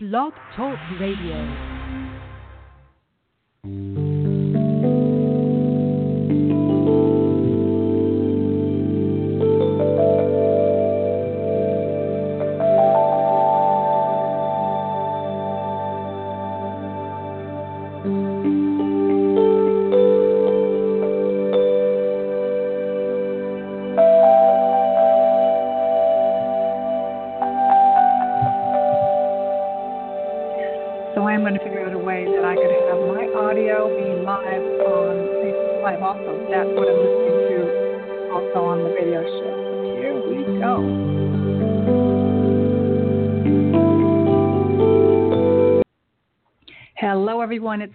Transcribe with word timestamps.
Blog 0.00 0.32
Talk 0.54 0.78
Radio. 1.00 1.77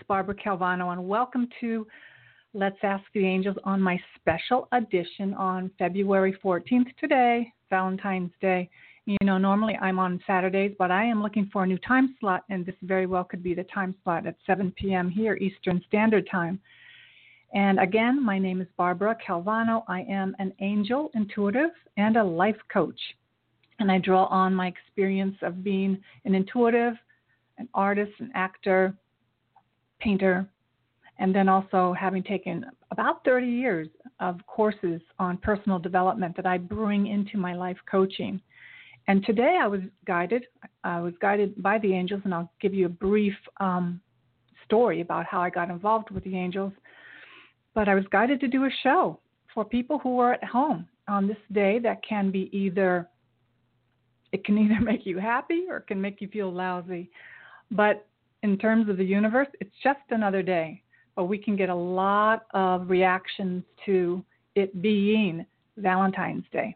Barbara 0.08 0.36
Calvano, 0.36 0.92
and 0.92 1.08
welcome 1.08 1.48
to 1.60 1.88
Let's 2.54 2.78
Ask 2.84 3.04
the 3.14 3.26
Angels 3.26 3.58
on 3.64 3.82
my 3.82 4.00
special 4.16 4.68
edition 4.72 5.34
on 5.34 5.72
February 5.80 6.38
14th 6.44 6.96
today, 7.00 7.52
Valentine's 7.70 8.32
Day. 8.42 8.70
You 9.06 9.18
know, 9.24 9.38
normally 9.38 9.76
I'm 9.82 10.00
on 10.00 10.22
Saturdays, 10.26 10.76
but 10.78 10.92
I 10.92 11.04
am 11.04 11.22
looking 11.22 11.50
for 11.52 11.64
a 11.64 11.68
new 11.68 11.78
time 11.80 12.16
slot, 12.20 12.44
and 12.50 12.66
this 12.66 12.76
very 12.84 13.06
well 13.06 13.24
could 13.24 13.44
be 13.44 13.54
the 13.54 13.64
time 13.66 13.96
slot 14.04 14.28
at 14.28 14.36
7 14.46 14.74
p.m. 14.78 15.10
here, 15.10 15.36
Eastern 15.36 15.82
Standard 15.88 16.28
Time. 16.32 16.60
And 17.54 17.80
again, 17.80 18.24
my 18.24 18.40
name 18.40 18.62
is 18.62 18.68
Barbara 18.78 19.16
Calvano. 19.26 19.84
I 19.88 20.02
am 20.02 20.36
an 20.40 20.54
angel 20.60 21.12
intuitive 21.14 21.72
and 21.98 22.18
a 22.18 22.24
life 22.24 22.60
coach. 22.72 23.00
And 23.80 23.92
I 23.92 24.00
draw 24.00 24.26
on 24.26 24.56
my 24.56 24.68
experience 24.68 25.36
of 25.42 25.64
being 25.64 26.02
an 26.26 26.36
intuitive, 26.36 26.94
an 27.58 27.70
artist, 27.74 28.12
an 28.20 28.32
actor, 28.34 28.96
painter, 30.04 30.48
and 31.20 31.34
then 31.34 31.48
also 31.48 31.94
having 31.98 32.24
taken 32.24 32.66
about 32.92 33.24
30 33.24 33.48
years 33.48 33.88
of 34.20 34.40
courses 34.48 35.02
on 35.20 35.38
personal 35.38 35.80
development 35.80 36.36
that 36.36 36.46
I 36.46 36.58
bring 36.58 37.08
into 37.08 37.38
my 37.38 37.54
life 37.54 37.78
coaching. 37.90 38.42
And 39.08 39.26
today 39.26 39.58
I 39.62 39.68
was 39.68 39.82
guided, 40.06 40.46
I 40.84 41.02
was 41.02 41.14
guided 41.22 41.62
by 41.62 41.78
the 41.80 41.94
angels, 41.94 42.22
and 42.24 42.34
I'll 42.34 42.52
give 42.62 42.74
you 42.74 42.86
a 42.86 42.90
brief 42.90 43.34
um, 43.60 44.02
story 44.66 45.02
about 45.02 45.26
how 45.26 45.42
I 45.42 45.50
got 45.50 45.70
involved 45.70 46.10
with 46.10 46.24
the 46.24 46.38
angels. 46.38 46.74
But 47.74 47.90
I 47.90 47.96
was 47.96 48.06
guided 48.12 48.40
to 48.42 48.48
do 48.48 48.66
a 48.66 48.70
show 48.82 49.20
for 49.54 49.66
people 49.66 50.00
who 50.00 50.20
are 50.20 50.34
at 50.34 50.44
home 50.44 50.88
on 51.08 51.28
this 51.28 51.38
day 51.52 51.80
that 51.80 52.02
can 52.08 52.32
be 52.32 52.50
either, 52.58 53.08
it 54.32 54.46
can 54.46 54.58
either 54.58 54.80
make 54.84 55.06
you 55.06 55.20
happy 55.20 55.66
or 55.70 55.78
it 55.78 55.88
can 55.88 56.02
make 56.02 56.22
you 56.22 56.28
feel 56.30 56.52
lousy. 56.52 57.10
But 57.72 58.06
in 58.44 58.58
terms 58.58 58.90
of 58.90 58.98
the 58.98 59.06
universe, 59.06 59.48
it's 59.60 59.74
just 59.82 60.00
another 60.10 60.44
day. 60.44 60.82
But 61.16 61.26
we 61.26 61.38
can 61.38 61.56
get 61.56 61.70
a 61.70 61.76
lot 61.76 62.46
of 62.54 62.90
reactions 62.90 63.64
to 63.86 64.24
it 64.56 64.82
being 64.82 65.46
Valentine's 65.78 66.46
Day. 66.52 66.76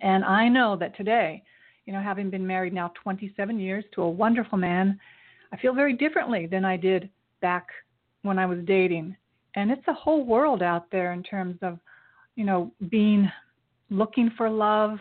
And 0.00 0.24
I 0.24 0.48
know 0.48 0.76
that 0.76 0.96
today, 0.96 1.42
you 1.86 1.92
know, 1.92 2.00
having 2.00 2.30
been 2.30 2.46
married 2.46 2.72
now 2.72 2.92
27 3.02 3.58
years 3.58 3.84
to 3.94 4.02
a 4.02 4.10
wonderful 4.10 4.58
man, 4.58 4.98
I 5.52 5.56
feel 5.58 5.74
very 5.74 5.92
differently 5.92 6.46
than 6.46 6.64
I 6.64 6.76
did 6.76 7.10
back 7.40 7.66
when 8.22 8.38
I 8.38 8.46
was 8.46 8.58
dating. 8.64 9.16
And 9.54 9.70
it's 9.70 9.86
a 9.88 9.92
whole 9.92 10.24
world 10.24 10.62
out 10.62 10.90
there 10.90 11.12
in 11.12 11.22
terms 11.22 11.58
of, 11.62 11.78
you 12.36 12.44
know, 12.44 12.72
being 12.88 13.30
looking 13.90 14.30
for 14.36 14.48
love, 14.48 14.98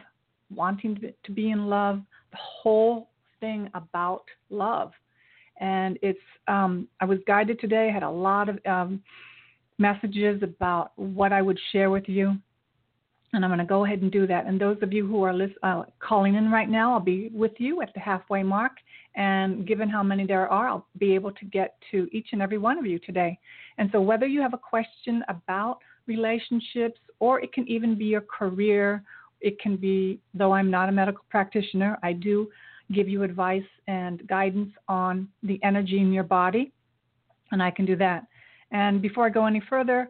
wanting 0.54 1.14
to, 1.24 1.32
be 1.32 1.52
in 1.52 1.68
love, 1.68 2.02
the 2.32 2.38
whole 2.38 3.10
thing 3.40 3.70
about 3.74 4.26
love. 4.50 4.92
And 5.62 5.98
it's, 6.02 6.20
um, 6.50 6.88
I 7.00 7.06
was 7.06 7.20
guided 7.26 7.60
today, 7.60 7.88
I 7.90 7.94
had 7.94 8.04
a 8.04 8.10
lot 8.10 8.50
of 8.50 8.60
um, 8.66 9.02
messages 9.78 10.44
about 10.44 10.92
what 10.98 11.32
I 11.32 11.42
would 11.42 11.60
share 11.72 11.90
with 11.90 12.10
you 12.10 12.38
and 13.34 13.46
I'm 13.46 13.50
going 13.50 13.60
to 13.60 13.66
go 13.66 13.86
ahead 13.86 14.02
and 14.02 14.12
do 14.12 14.28
that. 14.28 14.46
And 14.46 14.60
those 14.60 14.78
of 14.82 14.92
you 14.92 15.08
who 15.08 15.24
are 15.24 15.34
list, 15.34 15.54
uh, 15.64 15.84
calling 16.00 16.36
in 16.36 16.52
right 16.52 16.70
now, 16.70 16.94
I'll 16.94 17.00
be 17.00 17.30
with 17.34 17.54
you 17.58 17.82
at 17.82 17.94
the 17.94 18.00
halfway 18.00 18.44
mark. 18.44 18.74
And 19.16 19.66
given 19.66 19.90
how 19.90 20.04
many 20.04 20.26
there 20.26 20.48
are, 20.50 20.68
I'll 20.68 20.88
be 20.98 21.16
able 21.16 21.32
to 21.32 21.46
get 21.46 21.76
to 21.92 22.08
each 22.12 22.28
and 22.34 22.42
every 22.42 22.58
one 22.58 22.78
of 22.78 22.86
you 22.86 23.00
today. 23.00 23.38
And 23.78 23.90
so, 23.92 24.02
whether 24.02 24.26
you 24.26 24.42
have 24.42 24.54
a 24.54 24.58
question 24.58 25.24
about 25.30 25.80
relationships, 26.08 27.00
or 27.20 27.40
it 27.42 27.54
can 27.54 27.68
even 27.68 27.98
be 27.98 28.06
your 28.06 28.22
career, 28.22 29.04
it 29.40 29.60
can 29.60 29.76
be, 29.76 30.20
though 30.34 30.54
I'm 30.54 30.70
not 30.70 30.90
a 30.90 30.92
medical 30.92 31.24
practitioner, 31.30 31.98
I 32.04 32.14
do 32.14 32.50
give 32.94 33.08
you 33.08 33.24
advice 33.24 33.64
and 33.88 34.26
guidance 34.28 34.72
on 34.88 35.28
the 35.44 35.60
energy 35.64 36.00
in 36.00 36.12
your 36.12 36.24
body, 36.24 36.72
and 37.52 37.62
I 37.62 37.72
can 37.72 37.86
do 37.86 37.96
that. 37.98 38.26
And 38.72 39.02
before 39.02 39.26
I 39.26 39.30
go 39.30 39.46
any 39.46 39.62
further, 39.70 40.10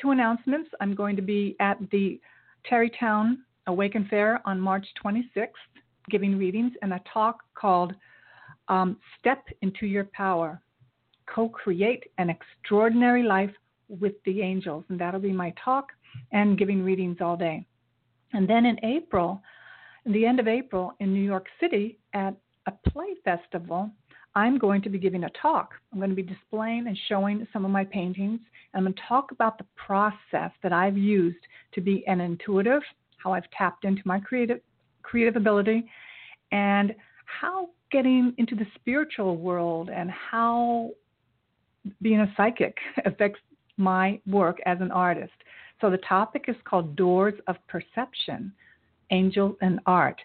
two 0.00 0.10
announcements. 0.10 0.70
I'm 0.80 0.94
going 0.94 1.16
to 1.16 1.22
be 1.22 1.56
at 1.60 1.78
the 1.90 2.20
Tarrytown 2.68 3.38
Awaken 3.66 4.06
Fair 4.08 4.40
on 4.44 4.60
March 4.60 4.86
26th, 5.04 5.48
giving 6.10 6.38
readings 6.38 6.72
and 6.82 6.92
a 6.92 7.00
talk 7.12 7.42
called 7.54 7.94
um, 8.68 8.96
Step 9.18 9.44
into 9.62 9.86
Your 9.86 10.04
Power 10.04 10.60
Co 11.26 11.48
create 11.48 12.04
an 12.18 12.30
extraordinary 12.30 13.24
life 13.24 13.50
with 13.88 14.14
the 14.24 14.42
angels. 14.42 14.84
And 14.88 14.98
that'll 14.98 15.20
be 15.20 15.32
my 15.32 15.52
talk 15.62 15.88
and 16.32 16.56
giving 16.56 16.82
readings 16.82 17.18
all 17.20 17.36
day. 17.36 17.66
And 18.32 18.48
then 18.48 18.64
in 18.64 18.78
April, 18.84 19.42
the 20.12 20.26
end 20.26 20.40
of 20.40 20.48
April 20.48 20.94
in 21.00 21.12
New 21.12 21.22
York 21.22 21.46
City 21.60 21.98
at 22.14 22.34
a 22.66 22.72
play 22.90 23.14
festival, 23.24 23.90
I'm 24.34 24.58
going 24.58 24.82
to 24.82 24.88
be 24.88 24.98
giving 24.98 25.24
a 25.24 25.30
talk. 25.30 25.72
I'm 25.92 25.98
going 25.98 26.10
to 26.10 26.16
be 26.16 26.22
displaying 26.22 26.86
and 26.86 26.98
showing 27.08 27.46
some 27.52 27.64
of 27.64 27.70
my 27.70 27.84
paintings. 27.84 28.40
And 28.72 28.80
I'm 28.80 28.82
going 28.84 28.94
to 28.94 29.00
talk 29.08 29.32
about 29.32 29.56
the 29.58 29.64
process 29.76 30.50
that 30.62 30.72
I've 30.72 30.96
used 30.96 31.38
to 31.74 31.80
be 31.80 32.06
an 32.06 32.20
intuitive, 32.20 32.82
how 33.16 33.32
I've 33.32 33.50
tapped 33.56 33.84
into 33.84 34.02
my 34.04 34.20
creative 34.20 34.60
creative 35.02 35.36
ability, 35.36 35.88
and 36.52 36.94
how 37.24 37.70
getting 37.90 38.34
into 38.38 38.54
the 38.54 38.66
spiritual 38.74 39.36
world 39.36 39.88
and 39.88 40.10
how 40.10 40.90
being 42.02 42.20
a 42.20 42.32
psychic 42.36 42.76
affects 43.04 43.40
my 43.76 44.20
work 44.26 44.58
as 44.66 44.78
an 44.80 44.90
artist. 44.90 45.32
So 45.80 45.90
the 45.90 45.98
topic 45.98 46.46
is 46.48 46.56
called 46.64 46.96
Doors 46.96 47.34
of 47.46 47.56
Perception, 47.68 48.52
Angels 49.10 49.56
and 49.60 49.80
Art 49.86 50.20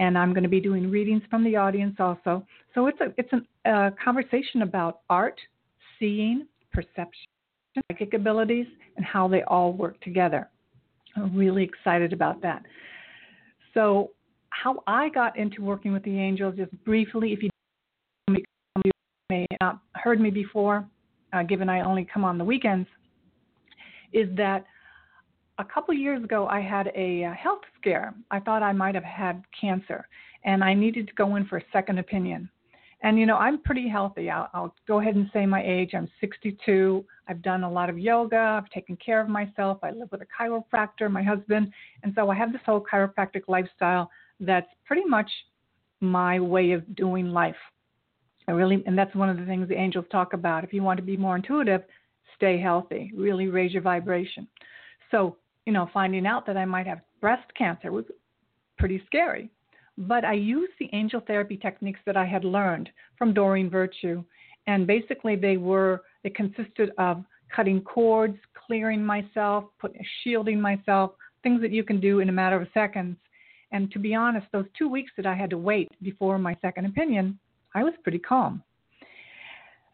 and 0.00 0.16
I'm 0.16 0.32
going 0.32 0.42
to 0.42 0.48
be 0.48 0.60
doing 0.60 0.90
readings 0.90 1.22
from 1.30 1.44
the 1.44 1.56
audience 1.56 1.96
also. 2.00 2.44
So 2.74 2.86
it's 2.86 3.00
a 3.00 3.12
it's 3.18 3.30
a 3.32 3.70
uh, 3.70 3.90
conversation 4.02 4.62
about 4.62 5.00
art, 5.10 5.38
seeing, 5.98 6.46
perception, 6.72 7.26
psychic 7.92 8.14
abilities, 8.14 8.66
and 8.96 9.04
how 9.04 9.28
they 9.28 9.42
all 9.42 9.72
work 9.74 10.00
together. 10.00 10.48
I'm 11.16 11.36
really 11.36 11.62
excited 11.62 12.12
about 12.12 12.40
that. 12.42 12.62
So 13.74 14.10
how 14.48 14.82
I 14.86 15.10
got 15.10 15.36
into 15.38 15.62
working 15.62 15.92
with 15.92 16.02
the 16.02 16.18
angels, 16.18 16.56
just 16.56 16.72
briefly, 16.84 17.32
if 17.34 17.42
you 17.42 17.50
may 19.28 19.46
not 19.60 19.80
heard 19.96 20.18
me 20.18 20.30
before, 20.30 20.88
uh, 21.34 21.42
given 21.42 21.68
I 21.68 21.82
only 21.82 22.08
come 22.12 22.24
on 22.24 22.38
the 22.38 22.44
weekends, 22.44 22.88
is 24.12 24.34
that 24.36 24.64
a 25.60 25.64
couple 25.64 25.94
years 25.94 26.24
ago, 26.24 26.46
I 26.46 26.60
had 26.60 26.90
a 26.96 27.24
uh, 27.24 27.34
health 27.34 27.60
scare. 27.78 28.14
I 28.30 28.40
thought 28.40 28.62
I 28.62 28.72
might 28.72 28.94
have 28.94 29.04
had 29.04 29.44
cancer, 29.58 30.06
and 30.44 30.64
I 30.64 30.74
needed 30.74 31.06
to 31.08 31.14
go 31.14 31.36
in 31.36 31.46
for 31.46 31.58
a 31.58 31.64
second 31.72 31.98
opinion. 31.98 32.48
And 33.02 33.18
you 33.18 33.26
know, 33.26 33.36
I'm 33.36 33.62
pretty 33.62 33.88
healthy. 33.88 34.30
I'll, 34.30 34.48
I'll 34.52 34.74
go 34.86 35.00
ahead 35.00 35.16
and 35.16 35.30
say 35.32 35.46
my 35.46 35.62
age. 35.62 35.90
I'm 35.94 36.08
62. 36.20 37.04
I've 37.28 37.42
done 37.42 37.64
a 37.64 37.70
lot 37.70 37.88
of 37.88 37.98
yoga. 37.98 38.60
I've 38.62 38.70
taken 38.70 38.96
care 38.96 39.20
of 39.20 39.28
myself. 39.28 39.78
I 39.82 39.90
live 39.90 40.08
with 40.10 40.22
a 40.22 40.26
chiropractor, 40.26 41.10
my 41.10 41.22
husband, 41.22 41.72
and 42.02 42.12
so 42.14 42.30
I 42.30 42.34
have 42.34 42.52
this 42.52 42.62
whole 42.64 42.84
chiropractic 42.92 43.42
lifestyle 43.48 44.10
that's 44.40 44.68
pretty 44.86 45.04
much 45.04 45.30
my 46.00 46.40
way 46.40 46.72
of 46.72 46.96
doing 46.96 47.28
life. 47.28 47.56
I 48.48 48.52
really, 48.52 48.82
and 48.86 48.98
that's 48.98 49.14
one 49.14 49.28
of 49.28 49.36
the 49.36 49.44
things 49.44 49.68
the 49.68 49.78
angels 49.78 50.06
talk 50.10 50.32
about. 50.32 50.64
If 50.64 50.72
you 50.72 50.82
want 50.82 50.96
to 50.96 51.04
be 51.04 51.16
more 51.16 51.36
intuitive, 51.36 51.82
stay 52.36 52.58
healthy. 52.58 53.12
Really 53.14 53.48
raise 53.48 53.72
your 53.72 53.82
vibration. 53.82 54.48
So 55.10 55.36
you 55.66 55.72
know, 55.72 55.88
finding 55.92 56.26
out 56.26 56.46
that 56.46 56.56
I 56.56 56.64
might 56.64 56.86
have 56.86 57.00
breast 57.20 57.52
cancer 57.56 57.92
was 57.92 58.04
pretty 58.78 59.02
scary. 59.06 59.50
But 59.98 60.24
I 60.24 60.32
used 60.32 60.72
the 60.78 60.88
angel 60.92 61.20
therapy 61.26 61.56
techniques 61.56 62.00
that 62.06 62.16
I 62.16 62.24
had 62.24 62.44
learned 62.44 62.88
from 63.18 63.34
Doreen 63.34 63.68
Virtue, 63.68 64.24
and 64.66 64.86
basically 64.86 65.36
they 65.36 65.56
were 65.56 66.02
they 66.22 66.30
consisted 66.30 66.92
of 66.98 67.24
cutting 67.54 67.82
cords, 67.82 68.38
clearing 68.66 69.04
myself, 69.04 69.64
putting 69.78 70.02
shielding 70.22 70.60
myself, 70.60 71.12
things 71.42 71.60
that 71.60 71.72
you 71.72 71.84
can 71.84 72.00
do 72.00 72.20
in 72.20 72.28
a 72.28 72.32
matter 72.32 72.60
of 72.60 72.68
seconds. 72.72 73.16
And 73.72 73.90
to 73.92 73.98
be 73.98 74.14
honest, 74.14 74.46
those 74.52 74.66
two 74.76 74.88
weeks 74.88 75.12
that 75.16 75.26
I 75.26 75.34
had 75.34 75.50
to 75.50 75.58
wait 75.58 75.90
before 76.02 76.38
my 76.38 76.56
second 76.60 76.86
opinion, 76.86 77.38
I 77.74 77.84
was 77.84 77.94
pretty 78.02 78.18
calm. 78.18 78.62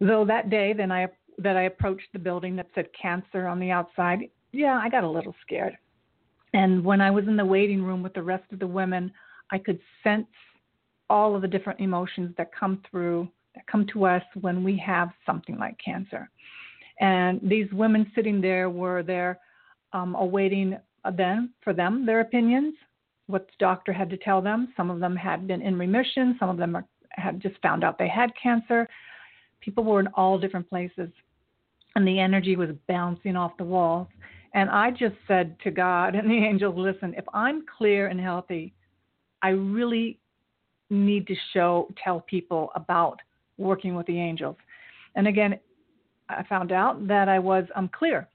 Though 0.00 0.24
that 0.26 0.50
day, 0.50 0.72
then 0.72 0.92
I 0.92 1.08
that 1.38 1.56
I 1.56 1.62
approached 1.62 2.08
the 2.12 2.18
building 2.18 2.56
that 2.56 2.68
said 2.74 2.88
cancer 3.00 3.46
on 3.46 3.60
the 3.60 3.70
outside, 3.70 4.30
yeah, 4.56 4.78
I 4.82 4.88
got 4.88 5.04
a 5.04 5.10
little 5.10 5.34
scared. 5.42 5.76
And 6.54 6.84
when 6.84 7.00
I 7.00 7.10
was 7.10 7.26
in 7.26 7.36
the 7.36 7.44
waiting 7.44 7.82
room 7.82 8.02
with 8.02 8.14
the 8.14 8.22
rest 8.22 8.44
of 8.52 8.58
the 8.58 8.66
women, 8.66 9.12
I 9.50 9.58
could 9.58 9.78
sense 10.02 10.26
all 11.08 11.36
of 11.36 11.42
the 11.42 11.48
different 11.48 11.80
emotions 11.80 12.34
that 12.38 12.50
come 12.58 12.82
through, 12.90 13.28
that 13.54 13.66
come 13.66 13.86
to 13.92 14.06
us 14.06 14.22
when 14.40 14.64
we 14.64 14.76
have 14.78 15.10
something 15.24 15.58
like 15.58 15.76
cancer. 15.84 16.30
And 17.00 17.40
these 17.42 17.70
women 17.72 18.10
sitting 18.14 18.40
there 18.40 18.70
were 18.70 19.02
there 19.02 19.38
um, 19.92 20.14
awaiting 20.14 20.78
then 21.16 21.50
for 21.62 21.72
them 21.72 22.04
their 22.04 22.20
opinions, 22.20 22.74
what 23.26 23.46
the 23.46 23.52
doctor 23.58 23.92
had 23.92 24.10
to 24.10 24.16
tell 24.16 24.40
them. 24.40 24.72
Some 24.76 24.90
of 24.90 25.00
them 25.00 25.14
had 25.14 25.46
been 25.46 25.62
in 25.62 25.78
remission, 25.78 26.36
some 26.38 26.48
of 26.48 26.56
them 26.56 26.76
had 27.10 27.40
just 27.40 27.60
found 27.62 27.84
out 27.84 27.98
they 27.98 28.08
had 28.08 28.30
cancer. 28.40 28.88
People 29.60 29.84
were 29.84 30.00
in 30.00 30.08
all 30.14 30.38
different 30.38 30.68
places, 30.68 31.10
and 31.94 32.06
the 32.06 32.18
energy 32.18 32.56
was 32.56 32.70
bouncing 32.88 33.36
off 33.36 33.56
the 33.56 33.64
walls. 33.64 34.08
And 34.54 34.70
I 34.70 34.90
just 34.90 35.16
said 35.26 35.56
to 35.64 35.70
God 35.70 36.14
and 36.16 36.30
the 36.30 36.44
angels, 36.44 36.74
listen, 36.76 37.14
if 37.16 37.24
I'm 37.32 37.64
clear 37.78 38.08
and 38.08 38.20
healthy, 38.20 38.74
I 39.42 39.50
really 39.50 40.18
need 40.90 41.26
to 41.26 41.34
show, 41.52 41.88
tell 42.02 42.20
people 42.20 42.70
about 42.74 43.20
working 43.58 43.94
with 43.94 44.06
the 44.06 44.18
angels. 44.18 44.56
And 45.14 45.26
again, 45.26 45.58
I 46.28 46.42
found 46.48 46.72
out 46.72 47.06
that 47.08 47.28
I 47.28 47.38
was 47.38 47.64
um, 47.74 47.84
unclear. 47.84 48.28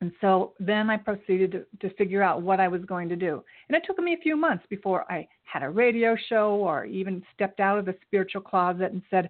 And 0.00 0.12
so 0.20 0.52
then 0.60 0.90
I 0.90 0.96
proceeded 0.96 1.52
to, 1.52 1.88
to 1.88 1.94
figure 1.96 2.22
out 2.22 2.42
what 2.42 2.60
I 2.60 2.68
was 2.68 2.82
going 2.84 3.08
to 3.08 3.16
do. 3.16 3.42
And 3.68 3.76
it 3.76 3.82
took 3.84 3.98
me 3.98 4.14
a 4.14 4.22
few 4.22 4.36
months 4.36 4.64
before 4.70 5.10
I 5.10 5.26
had 5.42 5.64
a 5.64 5.68
radio 5.68 6.16
show 6.28 6.54
or 6.54 6.84
even 6.84 7.22
stepped 7.34 7.58
out 7.58 7.78
of 7.78 7.84
the 7.84 7.96
spiritual 8.06 8.42
closet 8.42 8.92
and 8.92 9.02
said, 9.10 9.28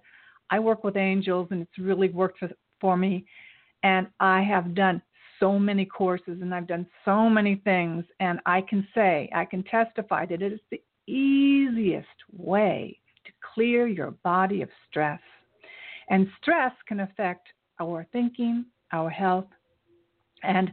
I 0.51 0.59
work 0.59 0.83
with 0.83 0.95
angels 0.95 1.47
and 1.51 1.61
it's 1.61 1.77
really 1.79 2.09
worked 2.09 2.39
for, 2.39 2.49
for 2.79 2.97
me. 2.97 3.25
And 3.81 4.07
I 4.19 4.41
have 4.43 4.75
done 4.75 5.01
so 5.39 5.57
many 5.57 5.85
courses 5.85 6.39
and 6.41 6.53
I've 6.53 6.67
done 6.67 6.85
so 7.05 7.29
many 7.29 7.55
things. 7.63 8.03
And 8.19 8.39
I 8.45 8.61
can 8.61 8.87
say, 8.93 9.29
I 9.33 9.45
can 9.45 9.63
testify 9.63 10.25
that 10.25 10.41
it 10.41 10.53
is 10.53 10.59
the 10.71 10.81
easiest 11.07 12.07
way 12.31 12.99
to 13.25 13.31
clear 13.53 13.87
your 13.87 14.11
body 14.23 14.61
of 14.61 14.69
stress. 14.89 15.19
And 16.09 16.27
stress 16.41 16.71
can 16.87 17.01
affect 17.01 17.47
our 17.79 18.05
thinking, 18.11 18.65
our 18.91 19.09
health, 19.09 19.45
and 20.43 20.71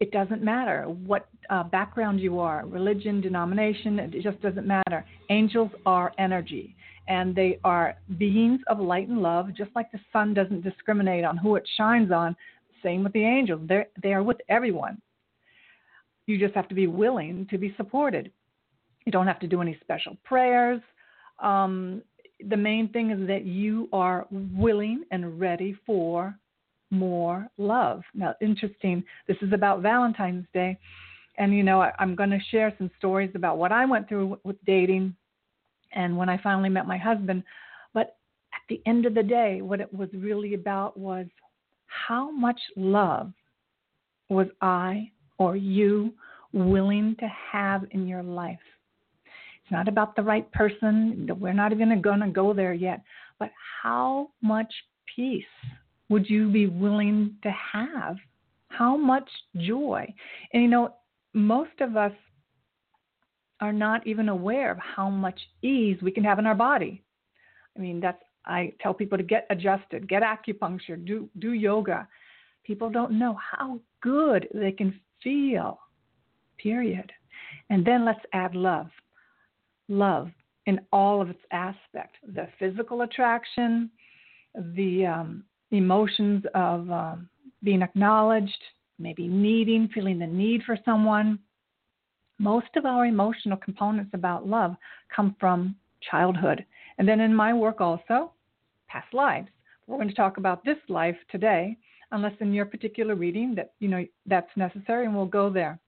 it 0.00 0.10
doesn't 0.10 0.42
matter 0.42 0.86
what 1.06 1.28
uh, 1.48 1.62
background 1.62 2.18
you 2.18 2.40
are, 2.40 2.66
religion, 2.66 3.20
denomination, 3.20 4.00
it 4.00 4.10
just 4.20 4.40
doesn't 4.42 4.66
matter. 4.66 5.04
Angels 5.30 5.70
are 5.86 6.12
energy, 6.18 6.74
and 7.06 7.36
they 7.36 7.60
are 7.62 7.94
beings 8.18 8.60
of 8.66 8.80
light 8.80 9.06
and 9.06 9.22
love, 9.22 9.54
just 9.56 9.70
like 9.76 9.92
the 9.92 10.00
sun 10.12 10.34
doesn't 10.34 10.62
discriminate 10.62 11.24
on 11.24 11.36
who 11.36 11.54
it 11.54 11.62
shines 11.76 12.10
on. 12.10 12.34
Same 12.82 13.04
with 13.04 13.12
the 13.12 13.24
angels, 13.24 13.60
They're, 13.66 13.88
they 14.02 14.12
are 14.12 14.22
with 14.22 14.38
everyone. 14.48 15.00
You 16.26 16.38
just 16.38 16.54
have 16.54 16.68
to 16.68 16.74
be 16.74 16.86
willing 16.86 17.46
to 17.50 17.58
be 17.58 17.74
supported. 17.76 18.30
You 19.04 19.12
don't 19.12 19.26
have 19.26 19.40
to 19.40 19.48
do 19.48 19.60
any 19.60 19.76
special 19.80 20.16
prayers. 20.24 20.80
Um, 21.40 22.02
the 22.48 22.56
main 22.56 22.88
thing 22.88 23.10
is 23.10 23.26
that 23.26 23.44
you 23.44 23.88
are 23.92 24.26
willing 24.30 25.04
and 25.10 25.40
ready 25.40 25.76
for 25.84 26.36
more 26.90 27.48
love. 27.58 28.02
Now, 28.14 28.34
interesting, 28.40 29.02
this 29.26 29.36
is 29.42 29.52
about 29.52 29.82
Valentine's 29.82 30.46
Day. 30.52 30.78
And, 31.38 31.54
you 31.54 31.62
know, 31.62 31.80
I, 31.80 31.92
am 31.98 32.14
going 32.14 32.30
to 32.30 32.38
share 32.50 32.72
some 32.78 32.90
stories 32.98 33.30
about 33.34 33.58
what 33.58 33.72
I 33.72 33.84
went 33.86 34.08
through 34.08 34.38
with 34.44 34.62
dating 34.66 35.16
and 35.92 36.16
when 36.16 36.28
I 36.28 36.38
finally 36.42 36.68
met 36.68 36.86
my 36.86 36.98
husband. 36.98 37.42
But 37.94 38.16
at 38.52 38.60
the 38.68 38.82
end 38.86 39.06
of 39.06 39.14
the 39.14 39.22
day, 39.22 39.62
what 39.62 39.80
it 39.80 39.92
was 39.92 40.10
really 40.12 40.54
about 40.54 40.98
was 40.98 41.26
how 42.06 42.30
much 42.30 42.60
love 42.76 43.32
was 44.28 44.46
I 44.60 45.10
or 45.38 45.56
you 45.56 46.12
willing 46.52 47.16
to 47.20 47.28
have 47.52 47.84
in 47.90 48.06
your 48.06 48.22
life? 48.22 48.58
It's 49.24 49.72
not 49.72 49.88
about 49.88 50.16
the 50.16 50.22
right 50.22 50.50
person. 50.52 51.28
We're 51.38 51.52
not 51.52 51.72
even 51.72 52.00
going 52.00 52.20
to 52.20 52.28
go 52.28 52.52
there 52.52 52.72
yet. 52.72 53.02
But 53.38 53.50
how 53.82 54.30
much 54.42 54.72
peace 55.14 55.44
would 56.08 56.28
you 56.28 56.50
be 56.50 56.66
willing 56.66 57.36
to 57.42 57.50
have? 57.50 58.16
How 58.68 58.96
much 58.96 59.28
joy? 59.56 60.12
And 60.52 60.62
you 60.62 60.68
know, 60.68 60.94
most 61.34 61.80
of 61.80 61.96
us 61.96 62.12
are 63.60 63.72
not 63.72 64.06
even 64.06 64.28
aware 64.28 64.72
of 64.72 64.78
how 64.78 65.08
much 65.08 65.38
ease 65.62 65.96
we 66.02 66.10
can 66.10 66.24
have 66.24 66.38
in 66.38 66.46
our 66.46 66.54
body. 66.54 67.02
I 67.76 67.80
mean, 67.80 68.00
that's 68.00 68.22
I 68.46 68.72
tell 68.80 68.94
people 68.94 69.18
to 69.18 69.24
get 69.24 69.46
adjusted, 69.50 70.08
get 70.08 70.22
acupuncture, 70.22 71.02
do 71.04 71.28
do 71.38 71.52
yoga. 71.52 72.08
People 72.64 72.90
don't 72.90 73.18
know 73.18 73.34
how 73.34 73.80
good 74.00 74.48
they 74.54 74.72
can 74.72 74.98
feel. 75.22 75.78
Period. 76.58 77.10
And 77.70 77.84
then 77.84 78.04
let's 78.04 78.24
add 78.32 78.54
love. 78.54 78.88
Love 79.88 80.30
in 80.66 80.80
all 80.92 81.20
of 81.20 81.28
its 81.28 81.40
aspect, 81.50 82.16
the 82.34 82.48
physical 82.58 83.02
attraction, 83.02 83.90
the 84.54 85.06
um, 85.06 85.44
emotions 85.70 86.44
of 86.54 86.90
um, 86.90 87.28
being 87.62 87.82
acknowledged, 87.82 88.62
maybe 88.98 89.26
needing, 89.26 89.88
feeling 89.92 90.18
the 90.18 90.26
need 90.26 90.62
for 90.64 90.78
someone. 90.84 91.38
Most 92.38 92.68
of 92.76 92.86
our 92.86 93.06
emotional 93.06 93.56
components 93.56 94.10
about 94.14 94.46
love 94.46 94.76
come 95.14 95.34
from 95.40 95.74
childhood. 96.10 96.64
And 96.98 97.08
then 97.08 97.20
in 97.20 97.34
my 97.34 97.52
work 97.52 97.80
also, 97.80 98.32
past 98.88 99.12
lives. 99.12 99.48
We're 99.86 99.96
going 99.96 100.08
to 100.08 100.14
talk 100.14 100.36
about 100.36 100.64
this 100.64 100.76
life 100.88 101.16
today, 101.30 101.76
unless 102.12 102.34
in 102.40 102.52
your 102.52 102.66
particular 102.66 103.14
reading 103.14 103.54
that 103.56 103.72
you 103.80 103.88
know 103.88 104.04
that's 104.26 104.50
necessary, 104.56 105.06
and 105.06 105.14
we'll 105.14 105.26
go 105.26 105.50
there. 105.50 105.78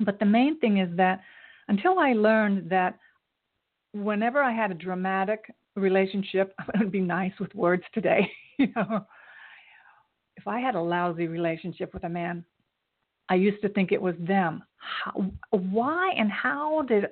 But 0.00 0.18
the 0.18 0.24
main 0.24 0.58
thing 0.58 0.78
is 0.78 0.88
that 0.96 1.20
until 1.68 1.98
I 1.98 2.12
learned 2.12 2.70
that 2.70 2.98
whenever 3.92 4.42
I 4.42 4.52
had 4.52 4.70
a 4.70 4.74
dramatic 4.74 5.52
relationship, 5.76 6.54
I'm 6.58 6.66
going 6.74 6.86
to 6.86 6.90
be 6.90 7.00
nice 7.00 7.32
with 7.38 7.54
words 7.54 7.84
today. 7.92 8.30
you 8.58 8.68
know, 8.74 9.06
if 10.36 10.46
I 10.46 10.60
had 10.60 10.74
a 10.74 10.80
lousy 10.80 11.26
relationship 11.26 11.92
with 11.94 12.04
a 12.04 12.08
man, 12.08 12.44
I 13.28 13.34
used 13.34 13.62
to 13.62 13.68
think 13.68 13.92
it 13.92 14.02
was 14.02 14.14
them. 14.18 14.64
How, 14.78 15.30
why 15.50 16.12
and 16.16 16.30
how 16.30 16.82
did 16.82 17.06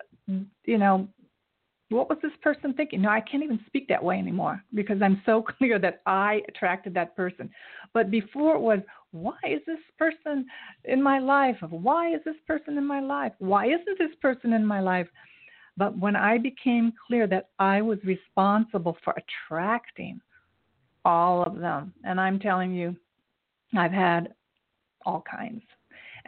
you 0.64 0.78
know? 0.78 1.08
What 1.90 2.08
was 2.08 2.18
this 2.22 2.32
person 2.42 2.74
thinking? 2.74 3.02
No, 3.02 3.08
I 3.08 3.20
can't 3.20 3.42
even 3.42 3.60
speak 3.66 3.88
that 3.88 4.02
way 4.02 4.18
anymore 4.18 4.62
because 4.74 5.00
I'm 5.02 5.22
so 5.24 5.42
clear 5.58 5.78
that 5.78 6.02
I 6.06 6.42
attracted 6.48 6.94
that 6.94 7.16
person. 7.16 7.50
But 7.94 8.10
before 8.10 8.56
it 8.56 8.60
was, 8.60 8.80
why 9.12 9.38
is 9.48 9.60
this 9.66 9.78
person 9.98 10.44
in 10.84 11.02
my 11.02 11.18
life? 11.18 11.56
Why 11.70 12.14
is 12.14 12.20
this 12.24 12.36
person 12.46 12.76
in 12.76 12.86
my 12.86 13.00
life? 13.00 13.32
Why 13.38 13.66
isn't 13.66 13.98
this 13.98 14.14
person 14.20 14.52
in 14.52 14.66
my 14.66 14.80
life? 14.80 15.08
But 15.78 15.96
when 15.96 16.16
I 16.16 16.38
became 16.38 16.92
clear 17.06 17.26
that 17.28 17.50
I 17.58 17.80
was 17.80 17.98
responsible 18.04 18.98
for 19.04 19.14
attracting 19.16 20.20
all 21.08 21.42
of 21.42 21.58
them. 21.58 21.92
And 22.04 22.20
I'm 22.20 22.38
telling 22.38 22.72
you, 22.74 22.94
I've 23.76 23.92
had 23.92 24.34
all 25.06 25.22
kinds. 25.28 25.62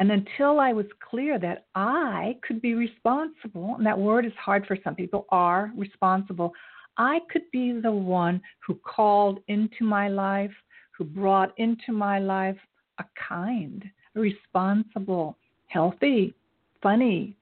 And 0.01 0.11
until 0.11 0.59
I 0.61 0.73
was 0.73 0.87
clear 1.09 1.39
that 1.39 1.67
I 1.75 2.39
could 2.43 2.63
be 2.63 2.73
responsible, 2.73 3.75
and 3.77 3.85
that 3.85 3.99
word 3.99 4.25
is 4.25 4.33
hard 4.43 4.67
for 4.67 4.79
some 4.83 4.95
people, 4.95 5.27
are 5.29 5.71
responsible, 5.77 6.55
I 6.97 7.21
could 7.31 7.43
be 7.53 7.79
the 7.79 7.93
one 7.93 8.41
who 8.67 8.77
called 8.77 9.41
into 9.49 9.85
my 9.85 10.09
life, 10.09 10.53
who 10.97 11.05
brought 11.05 11.53
into 11.59 11.93
my 11.93 12.19
life 12.19 12.57
a 12.99 13.05
kind, 13.29 13.85
responsible, 14.15 15.37
healthy, 15.67 16.35
funny, 16.83 17.37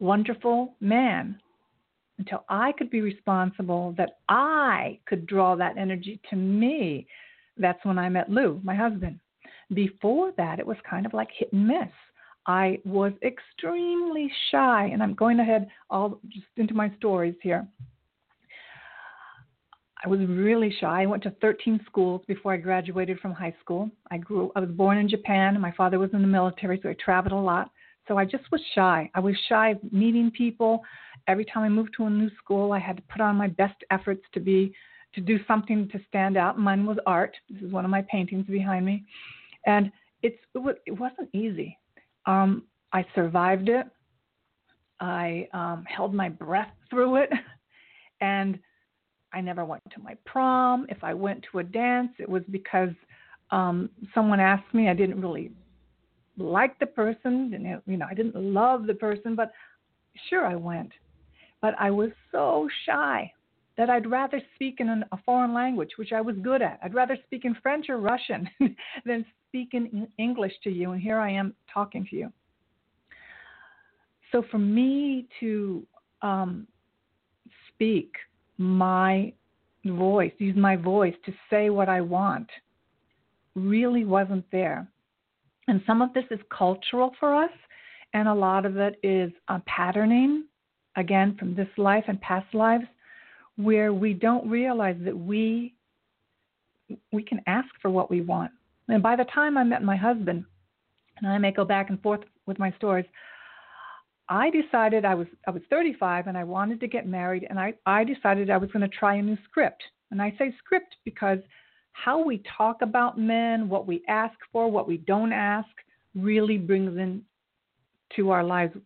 wonderful 0.00 0.74
man 0.80 1.40
until 2.18 2.44
I 2.50 2.72
could 2.72 2.90
be 2.90 3.00
responsible, 3.00 3.94
that 3.96 4.18
I 4.28 4.98
could 5.06 5.26
draw 5.26 5.56
that 5.56 5.78
energy 5.78 6.20
to 6.28 6.36
me. 6.36 7.06
That's 7.56 7.82
when 7.86 7.98
I 7.98 8.10
met 8.10 8.30
Lou, 8.30 8.60
my 8.62 8.74
husband. 8.74 9.18
Before 9.74 10.32
that, 10.36 10.58
it 10.58 10.66
was 10.66 10.76
kind 10.88 11.06
of 11.06 11.14
like 11.14 11.28
hit 11.36 11.52
and 11.52 11.66
miss. 11.66 11.88
I 12.46 12.80
was 12.84 13.12
extremely 13.22 14.30
shy, 14.50 14.86
and 14.92 15.02
I'm 15.02 15.14
going 15.14 15.40
ahead 15.40 15.68
all 15.90 16.20
just 16.28 16.46
into 16.56 16.74
my 16.74 16.92
stories 16.96 17.34
here. 17.42 17.66
I 20.02 20.08
was 20.08 20.20
really 20.20 20.74
shy. 20.80 21.02
I 21.02 21.06
went 21.06 21.22
to 21.24 21.30
13 21.42 21.80
schools 21.84 22.22
before 22.26 22.54
I 22.54 22.56
graduated 22.56 23.20
from 23.20 23.32
high 23.32 23.54
school. 23.60 23.90
I 24.10 24.16
grew 24.16 24.50
I 24.56 24.60
was 24.60 24.70
born 24.70 24.96
in 24.96 25.08
Japan. 25.08 25.60
My 25.60 25.72
father 25.72 25.98
was 25.98 26.10
in 26.14 26.22
the 26.22 26.28
military, 26.28 26.80
so 26.82 26.88
I 26.88 26.94
traveled 26.94 27.32
a 27.32 27.36
lot. 27.36 27.70
So 28.08 28.16
I 28.16 28.24
just 28.24 28.50
was 28.50 28.62
shy. 28.74 29.10
I 29.14 29.20
was 29.20 29.36
shy 29.48 29.70
of 29.70 29.92
meeting 29.92 30.30
people. 30.30 30.82
Every 31.28 31.44
time 31.44 31.64
I 31.64 31.68
moved 31.68 31.92
to 31.98 32.06
a 32.06 32.10
new 32.10 32.30
school, 32.42 32.72
I 32.72 32.78
had 32.78 32.96
to 32.96 33.02
put 33.02 33.20
on 33.20 33.36
my 33.36 33.48
best 33.48 33.84
efforts 33.90 34.22
to 34.32 34.40
be 34.40 34.74
to 35.14 35.20
do 35.20 35.38
something 35.46 35.88
to 35.88 36.00
stand 36.08 36.36
out. 36.36 36.58
Mine 36.58 36.86
was 36.86 36.96
art. 37.06 37.36
This 37.50 37.62
is 37.62 37.72
one 37.72 37.84
of 37.84 37.90
my 37.90 38.02
paintings 38.10 38.46
behind 38.46 38.86
me, 38.86 39.04
and 39.66 39.90
it's 40.22 40.38
it, 40.54 40.58
was, 40.58 40.76
it 40.86 40.92
wasn't 40.92 41.28
easy. 41.32 41.78
Um, 42.26 42.64
I 42.92 43.04
survived 43.14 43.68
it. 43.68 43.86
I 45.00 45.48
um, 45.52 45.84
held 45.88 46.14
my 46.14 46.28
breath 46.28 46.72
through 46.90 47.16
it, 47.16 47.30
and 48.20 48.58
I 49.32 49.40
never 49.40 49.64
went 49.64 49.82
to 49.94 50.00
my 50.00 50.16
prom. 50.26 50.86
If 50.88 51.02
I 51.02 51.14
went 51.14 51.44
to 51.50 51.60
a 51.60 51.64
dance, 51.64 52.10
it 52.18 52.28
was 52.28 52.42
because 52.50 52.90
um, 53.50 53.88
someone 54.14 54.40
asked 54.40 54.74
me. 54.74 54.88
I 54.88 54.94
didn't 54.94 55.20
really 55.20 55.52
like 56.36 56.78
the 56.78 56.86
person, 56.86 57.52
and 57.54 57.82
you 57.86 57.96
know, 57.96 58.06
I 58.10 58.14
didn't 58.14 58.36
love 58.36 58.86
the 58.86 58.94
person, 58.94 59.34
but 59.34 59.52
sure 60.28 60.46
I 60.46 60.56
went. 60.56 60.92
But 61.62 61.74
I 61.78 61.90
was 61.90 62.10
so 62.32 62.68
shy 62.86 63.32
that 63.76 63.90
I'd 63.90 64.10
rather 64.10 64.40
speak 64.54 64.76
in 64.80 64.88
an, 64.88 65.04
a 65.12 65.18
foreign 65.24 65.54
language, 65.54 65.90
which 65.96 66.12
I 66.12 66.20
was 66.20 66.36
good 66.42 66.62
at. 66.62 66.78
I'd 66.82 66.94
rather 66.94 67.16
speak 67.26 67.44
in 67.44 67.54
French 67.62 67.86
or 67.88 67.98
Russian 67.98 68.48
than 69.04 69.24
speak 69.48 69.70
in 69.72 70.08
English 70.18 70.52
to 70.64 70.70
you, 70.70 70.92
and 70.92 71.00
here 71.00 71.18
I 71.18 71.30
am 71.30 71.54
talking 71.72 72.06
to 72.10 72.16
you. 72.16 72.32
So 74.32 74.44
for 74.50 74.58
me 74.58 75.26
to 75.40 75.86
um, 76.22 76.66
speak 77.68 78.12
my 78.58 79.32
voice, 79.84 80.32
use 80.38 80.56
my 80.56 80.76
voice 80.76 81.14
to 81.26 81.32
say 81.48 81.70
what 81.70 81.88
I 81.88 82.00
want, 82.00 82.48
really 83.54 84.04
wasn't 84.04 84.44
there. 84.52 84.86
And 85.68 85.82
some 85.86 86.02
of 86.02 86.12
this 86.12 86.24
is 86.30 86.40
cultural 86.56 87.12
for 87.18 87.34
us, 87.34 87.50
and 88.12 88.28
a 88.28 88.34
lot 88.34 88.66
of 88.66 88.76
it 88.76 88.98
is 89.02 89.32
uh, 89.48 89.60
patterning, 89.66 90.44
again, 90.96 91.36
from 91.38 91.54
this 91.54 91.68
life 91.76 92.04
and 92.08 92.20
past 92.20 92.52
lives, 92.54 92.84
where 93.62 93.92
we 93.92 94.14
don't 94.14 94.48
realize 94.48 94.96
that 95.04 95.16
we 95.16 95.74
we 97.12 97.22
can 97.22 97.40
ask 97.46 97.68
for 97.80 97.90
what 97.90 98.10
we 98.10 98.20
want. 98.20 98.50
And 98.88 99.02
by 99.02 99.14
the 99.14 99.24
time 99.24 99.56
I 99.56 99.62
met 99.62 99.82
my 99.82 99.96
husband, 99.96 100.44
and 101.18 101.28
I 101.28 101.38
may 101.38 101.52
go 101.52 101.64
back 101.64 101.90
and 101.90 102.02
forth 102.02 102.20
with 102.46 102.58
my 102.58 102.72
stories, 102.72 103.06
I 104.28 104.50
decided 104.50 105.04
I 105.04 105.14
was 105.14 105.26
I 105.46 105.50
was 105.50 105.62
35 105.70 106.26
and 106.26 106.36
I 106.36 106.44
wanted 106.44 106.80
to 106.80 106.88
get 106.88 107.06
married 107.06 107.46
and 107.48 107.58
I 107.58 107.74
I 107.86 108.04
decided 108.04 108.50
I 108.50 108.56
was 108.56 108.70
going 108.70 108.88
to 108.88 108.96
try 108.96 109.16
a 109.16 109.22
new 109.22 109.36
script. 109.44 109.82
And 110.10 110.20
I 110.20 110.34
say 110.38 110.54
script 110.58 110.96
because 111.04 111.38
how 111.92 112.22
we 112.22 112.42
talk 112.56 112.82
about 112.82 113.18
men, 113.18 113.68
what 113.68 113.86
we 113.86 114.02
ask 114.08 114.34
for, 114.52 114.70
what 114.70 114.88
we 114.88 114.96
don't 114.96 115.32
ask 115.32 115.68
really 116.14 116.58
brings 116.58 116.96
in 116.96 117.22
to 118.16 118.30
our 118.30 118.42
lives 118.42 118.76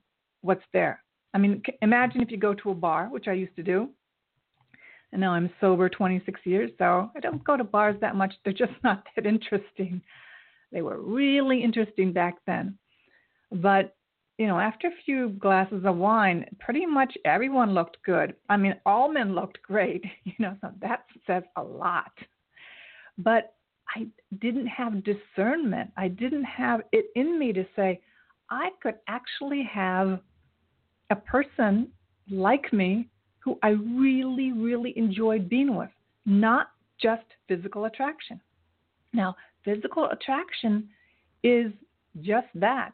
what's 0.42 0.64
there. 0.72 1.02
I 1.32 1.38
mean, 1.38 1.62
imagine 1.82 2.20
if 2.20 2.30
you 2.30 2.36
go 2.36 2.54
to 2.54 2.70
a 2.70 2.74
bar, 2.74 3.06
which 3.06 3.28
I 3.28 3.32
used 3.32 3.56
to 3.56 3.62
do. 3.62 3.88
And 5.14 5.20
now 5.20 5.30
I'm 5.30 5.48
sober 5.60 5.88
26 5.88 6.40
years, 6.42 6.72
so 6.76 7.08
I 7.16 7.20
don't 7.20 7.42
go 7.44 7.56
to 7.56 7.62
bars 7.62 7.94
that 8.00 8.16
much. 8.16 8.34
They're 8.42 8.52
just 8.52 8.72
not 8.82 9.04
that 9.14 9.26
interesting. 9.26 10.02
They 10.72 10.82
were 10.82 11.00
really 11.00 11.62
interesting 11.62 12.12
back 12.12 12.38
then. 12.46 12.76
But 13.52 13.94
you 14.38 14.48
know, 14.48 14.58
after 14.58 14.88
a 14.88 15.02
few 15.04 15.28
glasses 15.28 15.84
of 15.84 15.96
wine, 15.96 16.44
pretty 16.58 16.84
much 16.84 17.16
everyone 17.24 17.74
looked 17.74 17.98
good. 18.04 18.34
I 18.48 18.56
mean, 18.56 18.74
all 18.84 19.08
men 19.08 19.36
looked 19.36 19.62
great, 19.62 20.04
you 20.24 20.32
know, 20.40 20.56
so 20.60 20.72
that 20.82 21.04
says 21.28 21.44
a 21.56 21.62
lot. 21.62 22.10
But 23.16 23.54
I 23.94 24.08
didn't 24.40 24.66
have 24.66 25.04
discernment. 25.04 25.92
I 25.96 26.08
didn't 26.08 26.42
have 26.42 26.80
it 26.90 27.06
in 27.14 27.38
me 27.38 27.52
to 27.52 27.64
say, 27.76 28.00
I 28.50 28.70
could 28.82 28.96
actually 29.06 29.62
have 29.72 30.18
a 31.10 31.16
person 31.16 31.92
like 32.28 32.72
me 32.72 33.08
who 33.44 33.58
I 33.62 33.70
really, 33.70 34.52
really 34.52 34.96
enjoyed 34.96 35.48
being 35.48 35.76
with, 35.76 35.90
not 36.24 36.68
just 37.00 37.24
physical 37.46 37.84
attraction. 37.84 38.40
Now, 39.12 39.36
physical 39.64 40.08
attraction 40.10 40.88
is 41.42 41.70
just 42.22 42.46
that 42.54 42.92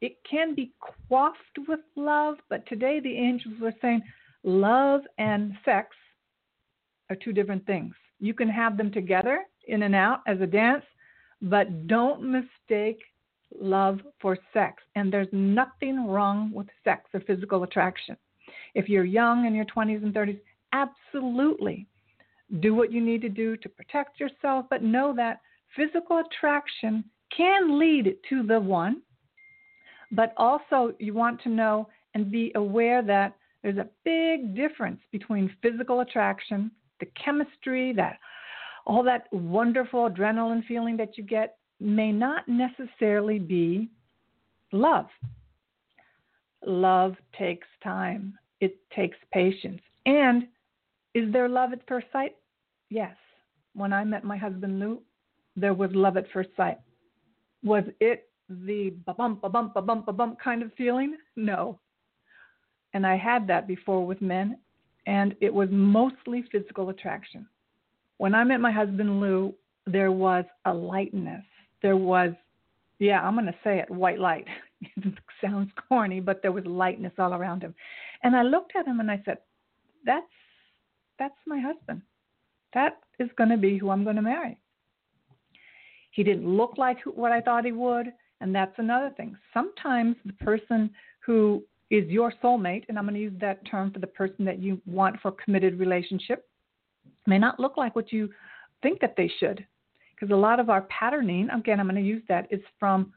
it 0.00 0.16
can 0.28 0.56
be 0.56 0.72
quaffed 1.08 1.58
with 1.68 1.80
love, 1.94 2.36
but 2.48 2.66
today 2.66 2.98
the 2.98 3.16
angels 3.16 3.54
were 3.60 3.74
saying 3.80 4.02
love 4.42 5.02
and 5.18 5.52
sex 5.64 5.94
are 7.08 7.16
two 7.16 7.32
different 7.32 7.64
things. 7.66 7.94
You 8.18 8.34
can 8.34 8.48
have 8.48 8.76
them 8.76 8.90
together 8.90 9.44
in 9.68 9.84
and 9.84 9.94
out 9.94 10.22
as 10.26 10.40
a 10.40 10.46
dance, 10.46 10.84
but 11.40 11.86
don't 11.86 12.22
mistake 12.22 12.98
love 13.60 14.00
for 14.20 14.36
sex. 14.52 14.82
And 14.96 15.12
there's 15.12 15.28
nothing 15.30 16.08
wrong 16.08 16.50
with 16.52 16.66
sex 16.82 17.02
or 17.14 17.20
physical 17.20 17.62
attraction. 17.62 18.16
If 18.74 18.88
you're 18.88 19.04
young 19.04 19.46
in 19.46 19.54
your 19.54 19.66
20s 19.66 20.02
and 20.02 20.14
30s, 20.14 20.40
absolutely 20.72 21.86
do 22.60 22.74
what 22.74 22.92
you 22.92 23.00
need 23.00 23.22
to 23.22 23.28
do 23.28 23.56
to 23.56 23.68
protect 23.68 24.20
yourself, 24.20 24.66
but 24.68 24.82
know 24.82 25.14
that 25.16 25.40
physical 25.76 26.18
attraction 26.18 27.04
can 27.34 27.78
lead 27.78 28.16
to 28.28 28.42
the 28.42 28.60
one 28.60 29.02
but 30.12 30.34
also, 30.36 30.94
you 30.98 31.14
want 31.14 31.42
to 31.42 31.48
know 31.48 31.88
and 32.14 32.30
be 32.30 32.52
aware 32.54 33.02
that 33.02 33.34
there's 33.62 33.78
a 33.78 33.88
big 34.04 34.54
difference 34.54 35.00
between 35.10 35.54
physical 35.62 36.00
attraction, 36.00 36.70
the 37.00 37.06
chemistry, 37.24 37.94
that 37.94 38.18
all 38.86 39.02
that 39.04 39.32
wonderful 39.32 40.10
adrenaline 40.10 40.64
feeling 40.66 40.96
that 40.98 41.16
you 41.16 41.24
get 41.24 41.56
may 41.80 42.12
not 42.12 42.46
necessarily 42.46 43.38
be 43.38 43.88
love. 44.72 45.06
Love 46.66 47.14
takes 47.36 47.66
time, 47.82 48.38
it 48.62 48.78
takes 48.94 49.18
patience. 49.32 49.82
And 50.06 50.44
is 51.14 51.30
there 51.32 51.48
love 51.48 51.72
at 51.72 51.86
first 51.86 52.06
sight? 52.12 52.36
Yes. 52.88 53.14
When 53.74 53.92
I 53.92 54.04
met 54.04 54.24
my 54.24 54.36
husband 54.36 54.78
Lou, 54.78 55.02
there 55.56 55.74
was 55.74 55.90
love 55.92 56.16
at 56.16 56.30
first 56.32 56.50
sight. 56.56 56.78
Was 57.64 57.84
it 58.00 58.28
the 58.48 58.90
bump, 59.16 59.40
a 59.42 59.48
bump, 59.48 59.72
a 59.76 59.82
bump, 59.82 60.06
a 60.08 60.12
bump 60.12 60.38
kind 60.40 60.62
of 60.62 60.72
feeling? 60.74 61.16
No. 61.36 61.80
And 62.94 63.06
I 63.06 63.16
had 63.16 63.46
that 63.48 63.66
before 63.66 64.06
with 64.06 64.22
men, 64.22 64.58
and 65.06 65.34
it 65.40 65.52
was 65.52 65.68
mostly 65.70 66.44
physical 66.52 66.90
attraction. 66.90 67.46
When 68.18 68.34
I 68.34 68.44
met 68.44 68.60
my 68.60 68.70
husband 68.70 69.20
Lou, 69.20 69.54
there 69.86 70.12
was 70.12 70.44
a 70.66 70.72
lightness. 70.72 71.44
There 71.80 71.96
was, 71.96 72.32
yeah, 73.00 73.20
I'm 73.22 73.34
going 73.34 73.46
to 73.46 73.54
say 73.64 73.80
it, 73.80 73.90
white 73.90 74.20
light. 74.20 74.46
it 74.80 75.14
sounds 75.40 75.70
corny, 75.88 76.20
but 76.20 76.42
there 76.42 76.52
was 76.52 76.64
lightness 76.66 77.12
all 77.18 77.34
around 77.34 77.62
him. 77.62 77.74
And 78.22 78.36
I 78.36 78.42
looked 78.42 78.76
at 78.76 78.86
him 78.86 79.00
and 79.00 79.10
I 79.10 79.20
said, 79.24 79.38
"That's 80.04 80.26
that's 81.18 81.34
my 81.46 81.60
husband. 81.60 82.02
That 82.74 82.98
is 83.18 83.28
going 83.36 83.50
to 83.50 83.56
be 83.56 83.78
who 83.78 83.90
I'm 83.90 84.04
going 84.04 84.16
to 84.16 84.22
marry." 84.22 84.58
He 86.10 86.22
didn't 86.22 86.46
look 86.46 86.76
like 86.76 86.98
what 87.04 87.32
I 87.32 87.40
thought 87.40 87.64
he 87.64 87.72
would. 87.72 88.12
And 88.42 88.52
that's 88.52 88.74
another 88.78 89.10
thing. 89.16 89.36
Sometimes 89.54 90.16
the 90.24 90.32
person 90.32 90.90
who 91.24 91.62
is 91.90 92.08
your 92.08 92.32
soulmate, 92.42 92.84
and 92.88 92.98
I'm 92.98 93.04
going 93.04 93.14
to 93.14 93.20
use 93.20 93.32
that 93.40 93.64
term 93.70 93.92
for 93.92 94.00
the 94.00 94.06
person 94.06 94.44
that 94.46 94.58
you 94.58 94.82
want 94.84 95.20
for 95.20 95.28
a 95.28 95.32
committed 95.32 95.78
relationship, 95.78 96.48
may 97.26 97.38
not 97.38 97.60
look 97.60 97.76
like 97.76 97.94
what 97.94 98.12
you 98.12 98.28
think 98.82 99.00
that 99.00 99.14
they 99.16 99.30
should. 99.38 99.64
Because 100.10 100.32
a 100.32 100.36
lot 100.36 100.58
of 100.58 100.70
our 100.70 100.82
patterning, 100.82 101.50
again, 101.50 101.78
I'm 101.78 101.86
going 101.86 102.02
to 102.02 102.08
use 102.08 102.22
that, 102.28 102.48
is 102.50 102.60
from 102.80 103.12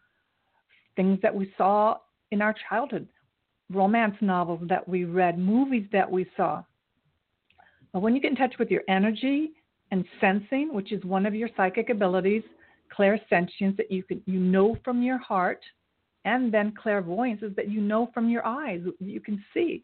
things 0.96 1.20
that 1.24 1.34
we 1.34 1.52
saw 1.58 1.98
in 2.30 2.42
our 2.44 2.54
childhood, 2.70 3.08
romance 3.72 4.16
novels 4.22 4.62
that 4.70 4.88
we 4.88 5.06
read, 5.06 5.38
movies 5.38 5.86
that 5.92 6.10
we 6.10 6.26
saw. 6.38 6.64
But 7.94 8.02
when 8.02 8.14
you 8.14 8.22
get 8.22 8.32
in 8.32 8.38
touch 8.38 8.56
with 8.60 8.70
your 8.70 8.84
energy 8.88 9.52
and 9.92 10.06
sensing, 10.20 10.74
which 10.74 10.92
is 10.92 11.04
one 11.04 11.26
of 11.26 11.34
your 11.34 11.50
psychic 11.56 11.90
abilities, 11.90 12.44
clairsentience 12.96 13.76
that 13.78 13.92
you 13.92 14.04
can 14.04 14.22
you 14.26 14.40
know 14.40 14.78
from 14.84 15.02
your 15.02 15.18
heart, 15.18 15.62
and 16.26 16.54
then 16.54 16.74
clairvoyance 16.82 17.42
is 17.42 17.56
that 17.56 17.70
you 17.70 17.82
know 17.82 18.10
from 18.14 18.30
your 18.30 18.46
eyes. 18.46 18.82
You 19.00 19.20
can 19.20 19.44
see. 19.54 19.84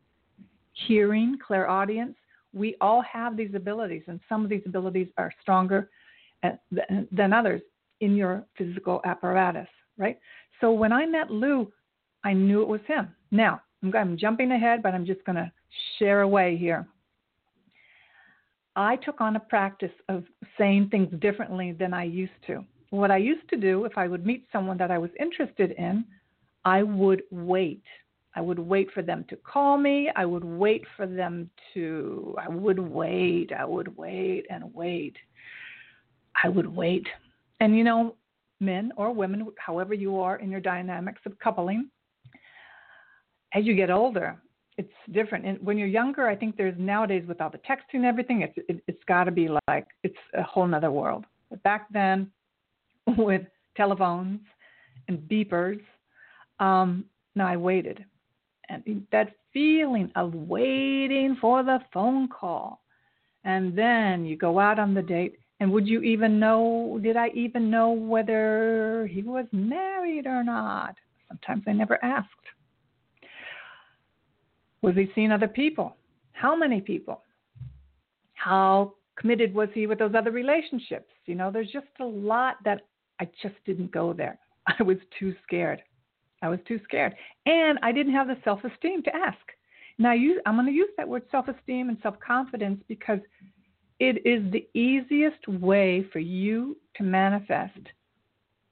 Hearing, 0.87 1.37
clairaudience. 1.45 2.15
We 2.53 2.75
all 2.81 3.01
have 3.01 3.37
these 3.37 3.53
abilities, 3.55 4.03
and 4.07 4.19
some 4.27 4.43
of 4.43 4.49
these 4.49 4.63
abilities 4.65 5.07
are 5.17 5.33
stronger 5.41 5.89
uh, 6.43 6.51
than 7.11 7.33
others 7.33 7.61
in 8.01 8.15
your 8.15 8.43
physical 8.57 8.99
apparatus, 9.05 9.67
right? 9.97 10.19
So 10.59 10.71
when 10.71 10.91
I 10.91 11.05
met 11.05 11.31
Lou, 11.31 11.71
I 12.23 12.33
knew 12.33 12.61
it 12.61 12.67
was 12.67 12.81
him. 12.87 13.09
Now, 13.31 13.61
I'm 13.95 14.17
jumping 14.17 14.51
ahead, 14.51 14.83
but 14.83 14.93
I'm 14.93 15.05
just 15.05 15.23
going 15.25 15.37
to 15.37 15.51
share 15.97 16.21
away 16.21 16.57
here. 16.57 16.87
I 18.75 18.95
took 18.97 19.19
on 19.19 19.35
a 19.35 19.39
practice 19.39 19.91
of 20.07 20.23
saying 20.57 20.89
things 20.89 21.09
differently 21.19 21.73
than 21.73 21.93
I 21.93 22.03
used 22.03 22.31
to 22.47 22.63
what 22.91 23.09
I 23.09 23.17
used 23.17 23.49
to 23.49 23.57
do, 23.57 23.85
if 23.85 23.97
I 23.97 24.07
would 24.07 24.25
meet 24.25 24.45
someone 24.51 24.77
that 24.77 24.91
I 24.91 24.97
was 24.97 25.09
interested 25.19 25.71
in, 25.71 26.05
I 26.63 26.83
would 26.83 27.23
wait. 27.31 27.83
I 28.35 28.41
would 28.41 28.59
wait 28.59 28.91
for 28.93 29.01
them 29.01 29.25
to 29.29 29.35
call 29.37 29.77
me. 29.77 30.09
I 30.15 30.25
would 30.25 30.43
wait 30.43 30.83
for 30.95 31.07
them 31.07 31.49
to, 31.73 32.35
I 32.37 32.49
would 32.49 32.79
wait. 32.79 33.51
I 33.57 33.65
would 33.65 33.97
wait 33.97 34.45
and 34.49 34.73
wait. 34.73 35.15
I 36.43 36.49
would 36.49 36.67
wait. 36.67 37.07
And 37.61 37.77
you 37.77 37.83
know, 37.83 38.15
men 38.59 38.91
or 38.97 39.13
women, 39.13 39.47
however 39.57 39.93
you 39.93 40.19
are 40.19 40.37
in 40.37 40.51
your 40.51 40.61
dynamics 40.61 41.21
of 41.25 41.39
coupling, 41.39 41.89
as 43.53 43.65
you 43.65 43.75
get 43.75 43.89
older, 43.89 44.41
it's 44.77 44.93
different. 45.11 45.45
And 45.45 45.59
when 45.61 45.77
you're 45.77 45.87
younger, 45.87 46.27
I 46.27 46.35
think 46.35 46.57
there's 46.57 46.77
nowadays 46.77 47.23
with 47.27 47.41
all 47.41 47.49
the 47.49 47.59
texting 47.59 47.95
and 47.95 48.05
everything, 48.05 48.41
it's 48.41 48.53
it, 48.69 48.81
has 48.87 48.97
got 49.07 49.25
to 49.25 49.31
be 49.31 49.49
like 49.67 49.87
it's 50.03 50.15
a 50.33 50.43
whole 50.43 50.67
nother 50.67 50.91
world. 50.91 51.25
But 51.49 51.61
back 51.63 51.87
then, 51.91 52.31
with 53.17 53.43
telephones 53.75 54.39
and 55.07 55.19
beepers. 55.19 55.81
Um, 56.59 57.05
now 57.35 57.47
I 57.47 57.57
waited. 57.57 58.05
And 58.69 59.05
that 59.11 59.35
feeling 59.53 60.11
of 60.15 60.33
waiting 60.33 61.37
for 61.41 61.63
the 61.63 61.79
phone 61.93 62.29
call 62.29 62.81
And 63.43 63.77
then 63.77 64.25
you 64.25 64.37
go 64.37 64.59
out 64.59 64.79
on 64.79 64.93
the 64.93 65.01
date. 65.01 65.37
And 65.59 65.71
would 65.71 65.87
you 65.87 66.01
even 66.01 66.39
know, 66.39 66.99
did 67.03 67.17
I 67.17 67.29
even 67.29 67.69
know 67.69 67.91
whether 67.91 69.07
he 69.11 69.21
was 69.21 69.45
married 69.51 70.25
or 70.25 70.43
not? 70.43 70.95
Sometimes 71.27 71.63
I 71.67 71.73
never 71.73 72.03
asked. 72.03 72.27
Was 74.81 74.95
he 74.95 75.09
seeing 75.13 75.31
other 75.31 75.47
people? 75.47 75.95
How 76.33 76.55
many 76.55 76.81
people? 76.81 77.23
How 78.33 78.93
committed 79.19 79.53
was 79.53 79.69
he 79.73 79.85
with 79.87 79.99
those 79.99 80.15
other 80.15 80.31
relationships? 80.31 81.11
You 81.25 81.35
know, 81.35 81.51
there's 81.51 81.71
just 81.71 81.87
a 81.99 82.05
lot 82.05 82.55
that 82.65 82.81
I 83.19 83.25
just 83.41 83.55
didn't 83.65 83.91
go 83.91 84.13
there. 84.13 84.39
I 84.79 84.83
was 84.83 84.97
too 85.19 85.35
scared. 85.43 85.81
I 86.41 86.49
was 86.49 86.59
too 86.67 86.79
scared. 86.83 87.13
And 87.45 87.77
I 87.83 87.91
didn't 87.91 88.13
have 88.13 88.27
the 88.27 88.37
self 88.43 88.63
esteem 88.63 89.03
to 89.03 89.15
ask. 89.15 89.37
Now, 89.99 90.13
you, 90.13 90.41
I'm 90.45 90.55
going 90.55 90.65
to 90.65 90.71
use 90.71 90.89
that 90.97 91.07
word 91.07 91.23
self 91.29 91.47
esteem 91.47 91.89
and 91.89 91.97
self 92.01 92.15
confidence 92.19 92.81
because 92.87 93.19
it 93.99 94.25
is 94.25 94.51
the 94.51 94.67
easiest 94.73 95.47
way 95.47 96.03
for 96.11 96.17
you 96.17 96.75
to 96.95 97.03
manifest 97.03 97.77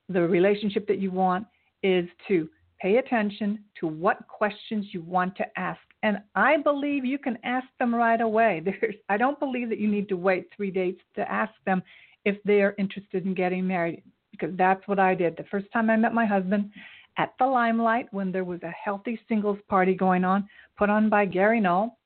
the 0.09 0.21
relationship 0.21 0.87
that 0.87 0.97
you 0.97 1.11
want 1.11 1.45
is 1.83 2.09
to 2.27 2.49
pay 2.81 2.97
attention 2.97 3.59
to 3.79 3.87
what 3.87 4.27
questions 4.27 4.87
you 4.91 5.01
want 5.01 5.35
to 5.37 5.45
ask. 5.57 5.79
And 6.03 6.19
I 6.35 6.57
believe 6.57 7.05
you 7.05 7.17
can 7.17 7.37
ask 7.43 7.67
them 7.77 7.93
right 7.93 8.21
away. 8.21 8.61
There's, 8.65 8.95
I 9.09 9.17
don't 9.17 9.39
believe 9.39 9.69
that 9.69 9.79
you 9.79 9.87
need 9.87 10.09
to 10.09 10.17
wait 10.17 10.47
three 10.55 10.71
dates 10.71 11.01
to 11.15 11.31
ask 11.31 11.51
them 11.65 11.83
if 12.25 12.41
they 12.43 12.61
are 12.61 12.75
interested 12.77 13.25
in 13.25 13.33
getting 13.33 13.65
married, 13.65 14.03
because 14.31 14.55
that's 14.57 14.85
what 14.87 14.99
I 14.99 15.15
did. 15.15 15.37
The 15.37 15.45
first 15.51 15.67
time 15.71 15.89
I 15.89 15.95
met 15.95 16.13
my 16.13 16.25
husband, 16.25 16.71
at 17.17 17.33
the 17.37 17.45
Limelight 17.45 18.07
when 18.11 18.31
there 18.31 18.45
was 18.45 18.63
a 18.63 18.69
healthy 18.69 19.19
singles 19.27 19.59
party 19.67 19.93
going 19.93 20.23
on, 20.23 20.47
put 20.77 20.89
on 20.89 21.09
by 21.09 21.25
Gary 21.25 21.59
Null, 21.59 21.97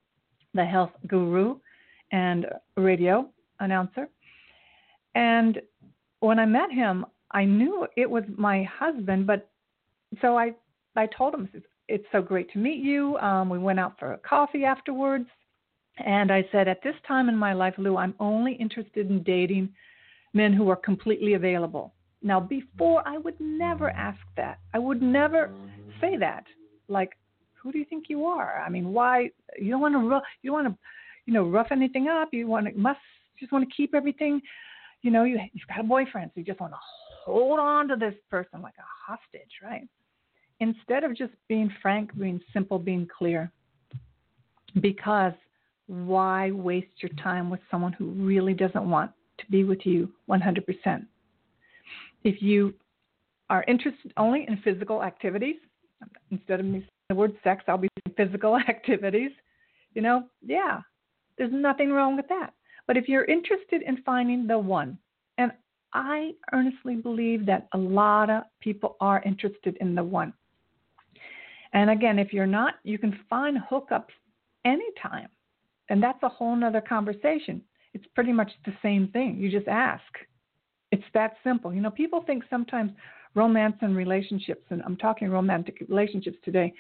the 0.55 0.65
health 0.65 0.91
guru 1.07 1.57
and 2.11 2.47
radio 2.75 3.29
announcer. 3.59 4.07
And 5.13 5.61
when 6.19 6.39
I 6.39 6.45
met 6.45 6.71
him, 6.71 7.05
I 7.31 7.45
knew 7.45 7.87
it 7.95 8.09
was 8.09 8.23
my 8.37 8.63
husband, 8.63 9.27
but 9.27 9.49
so 10.21 10.37
I 10.37 10.53
I 10.95 11.07
told 11.07 11.33
him 11.33 11.49
it's 11.87 12.05
so 12.11 12.21
great 12.21 12.51
to 12.53 12.59
meet 12.59 12.83
you. 12.83 13.17
Um, 13.17 13.49
we 13.49 13.59
went 13.59 13.79
out 13.79 13.99
for 13.99 14.13
a 14.13 14.17
coffee 14.19 14.63
afterwards, 14.63 15.27
and 16.03 16.31
I 16.31 16.47
said 16.51 16.67
at 16.67 16.83
this 16.83 16.95
time 17.07 17.29
in 17.29 17.35
my 17.35 17.53
life, 17.53 17.75
Lou, 17.77 17.97
I'm 17.97 18.15
only 18.19 18.53
interested 18.53 19.09
in 19.09 19.23
dating 19.23 19.69
men 20.33 20.53
who 20.53 20.69
are 20.69 20.75
completely 20.75 21.33
available. 21.33 21.93
Now, 22.21 22.39
before, 22.39 23.07
I 23.07 23.17
would 23.17 23.39
never 23.39 23.89
ask 23.89 24.19
that. 24.37 24.59
I 24.73 24.79
would 24.79 25.01
never 25.01 25.51
say 25.99 26.15
that. 26.17 26.45
Like, 26.87 27.11
who 27.53 27.71
do 27.71 27.77
you 27.77 27.85
think 27.85 28.05
you 28.07 28.25
are? 28.25 28.61
I 28.65 28.69
mean, 28.69 28.93
why? 28.93 29.29
You 29.59 29.71
don't 29.71 29.81
want 29.81 29.93
to, 29.93 30.21
you 30.41 30.51
don't 30.51 30.63
want 30.63 30.73
to, 30.73 30.79
you 31.25 31.33
know, 31.33 31.43
rough 31.43 31.67
anything 31.71 32.07
up. 32.07 32.29
You 32.31 32.47
want 32.47 32.67
to, 32.67 32.73
must 32.73 32.99
just 33.39 33.51
want 33.51 33.67
to 33.67 33.75
keep 33.75 33.93
everything. 33.93 34.41
You 35.01 35.11
know, 35.11 35.25
you, 35.25 35.37
you've 35.53 35.67
got 35.67 35.81
a 35.81 35.83
boyfriend, 35.83 36.31
so 36.33 36.39
you 36.39 36.45
just 36.45 36.61
want 36.61 36.73
to 36.73 36.79
hold 37.25 37.59
on 37.59 37.89
to 37.89 37.95
this 37.95 38.15
person 38.29 38.61
like 38.61 38.75
a 38.79 39.11
hostage, 39.11 39.51
right? 39.61 39.87
Instead 40.59 41.03
of 41.03 41.15
just 41.15 41.33
being 41.49 41.71
frank, 41.81 42.17
being 42.17 42.39
simple, 42.53 42.79
being 42.79 43.07
clear. 43.17 43.51
Because 44.81 45.33
why 45.87 46.51
waste 46.51 47.01
your 47.01 47.11
time 47.21 47.49
with 47.49 47.59
someone 47.69 47.93
who 47.93 48.11
really 48.11 48.53
doesn't 48.53 48.89
want 48.89 49.11
to 49.39 49.45
be 49.51 49.63
with 49.63 49.85
you 49.85 50.09
100%? 50.29 51.05
If 52.23 52.41
you 52.41 52.73
are 53.49 53.63
interested 53.67 54.13
only 54.17 54.45
in 54.47 54.57
physical 54.63 55.03
activities, 55.03 55.57
instead 56.31 56.59
of 56.59 56.65
me 56.65 56.87
the 57.09 57.15
word 57.15 57.35
sex, 57.43 57.63
I'll 57.67 57.77
be 57.77 57.89
physical 58.15 58.57
activities. 58.69 59.31
You 59.93 60.01
know, 60.01 60.23
yeah, 60.41 60.81
there's 61.37 61.51
nothing 61.53 61.91
wrong 61.91 62.15
with 62.15 62.27
that. 62.29 62.53
But 62.87 62.97
if 62.97 63.07
you're 63.07 63.25
interested 63.25 63.81
in 63.81 64.01
finding 64.03 64.47
the 64.47 64.57
one, 64.57 64.97
and 65.37 65.51
I 65.93 66.31
earnestly 66.51 66.95
believe 66.95 67.45
that 67.45 67.67
a 67.73 67.77
lot 67.77 68.29
of 68.29 68.43
people 68.61 68.97
are 68.99 69.21
interested 69.23 69.77
in 69.79 69.95
the 69.95 70.03
one. 70.03 70.33
And 71.73 71.89
again, 71.89 72.19
if 72.19 72.31
you're 72.31 72.45
not, 72.47 72.75
you 72.83 72.97
can 72.97 73.19
find 73.29 73.57
hookups 73.69 74.13
anytime. 74.63 75.27
And 75.89 76.01
that's 76.01 76.21
a 76.23 76.29
whole 76.29 76.55
nother 76.55 76.81
conversation. 76.81 77.61
It's 77.93 78.05
pretty 78.15 78.31
much 78.31 78.51
the 78.65 78.73
same 78.81 79.09
thing. 79.09 79.37
You 79.37 79.51
just 79.51 79.67
ask. 79.67 80.03
It's 80.91 81.03
that 81.13 81.35
simple. 81.43 81.73
You 81.73 81.81
know, 81.81 81.91
people 81.91 82.23
think 82.25 82.43
sometimes 82.49 82.91
romance 83.35 83.75
and 83.81 83.95
relationships, 83.95 84.65
and 84.69 84.81
I'm 84.85 84.95
talking 84.97 85.29
romantic 85.29 85.83
relationships 85.89 86.37
today, 86.45 86.71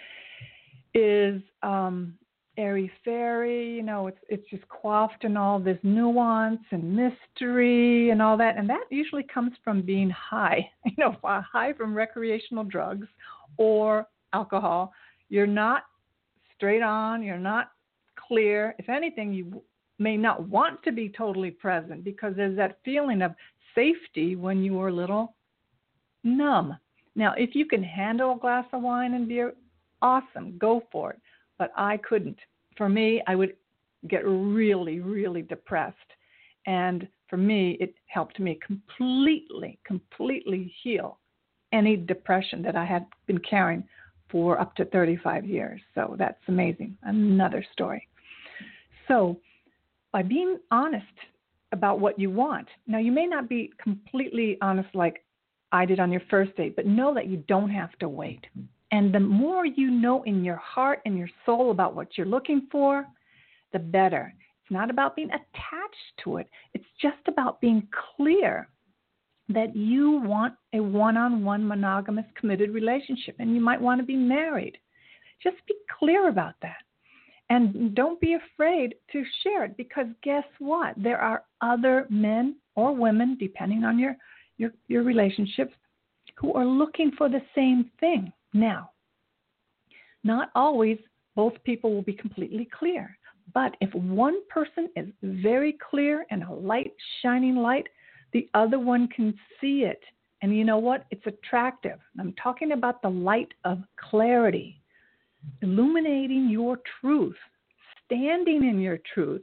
is 0.93 1.41
um, 1.63 2.13
airy 2.57 2.91
fairy. 3.03 3.73
You 3.75 3.83
know, 3.83 4.07
it's 4.07 4.19
it's 4.29 4.47
just 4.49 4.63
coiffed 4.69 5.23
in 5.23 5.35
all 5.35 5.59
this 5.59 5.79
nuance 5.83 6.61
and 6.71 6.95
mystery 6.95 8.11
and 8.11 8.21
all 8.21 8.37
that, 8.37 8.57
and 8.57 8.69
that 8.69 8.83
usually 8.91 9.23
comes 9.23 9.53
from 9.63 9.81
being 9.81 10.09
high. 10.09 10.69
You 10.85 10.93
know, 10.97 11.17
high 11.23 11.73
from 11.73 11.95
recreational 11.95 12.63
drugs 12.63 13.07
or 13.57 14.07
alcohol. 14.33 14.91
You're 15.29 15.47
not 15.47 15.83
straight 16.55 16.81
on. 16.81 17.23
You're 17.23 17.37
not 17.37 17.71
clear. 18.15 18.75
If 18.79 18.89
anything, 18.89 19.33
you 19.33 19.61
may 19.99 20.17
not 20.17 20.47
want 20.49 20.83
to 20.83 20.91
be 20.91 21.09
totally 21.09 21.51
present 21.51 22.03
because 22.03 22.33
there's 22.35 22.57
that 22.57 22.79
feeling 22.83 23.21
of 23.21 23.33
safety 23.75 24.35
when 24.35 24.63
you 24.63 24.73
were 24.73 24.91
little 24.91 25.35
numb. 26.23 26.77
Now, 27.15 27.33
if 27.37 27.55
you 27.55 27.65
can 27.65 27.83
handle 27.83 28.33
a 28.33 28.39
glass 28.39 28.65
of 28.73 28.81
wine 28.81 29.13
and 29.13 29.27
beer, 29.27 29.53
awesome, 30.01 30.57
go 30.57 30.83
for 30.91 31.11
it. 31.11 31.21
But 31.57 31.71
I 31.77 31.97
couldn't. 31.97 32.37
For 32.75 32.89
me, 32.89 33.21
I 33.27 33.35
would 33.35 33.55
get 34.07 34.25
really, 34.25 34.99
really 34.99 35.43
depressed. 35.43 35.97
And 36.65 37.07
for 37.29 37.37
me, 37.37 37.77
it 37.79 37.93
helped 38.07 38.39
me 38.39 38.59
completely, 38.65 39.77
completely 39.85 40.73
heal 40.81 41.19
any 41.71 41.95
depression 41.95 42.61
that 42.63 42.75
I 42.75 42.85
had 42.85 43.05
been 43.27 43.39
carrying 43.39 43.83
for 44.33 44.59
up 44.59 44.75
to 44.75 44.85
35 44.85 45.45
years. 45.45 45.79
So 45.95 46.17
that's 46.19 46.41
amazing. 46.49 46.97
Another 47.03 47.63
story. 47.71 48.09
So, 49.07 49.39
by 50.11 50.23
being 50.23 50.57
honest 50.71 51.05
about 51.73 51.99
what 51.99 52.17
you 52.17 52.29
want. 52.29 52.67
Now, 52.87 52.99
you 52.99 53.11
may 53.11 53.25
not 53.25 53.49
be 53.49 53.71
completely 53.81 54.57
honest 54.61 54.93
like 54.93 55.25
I 55.71 55.85
did 55.85 55.99
on 55.99 56.11
your 56.11 56.21
first 56.29 56.55
date, 56.55 56.75
but 56.75 56.85
know 56.85 57.13
that 57.15 57.27
you 57.27 57.37
don't 57.47 57.71
have 57.71 57.97
to 57.99 58.07
wait. 58.07 58.45
And 58.91 59.13
the 59.13 59.19
more 59.19 59.65
you 59.65 59.89
know 59.89 60.21
in 60.23 60.43
your 60.43 60.57
heart 60.57 61.01
and 61.05 61.17
your 61.17 61.29
soul 61.45 61.71
about 61.71 61.95
what 61.95 62.15
you're 62.15 62.27
looking 62.27 62.67
for, 62.71 63.05
the 63.73 63.79
better. 63.79 64.31
It's 64.61 64.71
not 64.71 64.91
about 64.91 65.15
being 65.15 65.29
attached 65.29 66.23
to 66.23 66.37
it, 66.37 66.47
it's 66.73 66.85
just 67.01 67.27
about 67.27 67.59
being 67.59 67.87
clear 68.15 68.69
that 69.49 69.75
you 69.75 70.21
want 70.23 70.53
a 70.73 70.79
one 70.79 71.17
on 71.17 71.43
one 71.43 71.67
monogamous 71.67 72.25
committed 72.39 72.71
relationship 72.71 73.35
and 73.39 73.53
you 73.53 73.61
might 73.61 73.81
want 73.81 73.99
to 73.99 74.05
be 74.05 74.15
married. 74.15 74.77
Just 75.41 75.57
be 75.67 75.75
clear 75.99 76.29
about 76.29 76.55
that. 76.61 76.77
And 77.49 77.93
don't 77.93 78.19
be 78.21 78.35
afraid 78.35 78.95
to 79.11 79.23
share 79.43 79.65
it 79.65 79.75
because 79.77 80.07
guess 80.23 80.45
what? 80.59 80.95
There 80.97 81.19
are 81.19 81.43
other 81.61 82.07
men 82.09 82.55
or 82.75 82.95
women, 82.95 83.37
depending 83.39 83.83
on 83.83 83.99
your, 83.99 84.15
your, 84.57 84.71
your 84.87 85.03
relationships, 85.03 85.73
who 86.37 86.53
are 86.53 86.65
looking 86.65 87.11
for 87.17 87.29
the 87.29 87.41
same 87.53 87.91
thing. 87.99 88.31
Now, 88.53 88.91
not 90.23 90.49
always 90.55 90.97
both 91.35 91.53
people 91.63 91.93
will 91.93 92.01
be 92.01 92.13
completely 92.13 92.67
clear. 92.77 93.17
But 93.53 93.75
if 93.81 93.93
one 93.93 94.37
person 94.49 94.89
is 94.95 95.09
very 95.21 95.77
clear 95.89 96.25
and 96.31 96.43
a 96.43 96.53
light, 96.53 96.93
shining 97.21 97.57
light, 97.57 97.87
the 98.33 98.49
other 98.53 98.79
one 98.79 99.07
can 99.07 99.33
see 99.61 99.83
it. 99.83 100.01
And 100.41 100.55
you 100.55 100.65
know 100.65 100.77
what? 100.77 101.05
It's 101.11 101.25
attractive. 101.25 101.99
I'm 102.19 102.33
talking 102.41 102.73
about 102.73 103.01
the 103.01 103.09
light 103.09 103.53
of 103.63 103.79
clarity 104.09 104.81
illuminating 105.61 106.49
your 106.49 106.79
truth, 107.01 107.35
standing 108.05 108.67
in 108.67 108.79
your 108.79 108.99
truth 109.13 109.41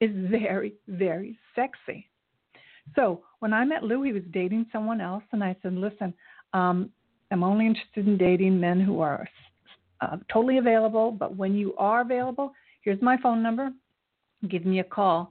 is 0.00 0.10
very, 0.30 0.74
very 0.88 1.38
sexy. 1.54 2.08
So 2.96 3.22
when 3.40 3.52
I 3.52 3.64
met 3.64 3.82
Lou, 3.82 4.02
he 4.02 4.12
was 4.12 4.22
dating 4.32 4.66
someone 4.72 5.00
else, 5.00 5.22
and 5.32 5.44
I 5.44 5.56
said, 5.62 5.74
Listen, 5.74 6.14
um, 6.52 6.90
I'm 7.30 7.44
only 7.44 7.66
interested 7.66 8.06
in 8.06 8.18
dating 8.18 8.58
men 8.58 8.80
who 8.80 9.00
are 9.00 9.28
uh, 10.00 10.16
totally 10.32 10.58
available, 10.58 11.12
but 11.12 11.36
when 11.36 11.54
you 11.54 11.74
are 11.76 12.00
available, 12.00 12.52
here's 12.82 13.00
my 13.02 13.16
phone 13.18 13.42
number. 13.42 13.70
Give 14.48 14.64
me 14.64 14.80
a 14.80 14.84
call, 14.84 15.30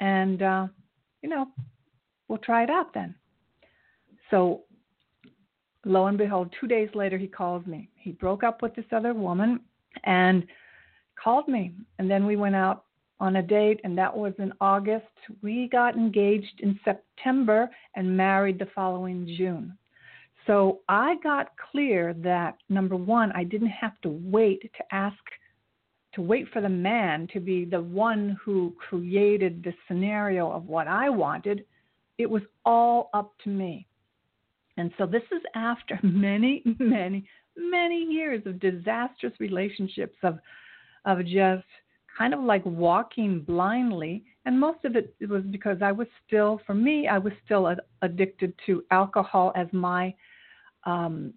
and, 0.00 0.42
uh, 0.42 0.66
you 1.22 1.28
know, 1.28 1.48
we'll 2.30 2.38
try 2.38 2.62
it 2.62 2.70
out 2.70 2.94
then. 2.94 3.14
So 4.30 4.62
lo 5.84 6.06
and 6.06 6.16
behold, 6.16 6.54
two 6.58 6.68
days 6.68 6.88
later, 6.94 7.18
he 7.18 7.26
calls 7.26 7.66
me. 7.66 7.90
He 7.96 8.12
broke 8.12 8.44
up 8.44 8.62
with 8.62 8.74
this 8.76 8.86
other 8.92 9.12
woman 9.12 9.60
and 10.04 10.46
called 11.22 11.48
me. 11.48 11.74
And 11.98 12.08
then 12.08 12.24
we 12.24 12.36
went 12.36 12.54
out 12.54 12.84
on 13.18 13.36
a 13.36 13.42
date, 13.42 13.80
and 13.84 13.98
that 13.98 14.16
was 14.16 14.32
in 14.38 14.52
August. 14.60 15.04
We 15.42 15.68
got 15.70 15.96
engaged 15.96 16.60
in 16.60 16.78
September 16.84 17.68
and 17.96 18.16
married 18.16 18.60
the 18.60 18.68
following 18.74 19.26
June. 19.36 19.76
So 20.46 20.80
I 20.88 21.16
got 21.22 21.48
clear 21.70 22.14
that 22.22 22.56
number 22.68 22.96
one, 22.96 23.32
I 23.32 23.44
didn't 23.44 23.68
have 23.68 24.00
to 24.02 24.08
wait 24.08 24.62
to 24.62 24.94
ask 24.94 25.18
to 26.14 26.22
wait 26.22 26.48
for 26.52 26.60
the 26.60 26.68
man 26.68 27.28
to 27.32 27.38
be 27.38 27.64
the 27.64 27.80
one 27.80 28.36
who 28.44 28.74
created 28.88 29.62
the 29.62 29.72
scenario 29.86 30.50
of 30.50 30.66
what 30.66 30.88
I 30.88 31.08
wanted. 31.08 31.64
It 32.20 32.28
was 32.28 32.42
all 32.64 33.10
up 33.14 33.32
to 33.44 33.50
me. 33.50 33.86
And 34.76 34.90
so 34.98 35.06
this 35.06 35.22
is 35.32 35.42
after 35.54 35.98
many, 36.02 36.62
many, 36.78 37.24
many 37.56 38.04
years 38.04 38.42
of 38.46 38.60
disastrous 38.60 39.32
relationships 39.38 40.16
of 40.22 40.38
of 41.06 41.24
just 41.24 41.64
kind 42.18 42.34
of 42.34 42.40
like 42.40 42.64
walking 42.66 43.40
blindly 43.40 44.22
and 44.44 44.60
most 44.60 44.84
of 44.84 44.96
it 44.96 45.14
was 45.30 45.42
because 45.50 45.78
I 45.80 45.92
was 45.92 46.06
still 46.26 46.60
for 46.66 46.74
me 46.74 47.08
I 47.08 47.16
was 47.16 47.32
still 47.46 47.74
addicted 48.02 48.52
to 48.66 48.84
alcohol 48.90 49.52
as 49.56 49.66
my 49.72 50.14
um 50.84 51.32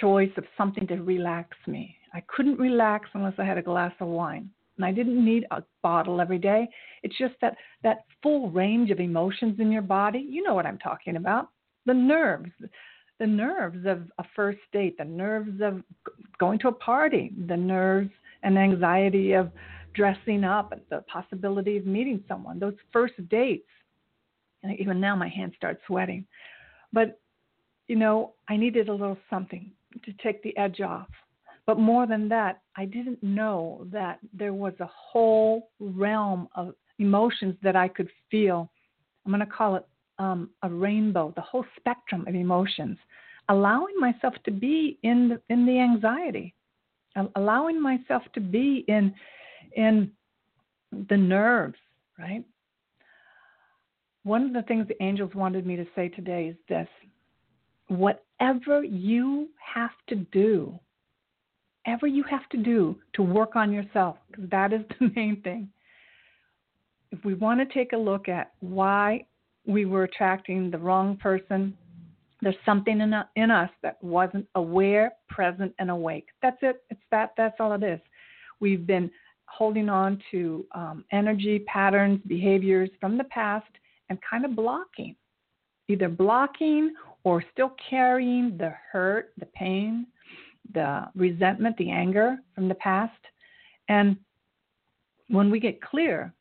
choice 0.00 0.30
of 0.36 0.44
something 0.56 0.86
to 0.86 0.96
relax 0.96 1.56
me. 1.66 1.96
I 2.14 2.22
couldn't 2.28 2.58
relax 2.58 3.08
unless 3.14 3.34
I 3.38 3.44
had 3.44 3.58
a 3.58 3.62
glass 3.62 3.92
of 3.98 4.06
wine. 4.06 4.50
And 4.82 4.88
I 4.88 4.92
didn't 4.92 5.24
need 5.24 5.46
a 5.52 5.62
bottle 5.80 6.20
every 6.20 6.38
day. 6.38 6.68
It's 7.04 7.16
just 7.16 7.34
that 7.40 7.56
that 7.84 8.04
full 8.20 8.50
range 8.50 8.90
of 8.90 8.98
emotions 8.98 9.60
in 9.60 9.70
your 9.70 9.82
body. 9.82 10.18
You 10.18 10.42
know 10.42 10.54
what 10.54 10.66
I'm 10.66 10.78
talking 10.78 11.14
about. 11.14 11.50
The 11.86 11.94
nerves, 11.94 12.50
the 13.20 13.26
nerves 13.28 13.86
of 13.86 14.10
a 14.18 14.24
first 14.34 14.58
date, 14.72 14.98
the 14.98 15.04
nerves 15.04 15.60
of 15.62 15.84
going 16.40 16.58
to 16.60 16.68
a 16.68 16.72
party, 16.72 17.32
the 17.46 17.56
nerves 17.56 18.10
and 18.42 18.58
anxiety 18.58 19.34
of 19.34 19.52
dressing 19.94 20.42
up, 20.42 20.72
and 20.72 20.80
the 20.90 21.02
possibility 21.02 21.76
of 21.76 21.86
meeting 21.86 22.24
someone, 22.26 22.58
those 22.58 22.74
first 22.92 23.14
dates. 23.28 23.68
And 24.64 24.76
even 24.80 25.00
now 25.00 25.14
my 25.14 25.28
hands 25.28 25.54
start 25.56 25.78
sweating. 25.86 26.26
But 26.92 27.20
you 27.86 27.94
know, 27.94 28.32
I 28.48 28.56
needed 28.56 28.88
a 28.88 28.92
little 28.92 29.18
something 29.30 29.70
to 30.04 30.12
take 30.14 30.42
the 30.42 30.56
edge 30.56 30.80
off. 30.80 31.06
But 31.66 31.78
more 31.78 32.06
than 32.06 32.28
that, 32.28 32.62
I 32.76 32.84
didn't 32.84 33.22
know 33.22 33.86
that 33.92 34.18
there 34.32 34.54
was 34.54 34.74
a 34.80 34.90
whole 34.92 35.70
realm 35.78 36.48
of 36.54 36.74
emotions 36.98 37.54
that 37.62 37.76
I 37.76 37.88
could 37.88 38.08
feel. 38.30 38.70
I'm 39.24 39.32
going 39.32 39.40
to 39.40 39.46
call 39.46 39.76
it 39.76 39.86
um, 40.18 40.50
a 40.62 40.68
rainbow, 40.68 41.32
the 41.36 41.42
whole 41.42 41.64
spectrum 41.76 42.24
of 42.26 42.34
emotions, 42.34 42.98
allowing 43.48 43.94
myself 43.98 44.34
to 44.44 44.50
be 44.50 44.98
in 45.02 45.28
the, 45.28 45.40
in 45.52 45.66
the 45.66 45.78
anxiety, 45.78 46.54
allowing 47.36 47.80
myself 47.80 48.22
to 48.34 48.40
be 48.40 48.84
in 48.88 49.14
in 49.76 50.10
the 51.08 51.16
nerves, 51.16 51.78
right? 52.18 52.44
One 54.24 54.44
of 54.44 54.52
the 54.52 54.62
things 54.62 54.86
the 54.86 55.02
angels 55.02 55.34
wanted 55.34 55.66
me 55.66 55.76
to 55.76 55.86
say 55.94 56.08
today 56.08 56.48
is 56.48 56.56
this 56.68 56.88
whatever 57.88 58.84
you 58.84 59.48
have 59.74 59.90
to 60.08 60.16
do, 60.16 60.78
ever 61.86 62.06
you 62.06 62.24
have 62.24 62.48
to 62.50 62.56
do 62.56 62.96
to 63.14 63.22
work 63.22 63.56
on 63.56 63.72
yourself, 63.72 64.16
because 64.30 64.48
that 64.50 64.72
is 64.72 64.82
the 65.00 65.10
main 65.14 65.40
thing. 65.42 65.68
If 67.10 67.24
we 67.24 67.34
want 67.34 67.60
to 67.60 67.74
take 67.74 67.92
a 67.92 67.96
look 67.96 68.28
at 68.28 68.52
why 68.60 69.26
we 69.66 69.84
were 69.84 70.04
attracting 70.04 70.70
the 70.70 70.78
wrong 70.78 71.16
person, 71.16 71.76
there's 72.40 72.56
something 72.66 73.00
in, 73.00 73.14
in 73.36 73.50
us 73.50 73.70
that 73.82 74.02
wasn't 74.02 74.46
aware, 74.56 75.12
present, 75.28 75.72
and 75.78 75.90
awake. 75.90 76.26
That's 76.40 76.56
it. 76.62 76.82
It's 76.90 77.00
that. 77.10 77.32
That's 77.36 77.54
all 77.60 77.72
it 77.74 77.82
is. 77.82 78.00
We've 78.60 78.86
been 78.86 79.10
holding 79.46 79.88
on 79.88 80.20
to 80.30 80.66
um, 80.74 81.04
energy 81.12 81.60
patterns, 81.60 82.20
behaviors 82.26 82.90
from 83.00 83.18
the 83.18 83.24
past, 83.24 83.70
and 84.08 84.18
kind 84.28 84.44
of 84.44 84.56
blocking, 84.56 85.14
either 85.88 86.08
blocking 86.08 86.94
or 87.24 87.44
still 87.52 87.72
carrying 87.88 88.56
the 88.56 88.72
hurt, 88.90 89.32
the 89.38 89.46
pain, 89.46 90.06
the 90.72 91.08
resentment, 91.14 91.76
the 91.76 91.90
anger 91.90 92.38
from 92.54 92.68
the 92.68 92.74
past. 92.76 93.18
And 93.88 94.16
when 95.28 95.50
we 95.50 95.60
get 95.60 95.82
clear, 95.82 96.32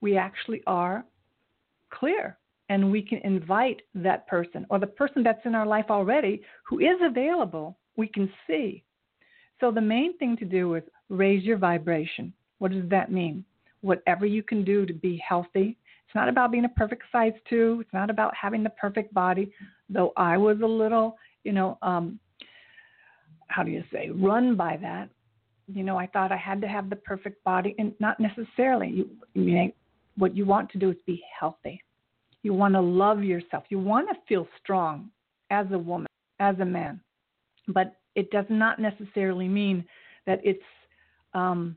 we 0.00 0.16
actually 0.16 0.62
are 0.66 1.04
clear 1.90 2.38
and 2.68 2.90
we 2.90 3.02
can 3.02 3.18
invite 3.18 3.82
that 3.94 4.26
person 4.26 4.66
or 4.70 4.78
the 4.78 4.86
person 4.86 5.22
that's 5.22 5.44
in 5.44 5.54
our 5.54 5.66
life 5.66 5.86
already 5.90 6.42
who 6.68 6.80
is 6.80 6.98
available, 7.02 7.78
we 7.96 8.08
can 8.08 8.30
see. 8.46 8.82
So 9.60 9.70
the 9.70 9.80
main 9.80 10.16
thing 10.18 10.36
to 10.38 10.44
do 10.44 10.74
is 10.74 10.82
raise 11.08 11.44
your 11.44 11.58
vibration. 11.58 12.32
What 12.58 12.72
does 12.72 12.88
that 12.90 13.12
mean? 13.12 13.44
Whatever 13.80 14.26
you 14.26 14.42
can 14.42 14.64
do 14.64 14.84
to 14.84 14.92
be 14.92 15.22
healthy. 15.26 15.76
It's 16.06 16.14
not 16.14 16.28
about 16.28 16.50
being 16.50 16.64
a 16.64 16.70
perfect 16.70 17.04
size 17.12 17.32
two. 17.48 17.78
It's 17.80 17.92
not 17.92 18.10
about 18.10 18.34
having 18.34 18.62
the 18.62 18.70
perfect 18.70 19.14
body, 19.14 19.50
though 19.88 20.12
I 20.16 20.36
was 20.36 20.60
a 20.62 20.66
little, 20.66 21.16
you 21.44 21.52
know, 21.52 21.78
um, 21.82 22.18
how 23.48 23.62
do 23.62 23.70
you 23.70 23.84
say, 23.92 24.10
run 24.10 24.56
by 24.56 24.76
that. 24.78 25.08
You 25.68 25.82
know, 25.82 25.96
I 25.96 26.06
thought 26.06 26.30
I 26.32 26.36
had 26.36 26.60
to 26.60 26.68
have 26.68 26.90
the 26.90 26.96
perfect 26.96 27.42
body, 27.44 27.74
and 27.78 27.92
not 27.98 28.20
necessarily. 28.20 28.88
You, 28.88 29.10
you 29.34 29.54
know, 29.54 29.70
what 30.16 30.36
you 30.36 30.46
want 30.46 30.70
to 30.70 30.78
do 30.78 30.90
is 30.90 30.96
be 31.06 31.22
healthy. 31.38 31.82
You 32.42 32.54
want 32.54 32.74
to 32.74 32.80
love 32.80 33.24
yourself. 33.24 33.64
You 33.68 33.78
want 33.78 34.08
to 34.08 34.14
feel 34.28 34.46
strong 34.62 35.10
as 35.50 35.66
a 35.72 35.78
woman, 35.78 36.06
as 36.38 36.58
a 36.60 36.64
man. 36.64 37.00
But 37.68 37.96
it 38.14 38.30
does 38.30 38.46
not 38.48 38.78
necessarily 38.78 39.48
mean 39.48 39.84
that 40.26 40.40
it's 40.44 40.62
um, 41.34 41.76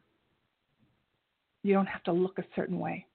you 1.64 1.74
don't 1.74 1.88
have 1.88 2.04
to 2.04 2.14
look 2.14 2.38
a 2.38 2.46
certain 2.56 2.80
way. 2.80 3.06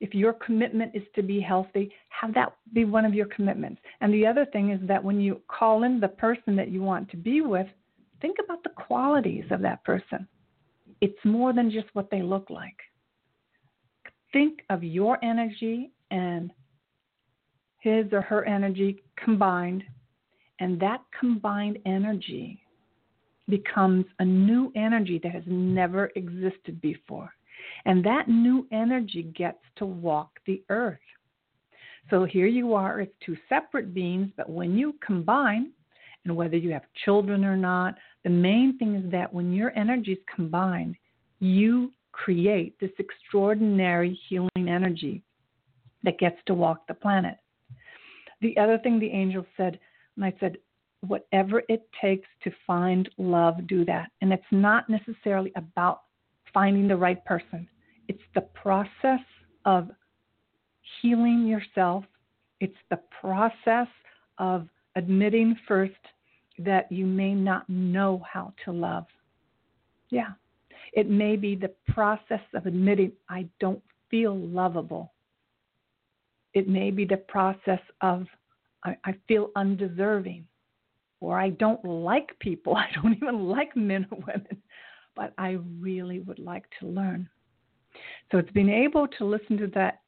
If 0.00 0.14
your 0.14 0.32
commitment 0.34 0.94
is 0.94 1.02
to 1.16 1.22
be 1.22 1.40
healthy, 1.40 1.92
have 2.10 2.32
that 2.34 2.52
be 2.72 2.84
one 2.84 3.04
of 3.04 3.14
your 3.14 3.26
commitments. 3.26 3.80
And 4.00 4.14
the 4.14 4.26
other 4.26 4.46
thing 4.46 4.70
is 4.70 4.80
that 4.86 5.02
when 5.02 5.20
you 5.20 5.40
call 5.48 5.82
in 5.82 5.98
the 5.98 6.08
person 6.08 6.54
that 6.56 6.70
you 6.70 6.82
want 6.82 7.10
to 7.10 7.16
be 7.16 7.40
with, 7.40 7.66
think 8.20 8.36
about 8.42 8.62
the 8.62 8.70
qualities 8.70 9.44
of 9.50 9.60
that 9.62 9.82
person. 9.84 10.26
It's 11.00 11.24
more 11.24 11.52
than 11.52 11.70
just 11.70 11.88
what 11.94 12.10
they 12.10 12.22
look 12.22 12.48
like. 12.48 12.76
Think 14.32 14.60
of 14.70 14.84
your 14.84 15.22
energy 15.24 15.90
and 16.10 16.52
his 17.80 18.12
or 18.12 18.20
her 18.20 18.44
energy 18.44 19.02
combined, 19.16 19.84
and 20.60 20.80
that 20.80 21.02
combined 21.18 21.78
energy 21.86 22.60
becomes 23.48 24.04
a 24.18 24.24
new 24.24 24.72
energy 24.76 25.20
that 25.22 25.32
has 25.32 25.44
never 25.46 26.10
existed 26.16 26.80
before. 26.80 27.32
And 27.84 28.04
that 28.04 28.28
new 28.28 28.66
energy 28.72 29.22
gets 29.36 29.58
to 29.76 29.86
walk 29.86 30.30
the 30.46 30.62
earth. 30.68 30.98
So 32.10 32.24
here 32.24 32.46
you 32.46 32.74
are 32.74 33.00
as 33.00 33.08
two 33.24 33.36
separate 33.48 33.92
beings, 33.92 34.30
but 34.36 34.48
when 34.48 34.76
you 34.76 34.94
combine, 35.04 35.72
and 36.24 36.36
whether 36.36 36.56
you 36.56 36.72
have 36.72 36.82
children 37.04 37.44
or 37.44 37.56
not, 37.56 37.94
the 38.24 38.30
main 38.30 38.76
thing 38.78 38.94
is 38.94 39.10
that 39.10 39.32
when 39.32 39.52
your 39.52 39.76
energies 39.78 40.18
combine, 40.34 40.96
you 41.40 41.92
create 42.12 42.78
this 42.80 42.90
extraordinary 42.98 44.18
healing 44.28 44.68
energy 44.68 45.22
that 46.02 46.18
gets 46.18 46.36
to 46.46 46.54
walk 46.54 46.86
the 46.86 46.94
planet. 46.94 47.36
The 48.40 48.56
other 48.58 48.78
thing 48.78 48.98
the 48.98 49.10
angel 49.10 49.46
said, 49.56 49.78
and 50.16 50.24
I 50.24 50.34
said, 50.40 50.56
whatever 51.06 51.62
it 51.68 51.88
takes 52.00 52.28
to 52.42 52.50
find 52.66 53.08
love, 53.18 53.66
do 53.66 53.84
that. 53.84 54.10
And 54.20 54.32
it's 54.32 54.42
not 54.50 54.88
necessarily 54.88 55.52
about 55.56 56.02
finding 56.52 56.88
the 56.88 56.96
right 56.96 57.24
person. 57.24 57.68
It's 58.08 58.22
the 58.34 58.40
process 58.40 59.20
of 59.64 59.90
healing 61.00 61.46
yourself. 61.46 62.04
It's 62.60 62.76
the 62.90 63.00
process 63.20 63.88
of 64.38 64.68
admitting 64.96 65.56
first 65.66 65.92
that 66.58 66.90
you 66.90 67.06
may 67.06 67.34
not 67.34 67.68
know 67.68 68.22
how 68.30 68.52
to 68.64 68.72
love. 68.72 69.06
Yeah. 70.10 70.32
It 70.92 71.08
may 71.08 71.36
be 71.36 71.54
the 71.54 71.72
process 71.88 72.40
of 72.54 72.66
admitting, 72.66 73.12
I 73.28 73.46
don't 73.60 73.82
feel 74.10 74.36
lovable. 74.36 75.12
It 76.54 76.68
may 76.68 76.90
be 76.90 77.04
the 77.04 77.18
process 77.18 77.80
of, 78.00 78.26
I, 78.84 78.96
I 79.04 79.14
feel 79.28 79.50
undeserving, 79.54 80.46
or 81.20 81.38
I 81.38 81.50
don't 81.50 81.84
like 81.84 82.36
people. 82.40 82.74
I 82.76 82.86
don't 82.94 83.14
even 83.14 83.48
like 83.48 83.76
men 83.76 84.06
or 84.10 84.18
women 84.18 84.62
but 85.18 85.34
I 85.36 85.58
really 85.80 86.20
would 86.20 86.38
like 86.38 86.64
to 86.78 86.86
learn. 86.86 87.28
So 88.30 88.38
it's 88.38 88.52
being 88.52 88.70
able 88.70 89.08
to 89.18 89.24
listen 89.24 89.56
to 89.58 89.66
that 89.74 90.00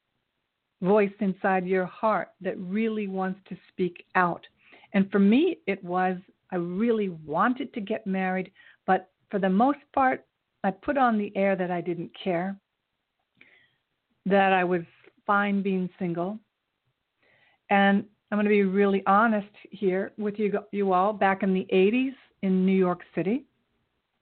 voice 0.81 1.11
inside 1.19 1.67
your 1.67 1.85
heart 1.85 2.29
that 2.41 2.57
really 2.59 3.09
wants 3.09 3.41
to 3.49 3.57
speak 3.69 4.05
out. 4.15 4.47
And 4.95 5.11
for 5.11 5.19
me, 5.19 5.59
it 5.67 5.83
was 5.85 6.17
I 6.53 6.57
really 6.57 7.09
wanted 7.09 7.75
to 7.75 7.81
get 7.81 8.07
married, 8.07 8.53
but 8.87 9.11
for 9.31 9.41
the 9.41 9.49
most 9.49 9.81
part, 9.93 10.25
I 10.63 10.71
put 10.71 10.97
on 10.97 11.19
the 11.19 11.33
air 11.37 11.57
that 11.57 11.71
I 11.71 11.81
didn't 11.81 12.11
care, 12.23 12.57
that 14.27 14.53
I 14.53 14.63
was 14.63 14.83
fine 15.27 15.61
being 15.63 15.91
single. 15.99 16.39
And 17.71 18.05
I'm 18.31 18.37
going 18.37 18.47
to 18.47 18.51
be 18.51 18.63
really 18.63 19.03
honest 19.07 19.55
here 19.71 20.13
with 20.19 20.39
you, 20.39 20.59
you 20.71 20.93
all. 20.93 21.13
Back 21.13 21.43
in 21.43 21.53
the 21.55 21.67
80s 21.73 22.15
in 22.43 22.65
New 22.65 22.77
York 22.77 23.01
City, 23.15 23.45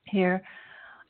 here, 0.04 0.42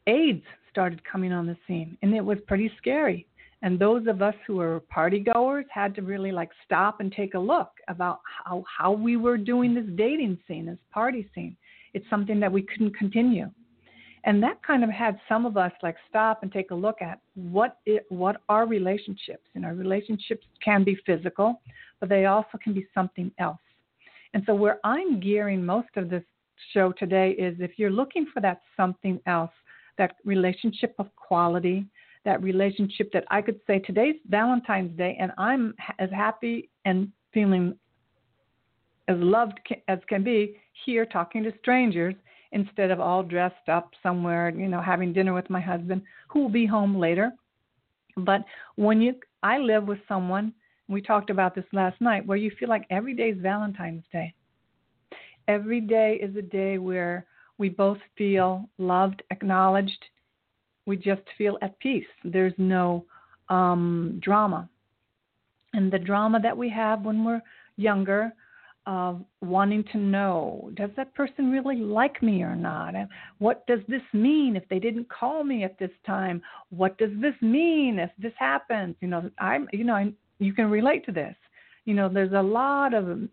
AIDS 0.08 0.42
started 0.70 1.04
coming 1.04 1.32
on 1.32 1.46
the 1.46 1.56
scene, 1.66 1.96
and 2.02 2.14
it 2.14 2.24
was 2.24 2.38
pretty 2.46 2.72
scary. 2.78 3.26
And 3.62 3.78
those 3.78 4.06
of 4.06 4.22
us 4.22 4.34
who 4.46 4.56
were 4.56 4.80
party 4.88 5.18
goers 5.20 5.66
had 5.70 5.94
to 5.96 6.02
really 6.02 6.30
like 6.30 6.50
stop 6.64 7.00
and 7.00 7.12
take 7.12 7.34
a 7.34 7.38
look 7.38 7.70
about 7.88 8.20
how 8.44 8.64
how 8.78 8.92
we 8.92 9.16
were 9.16 9.36
doing 9.36 9.74
this 9.74 9.86
dating 9.96 10.38
scene, 10.46 10.66
this 10.66 10.78
party 10.92 11.28
scene. 11.34 11.56
It's 11.92 12.08
something 12.08 12.38
that 12.40 12.52
we 12.52 12.62
couldn't 12.62 12.96
continue. 12.96 13.50
And 14.24 14.42
that 14.42 14.62
kind 14.62 14.84
of 14.84 14.90
had 14.90 15.18
some 15.28 15.46
of 15.46 15.56
us 15.56 15.72
like 15.82 15.96
stop 16.08 16.42
and 16.42 16.52
take 16.52 16.70
a 16.70 16.74
look 16.74 17.02
at 17.02 17.20
what 17.34 17.78
it, 17.86 18.04
what 18.08 18.40
are 18.48 18.66
relationships. 18.66 19.46
And 19.54 19.64
our 19.64 19.74
relationships 19.74 20.46
can 20.64 20.84
be 20.84 20.98
physical, 21.06 21.60
but 21.98 22.08
they 22.08 22.26
also 22.26 22.58
can 22.62 22.74
be 22.74 22.86
something 22.94 23.32
else. 23.38 23.58
And 24.34 24.42
so 24.46 24.54
where 24.54 24.78
I'm 24.84 25.18
gearing 25.18 25.64
most 25.64 25.88
of 25.96 26.10
this 26.10 26.24
show 26.72 26.92
today 26.92 27.30
is 27.32 27.56
if 27.58 27.72
you're 27.78 27.90
looking 27.90 28.26
for 28.32 28.40
that 28.40 28.60
something 28.76 29.20
else, 29.26 29.50
that 29.98 30.16
relationship 30.24 30.94
of 30.98 31.14
quality, 31.16 31.86
that 32.24 32.42
relationship 32.42 33.10
that 33.12 33.24
I 33.30 33.42
could 33.42 33.60
say 33.66 33.78
today's 33.78 34.16
Valentine's 34.28 34.96
Day 34.96 35.16
and 35.20 35.32
I'm 35.38 35.74
as 35.98 36.10
happy 36.10 36.70
and 36.84 37.10
feeling 37.32 37.74
as 39.08 39.16
loved 39.18 39.58
as 39.88 39.98
can 40.08 40.22
be 40.22 40.56
here 40.84 41.06
talking 41.06 41.42
to 41.42 41.52
strangers 41.60 42.14
instead 42.52 42.90
of 42.90 43.00
all 43.00 43.22
dressed 43.22 43.68
up 43.68 43.90
somewhere, 44.02 44.50
you 44.50 44.68
know, 44.68 44.80
having 44.80 45.12
dinner 45.12 45.34
with 45.34 45.50
my 45.50 45.60
husband 45.60 46.02
who 46.28 46.40
will 46.40 46.48
be 46.48 46.66
home 46.66 46.96
later. 46.98 47.32
But 48.16 48.44
when 48.76 49.00
you 49.00 49.14
I 49.42 49.58
live 49.58 49.86
with 49.86 49.98
someone, 50.08 50.52
we 50.88 51.00
talked 51.00 51.30
about 51.30 51.54
this 51.54 51.64
last 51.72 52.00
night, 52.00 52.26
where 52.26 52.38
you 52.38 52.50
feel 52.58 52.68
like 52.68 52.84
every 52.90 53.14
day 53.14 53.30
is 53.30 53.38
Valentine's 53.40 54.04
Day. 54.12 54.34
Every 55.46 55.80
day 55.80 56.18
is 56.20 56.34
a 56.36 56.42
day 56.42 56.78
where 56.78 57.26
we 57.58 57.68
both 57.68 57.98
feel 58.16 58.68
loved, 58.78 59.22
acknowledged. 59.30 60.04
We 60.86 60.96
just 60.96 61.22
feel 61.36 61.58
at 61.60 61.78
peace. 61.80 62.06
There's 62.24 62.54
no 62.56 63.04
um, 63.48 64.18
drama. 64.22 64.68
And 65.74 65.92
the 65.92 65.98
drama 65.98 66.40
that 66.40 66.56
we 66.56 66.70
have 66.70 67.02
when 67.02 67.24
we're 67.24 67.42
younger, 67.76 68.32
of 68.88 69.22
wanting 69.42 69.84
to 69.92 69.98
know 69.98 70.70
does 70.74 70.88
that 70.96 71.14
person 71.14 71.50
really 71.50 71.76
like 71.76 72.22
me 72.22 72.42
or 72.42 72.56
not 72.56 72.94
what 73.36 73.66
does 73.66 73.80
this 73.86 74.00
mean 74.14 74.56
if 74.56 74.66
they 74.70 74.78
didn't 74.78 75.06
call 75.10 75.44
me 75.44 75.62
at 75.62 75.78
this 75.78 75.90
time 76.06 76.40
what 76.70 76.96
does 76.96 77.10
this 77.20 77.34
mean 77.42 77.98
if 77.98 78.10
this 78.18 78.32
happens 78.38 78.96
you 79.02 79.08
know 79.08 79.30
i'm 79.40 79.68
you 79.74 79.84
know 79.84 79.94
I, 79.94 80.10
you 80.38 80.54
can 80.54 80.70
relate 80.70 81.04
to 81.04 81.12
this 81.12 81.36
you 81.84 81.92
know 81.92 82.08
there's 82.08 82.32
a 82.32 82.42
lot 82.42 82.94
of 82.94 83.28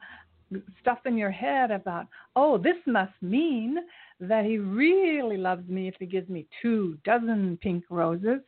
stuff 0.81 0.99
in 1.05 1.17
your 1.17 1.31
head 1.31 1.71
about 1.71 2.08
oh 2.36 2.58
this 2.58 2.77
must 2.86 3.13
mean 3.21 3.77
that 4.19 4.45
he 4.45 4.58
really 4.58 5.38
loves 5.38 5.67
me 5.67 5.88
if 5.88 5.95
he 5.99 6.05
gives 6.05 6.29
me 6.29 6.45
two 6.62 6.97
dozen 7.03 7.58
pink 7.62 7.84
roses 7.89 8.41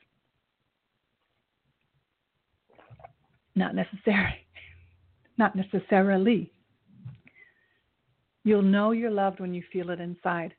not 3.56 3.74
necessary 3.74 4.46
not 5.38 5.56
necessarily 5.56 6.52
You'll 8.48 8.62
know 8.62 8.92
you're 8.92 9.12
loved 9.12 9.42
when 9.42 9.54
you 9.54 9.62
feel 9.74 9.90
it 9.90 10.00
inside. 10.00 10.54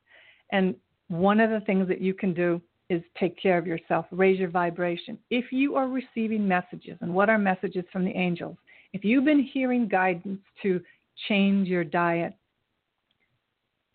And 0.52 0.74
one 1.08 1.40
of 1.40 1.48
the 1.48 1.60
things 1.60 1.88
that 1.88 2.02
you 2.02 2.12
can 2.12 2.34
do 2.34 2.60
is 2.90 3.00
take 3.18 3.40
care 3.40 3.56
of 3.56 3.66
yourself, 3.66 4.04
raise 4.10 4.38
your 4.38 4.50
vibration. 4.50 5.18
If 5.30 5.52
you 5.52 5.74
are 5.74 5.88
receiving 5.88 6.46
messages, 6.46 6.98
and 7.00 7.14
what 7.14 7.30
are 7.30 7.38
messages 7.38 7.86
from 7.90 8.04
the 8.04 8.10
angels? 8.10 8.58
If 8.92 9.04
you've 9.04 9.24
been 9.24 9.42
hearing 9.42 9.88
guidance 9.88 10.40
to 10.62 10.82
change 11.26 11.68
your 11.68 11.84
diet, 11.84 12.34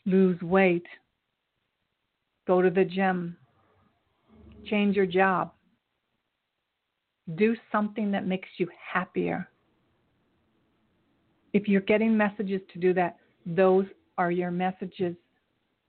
lose 0.05 0.41
weight, 0.41 0.85
go 2.45 2.61
to 2.61 2.69
the 2.69 2.83
gym, 2.83 3.37
change 4.65 4.95
your 4.95 5.05
job, 5.05 5.51
do 7.35 7.55
something 7.71 8.11
that 8.11 8.27
makes 8.27 8.49
you 8.57 8.67
happier. 8.93 9.47
If 11.53 11.67
you're 11.67 11.81
getting 11.81 12.17
messages 12.17 12.61
to 12.73 12.79
do 12.79 12.93
that, 12.95 13.17
those 13.45 13.85
are 14.17 14.31
your 14.31 14.51
messages 14.51 15.15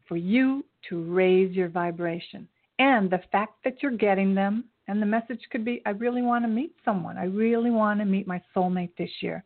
for 0.07 0.17
you 0.17 0.65
to 0.89 1.03
raise 1.03 1.55
your 1.55 1.69
vibration. 1.69 2.47
And 2.79 3.11
the 3.11 3.23
fact 3.33 3.65
that 3.65 3.83
you're 3.83 3.97
getting 3.97 4.35
them, 4.35 4.65
and 4.89 5.01
the 5.01 5.07
message 5.07 5.41
could 5.51 5.65
be, 5.65 5.81
I 5.87 5.91
really 5.91 6.23
want 6.23 6.45
to 6.45 6.49
meet 6.49 6.75
someone. 6.85 7.17
I 7.17 7.25
really 7.25 7.71
want 7.71 8.01
to 8.01 8.05
meet 8.05 8.27
my 8.27 8.43
soulmate 8.55 8.91
this 8.99 9.11
year. 9.21 9.45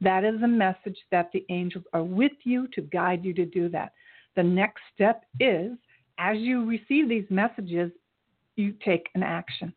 That 0.00 0.24
is 0.24 0.42
a 0.42 0.48
message 0.48 0.98
that 1.10 1.30
the 1.32 1.44
angels 1.48 1.84
are 1.92 2.02
with 2.02 2.32
you 2.44 2.68
to 2.74 2.82
guide 2.82 3.24
you 3.24 3.32
to 3.34 3.44
do 3.44 3.68
that. 3.70 3.92
The 4.36 4.42
next 4.42 4.80
step 4.94 5.24
is, 5.40 5.72
as 6.18 6.38
you 6.38 6.64
receive 6.64 7.08
these 7.08 7.26
messages, 7.30 7.90
you 8.56 8.74
take 8.84 9.08
an 9.14 9.22
action. 9.22 9.72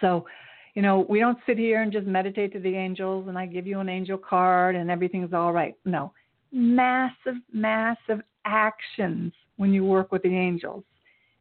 So, 0.00 0.26
you 0.74 0.82
know, 0.82 1.06
we 1.08 1.20
don't 1.20 1.38
sit 1.46 1.58
here 1.58 1.82
and 1.82 1.92
just 1.92 2.06
meditate 2.06 2.52
to 2.52 2.60
the 2.60 2.74
angels 2.74 3.28
and 3.28 3.38
I 3.38 3.46
give 3.46 3.66
you 3.66 3.80
an 3.80 3.88
angel 3.88 4.18
card 4.18 4.74
and 4.74 4.90
everything's 4.90 5.32
all 5.32 5.52
right. 5.52 5.76
No, 5.84 6.12
massive, 6.52 7.36
massive 7.52 8.20
actions 8.44 9.32
when 9.56 9.72
you 9.72 9.84
work 9.84 10.10
with 10.10 10.22
the 10.22 10.36
angels. 10.36 10.84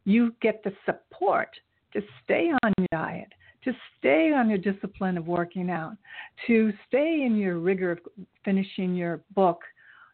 You 0.05 0.35
get 0.41 0.63
the 0.63 0.73
support 0.85 1.49
to 1.93 2.01
stay 2.23 2.51
on 2.63 2.73
your 2.77 2.87
diet, 2.91 3.29
to 3.63 3.73
stay 3.97 4.33
on 4.33 4.49
your 4.49 4.57
discipline 4.57 5.17
of 5.17 5.27
working 5.27 5.69
out, 5.69 5.93
to 6.47 6.71
stay 6.87 7.23
in 7.25 7.35
your 7.37 7.59
rigor 7.59 7.91
of 7.91 7.99
finishing 8.43 8.95
your 8.95 9.21
book, 9.35 9.61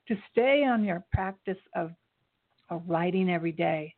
to 0.07 0.15
stay 0.31 0.63
on 0.63 0.83
your 0.83 1.03
practice 1.13 1.57
of, 1.75 1.91
of 2.69 2.81
writing 2.87 3.29
every 3.29 3.51
day, 3.51 3.93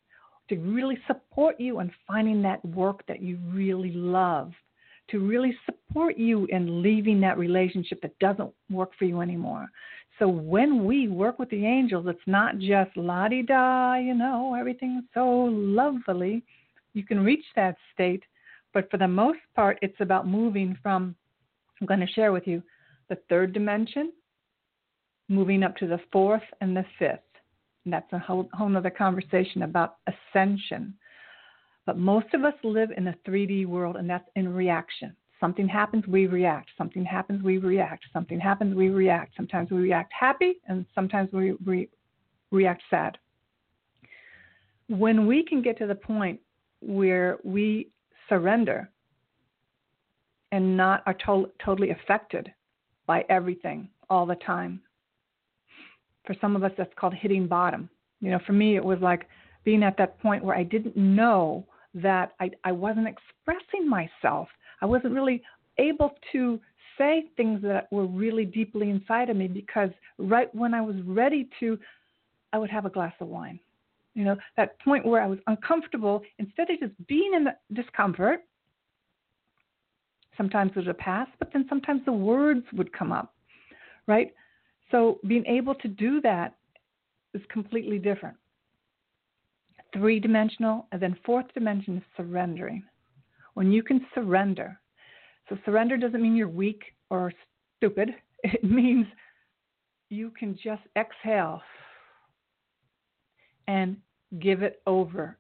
to 0.50 0.58
really 0.58 0.98
support 1.08 1.60
you 1.60 1.80
in 1.80 1.92
finding 2.08 2.42
that 2.42 2.64
work 2.66 3.06
that 3.08 3.22
you 3.22 3.38
really 3.52 3.92
love, 3.92 4.52
to 5.10 5.20
really 5.20 5.56
support 5.66 6.18
you 6.18 6.46
in 6.46 6.82
leaving 6.82 7.20
that 7.22 7.38
relationship 7.38 8.02
that 8.02 8.18
doesn't 8.20 8.52
work 8.70 8.92
for 8.98 9.06
you 9.06 9.22
anymore, 9.22 9.70
so 10.22 10.28
when 10.28 10.86
we 10.86 11.08
work 11.08 11.40
with 11.40 11.50
the 11.50 11.66
angels, 11.66 12.06
it's 12.08 12.20
not 12.28 12.60
just 12.60 12.96
la 12.96 13.28
di 13.28 13.42
da, 13.42 13.96
you 13.96 14.14
know, 14.14 14.54
everything's 14.54 15.06
so 15.16 15.28
lovely. 15.28 16.44
You 16.94 17.04
can 17.04 17.22
reach 17.22 17.44
that 17.56 17.76
state, 17.92 18.24
but 18.74 18.90
for 18.90 18.98
the 18.98 19.08
most 19.08 19.40
part, 19.56 19.78
it's 19.82 20.00
about 20.00 20.28
moving 20.28 20.78
from, 20.82 21.16
I'm 21.80 21.88
going 21.88 22.00
to 22.00 22.08
share 22.08 22.32
with 22.32 22.48
you, 22.48 22.62
the 23.10 23.18
third 23.30 23.54
dimension, 23.54 24.12
moving 25.28 25.64
up 25.64 25.76
to 25.78 25.88
the 25.88 26.00
fourth 26.12 26.44
and 26.62 26.76
the 26.76 26.86
fifth. 26.98 27.20
And 27.86 27.94
that's 27.94 28.12
a 28.14 28.20
whole, 28.20 28.50
whole 28.54 28.76
other 28.76 28.90
conversation 28.90 29.64
about 29.64 29.98
ascension. 30.08 30.94
But 31.86 31.98
most 31.98 32.28
of 32.34 32.44
us 32.44 32.54
live 32.64 32.92
in 32.96 33.08
a 33.08 33.16
3D 33.28 33.66
world, 33.66 33.96
and 33.96 34.10
that's 34.10 34.30
in 34.36 34.54
reaction. 34.54 35.16
Something 35.40 35.68
happens, 35.68 36.06
we 36.06 36.28
react. 36.28 36.70
Something 36.78 37.04
happens, 37.04 37.44
we 37.44 37.58
react. 37.58 38.04
Something 38.14 38.40
happens, 38.40 38.76
we 38.76 38.90
react. 38.90 39.34
Sometimes 39.36 39.72
we 39.72 39.80
react 39.80 40.14
happy, 40.18 40.62
and 40.68 40.86
sometimes 40.94 41.30
we 41.34 41.54
re- 41.66 41.90
react 42.52 42.84
sad. 42.90 43.18
When 44.88 45.26
we 45.26 45.44
can 45.44 45.64
get 45.64 45.78
to 45.80 45.88
the 45.88 45.96
point 45.96 46.40
where 46.82 47.40
we 47.44 47.90
surrender 48.32 48.90
and 50.52 50.78
not 50.78 51.04
are 51.06 51.14
to- 51.26 51.52
totally 51.64 51.92
affected 51.92 52.52
by 53.06 53.26
everything 53.30 53.90
all 54.10 54.26
the 54.26 54.36
time. 54.36 54.82
For 56.26 56.36
some 56.40 56.56
of 56.56 56.64
us, 56.64 56.72
that's 56.78 56.94
called 56.96 57.14
hitting 57.14 57.48
bottom. 57.48 57.90
You 58.22 58.32
know, 58.32 58.40
for 58.46 58.54
me, 58.54 58.76
it 58.76 58.84
was 58.84 59.00
like 59.02 59.28
being 59.64 59.84
at 59.84 59.98
that 59.98 60.20
point 60.22 60.44
where 60.44 60.56
I 60.56 60.64
didn't 60.64 60.96
know 60.96 61.66
that 61.94 62.34
I, 62.40 62.52
I 62.64 62.72
wasn't 62.72 63.08
expressing 63.08 63.88
myself 63.88 64.48
I 64.82 64.86
wasn't 64.86 65.14
really 65.14 65.42
able 65.78 66.12
to 66.32 66.60
say 66.98 67.26
things 67.38 67.62
that 67.62 67.88
were 67.92 68.06
really 68.06 68.46
deeply 68.46 68.90
inside 68.90 69.30
of 69.30 69.38
me 69.38 69.48
because 69.48 69.90
right 70.18 70.54
when 70.54 70.74
I 70.74 70.82
was 70.82 70.96
ready 71.06 71.48
to, 71.60 71.80
I 72.52 72.58
would 72.58 72.70
have 72.70 72.86
a 72.86 72.90
glass 72.90 73.14
of 73.20 73.28
wine. 73.28 73.60
You 74.14 74.26
know, 74.26 74.38
that 74.58 74.80
point 74.82 75.06
where 75.06 75.22
I 75.22 75.28
was 75.28 75.40
uncomfortable, 75.48 76.22
instead 76.38 76.70
of 76.70 76.80
just 76.80 77.08
being 77.08 77.34
in 77.34 77.46
the 77.46 77.56
discomfort, 77.74 78.42
sometimes 80.36 80.72
it 80.76 80.86
would 80.86 80.98
pass, 80.98 81.28
but 81.40 81.52
then 81.54 81.66
sometimes 81.70 82.02
the 82.06 82.12
words 82.12 82.66
would 82.74 82.92
come 82.92 83.12
up, 83.12 83.34
right? 84.08 84.34
So 84.90 85.20
being 85.28 85.46
able 85.46 85.76
to 85.76 85.88
do 85.88 86.20
that 86.22 86.56
is 87.34 87.42
completely 87.50 88.00
different. 88.00 88.36
Three 89.94 90.20
dimensional, 90.20 90.88
and 90.92 91.02
then 91.02 91.18
fourth 91.26 91.54
dimension 91.54 91.98
is 91.98 92.04
surrendering 92.18 92.84
when 93.54 93.72
you 93.72 93.84
can 93.84 94.06
surrender. 94.14 94.80
So, 95.50 95.58
surrender 95.66 95.98
doesn't 95.98 96.22
mean 96.22 96.36
you're 96.36 96.48
weak 96.48 96.82
or 97.10 97.34
stupid, 97.78 98.12
it 98.44 98.64
means 98.64 99.06
you 100.10 100.32
can 100.38 100.58
just 100.62 100.84
exhale 100.96 101.62
and 103.72 103.96
give 104.40 104.64
it 104.64 104.82
over 104.86 105.38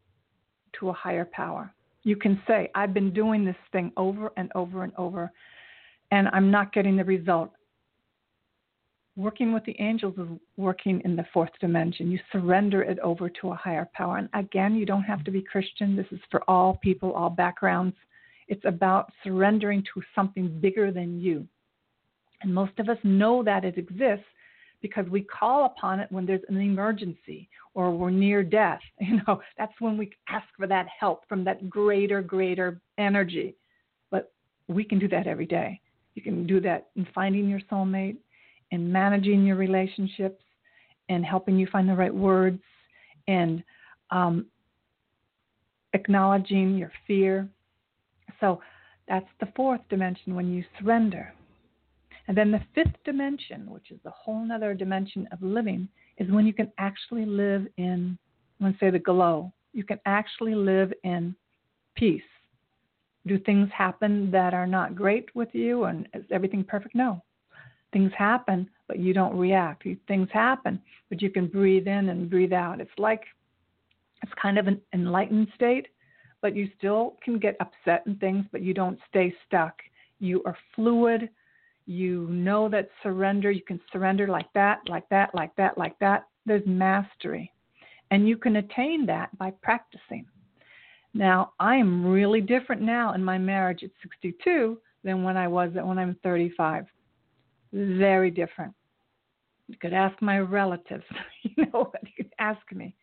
to 0.79 0.87
a 0.87 0.93
higher 0.93 1.25
power. 1.25 1.73
You 2.03 2.15
can 2.15 2.41
say, 2.47 2.71
I've 2.73 2.93
been 2.93 3.13
doing 3.13 3.43
this 3.43 3.61
thing 3.73 3.91
over 3.97 4.31
and 4.37 4.49
over 4.55 4.85
and 4.85 4.93
over, 4.97 5.29
and 6.11 6.29
I'm 6.31 6.49
not 6.49 6.71
getting 6.71 6.95
the 6.95 7.03
result. 7.03 7.51
Working 9.17 9.51
with 9.51 9.65
the 9.65 9.75
angels 9.79 10.13
is 10.17 10.29
working 10.55 11.01
in 11.03 11.17
the 11.17 11.25
fourth 11.33 11.51
dimension. 11.59 12.09
You 12.09 12.19
surrender 12.31 12.81
it 12.81 12.99
over 12.99 13.29
to 13.41 13.51
a 13.51 13.55
higher 13.55 13.89
power. 13.93 14.17
And 14.17 14.29
again, 14.33 14.75
you 14.75 14.85
don't 14.85 15.03
have 15.03 15.25
to 15.25 15.31
be 15.31 15.41
Christian. 15.41 15.97
This 15.97 16.07
is 16.11 16.21
for 16.31 16.41
all 16.49 16.79
people, 16.81 17.11
all 17.11 17.29
backgrounds. 17.29 17.97
It's 18.47 18.63
about 18.63 19.11
surrendering 19.23 19.83
to 19.93 20.01
something 20.15 20.47
bigger 20.61 20.89
than 20.91 21.19
you. 21.19 21.45
And 22.41 22.53
most 22.53 22.79
of 22.79 22.87
us 22.87 22.97
know 23.03 23.43
that 23.43 23.65
it 23.65 23.77
exists 23.77 24.25
because 24.81 25.07
we 25.09 25.21
call 25.21 25.65
upon 25.65 25.99
it 25.99 26.11
when 26.11 26.25
there's 26.25 26.41
an 26.49 26.59
emergency 26.59 27.49
or 27.73 27.91
we're 27.91 28.09
near 28.09 28.43
death. 28.43 28.79
You 28.99 29.21
know, 29.27 29.41
that's 29.57 29.73
when 29.79 29.97
we 29.97 30.11
ask 30.29 30.47
for 30.57 30.67
that 30.67 30.87
help 30.99 31.27
from 31.27 31.43
that 31.45 31.69
greater, 31.69 32.21
greater 32.21 32.81
energy. 32.97 33.55
But 34.09 34.31
we 34.67 34.83
can 34.83 34.99
do 34.99 35.07
that 35.09 35.27
every 35.27 35.45
day. 35.45 35.79
You 36.15 36.21
can 36.21 36.45
do 36.45 36.59
that 36.61 36.89
in 36.95 37.07
finding 37.13 37.49
your 37.49 37.61
soulmate, 37.71 38.17
in 38.71 38.91
managing 38.91 39.45
your 39.45 39.55
relationships, 39.55 40.41
and 41.09 41.25
helping 41.25 41.57
you 41.57 41.67
find 41.71 41.89
the 41.89 41.95
right 41.95 42.13
words, 42.13 42.61
and 43.27 43.63
um, 44.11 44.45
acknowledging 45.93 46.77
your 46.77 46.91
fear. 47.07 47.47
So 48.39 48.61
that's 49.07 49.27
the 49.39 49.47
fourth 49.55 49.81
dimension 49.89 50.35
when 50.35 50.53
you 50.53 50.63
surrender. 50.79 51.33
And 52.27 52.37
then 52.37 52.51
the 52.51 52.61
fifth 52.75 52.95
dimension, 53.03 53.69
which 53.69 53.91
is 53.91 53.99
a 54.05 54.11
whole 54.11 54.49
other 54.51 54.73
dimension 54.73 55.27
of 55.31 55.41
living, 55.41 55.87
is 56.17 56.29
when 56.31 56.45
you 56.45 56.53
can 56.53 56.71
actually 56.77 57.25
live 57.25 57.67
in, 57.77 58.17
let's 58.59 58.79
say, 58.79 58.89
the 58.89 58.99
glow. 58.99 59.51
You 59.73 59.83
can 59.83 59.99
actually 60.05 60.55
live 60.55 60.93
in 61.03 61.35
peace. 61.95 62.21
Do 63.27 63.37
things 63.39 63.69
happen 63.75 64.31
that 64.31 64.53
are 64.53 64.67
not 64.67 64.95
great 64.95 65.33
with 65.35 65.49
you 65.53 65.85
and 65.85 66.07
is 66.13 66.25
everything 66.31 66.63
perfect? 66.63 66.95
No. 66.95 67.21
Things 67.93 68.11
happen, 68.17 68.69
but 68.87 68.99
you 68.99 69.13
don't 69.13 69.37
react. 69.37 69.85
Things 70.07 70.29
happen, 70.31 70.81
but 71.09 71.21
you 71.21 71.29
can 71.29 71.47
breathe 71.47 71.87
in 71.87 72.09
and 72.09 72.29
breathe 72.29 72.53
out. 72.53 72.79
It's 72.79 72.89
like 72.97 73.23
it's 74.23 74.31
kind 74.41 74.57
of 74.57 74.67
an 74.67 74.79
enlightened 74.93 75.47
state, 75.55 75.87
but 76.41 76.55
you 76.55 76.69
still 76.77 77.15
can 77.23 77.37
get 77.37 77.57
upset 77.59 78.05
and 78.05 78.19
things, 78.19 78.45
but 78.51 78.61
you 78.61 78.73
don't 78.73 78.99
stay 79.09 79.33
stuck. 79.45 79.81
You 80.19 80.41
are 80.45 80.57
fluid. 80.75 81.29
You 81.85 82.27
know 82.29 82.69
that 82.69 82.89
surrender, 83.03 83.51
you 83.51 83.63
can 83.63 83.79
surrender 83.91 84.27
like 84.27 84.51
that, 84.53 84.79
like 84.87 85.07
that, 85.09 85.33
like 85.33 85.55
that, 85.55 85.77
like 85.77 85.97
that. 85.99 86.27
There's 86.45 86.65
mastery. 86.65 87.51
And 88.11 88.27
you 88.27 88.37
can 88.37 88.57
attain 88.57 89.05
that 89.07 89.35
by 89.37 89.51
practicing. 89.61 90.25
Now, 91.13 91.53
I 91.59 91.75
am 91.75 92.05
really 92.05 92.41
different 92.41 92.81
now 92.81 93.13
in 93.13 93.23
my 93.23 93.37
marriage 93.37 93.83
at 93.83 93.91
62 94.01 94.77
than 95.03 95.23
when 95.23 95.37
I 95.37 95.47
was 95.47 95.71
when 95.73 95.97
I'm 95.97 96.15
35. 96.23 96.85
Very 97.73 98.31
different. 98.31 98.73
You 99.67 99.77
could 99.77 99.93
ask 99.93 100.21
my 100.21 100.39
relatives, 100.39 101.05
you 101.43 101.65
know 101.65 101.85
what 101.85 102.03
you 102.03 102.11
could 102.17 102.33
ask 102.39 102.59
me. 102.73 102.95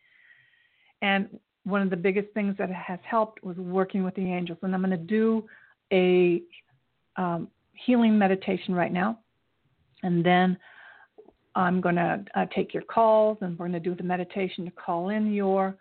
And 1.03 1.29
one 1.64 1.83
of 1.83 1.91
the 1.91 1.97
biggest 1.97 2.29
things 2.35 2.55
that 2.59 2.71
has 2.71 2.99
helped 3.03 3.43
was 3.45 3.57
working 3.57 4.05
with 4.05 4.14
the 4.14 4.33
angels. 4.33 4.59
And 4.62 4.75
I'm 4.75 4.83
going 4.83 4.91
to 4.91 4.97
do 4.97 5.45
a 5.93 6.43
um, 7.17 7.49
healing 7.85 8.19
meditation 8.19 8.75
right 8.75 8.93
now. 8.93 9.19
And 10.03 10.25
then 10.25 10.57
I'm 11.55 11.81
going 11.81 11.97
to 11.97 12.25
uh, 12.35 12.47
take 12.55 12.73
your 12.73 12.85
calls 12.85 13.38
and 13.41 13.59
we're 13.59 13.69
going 13.69 13.83
to 13.83 13.88
do 13.88 13.95
the 13.95 14.03
meditation 14.03 14.64
to 14.64 14.71
call 14.71 15.09
in 15.09 15.33
your 15.33 15.77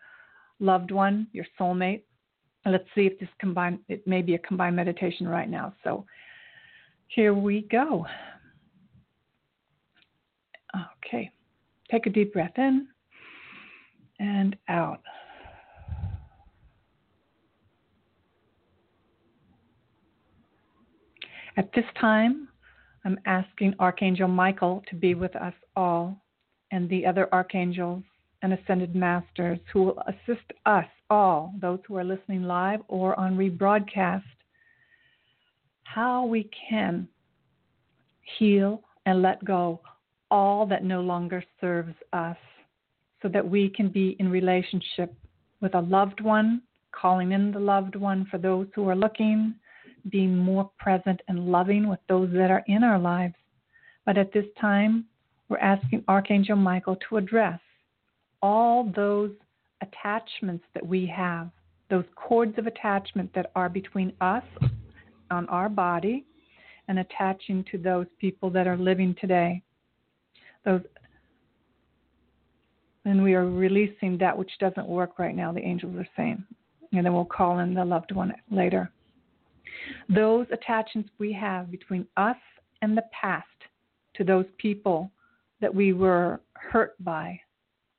loved 0.60 0.92
one, 0.92 1.28
your 1.34 1.46
soulmate. 1.60 2.02
let's 2.66 2.88
see 2.96 3.02
if 3.02 3.20
this 3.20 3.30
combined, 3.40 3.80
it 3.88 4.06
may 4.08 4.22
be 4.22 4.36
a 4.36 4.40
combined 4.40 4.76
meditation 4.76 5.28
right 5.28 5.50
now. 5.50 5.74
So 5.84 6.06
here 7.08 7.34
we 7.34 7.62
go. 7.72 8.06
Okay. 11.06 11.30
Take 11.92 12.08
a 12.08 12.10
deep 12.10 12.34
breath 12.34 12.58
in 12.58 12.88
and 14.20 14.56
out. 14.68 15.02
At 21.58 21.74
this 21.74 21.86
time, 22.00 22.48
I'm 23.04 23.20
asking 23.26 23.74
Archangel 23.80 24.28
Michael 24.28 24.84
to 24.90 24.96
be 24.96 25.16
with 25.16 25.36
us 25.36 25.56
all 25.76 26.16
and 26.72 26.88
the 26.88 27.04
other 27.04 27.34
archangels 27.34 28.04
and 28.44 28.54
ascended 28.54 28.96
masters 28.96 29.58
who 29.74 29.84
will 29.84 30.04
assist 30.08 30.46
us 30.68 30.86
all, 31.10 31.54
those 31.60 31.80
who 31.88 31.98
are 31.98 32.04
listening 32.04 32.44
live 32.44 32.82
or 32.88 33.20
on 33.20 33.36
rebroadcast, 33.36 34.22
how 35.84 36.26
we 36.26 36.48
can 36.70 37.08
heal 38.38 38.84
and 39.08 39.24
let 39.24 39.44
go 39.44 39.80
all 40.30 40.68
that 40.68 40.84
no 40.84 41.02
longer 41.02 41.44
serves 41.60 41.96
us 42.14 42.38
so 43.24 43.28
that 43.30 43.50
we 43.50 43.70
can 43.70 43.90
be 43.90 44.16
in 44.20 44.30
relationship 44.30 45.12
with 45.62 45.74
a 45.74 45.82
loved 45.82 46.22
one, 46.22 46.62
calling 46.92 47.32
in 47.32 47.52
the 47.52 47.60
loved 47.60 47.96
one 47.96 48.28
for 48.30 48.38
those 48.38 48.68
who 48.76 48.88
are 48.88 48.96
looking, 48.96 49.56
being 50.10 50.38
more 50.38 50.70
present 50.80 51.22
and 51.28 51.52
loving 51.52 51.88
with 51.88 52.00
those 52.08 52.32
that 52.34 52.52
are 52.52 52.64
in 52.68 52.84
our 52.84 53.00
lives. 53.00 53.36
But 54.06 54.18
at 54.18 54.32
this 54.32 54.46
time, 54.60 55.06
we're 55.50 55.58
asking 55.58 56.04
Archangel 56.08 56.56
Michael 56.56 56.98
to 57.10 57.18
address 57.18 57.60
all 58.42 58.92
those 58.96 59.32
attachments 59.82 60.64
that 60.74 60.86
we 60.86 61.06
have, 61.06 61.50
those 61.90 62.06
cords 62.16 62.58
of 62.58 62.68
attachment 62.68 63.34
that 63.34 63.52
are 63.56 63.70
between 63.70 64.14
us 64.22 64.44
on 65.32 65.48
our 65.50 65.70
body 65.70 66.26
and 66.88 67.00
attaching 67.00 67.66
to 67.72 67.78
those 67.78 68.08
people 68.20 68.50
that 68.50 68.68
are 68.68 68.78
living 68.78 69.16
today. 69.20 69.62
Those 70.66 70.82
and 73.06 73.24
we 73.24 73.36
are 73.36 73.50
releasing 73.50 74.18
that 74.18 74.38
which 74.38 74.52
doesn't 74.60 74.86
work 74.86 75.18
right 75.18 75.34
now, 75.34 75.54
the 75.54 75.62
angels 75.62 75.96
are 75.96 76.08
saying. 76.18 76.44
And 76.92 77.06
then 77.06 77.14
we'll 77.14 77.24
call 77.24 77.60
in 77.60 77.74
the 77.74 77.86
loved 77.86 78.14
one 78.14 78.34
later. 78.52 78.92
Those 80.10 80.48
attachments 80.52 81.10
we 81.18 81.34
have 81.34 81.72
between 81.72 82.08
us 82.18 82.38
and 82.82 82.98
the 82.98 83.04
past 83.12 83.46
to 84.16 84.24
those 84.24 84.46
people 84.58 85.12
that 85.62 85.74
we 85.74 85.94
were 85.94 86.42
hurt 86.54 86.96
by, 87.04 87.40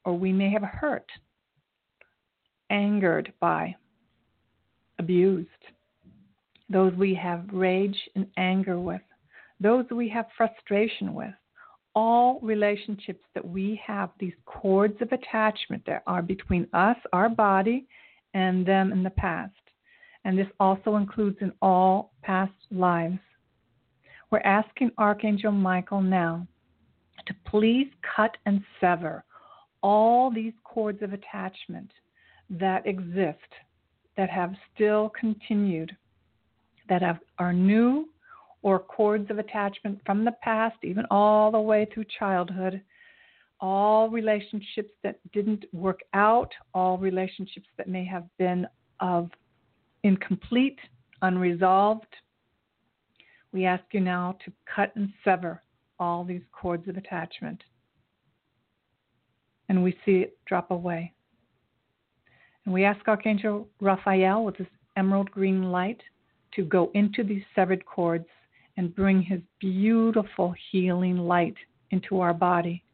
or 0.04 0.14
we 0.14 0.32
may 0.32 0.50
have 0.50 0.62
hurt, 0.62 1.06
angered 2.70 3.32
by, 3.40 3.74
abused, 4.98 5.48
those 6.68 6.92
we 6.94 7.14
have 7.14 7.44
rage 7.52 7.98
and 8.14 8.26
anger 8.36 8.78
with, 8.78 9.00
those 9.60 9.84
we 9.90 10.08
have 10.08 10.26
frustration 10.36 11.14
with, 11.14 11.34
all 11.94 12.38
relationships 12.42 13.24
that 13.34 13.46
we 13.46 13.80
have, 13.84 14.10
these 14.20 14.34
cords 14.44 15.00
of 15.00 15.10
attachment 15.10 15.82
that 15.86 16.02
are 16.06 16.22
between 16.22 16.68
us, 16.72 16.96
our 17.12 17.28
body, 17.28 17.86
and 18.34 18.64
them 18.64 18.92
in 18.92 19.02
the 19.02 19.10
past. 19.10 19.52
And 20.28 20.38
this 20.38 20.46
also 20.60 20.96
includes 20.96 21.38
in 21.40 21.54
all 21.62 22.12
past 22.22 22.52
lives. 22.70 23.18
We're 24.30 24.40
asking 24.40 24.90
Archangel 24.98 25.52
Michael 25.52 26.02
now 26.02 26.46
to 27.26 27.34
please 27.46 27.86
cut 28.14 28.36
and 28.44 28.60
sever 28.78 29.24
all 29.82 30.30
these 30.30 30.52
cords 30.64 31.00
of 31.00 31.14
attachment 31.14 31.90
that 32.50 32.86
exist, 32.86 33.38
that 34.18 34.28
have 34.28 34.52
still 34.74 35.10
continued, 35.18 35.96
that 36.90 37.00
have, 37.00 37.20
are 37.38 37.54
new 37.54 38.10
or 38.60 38.78
cords 38.78 39.30
of 39.30 39.38
attachment 39.38 39.98
from 40.04 40.26
the 40.26 40.32
past, 40.42 40.76
even 40.82 41.06
all 41.10 41.50
the 41.50 41.58
way 41.58 41.88
through 41.94 42.04
childhood, 42.18 42.82
all 43.60 44.10
relationships 44.10 44.90
that 45.02 45.20
didn't 45.32 45.64
work 45.72 46.00
out, 46.12 46.52
all 46.74 46.98
relationships 46.98 47.68
that 47.78 47.88
may 47.88 48.04
have 48.04 48.24
been 48.36 48.66
of 49.00 49.30
incomplete, 50.02 50.78
unresolved. 51.22 52.14
We 53.52 53.64
ask 53.64 53.84
you 53.92 54.00
now 54.00 54.36
to 54.44 54.52
cut 54.74 54.94
and 54.96 55.12
sever 55.24 55.62
all 55.98 56.24
these 56.24 56.42
cords 56.52 56.88
of 56.88 56.96
attachment. 56.96 57.62
And 59.68 59.82
we 59.82 59.96
see 60.04 60.18
it 60.18 60.38
drop 60.46 60.70
away. 60.70 61.12
And 62.64 62.74
we 62.74 62.84
ask 62.84 63.06
Archangel 63.08 63.68
Raphael 63.80 64.44
with 64.44 64.58
this 64.58 64.68
emerald 64.96 65.30
green 65.30 65.70
light 65.70 66.00
to 66.54 66.64
go 66.64 66.90
into 66.94 67.22
these 67.22 67.42
severed 67.54 67.84
cords 67.84 68.26
and 68.76 68.94
bring 68.94 69.22
his 69.22 69.40
beautiful 69.58 70.54
healing 70.70 71.18
light 71.18 71.56
into 71.90 72.20
our 72.20 72.34
body. 72.34 72.84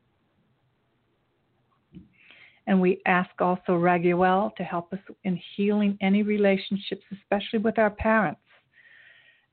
And 2.66 2.80
we 2.80 3.00
ask 3.06 3.30
also 3.40 3.72
Raguel 3.72 4.52
to 4.56 4.64
help 4.64 4.92
us 4.92 4.98
in 5.24 5.38
healing 5.56 5.98
any 6.00 6.22
relationships, 6.22 7.02
especially 7.12 7.58
with 7.58 7.78
our 7.78 7.90
parents, 7.90 8.40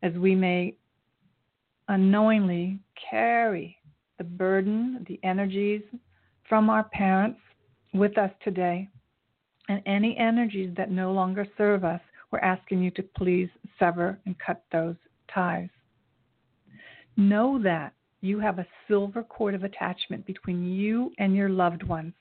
as 0.02 0.14
we 0.14 0.34
may 0.34 0.76
unknowingly 1.90 2.80
carry 3.10 3.78
the 4.18 4.24
burden, 4.24 5.06
the 5.10 5.20
energies 5.24 5.82
from 6.48 6.70
our 6.70 6.84
parents 6.86 7.40
with 7.94 8.18
us 8.18 8.32
today. 8.44 8.88
And 9.68 9.82
any 9.86 10.18
energies 10.18 10.74
that 10.78 10.92
no 10.92 11.12
longer 11.12 11.46
serve 11.58 11.84
us, 11.84 12.02
we're 12.32 12.40
asking 12.40 12.82
you 12.82 12.92
to 12.92 13.04
please 13.04 13.50
sever 13.78 14.18
and 14.26 14.36
cut 14.40 14.64
those 14.72 14.96
ties. 15.34 15.70
Know 17.18 17.62
that 17.64 17.94
you 18.22 18.40
have 18.40 18.60
a 18.60 18.68
silver 18.88 19.24
cord 19.24 19.54
of 19.54 19.64
attachment 19.64 20.26
between 20.26 20.72
you 20.72 21.12
and 21.18 21.36
your 21.36 21.50
loved 21.50 21.84
ones, 21.84 22.14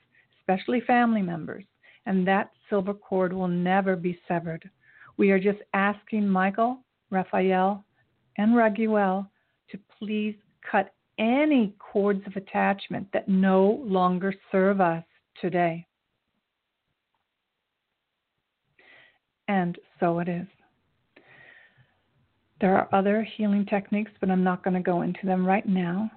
especially 0.51 0.81
family 0.81 1.21
members, 1.21 1.63
and 2.05 2.27
that 2.27 2.51
silver 2.69 2.93
cord 2.93 3.33
will 3.33 3.47
never 3.47 3.95
be 3.95 4.19
severed. 4.27 4.69
We 5.17 5.31
are 5.31 5.39
just 5.39 5.59
asking 5.73 6.27
Michael, 6.27 6.79
Raphael, 7.09 7.83
and 8.37 8.55
Raguel 8.55 9.29
to 9.69 9.79
please 9.97 10.35
cut 10.69 10.93
any 11.17 11.73
cords 11.79 12.25
of 12.25 12.35
attachment 12.35 13.07
that 13.13 13.27
no 13.27 13.81
longer 13.85 14.33
serve 14.51 14.81
us 14.81 15.03
today. 15.39 15.85
And 19.47 19.77
so 19.99 20.19
it 20.19 20.27
is. 20.27 20.47
There 22.59 22.77
are 22.77 22.89
other 22.93 23.23
healing 23.37 23.65
techniques, 23.65 24.11
but 24.19 24.29
I'm 24.29 24.43
not 24.43 24.63
going 24.63 24.75
to 24.75 24.79
go 24.79 25.01
into 25.01 25.25
them 25.25 25.45
right 25.45 25.67
now. 25.67 26.09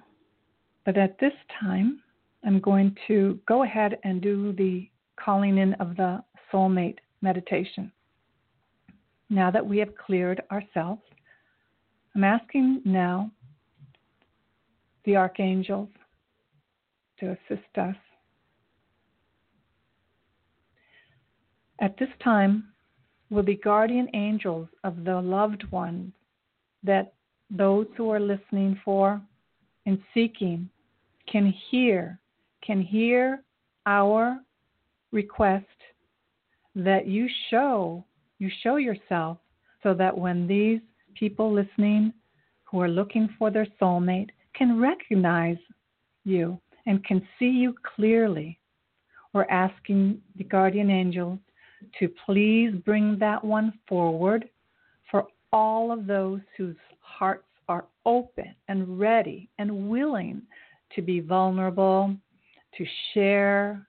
But 0.85 0.97
at 0.97 1.19
this 1.19 1.33
time, 1.59 2.01
I'm 2.45 2.59
going 2.59 2.95
to 3.07 3.39
go 3.47 3.63
ahead 3.63 3.97
and 4.03 4.21
do 4.21 4.53
the 4.53 4.87
calling 5.19 5.57
in 5.57 5.73
of 5.75 5.95
the 5.95 6.23
soulmate 6.51 6.99
meditation. 7.21 7.91
Now 9.29 9.49
that 9.49 9.65
we 9.65 9.79
have 9.79 9.95
cleared 9.97 10.41
ourselves, 10.51 11.01
I'm 12.15 12.23
asking 12.23 12.81
now 12.85 13.31
the 15.05 15.15
archangels 15.15 15.89
to 17.19 17.31
assist 17.31 17.77
us. 17.77 17.95
At 21.81 21.97
this 21.97 22.09
time, 22.23 22.65
will 23.29 23.43
the 23.43 23.55
guardian 23.55 24.07
angels 24.13 24.67
of 24.83 25.03
the 25.03 25.19
loved 25.19 25.69
ones 25.71 26.13
that 26.83 27.13
those 27.49 27.87
who 27.97 28.09
are 28.11 28.19
listening 28.19 28.79
for 28.85 29.21
and 29.85 29.99
seeking 30.13 30.69
can 31.31 31.53
hear, 31.69 32.19
can 32.65 32.81
hear 32.81 33.43
our 33.85 34.39
request 35.11 35.65
that 36.75 37.07
you 37.07 37.27
show, 37.49 38.03
you 38.39 38.49
show 38.63 38.75
yourself 38.77 39.37
so 39.83 39.93
that 39.93 40.17
when 40.17 40.47
these 40.47 40.79
people 41.13 41.53
listening 41.53 42.13
who 42.63 42.81
are 42.81 42.89
looking 42.89 43.29
for 43.37 43.49
their 43.51 43.67
soulmate 43.81 44.29
can 44.53 44.79
recognize 44.79 45.57
you 46.23 46.59
and 46.85 47.03
can 47.05 47.25
see 47.39 47.49
you 47.49 47.73
clearly. 47.95 48.59
We're 49.33 49.45
asking 49.45 50.21
the 50.37 50.43
guardian 50.43 50.89
angels 50.89 51.39
to 51.99 52.09
please 52.25 52.71
bring 52.83 53.17
that 53.19 53.43
one 53.43 53.73
forward 53.87 54.49
for 55.09 55.27
all 55.51 55.91
of 55.91 56.07
those 56.07 56.41
whose 56.57 56.75
hearts 56.99 57.45
are 57.67 57.85
open 58.05 58.55
and 58.67 58.99
ready 58.99 59.49
and 59.57 59.89
willing 59.89 60.41
to 60.95 61.01
be 61.01 61.19
vulnerable, 61.19 62.15
to 62.77 62.85
share, 63.13 63.87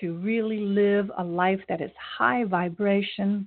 to 0.00 0.14
really 0.18 0.60
live 0.60 1.10
a 1.18 1.24
life 1.24 1.60
that 1.68 1.80
is 1.80 1.90
high 2.18 2.44
vibration 2.44 3.46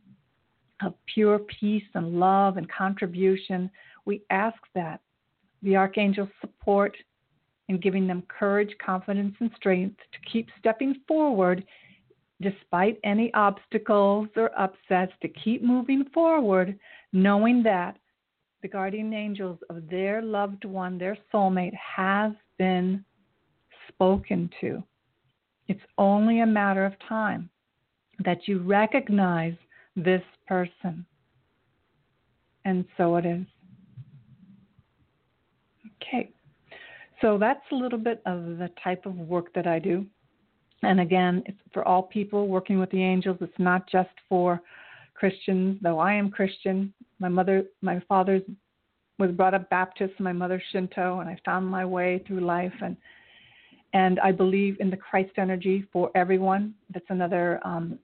of 0.82 0.94
pure 1.14 1.40
peace 1.40 1.84
and 1.96 2.20
love 2.20 2.58
and 2.58 2.70
contribution. 2.70 3.70
We 4.06 4.22
ask 4.30 4.58
that 4.76 5.02
the 5.64 5.76
archangels 5.76 6.30
support 6.40 6.96
in 7.68 7.80
giving 7.80 8.08
them 8.08 8.24
courage, 8.28 8.74
confidence, 8.84 9.36
and 9.40 9.52
strength 9.56 9.98
to 9.98 10.32
keep 10.32 10.48
stepping 10.60 10.96
forward 11.08 11.66
despite 12.42 13.00
any 13.04 13.34
obstacles 13.34 14.28
or 14.36 14.52
upsets, 14.58 15.12
to 15.22 15.28
keep 15.28 15.64
moving 15.64 16.06
forward, 16.14 16.78
knowing 17.12 17.64
that 17.64 17.98
the 18.62 18.68
guardian 18.68 19.14
angels 19.14 19.58
of 19.70 19.88
their 19.90 20.22
loved 20.22 20.64
one, 20.64 20.98
their 20.98 21.18
soulmate, 21.34 21.74
has 21.74 22.32
been 22.60 23.04
spoken 23.98 24.50
to. 24.62 24.84
It's 25.68 25.82
only 25.98 26.42
a 26.42 26.46
matter 26.46 26.86
of 26.86 26.94
time 27.10 27.50
that 28.24 28.48
you 28.48 28.60
recognize 28.60 29.56
this 29.96 30.22
person. 30.48 31.06
And 32.64 32.86
so 32.96 33.16
it 33.18 33.26
is. 33.26 33.46
Okay. 36.02 36.32
So 37.22 37.38
that's 37.38 37.62
a 37.72 37.76
little 37.76 37.98
bit 37.98 38.22
of 38.26 38.58
the 38.58 38.70
type 38.84 39.06
of 39.06 39.16
work 39.16 39.54
that 39.56 39.68
I 39.68 39.80
do. 39.80 40.06
And 40.84 41.00
again, 41.00 41.42
it's 41.48 41.58
for 41.74 41.88
all 41.88 42.04
people 42.04 42.48
working 42.48 42.80
with 42.80 42.92
the 42.92 43.04
angels. 43.04 43.38
It's 43.42 43.52
not 43.58 43.90
just 43.90 44.10
for 44.30 44.62
Christians, 45.16 45.80
though 45.82 45.98
I 45.98 46.14
am 46.14 46.30
Christian. 46.30 46.94
My 47.20 47.30
mother, 47.30 47.64
my 47.82 48.00
father 48.08 48.42
was 49.18 49.32
brought 49.32 49.56
up 49.56 49.70
Baptist, 49.72 50.14
my 50.20 50.32
mother 50.32 50.62
Shinto, 50.72 51.20
and 51.20 51.30
I 51.30 51.40
found 51.44 51.66
my 51.66 51.84
way 51.84 52.24
through 52.28 52.42
life. 52.42 52.74
And 52.82 52.96
and 53.94 54.20
I 54.20 54.32
believe 54.32 54.78
in 54.80 54.90
the 54.90 54.98
Christ 54.98 55.32
energy 55.38 55.86
for 55.92 56.12
everyone. 56.16 56.74
That's 56.94 57.06
another 57.10 57.60
um, 57.64 58.00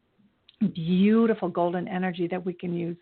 beautiful 0.74 1.50
golden 1.50 1.88
energy 1.88 2.28
that 2.28 2.44
we 2.44 2.54
can 2.54 2.74
use. 2.74 2.98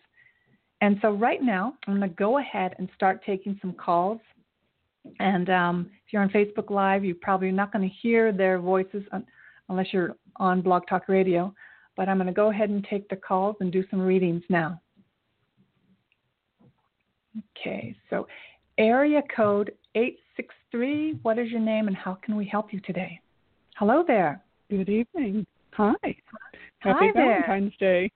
And 0.80 0.98
so 1.00 1.12
right 1.12 1.40
now, 1.42 1.74
I'm 1.86 1.96
going 1.96 2.08
to 2.08 2.14
go 2.16 2.38
ahead 2.38 2.74
and 2.78 2.88
start 2.94 3.24
taking 3.24 3.56
some 3.60 3.72
calls. 3.72 4.20
And 5.20 5.48
um, 5.48 5.90
if 6.06 6.12
you're 6.12 6.22
on 6.22 6.30
Facebook 6.30 6.70
Live, 6.70 7.04
you're 7.04 7.16
probably 7.20 7.52
not 7.52 7.72
going 7.72 7.88
to 7.88 7.94
hear 8.02 8.32
their 8.32 8.58
voices 8.58 9.04
unless 9.68 9.86
you're 9.92 10.16
on 10.36 10.60
Blog 10.60 10.82
Talk 10.88 11.08
Radio. 11.08 11.54
But 11.96 12.08
I'm 12.08 12.16
going 12.16 12.26
to 12.26 12.32
go 12.32 12.50
ahead 12.50 12.70
and 12.70 12.84
take 12.88 13.08
the 13.08 13.16
calls 13.16 13.56
and 13.60 13.70
do 13.70 13.84
some 13.90 14.00
readings 14.00 14.42
now. 14.48 14.80
Okay, 17.56 17.94
so 18.10 18.26
area 18.76 19.22
code 19.34 19.72
863, 19.94 21.18
what 21.22 21.38
is 21.38 21.50
your 21.50 21.60
name 21.60 21.86
and 21.86 21.96
how 21.96 22.18
can 22.24 22.36
we 22.36 22.46
help 22.46 22.72
you 22.72 22.80
today? 22.80 23.20
Hello 23.76 24.02
there. 24.06 24.42
Good 24.70 24.88
evening. 24.88 25.46
Hi. 25.72 25.94
Happy 26.78 27.06
Hi 27.06 27.12
Valentine's 27.14 27.72
Day. 27.78 28.10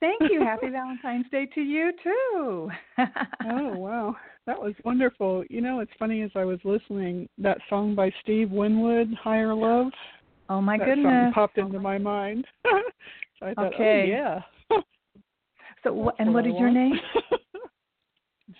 Thank 0.00 0.32
you. 0.32 0.40
Happy 0.40 0.68
Valentine's 0.72 1.26
Day 1.30 1.46
to 1.54 1.60
you 1.60 1.92
too. 2.02 2.70
oh 3.48 3.76
wow, 3.76 4.16
that 4.46 4.60
was 4.60 4.74
wonderful. 4.84 5.44
You 5.48 5.60
know, 5.60 5.78
it's 5.78 5.92
funny 5.96 6.22
as 6.22 6.30
I 6.34 6.44
was 6.44 6.58
listening, 6.64 7.28
that 7.38 7.58
song 7.70 7.94
by 7.94 8.12
Steve 8.22 8.50
Winwood, 8.50 9.14
"Higher 9.14 9.54
Love." 9.54 9.92
Oh 10.48 10.60
my 10.60 10.76
that 10.76 10.86
goodness! 10.86 11.04
Song 11.06 11.32
popped 11.32 11.58
into 11.58 11.78
my 11.78 11.98
mind. 11.98 12.46
so 12.64 13.46
I 13.46 13.54
thought, 13.54 13.72
oh, 13.72 13.74
okay. 13.74 14.02
oh 14.04 14.72
yeah. 14.72 14.80
so, 15.84 16.12
and 16.18 16.34
what 16.34 16.46
is 16.46 16.54
your 16.58 16.70
name? 16.70 16.94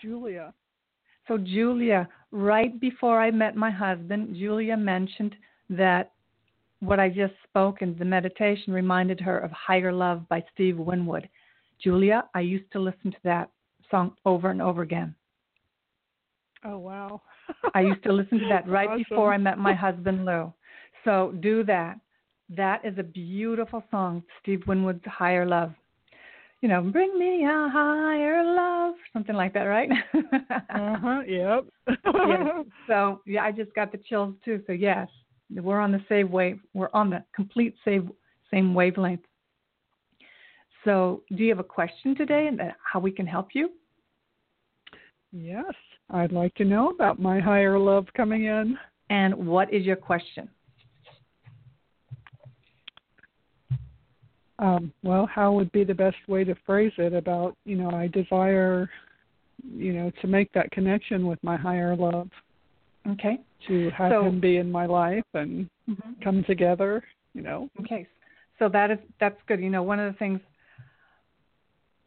Julia. 0.00 0.54
So, 1.28 1.38
Julia, 1.38 2.08
right 2.30 2.78
before 2.80 3.20
I 3.20 3.30
met 3.30 3.56
my 3.56 3.70
husband, 3.70 4.36
Julia 4.36 4.76
mentioned 4.76 5.36
that 5.70 6.12
what 6.80 6.98
I 6.98 7.08
just 7.08 7.34
spoke 7.44 7.80
in 7.80 7.96
the 7.96 8.04
meditation 8.04 8.72
reminded 8.72 9.20
her 9.20 9.38
of 9.38 9.50
Higher 9.52 9.92
Love 9.92 10.28
by 10.28 10.44
Steve 10.52 10.78
Winwood. 10.78 11.28
Julia, 11.82 12.24
I 12.34 12.40
used 12.40 12.70
to 12.72 12.80
listen 12.80 13.12
to 13.12 13.18
that 13.24 13.50
song 13.90 14.14
over 14.24 14.50
and 14.50 14.60
over 14.60 14.82
again. 14.82 15.14
Oh, 16.64 16.78
wow. 16.78 17.22
I 17.74 17.80
used 17.80 18.02
to 18.04 18.12
listen 18.12 18.38
to 18.40 18.48
that 18.48 18.68
right 18.68 18.88
awesome. 18.88 19.04
before 19.08 19.32
I 19.32 19.38
met 19.38 19.58
my 19.58 19.74
husband, 19.74 20.24
Lou. 20.24 20.52
So 21.04 21.34
do 21.40 21.64
that. 21.64 21.98
That 22.48 22.84
is 22.84 22.98
a 22.98 23.02
beautiful 23.02 23.82
song, 23.90 24.22
Steve 24.40 24.62
Winwood's 24.66 25.04
Higher 25.06 25.46
Love. 25.46 25.72
You 26.62 26.68
know, 26.68 26.80
bring 26.80 27.18
me 27.18 27.44
a 27.44 27.68
higher 27.70 28.42
love, 28.44 28.94
something 29.12 29.34
like 29.34 29.52
that, 29.54 29.64
right? 29.64 29.90
uh 30.14 30.96
huh. 30.96 31.22
Yep. 31.26 31.64
yes. 32.04 32.64
So 32.86 33.20
yeah, 33.26 33.42
I 33.44 33.52
just 33.52 33.74
got 33.74 33.92
the 33.92 33.98
chills 33.98 34.34
too. 34.44 34.62
So 34.66 34.72
yes, 34.72 35.08
we're 35.50 35.80
on 35.80 35.92
the 35.92 36.02
same 36.08 36.30
wave. 36.30 36.60
We're 36.72 36.90
on 36.94 37.10
the 37.10 37.24
complete 37.34 37.74
same 37.84 38.12
same 38.50 38.74
wavelength. 38.74 39.24
So, 40.84 41.22
do 41.36 41.44
you 41.44 41.50
have 41.50 41.60
a 41.60 41.64
question 41.64 42.16
today 42.16 42.48
and 42.48 42.60
how 42.84 42.98
we 42.98 43.12
can 43.12 43.26
help 43.26 43.48
you? 43.54 43.70
Yes, 45.32 45.74
I'd 46.10 46.32
like 46.32 46.54
to 46.56 46.64
know 46.64 46.90
about 46.90 47.20
my 47.20 47.40
higher 47.40 47.78
love 47.78 48.06
coming 48.16 48.44
in. 48.44 48.76
And 49.08 49.34
what 49.34 49.72
is 49.72 49.84
your 49.84 49.96
question? 49.96 50.48
Um, 54.62 54.92
well, 55.02 55.26
how 55.26 55.52
would 55.52 55.72
be 55.72 55.82
the 55.82 55.94
best 55.94 56.16
way 56.28 56.44
to 56.44 56.54
phrase 56.64 56.92
it 56.96 57.12
about, 57.12 57.56
you 57.64 57.74
know, 57.74 57.90
I 57.90 58.06
desire, 58.06 58.88
you 59.74 59.92
know, 59.92 60.12
to 60.20 60.28
make 60.28 60.52
that 60.52 60.70
connection 60.70 61.26
with 61.26 61.42
my 61.42 61.56
higher 61.56 61.96
love. 61.96 62.28
Okay. 63.10 63.40
To 63.66 63.90
have 63.90 64.12
so, 64.12 64.24
him 64.24 64.40
be 64.40 64.58
in 64.58 64.70
my 64.70 64.86
life 64.86 65.24
and 65.34 65.68
mm-hmm. 65.90 66.22
come 66.22 66.44
together, 66.44 67.02
you 67.34 67.42
know. 67.42 67.68
Okay. 67.80 68.06
So 68.60 68.68
that 68.68 68.92
is 68.92 68.98
that's 69.18 69.40
good. 69.48 69.60
You 69.60 69.70
know, 69.70 69.82
one 69.82 69.98
of 69.98 70.12
the 70.12 70.18
things 70.18 70.38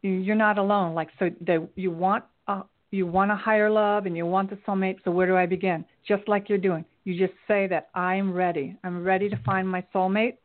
you're 0.00 0.34
not 0.34 0.56
alone. 0.56 0.94
Like 0.94 1.08
so, 1.18 1.28
that 1.46 1.68
you 1.74 1.90
want 1.90 2.24
a 2.48 2.62
you 2.90 3.06
want 3.06 3.30
a 3.30 3.36
higher 3.36 3.70
love 3.70 4.06
and 4.06 4.16
you 4.16 4.24
want 4.24 4.48
the 4.48 4.56
soulmate. 4.66 4.96
So 5.04 5.10
where 5.10 5.26
do 5.26 5.36
I 5.36 5.44
begin? 5.44 5.84
Just 6.08 6.26
like 6.26 6.48
you're 6.48 6.56
doing, 6.56 6.86
you 7.04 7.18
just 7.18 7.36
say 7.46 7.66
that 7.66 7.90
I'm 7.94 8.32
ready. 8.32 8.78
I'm 8.82 9.04
ready 9.04 9.28
to 9.28 9.36
find 9.44 9.68
my 9.68 9.84
soulmate, 9.94 10.36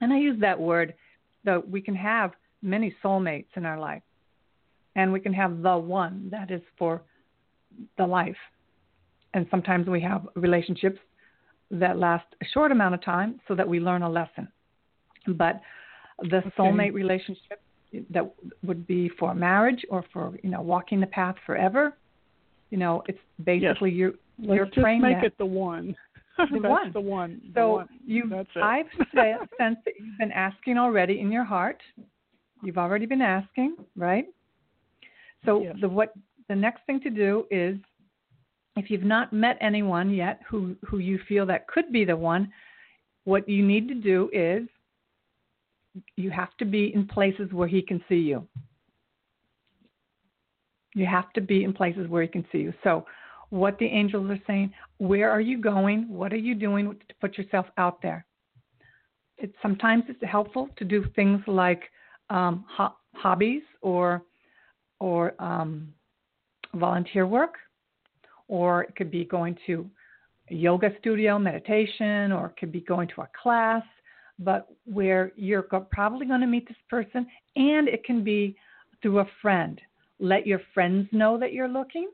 and 0.00 0.12
I 0.12 0.18
use 0.18 0.40
that 0.40 0.60
word. 0.60 0.94
That 1.44 1.68
we 1.68 1.80
can 1.80 1.94
have 1.94 2.32
many 2.62 2.94
soulmates 3.02 3.48
in 3.56 3.66
our 3.66 3.78
life, 3.78 4.02
and 4.94 5.12
we 5.12 5.20
can 5.20 5.32
have 5.32 5.62
the 5.62 5.76
one 5.76 6.28
that 6.30 6.50
is 6.50 6.62
for 6.78 7.02
the 7.98 8.06
life. 8.06 8.36
And 9.34 9.46
sometimes 9.50 9.88
we 9.88 10.00
have 10.02 10.28
relationships 10.36 10.98
that 11.70 11.98
last 11.98 12.26
a 12.42 12.44
short 12.52 12.70
amount 12.70 12.94
of 12.94 13.02
time 13.02 13.40
so 13.48 13.54
that 13.54 13.66
we 13.66 13.80
learn 13.80 14.02
a 14.02 14.10
lesson. 14.10 14.46
But 15.26 15.60
the 16.18 16.38
okay. 16.38 16.50
soulmate 16.58 16.92
relationship 16.92 17.62
that 18.10 18.30
would 18.62 18.86
be 18.86 19.10
for 19.18 19.34
marriage 19.34 19.84
or 19.90 20.04
for 20.12 20.34
you 20.42 20.50
know 20.50 20.60
walking 20.62 20.98
the 20.98 21.06
path 21.06 21.36
forever 21.44 21.94
you 22.70 22.78
know 22.78 23.02
it's 23.06 23.18
basically 23.44 23.90
yes. 23.90 23.98
you 23.98 24.18
Let's 24.38 24.56
you're 24.56 24.66
just 24.66 24.78
praying 24.78 25.02
make 25.02 25.16
that. 25.16 25.26
it 25.26 25.38
the 25.38 25.46
one. 25.46 25.94
The 26.38 26.58
That's 26.60 26.70
one. 26.70 26.92
the 26.92 27.00
one. 27.00 27.40
the 27.54 27.60
So 27.60 27.72
one. 27.72 27.88
you, 28.04 28.28
That's 28.28 28.48
it. 28.56 28.62
I've 28.62 28.86
said, 29.14 29.36
sensed 29.58 29.84
that 29.84 29.94
you've 29.98 30.18
been 30.18 30.32
asking 30.32 30.78
already 30.78 31.20
in 31.20 31.30
your 31.30 31.44
heart. 31.44 31.82
You've 32.62 32.78
already 32.78 33.06
been 33.06 33.22
asking, 33.22 33.76
right? 33.96 34.26
So 35.44 35.62
Yes. 35.62 35.76
the 35.80 35.88
what 35.88 36.14
the 36.48 36.54
next 36.56 36.86
thing 36.86 37.00
to 37.00 37.10
do 37.10 37.46
is, 37.50 37.76
if 38.76 38.90
you've 38.90 39.02
not 39.02 39.32
met 39.32 39.58
anyone 39.60 40.10
yet 40.10 40.40
who 40.48 40.76
who 40.84 40.98
you 40.98 41.18
feel 41.28 41.44
that 41.46 41.66
could 41.68 41.92
be 41.92 42.04
the 42.04 42.16
one, 42.16 42.50
what 43.24 43.48
you 43.48 43.64
need 43.66 43.88
to 43.88 43.94
do 43.94 44.30
is, 44.32 44.68
you 46.16 46.30
have 46.30 46.56
to 46.58 46.64
be 46.64 46.94
in 46.94 47.06
places 47.06 47.52
where 47.52 47.68
he 47.68 47.82
can 47.82 48.02
see 48.08 48.16
you. 48.16 48.46
You 50.94 51.06
have 51.06 51.32
to 51.34 51.40
be 51.40 51.64
in 51.64 51.72
places 51.72 52.08
where 52.08 52.22
he 52.22 52.28
can 52.28 52.44
see 52.52 52.58
you. 52.58 52.72
So, 52.84 53.04
what 53.52 53.78
the 53.78 53.84
angels 53.84 54.30
are 54.30 54.40
saying, 54.46 54.72
where 54.96 55.30
are 55.30 55.40
you 55.40 55.58
going? 55.60 56.08
What 56.08 56.32
are 56.32 56.38
you 56.38 56.54
doing 56.54 56.88
to 56.88 57.14
put 57.20 57.36
yourself 57.36 57.66
out 57.76 58.00
there? 58.00 58.24
It's 59.36 59.54
sometimes 59.60 60.04
it's 60.08 60.22
helpful 60.24 60.70
to 60.78 60.86
do 60.86 61.04
things 61.14 61.42
like 61.46 61.82
um, 62.30 62.64
ho- 62.66 62.96
hobbies 63.14 63.62
or 63.82 64.22
or 65.00 65.34
um, 65.38 65.92
volunteer 66.76 67.26
work, 67.26 67.56
or 68.48 68.84
it 68.84 68.96
could 68.96 69.10
be 69.10 69.26
going 69.26 69.58
to 69.66 69.90
a 70.50 70.54
yoga 70.54 70.88
studio, 70.98 71.38
meditation, 71.38 72.32
or 72.32 72.46
it 72.46 72.56
could 72.58 72.72
be 72.72 72.80
going 72.80 73.08
to 73.08 73.20
a 73.20 73.28
class. 73.42 73.82
But 74.38 74.68
where 74.86 75.32
you're 75.36 75.66
go- 75.70 75.86
probably 75.90 76.24
going 76.24 76.40
to 76.40 76.46
meet 76.46 76.66
this 76.66 76.84
person, 76.88 77.26
and 77.56 77.86
it 77.86 78.02
can 78.04 78.24
be 78.24 78.56
through 79.02 79.18
a 79.18 79.26
friend. 79.42 79.78
Let 80.20 80.46
your 80.46 80.62
friends 80.72 81.06
know 81.12 81.38
that 81.38 81.52
you're 81.52 81.68
looking. 81.68 82.08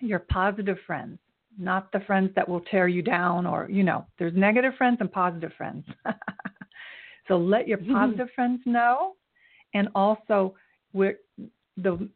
Your 0.00 0.20
positive 0.20 0.78
friends, 0.86 1.18
not 1.58 1.92
the 1.92 2.00
friends 2.00 2.30
that 2.36 2.48
will 2.48 2.60
tear 2.60 2.88
you 2.88 3.02
down, 3.02 3.46
or 3.46 3.68
you 3.70 3.82
know, 3.82 4.06
there's 4.18 4.34
negative 4.34 4.74
friends 4.76 4.98
and 5.00 5.10
positive 5.10 5.52
friends. 5.56 5.84
so 7.28 7.36
let 7.36 7.68
your 7.68 7.78
mm-hmm. 7.78 7.92
positive 7.92 8.28
friends 8.34 8.60
know, 8.64 9.14
and 9.74 9.88
also 9.94 10.54
where 10.92 11.16
the 11.76 12.08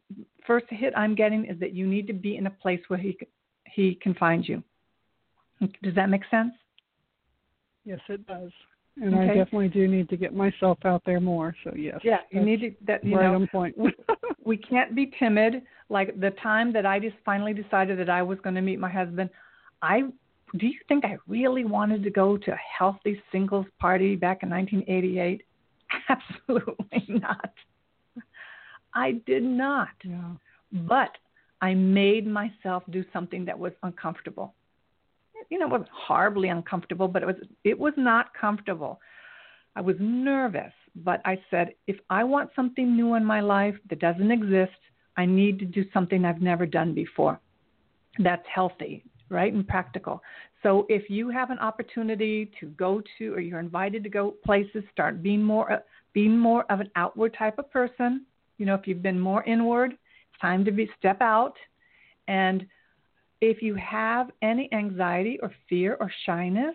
first 0.45 0.65
hit 0.69 0.93
I'm 0.95 1.15
getting 1.15 1.45
is 1.45 1.59
that 1.59 1.73
you 1.73 1.87
need 1.87 2.07
to 2.07 2.13
be 2.13 2.37
in 2.37 2.47
a 2.47 2.51
place 2.51 2.81
where 2.87 2.99
he 2.99 3.17
he 3.65 3.95
can 4.01 4.13
find 4.15 4.47
you. 4.47 4.63
Does 5.83 5.95
that 5.95 6.09
make 6.09 6.23
sense? 6.29 6.53
Yes, 7.85 7.99
it 8.09 8.25
does. 8.25 8.51
And 9.01 9.13
I 9.15 9.27
definitely 9.27 9.67
do 9.67 9.87
need 9.87 10.07
to 10.09 10.17
get 10.17 10.33
myself 10.33 10.77
out 10.85 11.01
there 11.05 11.19
more. 11.19 11.53
So 11.63 11.73
yes. 11.75 11.99
Yeah, 12.03 12.19
you 12.31 12.41
need 12.41 12.61
to 12.61 12.71
that 12.87 13.03
you 13.03 13.17
right 13.17 13.27
know 13.27 13.35
on 13.35 13.47
point. 13.47 13.77
we, 13.77 13.93
we 14.45 14.57
can't 14.57 14.95
be 14.95 15.11
timid. 15.19 15.63
Like 15.89 16.19
the 16.19 16.31
time 16.31 16.73
that 16.73 16.85
I 16.85 16.99
just 16.99 17.15
finally 17.23 17.53
decided 17.53 17.99
that 17.99 18.09
I 18.09 18.23
was 18.23 18.39
going 18.43 18.55
to 18.55 18.61
meet 18.61 18.79
my 18.79 18.89
husband, 18.89 19.29
I 19.81 20.03
do 20.57 20.67
you 20.67 20.79
think 20.87 21.03
I 21.05 21.17
really 21.27 21.65
wanted 21.65 22.03
to 22.03 22.09
go 22.09 22.37
to 22.37 22.51
a 22.51 22.59
healthy 22.77 23.21
singles 23.31 23.65
party 23.79 24.15
back 24.15 24.43
in 24.43 24.49
1988? 24.49 25.41
Absolutely 26.09 27.05
not. 27.21 27.51
I 28.93 29.21
did 29.25 29.43
not. 29.43 29.89
yeah. 30.03 30.31
But 30.71 31.11
I 31.61 31.73
made 31.73 32.25
myself 32.27 32.83
do 32.89 33.03
something 33.11 33.45
that 33.45 33.57
was 33.57 33.73
uncomfortable. 33.83 34.53
You 35.49 35.59
know, 35.59 35.67
it 35.67 35.71
wasn't 35.71 35.89
horribly 35.89 36.49
uncomfortable, 36.49 37.07
but 37.07 37.21
it 37.21 37.25
was 37.25 37.35
it 37.63 37.77
was 37.77 37.93
not 37.97 38.33
comfortable. 38.33 38.99
I 39.75 39.81
was 39.81 39.95
nervous, 39.99 40.71
but 40.95 41.21
I 41.25 41.37
said, 41.51 41.73
if 41.87 41.97
I 42.09 42.23
want 42.23 42.49
something 42.55 42.95
new 42.95 43.15
in 43.15 43.25
my 43.25 43.41
life 43.41 43.75
that 43.89 43.99
doesn't 43.99 44.31
exist, 44.31 44.71
I 45.17 45.25
need 45.25 45.59
to 45.59 45.65
do 45.65 45.85
something 45.93 46.25
I've 46.25 46.41
never 46.41 46.65
done 46.65 46.93
before. 46.93 47.39
That's 48.19 48.45
healthy, 48.53 49.03
right? 49.29 49.51
And 49.53 49.67
practical. 49.67 50.21
So 50.63 50.85
if 50.89 51.09
you 51.09 51.29
have 51.29 51.51
an 51.51 51.59
opportunity 51.59 52.51
to 52.59 52.67
go 52.69 53.01
to 53.17 53.33
or 53.33 53.39
you're 53.39 53.59
invited 53.59 54.03
to 54.03 54.09
go 54.09 54.33
places, 54.43 54.83
start 54.91 55.21
being 55.21 55.43
more 55.43 55.71
uh, 55.71 55.79
being 56.13 56.37
more 56.37 56.65
of 56.71 56.79
an 56.79 56.89
outward 56.95 57.35
type 57.37 57.59
of 57.59 57.69
person. 57.71 58.25
You 58.57 58.65
know, 58.65 58.73
if 58.73 58.87
you've 58.87 59.03
been 59.03 59.19
more 59.19 59.43
inward, 59.43 59.91
it's 59.91 60.41
time 60.41 60.63
to 60.65 60.71
be 60.71 60.89
step 60.97 61.21
out. 61.21 61.55
And 62.27 62.65
if 63.41 63.61
you 63.61 63.75
have 63.75 64.31
any 64.41 64.69
anxiety 64.73 65.37
or 65.41 65.51
fear 65.69 65.97
or 65.99 66.11
shyness, 66.25 66.73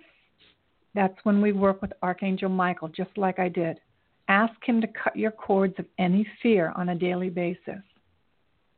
that's 0.95 1.16
when 1.24 1.41
we 1.41 1.53
work 1.53 1.80
with 1.80 1.93
Archangel 2.03 2.49
Michael, 2.49 2.88
just 2.88 3.16
like 3.16 3.38
I 3.38 3.49
did. 3.49 3.80
Ask 4.28 4.55
him 4.64 4.80
to 4.80 4.86
cut 4.88 5.16
your 5.16 5.30
cords 5.30 5.74
of 5.78 5.86
any 5.99 6.26
fear 6.43 6.72
on 6.76 6.91
a 6.91 6.95
daily 6.95 7.30
basis. 7.30 7.82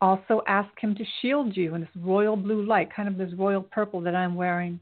Also, 0.02 0.42
ask 0.48 0.68
him 0.80 0.96
to 0.96 1.04
shield 1.20 1.56
you 1.56 1.76
in 1.76 1.80
this 1.82 1.90
royal 2.00 2.34
blue 2.34 2.66
light, 2.66 2.92
kind 2.92 3.08
of 3.08 3.16
this 3.16 3.32
royal 3.38 3.62
purple 3.62 4.00
that 4.00 4.16
I'm 4.16 4.34
wearing, 4.34 4.80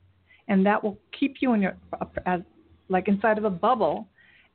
and 0.49 0.65
that 0.65 0.83
will 0.83 0.99
keep 1.13 1.37
you 1.41 1.53
in 1.53 1.61
your 1.61 1.77
as 2.25 2.41
like 2.89 3.07
inside 3.07 3.37
of 3.37 3.45
a 3.45 3.51
bubble, 3.51 4.09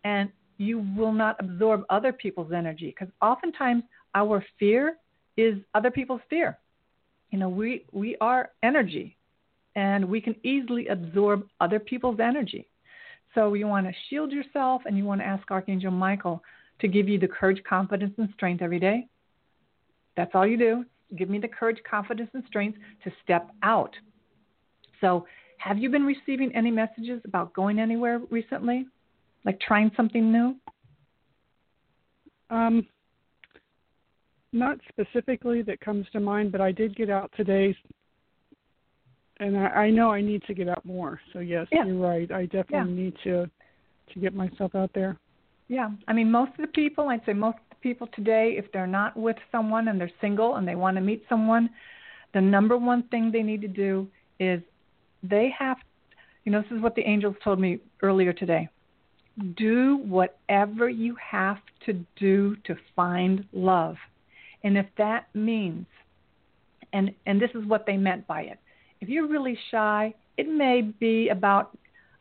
and 0.05 0.27
you 0.57 0.83
will 0.97 1.11
not 1.11 1.35
absorb 1.39 1.83
other 1.91 2.11
people's 2.11 2.51
energy 2.51 2.87
because 2.87 3.13
oftentimes 3.21 3.83
our 4.15 4.43
fear 4.57 4.97
is 5.37 5.55
other 5.75 5.91
people's 5.91 6.21
fear. 6.31 6.57
You 7.29 7.37
know, 7.37 7.49
we 7.49 7.85
we 7.91 8.17
are 8.19 8.49
energy, 8.63 9.17
and 9.75 10.03
we 10.03 10.19
can 10.19 10.35
easily 10.43 10.87
absorb 10.87 11.47
other 11.61 11.77
people's 11.79 12.19
energy. 12.19 12.67
So 13.35 13.53
you 13.53 13.67
want 13.67 13.85
to 13.85 13.93
shield 14.09 14.31
yourself, 14.31 14.81
and 14.87 14.97
you 14.97 15.05
want 15.05 15.21
to 15.21 15.27
ask 15.27 15.51
Archangel 15.51 15.91
Michael 15.91 16.41
to 16.79 16.87
give 16.87 17.07
you 17.07 17.19
the 17.19 17.27
courage, 17.27 17.61
confidence, 17.69 18.15
and 18.17 18.29
strength 18.33 18.63
every 18.63 18.79
day. 18.79 19.07
That's 20.17 20.31
all 20.33 20.47
you 20.47 20.57
do. 20.57 20.85
Give 21.17 21.29
me 21.29 21.39
the 21.39 21.47
courage, 21.47 21.77
confidence, 21.89 22.29
and 22.33 22.43
strength 22.47 22.77
to 23.03 23.11
step 23.23 23.49
out. 23.63 23.95
So, 25.01 25.25
have 25.57 25.77
you 25.77 25.89
been 25.89 26.03
receiving 26.05 26.53
any 26.55 26.71
messages 26.71 27.21
about 27.25 27.53
going 27.53 27.79
anywhere 27.79 28.21
recently? 28.29 28.85
Like 29.45 29.59
trying 29.59 29.91
something 29.95 30.31
new? 30.31 30.55
Um, 32.49 32.85
not 34.51 34.77
specifically 34.89 35.61
that 35.63 35.79
comes 35.81 36.05
to 36.13 36.19
mind, 36.19 36.51
but 36.51 36.61
I 36.61 36.71
did 36.71 36.95
get 36.95 37.09
out 37.09 37.31
today, 37.35 37.75
and 39.39 39.57
I, 39.57 39.67
I 39.67 39.89
know 39.89 40.11
I 40.11 40.21
need 40.21 40.43
to 40.43 40.53
get 40.53 40.67
out 40.69 40.85
more. 40.85 41.19
So 41.33 41.39
yes, 41.39 41.67
Yeah. 41.71 41.85
you're 41.85 41.97
right. 41.97 42.31
I 42.31 42.45
definitely 42.45 42.93
need 42.93 43.13
to 43.23 43.49
to 44.13 44.19
get 44.19 44.35
myself 44.35 44.75
out 44.75 44.91
there. 44.93 45.17
Yeah. 45.67 45.89
I 46.07 46.13
mean, 46.13 46.29
most 46.29 46.51
of 46.51 46.57
the 46.57 46.67
people, 46.67 47.09
I'd 47.09 47.25
say 47.25 47.33
most 47.33 47.57
people 47.85 48.09
today, 48.15 48.55
if 48.57 48.65
they're 48.71 48.87
not 48.87 49.15
with 49.15 49.35
someone 49.51 49.89
and 49.89 50.01
they're 50.01 50.17
single 50.19 50.55
and 50.55 50.67
they 50.67 50.73
want 50.73 50.97
to 50.97 51.01
meet 51.01 51.23
someone, 51.29 51.69
the 52.33 52.41
number 52.41 52.75
one 52.75 53.03
thing 53.09 53.31
they 53.31 53.43
need 53.43 53.61
to 53.61 53.67
do 53.67 54.07
is 54.39 54.59
they 55.21 55.53
have, 55.55 55.77
you 56.45 56.51
know, 56.51 56.63
this 56.63 56.71
is 56.75 56.81
what 56.81 56.95
the 56.95 57.03
angels 57.03 57.35
told 57.43 57.59
me 57.59 57.77
earlier 58.01 58.33
today. 58.33 58.67
Do 59.55 59.97
whatever 59.97 60.89
you 60.89 61.15
have 61.21 61.59
to 61.85 61.93
do 62.15 62.55
to 62.63 62.75
find 62.95 63.45
love. 63.53 63.97
And 64.63 64.79
if 64.79 64.87
that 64.97 65.27
means, 65.35 65.85
and, 66.91 67.11
and 67.27 67.39
this 67.39 67.51
is 67.53 67.67
what 67.67 67.85
they 67.85 67.97
meant 67.97 68.25
by 68.25 68.41
it, 68.41 68.57
if 68.99 69.09
you're 69.09 69.27
really 69.27 69.59
shy, 69.69 70.11
it 70.37 70.49
may 70.49 70.81
be 70.81 71.29
about 71.29 71.77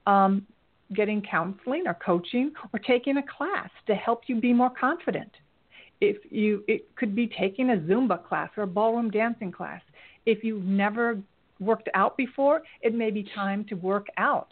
um, 0.07 0.47
getting 0.93 1.23
counseling 1.23 1.85
or 1.87 1.95
coaching 1.95 2.53
or 2.75 2.79
taking 2.81 3.17
a 3.17 3.23
class 3.23 3.71
to 3.87 3.95
help 3.95 4.25
you 4.27 4.39
be 4.43 4.53
more 4.53 4.71
confident. 4.79 5.31
If 6.01 6.17
you 6.31 6.65
it 6.69 6.95
could 6.97 7.15
be 7.15 7.27
taking 7.27 7.71
a 7.71 7.77
Zumba 7.77 8.23
class 8.27 8.51
or 8.57 8.65
a 8.65 8.67
ballroom 8.67 9.11
dancing 9.11 9.53
class. 9.53 9.83
If 10.27 10.43
you've 10.43 10.65
never 10.65 11.19
worked 11.61 11.89
out 11.95 12.17
before, 12.17 12.63
it 12.83 12.95
may 12.95 13.11
be 13.11 13.29
time 13.35 13.65
to 13.67 13.75
work 13.75 14.07
out. 14.17 14.49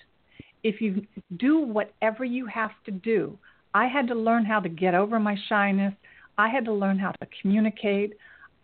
If 0.63 0.81
you 0.81 1.07
do 1.39 1.59
whatever 1.61 2.25
you 2.25 2.47
have 2.47 2.71
to 2.85 2.93
do, 2.93 3.37
I 3.75 3.87
had 3.87 4.07
to 4.09 4.15
learn 4.15 4.45
how 4.45 4.61
to 4.61 4.69
get 4.69 4.95
over 4.95 5.19
my 5.19 5.37
shyness. 5.49 5.95
I 6.39 6.49
had 6.49 6.65
to 6.67 6.73
learn 6.73 6.99
how 6.99 7.13
to 7.13 7.27
communicate. 7.41 8.15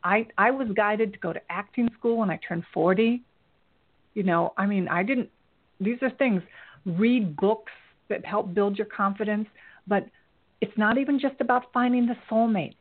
I 0.04 0.26
I 0.36 0.50
was 0.50 0.68
guided 0.74 1.12
to 1.12 1.18
go 1.18 1.32
to 1.32 1.40
acting 1.50 1.88
school 1.98 2.18
when 2.18 2.30
I 2.30 2.38
turned 2.46 2.64
40. 2.72 3.22
You 4.14 4.22
know, 4.22 4.52
I 4.56 4.66
mean, 4.66 4.88
I 4.88 5.02
didn't 5.02 5.30
these 5.80 5.98
are 6.02 6.10
things 6.10 6.42
read 6.86 7.36
books 7.36 7.72
that 8.08 8.24
help 8.24 8.54
build 8.54 8.78
your 8.78 8.86
confidence, 8.86 9.48
but 9.86 10.06
it's 10.60 10.76
not 10.76 10.98
even 10.98 11.18
just 11.18 11.40
about 11.40 11.72
finding 11.72 12.06
the 12.06 12.16
soulmate. 12.30 12.74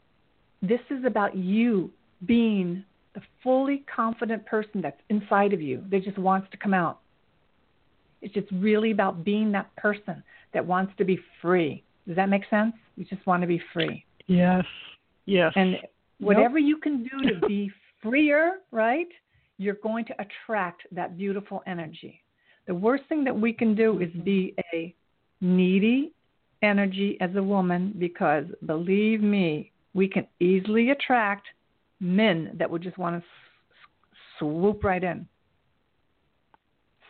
This 0.61 0.81
is 0.89 1.05
about 1.05 1.35
you 1.35 1.91
being 2.25 2.83
the 3.13 3.21
fully 3.43 3.83
confident 3.93 4.45
person 4.45 4.81
that's 4.81 4.99
inside 5.09 5.53
of 5.53 5.61
you 5.61 5.83
that 5.89 6.03
just 6.03 6.17
wants 6.17 6.47
to 6.51 6.57
come 6.57 6.73
out. 6.73 6.99
It's 8.21 8.33
just 8.33 8.47
really 8.51 8.91
about 8.91 9.23
being 9.23 9.51
that 9.51 9.75
person 9.75 10.23
that 10.53 10.65
wants 10.65 10.93
to 10.97 11.05
be 11.05 11.19
free. 11.41 11.83
Does 12.07 12.15
that 12.15 12.29
make 12.29 12.43
sense? 12.49 12.73
You 12.95 13.05
just 13.05 13.25
want 13.27 13.41
to 13.41 13.47
be 13.47 13.61
free. 13.73 14.05
Yes. 14.27 14.65
Yes. 15.25 15.53
And 15.55 15.77
whatever 16.19 16.57
you 16.57 16.77
can 16.77 17.03
do 17.03 17.29
to 17.29 17.47
be 17.47 17.71
freer, 18.01 18.59
right? 18.71 19.07
You're 19.57 19.75
going 19.75 20.05
to 20.05 20.15
attract 20.19 20.83
that 20.91 21.17
beautiful 21.17 21.61
energy. 21.67 22.21
The 22.65 22.75
worst 22.75 23.03
thing 23.09 23.23
that 23.23 23.37
we 23.37 23.53
can 23.53 23.75
do 23.75 23.99
is 23.99 24.09
be 24.23 24.55
a 24.73 24.93
needy 25.41 26.13
energy 26.61 27.17
as 27.21 27.35
a 27.35 27.43
woman 27.43 27.93
because 27.97 28.45
believe 28.65 29.21
me, 29.21 29.71
we 29.93 30.07
can 30.07 30.27
easily 30.39 30.89
attract 30.91 31.47
men 31.99 32.51
that 32.57 32.69
would 32.69 32.81
just 32.83 32.97
want 32.97 33.21
to 33.21 33.29
swoop 34.37 34.83
right 34.83 35.03
in. 35.03 35.27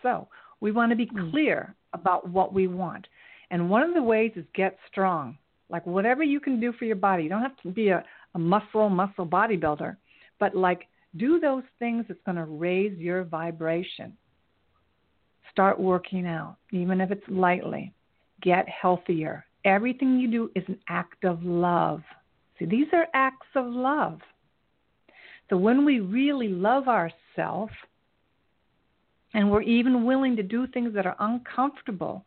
so. 0.01 0.27
We 0.59 0.71
want 0.71 0.89
to 0.91 0.95
be 0.95 1.05
Mm. 1.07 1.29
clear 1.31 1.75
about 1.93 2.27
what 2.29 2.51
we 2.53 2.67
want. 2.67 3.07
And 3.51 3.69
one 3.69 3.83
of 3.83 3.93
the 3.93 4.01
ways 4.01 4.31
is 4.35 4.45
get 4.53 4.77
strong. 4.87 5.37
Like 5.69 5.85
whatever 5.85 6.23
you 6.23 6.39
can 6.39 6.59
do 6.59 6.71
for 6.73 6.85
your 6.85 6.95
body. 6.95 7.23
You 7.23 7.29
don't 7.29 7.41
have 7.43 7.57
to 7.57 7.69
be 7.71 7.89
a, 7.89 8.03
a 8.33 8.39
muscle, 8.39 8.89
muscle 8.89 9.25
bodybuilder, 9.27 9.95
but 10.39 10.55
like 10.55 10.87
do 11.17 11.39
those 11.39 11.63
things 11.77 12.05
that's 12.07 12.19
going 12.25 12.37
to 12.37 12.45
raise 12.45 12.97
your 12.97 13.23
vibration. 13.23 14.17
Start 15.51 15.79
working 15.79 16.25
out, 16.25 16.57
even 16.71 17.01
if 17.01 17.11
it's 17.11 17.27
lightly. 17.27 17.93
Get 18.41 18.67
healthier. 18.69 19.45
Everything 19.65 20.19
you 20.19 20.29
do 20.29 20.51
is 20.55 20.63
an 20.67 20.79
act 20.88 21.25
of 21.25 21.43
love. 21.43 22.01
See, 22.57 22.65
these 22.65 22.88
are 22.93 23.07
acts 23.13 23.47
of 23.55 23.65
love. 23.65 24.19
So 25.49 25.57
when 25.57 25.85
we 25.85 25.99
really 25.99 26.49
love 26.49 26.88
ourselves, 26.88 27.73
and 29.33 29.51
we're 29.51 29.61
even 29.61 30.05
willing 30.05 30.35
to 30.35 30.43
do 30.43 30.67
things 30.67 30.93
that 30.93 31.05
are 31.05 31.15
uncomfortable 31.19 32.25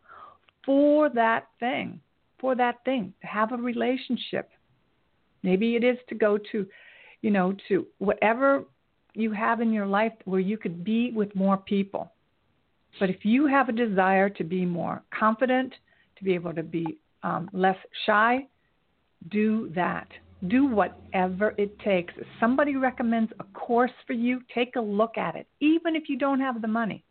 for 0.65 1.09
that 1.09 1.47
thing, 1.59 1.99
for 2.39 2.55
that 2.55 2.83
thing, 2.85 3.13
to 3.21 3.27
have 3.27 3.51
a 3.51 3.57
relationship. 3.57 4.49
Maybe 5.43 5.75
it 5.75 5.83
is 5.83 5.97
to 6.09 6.15
go 6.15 6.37
to, 6.51 6.65
you 7.21 7.31
know, 7.31 7.55
to 7.67 7.85
whatever 7.97 8.63
you 9.13 9.31
have 9.31 9.61
in 9.61 9.73
your 9.73 9.87
life 9.87 10.13
where 10.25 10.39
you 10.39 10.57
could 10.57 10.83
be 10.83 11.11
with 11.11 11.35
more 11.35 11.57
people. 11.57 12.11
But 12.99 13.09
if 13.09 13.25
you 13.25 13.47
have 13.47 13.69
a 13.69 13.73
desire 13.73 14.29
to 14.29 14.43
be 14.43 14.65
more 14.65 15.01
confident, 15.17 15.73
to 16.21 16.25
be 16.25 16.35
able 16.35 16.53
to 16.53 16.63
be 16.63 16.99
um, 17.23 17.49
less 17.51 17.77
shy, 18.05 18.45
do 19.29 19.71
that. 19.75 20.07
Do 20.47 20.65
whatever 20.65 21.53
it 21.57 21.77
takes. 21.79 22.13
If 22.17 22.25
somebody 22.39 22.75
recommends 22.75 23.31
a 23.39 23.43
course 23.57 23.91
for 24.07 24.13
you, 24.13 24.41
take 24.53 24.75
a 24.75 24.81
look 24.81 25.17
at 25.17 25.35
it, 25.35 25.47
even 25.59 25.95
if 25.95 26.03
you 26.07 26.17
don't 26.17 26.39
have 26.39 26.61
the 26.61 26.67
money. 26.67 27.03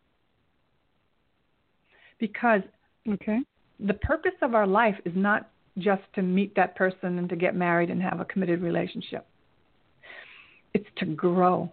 Because 2.19 2.61
Okay. 3.07 3.39
the 3.79 3.93
purpose 3.95 4.35
of 4.41 4.53
our 4.53 4.67
life 4.67 4.95
is 5.05 5.13
not 5.15 5.49
just 5.77 6.03
to 6.13 6.21
meet 6.21 6.53
that 6.55 6.75
person 6.75 7.17
and 7.19 7.29
to 7.29 7.35
get 7.35 7.55
married 7.55 7.89
and 7.89 8.01
have 8.01 8.19
a 8.19 8.25
committed 8.25 8.61
relationship. 8.61 9.25
It's 10.73 10.87
to 10.97 11.05
grow. 11.05 11.71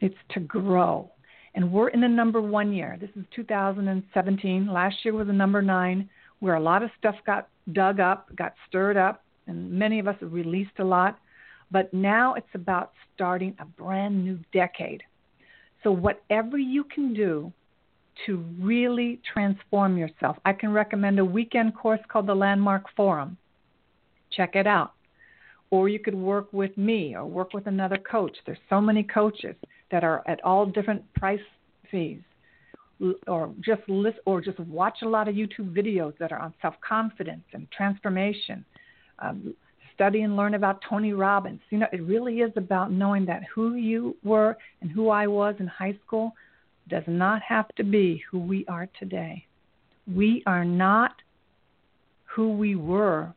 It's 0.00 0.14
to 0.34 0.40
grow. 0.40 1.10
And 1.58 1.72
we're 1.72 1.88
in 1.88 2.00
the 2.00 2.08
number 2.08 2.40
one 2.40 2.72
year. 2.72 2.96
This 3.00 3.10
is 3.16 3.24
2017. 3.34 4.68
Last 4.72 4.94
year 5.04 5.12
was 5.12 5.28
a 5.28 5.32
number 5.32 5.60
nine, 5.60 6.08
where 6.38 6.54
a 6.54 6.60
lot 6.60 6.84
of 6.84 6.90
stuff 6.96 7.16
got 7.26 7.48
dug 7.72 7.98
up, 7.98 8.28
got 8.36 8.54
stirred 8.68 8.96
up, 8.96 9.24
and 9.48 9.68
many 9.68 9.98
of 9.98 10.06
us 10.06 10.14
have 10.20 10.32
released 10.32 10.78
a 10.78 10.84
lot. 10.84 11.18
But 11.72 11.92
now 11.92 12.34
it's 12.34 12.46
about 12.54 12.92
starting 13.12 13.56
a 13.58 13.64
brand 13.64 14.24
new 14.24 14.38
decade. 14.52 15.02
So, 15.82 15.90
whatever 15.90 16.58
you 16.58 16.84
can 16.84 17.12
do 17.12 17.52
to 18.26 18.36
really 18.60 19.20
transform 19.34 19.98
yourself, 19.98 20.36
I 20.44 20.52
can 20.52 20.72
recommend 20.72 21.18
a 21.18 21.24
weekend 21.24 21.74
course 21.74 22.00
called 22.06 22.28
the 22.28 22.36
Landmark 22.36 22.84
Forum. 22.94 23.36
Check 24.30 24.54
it 24.54 24.68
out. 24.68 24.92
Or 25.70 25.88
you 25.88 25.98
could 25.98 26.14
work 26.14 26.52
with 26.52 26.78
me 26.78 27.16
or 27.16 27.26
work 27.26 27.52
with 27.52 27.66
another 27.66 27.98
coach. 27.98 28.36
There's 28.46 28.58
so 28.70 28.80
many 28.80 29.02
coaches 29.02 29.56
that 29.90 30.04
are 30.04 30.22
at 30.26 30.42
all 30.44 30.66
different 30.66 31.02
price 31.14 31.40
fees. 31.90 32.20
Or 33.28 33.54
just 33.64 33.82
list, 33.88 34.18
or 34.26 34.40
just 34.40 34.58
watch 34.58 34.98
a 35.02 35.08
lot 35.08 35.28
of 35.28 35.36
YouTube 35.36 35.72
videos 35.72 36.18
that 36.18 36.32
are 36.32 36.40
on 36.40 36.52
self-confidence 36.60 37.44
and 37.52 37.70
transformation. 37.70 38.64
Um, 39.20 39.54
study 39.94 40.22
and 40.22 40.36
learn 40.36 40.54
about 40.54 40.80
Tony 40.88 41.12
Robbins. 41.12 41.60
You 41.70 41.78
know, 41.78 41.86
it 41.92 42.02
really 42.02 42.40
is 42.40 42.52
about 42.56 42.92
knowing 42.92 43.24
that 43.26 43.42
who 43.52 43.74
you 43.74 44.16
were 44.22 44.56
and 44.80 44.90
who 44.90 45.10
I 45.10 45.26
was 45.26 45.54
in 45.58 45.66
high 45.66 45.96
school 46.06 46.32
does 46.88 47.02
not 47.06 47.42
have 47.42 47.68
to 47.76 47.84
be 47.84 48.22
who 48.30 48.38
we 48.38 48.64
are 48.66 48.88
today. 48.98 49.44
We 50.12 50.42
are 50.46 50.64
not 50.64 51.14
who 52.24 52.52
we 52.52 52.76
were 52.76 53.32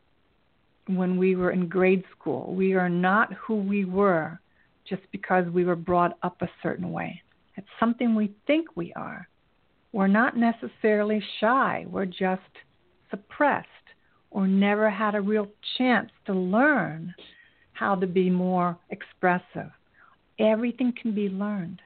when 0.86 1.16
we 1.18 1.36
were 1.36 1.50
in 1.50 1.68
grade 1.68 2.04
school. 2.18 2.54
We 2.54 2.74
are 2.74 2.88
not 2.88 3.32
who 3.34 3.56
we 3.56 3.84
were 3.84 4.40
just 4.88 5.02
because 5.12 5.46
we 5.48 5.64
were 5.64 5.76
brought 5.76 6.18
up 6.22 6.40
a 6.42 6.48
certain 6.62 6.90
way. 6.90 7.22
It's 7.56 7.68
something 7.78 8.14
we 8.14 8.34
think 8.46 8.68
we 8.74 8.92
are. 8.94 9.28
We're 9.92 10.06
not 10.06 10.36
necessarily 10.36 11.22
shy, 11.40 11.86
we're 11.88 12.06
just 12.06 12.40
suppressed 13.10 13.68
or 14.30 14.46
never 14.46 14.88
had 14.90 15.14
a 15.14 15.20
real 15.20 15.46
chance 15.76 16.10
to 16.26 16.32
learn 16.32 17.14
how 17.72 17.94
to 17.94 18.06
be 18.06 18.30
more 18.30 18.78
expressive. 18.90 19.70
Everything 20.38 20.92
can 21.00 21.14
be 21.14 21.28
learned. 21.28 21.80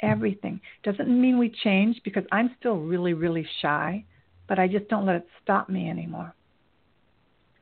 Everything. 0.00 0.60
Doesn't 0.82 1.08
mean 1.08 1.38
we 1.38 1.50
change 1.62 2.00
because 2.04 2.24
I'm 2.32 2.54
still 2.58 2.78
really, 2.78 3.12
really 3.12 3.46
shy, 3.62 4.04
but 4.48 4.58
I 4.58 4.66
just 4.66 4.88
don't 4.88 5.06
let 5.06 5.16
it 5.16 5.28
stop 5.42 5.68
me 5.68 5.88
anymore. 5.88 6.34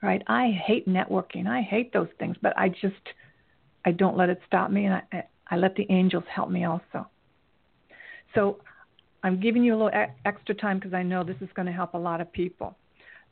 Right? 0.02 0.22
I 0.26 0.50
hate 0.66 0.88
networking. 0.88 1.46
I 1.46 1.62
hate 1.62 1.92
those 1.92 2.08
things, 2.18 2.36
but 2.42 2.56
I 2.58 2.68
just 2.68 2.94
I 3.84 3.92
don't 3.92 4.16
let 4.16 4.28
it 4.28 4.40
stop 4.46 4.70
me 4.70 4.86
and 4.86 4.94
I 4.94 5.24
I 5.52 5.56
let 5.56 5.74
the 5.74 5.86
angels 5.90 6.24
help 6.34 6.50
me 6.50 6.64
also. 6.64 7.06
So 8.34 8.58
I'm 9.22 9.38
giving 9.38 9.62
you 9.62 9.74
a 9.74 9.76
little 9.76 10.06
extra 10.24 10.54
time 10.54 10.78
because 10.78 10.94
I 10.94 11.02
know 11.02 11.22
this 11.22 11.36
is 11.42 11.48
going 11.54 11.66
to 11.66 11.72
help 11.72 11.92
a 11.94 11.98
lot 11.98 12.20
of 12.22 12.32
people. 12.32 12.74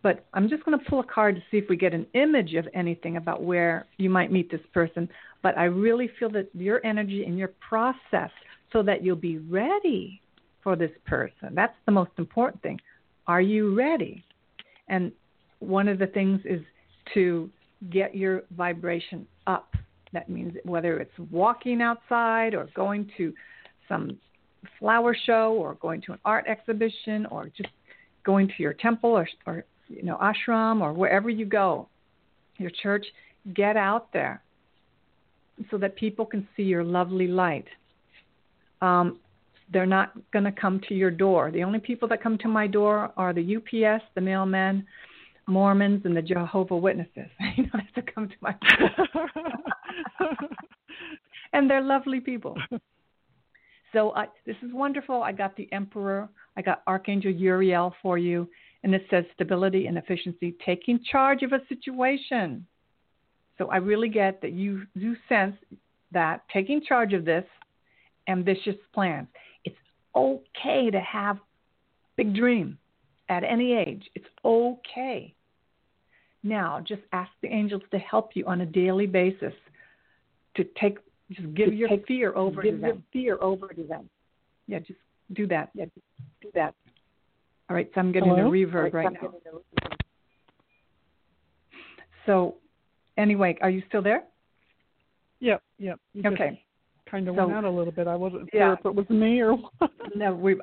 But 0.03 0.27
I'm 0.35 0.49
just 0.49 0.65
going 0.65 0.79
to 0.79 0.85
pull 0.85 1.01
a 1.01 1.05
card 1.05 1.37
to 1.37 1.43
see 1.51 1.57
if 1.59 1.69
we 1.69 1.77
get 1.77 1.95
an 1.95 2.07
image 2.15 2.55
of 2.55 2.67
anything 2.75 3.17
about 3.17 3.43
where 3.43 3.87
you 3.97 4.09
might 4.11 4.31
meet 4.31 4.51
this 4.51 4.61
person. 4.73 5.09
But 5.43 5.57
I 5.59 5.65
really 5.65 6.11
feel 6.19 6.31
that 6.31 6.49
your 6.55 6.85
energy 6.85 7.25
and 7.25 7.39
your 7.39 7.53
process 7.67 8.31
so 8.73 8.83
that 8.83 9.03
you'll 9.03 9.17
be 9.17 9.39
ready 9.39 10.21
for 10.63 10.77
this 10.77 10.93
person. 11.07 11.55
That's 11.55 11.75
the 11.87 11.93
most 11.93 12.13
important 12.19 12.63
thing. 12.63 12.81
Are 13.27 13.41
you 13.41 13.75
ready? 13.75 14.25
And 14.89 15.13
one 15.59 15.89
of 15.89 15.99
the 15.99 16.07
things 16.07 16.41
is 16.45 16.61
to 17.15 17.51
get 17.91 18.15
your 18.15 18.43
vibration 18.57 19.27
up. 19.47 19.75
That 20.13 20.29
means 20.29 20.55
whether 20.65 20.99
it's 20.99 21.17
walking 21.31 21.81
outside 21.83 22.55
or 22.55 22.69
going 22.75 23.11
to 23.17 23.33
some 23.89 24.19
flower 24.79 25.17
show 25.27 25.55
or 25.55 25.75
going 25.75 26.03
to 26.03 26.13
an 26.13 26.19
art 26.25 26.47
exhibition 26.49 27.27
or 27.27 27.51
just 27.57 27.71
going 28.25 28.49
to 28.49 28.55
your 28.59 28.75
temple 28.75 29.11
or, 29.11 29.29
or 29.47 29.65
you 29.89 30.03
know 30.03 30.19
ashram 30.19 30.81
or 30.81 30.93
wherever 30.93 31.31
you 31.31 31.47
go, 31.47 31.89
your 32.59 32.71
church, 32.83 33.07
get 33.55 33.77
out 33.77 34.13
there 34.13 34.43
so 35.71 35.79
that 35.79 35.97
people 35.97 36.25
can 36.25 36.47
see 36.57 36.63
your 36.63 36.85
lovely 36.85 37.27
light. 37.27 37.67
Um, 38.81 39.19
they're 39.73 39.87
not 39.87 40.13
going 40.33 40.45
to 40.45 40.53
come 40.53 40.81
to 40.89 40.95
your 40.95 41.11
door. 41.11 41.51
The 41.51 41.63
only 41.63 41.79
people 41.79 42.09
that 42.09 42.23
come 42.23 42.39
to 42.39 42.49
my 42.49 42.67
door 42.67 43.13
are 43.17 43.33
the 43.33 43.57
UPS, 43.57 44.05
the 44.15 44.21
mailmen, 44.21 44.85
Mormons, 45.47 46.03
and 46.05 46.17
the 46.17 46.23
Jehovah 46.23 46.77
Witnesses. 46.77 47.31
you 47.57 47.67
don't 47.67 47.81
have 47.81 48.05
to 48.05 48.13
come 48.13 48.29
to 48.29 48.35
my 48.41 48.55
door. 48.79 49.29
and 51.53 51.71
they're 51.71 51.83
lovely 51.83 52.21
people. 52.21 52.57
So 53.93 54.13
I, 54.15 54.27
this 54.47 54.57
is 54.63 54.73
wonderful. 54.73 55.23
I 55.23 55.33
got 55.33 55.57
the 55.57 55.69
Emperor. 55.73 56.29
I 56.57 56.63
got 56.63 56.83
Archangel 56.87 57.33
Uriel 57.33 57.95
for 58.03 58.19
you, 58.19 58.49
and 58.85 58.95
it 58.95 59.05
says 59.11 59.25
stability 59.35 59.87
and 59.87 59.99
efficiency, 59.99 60.55
taking 60.65 61.01
charge 61.11 61.43
of 61.43 61.53
a 61.53 61.61
situation. 61.69 62.67
So 63.59 63.69
I 63.69 63.79
really 63.79 64.09
get 64.09 64.41
that 64.43 64.53
you 64.53 64.83
you 64.95 65.17
sense 65.29 65.57
that 66.13 66.43
taking 66.53 66.81
charge 66.83 67.13
of 67.13 67.25
this 67.25 67.45
ambitious 68.29 68.77
plans. 68.95 69.29
It's 69.65 69.77
okay 70.15 70.91
to 70.91 71.01
have 71.01 71.39
big 72.17 72.35
dream 72.35 72.79
at 73.29 73.45
any 73.45 73.75
age. 73.75 74.09
It's 74.15 74.27
okay. 74.45 75.35
Now, 76.43 76.81
just 76.81 77.03
ask 77.13 77.31
the 77.43 77.49
angels 77.49 77.83
to 77.91 77.99
help 77.99 78.31
you 78.35 78.47
on 78.47 78.63
a 78.63 78.67
daily 78.67 79.07
basis 79.07 79.53
to 80.57 80.65
take 80.81 80.99
just 81.31 81.55
give 81.55 81.73
your 81.73 81.89
take- 81.89 82.07
fear 82.07 82.35
over 82.35 82.61
Give 82.63 82.75
to 82.75 82.81
your 82.81 82.93
them. 82.95 83.05
fear 83.13 83.39
over 83.41 83.69
to 83.69 83.83
them. 83.85 84.09
Yeah, 84.67 84.81
just 84.81 84.99
do 85.33 85.47
that. 85.47 85.71
Yeah, 85.75 85.85
just 85.87 86.07
do 86.41 86.51
that. 86.55 86.75
All 87.69 87.77
right, 87.77 87.89
so 87.95 88.01
I'm 88.01 88.11
getting 88.11 88.31
Hello? 88.31 88.49
a 88.49 88.51
reverb 88.51 88.93
right 88.93 89.13
now. 89.13 89.31
So, 92.27 92.57
anyway, 93.17 93.57
are 93.61 93.71
you 93.71 93.83
still 93.89 94.03
there? 94.03 94.25
Yep, 95.41 95.63
yep. 95.79 95.99
You 96.15 96.23
Okay. 96.33 96.63
kind 97.07 97.29
of 97.29 97.35
So- 97.37 97.47
went 97.47 97.57
out 97.59 97.65
a 97.65 97.71
little 97.71 97.93
bit. 97.93 98.07
I 98.07 98.17
wasn't 98.17 98.51
Yeah. 98.53 98.67
sure 98.69 98.73
if 98.75 98.85
it 98.87 98.95
was 98.95 99.09
me 99.09 99.41
or 99.41 99.55
what. 99.55 99.73
No, 100.17 100.35
we 100.35 100.57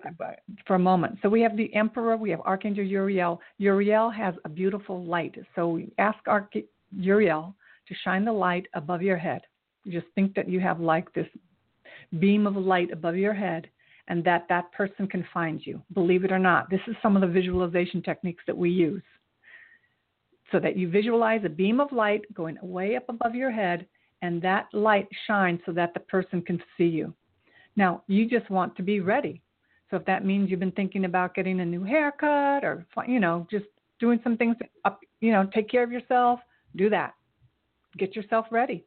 for 0.65 0.75
a 0.75 0.79
moment. 0.79 1.19
So 1.21 1.29
we 1.29 1.41
have 1.41 1.55
the 1.55 1.73
Emperor, 1.73 2.17
we 2.17 2.29
have 2.31 2.41
Archangel 2.41 2.83
Uriel. 2.83 3.41
Uriel 3.57 4.09
has 4.09 4.35
a 4.43 4.49
beautiful 4.49 5.03
light. 5.05 5.35
So 5.55 5.81
ask 5.97 6.19
Arch- 6.27 6.65
Uriel 6.91 7.55
to 7.87 7.93
shine 7.95 8.25
the 8.25 8.33
light 8.33 8.67
above 8.73 9.01
your 9.01 9.15
head. 9.17 9.41
You 9.87 10.01
just 10.01 10.11
think 10.15 10.35
that 10.35 10.49
you 10.49 10.59
have 10.59 10.81
like 10.81 11.13
this 11.13 11.27
beam 12.19 12.45
of 12.45 12.57
light 12.57 12.91
above 12.91 13.15
your 13.15 13.33
head 13.33 13.69
and 14.09 14.21
that 14.25 14.45
that 14.49 14.71
person 14.73 15.07
can 15.07 15.25
find 15.33 15.65
you. 15.65 15.81
Believe 15.93 16.25
it 16.25 16.31
or 16.31 16.39
not, 16.39 16.69
this 16.69 16.81
is 16.87 16.95
some 17.01 17.15
of 17.15 17.21
the 17.21 17.27
visualization 17.27 18.01
techniques 18.01 18.43
that 18.47 18.57
we 18.57 18.69
use. 18.69 19.03
So 20.51 20.59
that 20.59 20.75
you 20.75 20.89
visualize 20.89 21.41
a 21.45 21.49
beam 21.49 21.79
of 21.79 21.91
light 21.93 22.21
going 22.33 22.57
way 22.61 22.97
up 22.97 23.05
above 23.07 23.33
your 23.33 23.51
head 23.51 23.87
and 24.21 24.41
that 24.41 24.67
light 24.73 25.07
shines 25.25 25.61
so 25.65 25.71
that 25.73 25.93
the 25.93 26.01
person 26.01 26.41
can 26.41 26.61
see 26.77 26.87
you. 26.87 27.13
Now, 27.77 28.03
you 28.07 28.27
just 28.27 28.49
want 28.49 28.75
to 28.75 28.83
be 28.83 28.99
ready. 28.99 29.41
So 29.89 29.95
if 29.95 30.05
that 30.05 30.25
means 30.25 30.49
you've 30.49 30.59
been 30.59 30.71
thinking 30.71 31.05
about 31.05 31.33
getting 31.33 31.61
a 31.61 31.65
new 31.65 31.83
haircut 31.83 32.65
or 32.65 32.85
you 33.07 33.21
know 33.21 33.47
just 33.49 33.65
doing 33.99 34.19
some 34.23 34.35
things 34.35 34.57
up, 34.83 34.99
you 35.21 35.31
know, 35.31 35.47
take 35.53 35.69
care 35.69 35.83
of 35.83 35.91
yourself, 35.91 36.39
do 36.75 36.89
that. 36.89 37.13
Get 37.97 38.15
yourself 38.15 38.47
ready. 38.51 38.85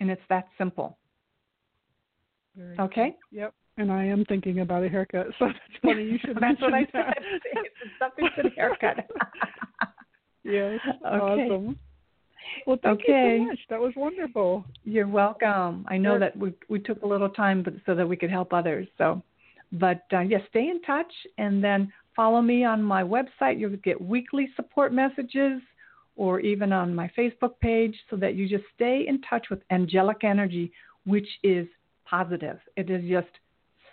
And 0.00 0.10
it's 0.10 0.22
that 0.28 0.46
simple. 0.58 0.98
Very 2.56 2.78
okay? 2.78 3.10
Cool. 3.30 3.40
Yep. 3.40 3.54
And 3.76 3.90
I 3.90 4.04
am 4.04 4.24
thinking 4.26 4.60
about 4.60 4.84
a 4.84 4.88
haircut, 4.88 5.26
so 5.38 5.46
that's 5.46 5.58
funny 5.82 6.04
you 6.04 6.18
should 6.24 6.36
That's 6.40 6.60
what 6.60 6.74
I 6.74 6.86
that. 6.92 7.16
said. 7.16 7.24
It's 7.64 7.92
something 7.98 8.28
to 8.36 8.42
the 8.44 8.50
haircut. 8.56 9.08
yes. 10.44 10.78
Okay. 10.86 11.04
Awesome. 11.04 11.78
Well, 12.66 12.78
thank 12.82 13.00
okay. 13.00 13.38
you 13.40 13.44
so 13.44 13.44
much. 13.46 13.58
That 13.70 13.80
was 13.80 13.92
wonderful. 13.96 14.64
You're 14.84 15.08
welcome. 15.08 15.84
I 15.88 15.96
know 15.96 16.12
Sure. 16.12 16.18
that 16.20 16.36
we 16.36 16.52
we 16.68 16.78
took 16.78 17.02
a 17.02 17.06
little 17.06 17.28
time, 17.30 17.62
but 17.62 17.74
so 17.86 17.94
that 17.94 18.06
we 18.08 18.16
could 18.16 18.30
help 18.30 18.52
others. 18.52 18.86
So, 18.98 19.22
but 19.72 20.02
uh, 20.12 20.20
yes, 20.20 20.42
stay 20.50 20.68
in 20.68 20.80
touch 20.82 21.12
and 21.38 21.64
then 21.64 21.92
follow 22.14 22.40
me 22.42 22.64
on 22.64 22.82
my 22.82 23.02
website. 23.02 23.58
You'll 23.58 23.76
get 23.78 24.00
weekly 24.00 24.48
support 24.56 24.92
messages, 24.92 25.60
or 26.16 26.40
even 26.40 26.72
on 26.72 26.94
my 26.94 27.10
Facebook 27.18 27.58
page, 27.60 27.96
so 28.08 28.16
that 28.16 28.34
you 28.34 28.48
just 28.48 28.64
stay 28.74 29.04
in 29.08 29.20
touch 29.22 29.46
with 29.50 29.60
angelic 29.70 30.24
energy, 30.24 30.70
which 31.06 31.28
is 31.42 31.66
positive. 32.04 32.58
It 32.76 32.90
is 32.90 33.02
just 33.08 33.28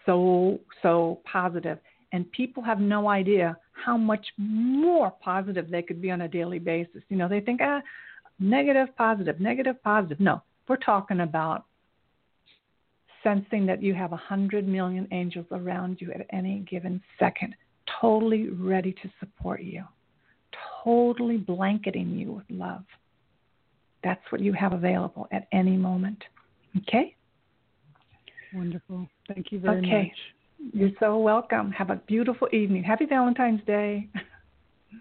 so 0.05 0.59
so 0.82 1.19
positive. 1.32 1.80
and 2.13 2.32
people 2.32 2.61
have 2.63 2.80
no 2.80 3.07
idea 3.09 3.55
how 3.72 3.97
much 3.97 4.26
more 4.38 5.11
positive 5.11 5.69
they 5.69 5.82
could 5.82 6.01
be 6.01 6.11
on 6.11 6.22
a 6.22 6.28
daily 6.28 6.59
basis. 6.59 7.01
You 7.09 7.17
know, 7.17 7.28
they 7.30 7.39
think 7.39 7.61
ah 7.63 7.82
negative, 8.39 8.88
positive, 8.97 9.39
negative, 9.39 9.82
positive. 9.84 10.19
No, 10.19 10.41
we're 10.67 10.78
talking 10.78 11.22
about 11.22 11.65
sensing 13.24 13.65
that 13.67 13.82
you 13.84 13.93
have 13.93 14.13
a 14.13 14.17
hundred 14.17 14.67
million 14.67 15.07
angels 15.11 15.45
around 15.51 15.97
you 16.01 16.11
at 16.11 16.26
any 16.32 16.59
given 16.69 17.01
second, 17.19 17.55
totally 18.01 18.49
ready 18.49 18.93
to 18.93 19.09
support 19.19 19.61
you, 19.61 19.84
totally 20.84 21.38
blanketing 21.38 22.11
you 22.11 22.32
with 22.32 22.45
love. 22.49 22.84
That's 24.03 24.21
what 24.29 24.41
you 24.41 24.53
have 24.53 24.73
available 24.73 25.27
at 25.32 25.47
any 25.51 25.77
moment. 25.77 26.23
Okay? 26.77 27.15
Wonderful. 28.53 29.07
Thank 29.27 29.51
you 29.51 29.59
very 29.59 29.77
Okay. 29.77 30.07
much. 30.07 30.73
You're 30.73 30.91
so 30.99 31.17
welcome. 31.17 31.71
Have 31.71 31.89
a 31.89 31.95
beautiful 31.95 32.47
evening. 32.51 32.84
Happy 32.84 33.05
Valentine's 33.05 33.63
Day. 33.65 34.07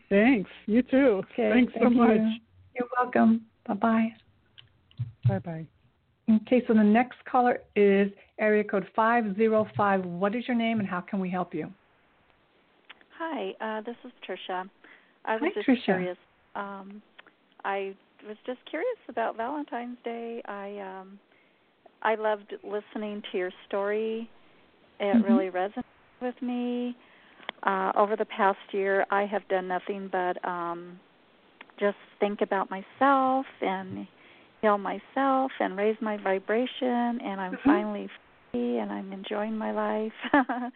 Thanks. 0.09 0.51
You 0.67 0.83
too. 0.83 1.23
Okay, 1.33 1.51
Thanks 1.51 1.73
so 1.75 1.81
thank 1.81 1.95
you. 1.95 2.01
much. 2.01 2.41
You're 2.75 2.89
welcome. 2.99 3.47
Bye 3.67 3.75
bye. 3.75 4.09
Bye 5.29 5.39
bye. 5.41 5.67
Okay, 6.31 6.63
so 6.67 6.75
the 6.75 6.83
next 6.83 7.19
caller 7.31 7.59
is 7.75 8.11
area 8.39 8.65
code 8.65 8.87
505. 8.95 10.05
What 10.05 10.35
is 10.35 10.47
your 10.47 10.57
name 10.57 10.79
and 10.79 10.89
how 10.89 11.01
can 11.01 11.19
we 11.21 11.29
help 11.29 11.55
you? 11.55 11.71
Hi, 13.19 13.53
uh, 13.61 13.83
this 13.83 13.97
is 14.05 14.13
Tricia. 14.27 14.69
I 15.25 15.35
was 15.37 15.43
Hi, 15.43 15.51
just 15.55 15.67
Tricia. 15.67 15.85
curious. 15.85 16.17
Um, 16.55 17.03
I 17.65 17.95
was 18.27 18.37
just 18.47 18.59
curious 18.69 18.99
about 19.09 19.37
Valentine's 19.37 19.99
Day. 20.05 20.43
I 20.47 20.79
um, 20.79 21.19
I 22.03 22.15
loved 22.15 22.55
listening 22.63 23.23
to 23.31 23.39
your 23.39 23.51
story. 23.67 24.31
It 24.99 25.21
Mhm. 25.21 25.25
really 25.25 25.51
resonated 25.51 25.83
with 26.21 26.41
me. 26.43 26.97
Uh, 27.63 27.93
over 27.97 28.17
the 28.17 28.25
past 28.27 28.59
year, 28.73 29.07
I 29.11 29.27
have 29.27 29.47
done 29.49 29.69
nothing 29.69 30.09
but 30.11 30.43
um, 30.49 30.99
just 31.79 31.97
think 32.19 32.41
about 32.41 32.71
myself 32.71 33.47
and 33.61 34.07
heal 34.63 34.79
myself 34.79 35.53
and 35.61 35.77
raise 35.77 35.97
my 36.01 36.17
vibration. 36.17 37.21
And 37.21 37.41
I'm 37.41 37.53
Mhm. 37.53 37.65
finally 37.65 38.09
free 38.53 38.79
and 38.79 38.91
I'm 38.93 39.13
enjoying 39.13 39.57
my 39.57 39.73
life. 39.73 40.13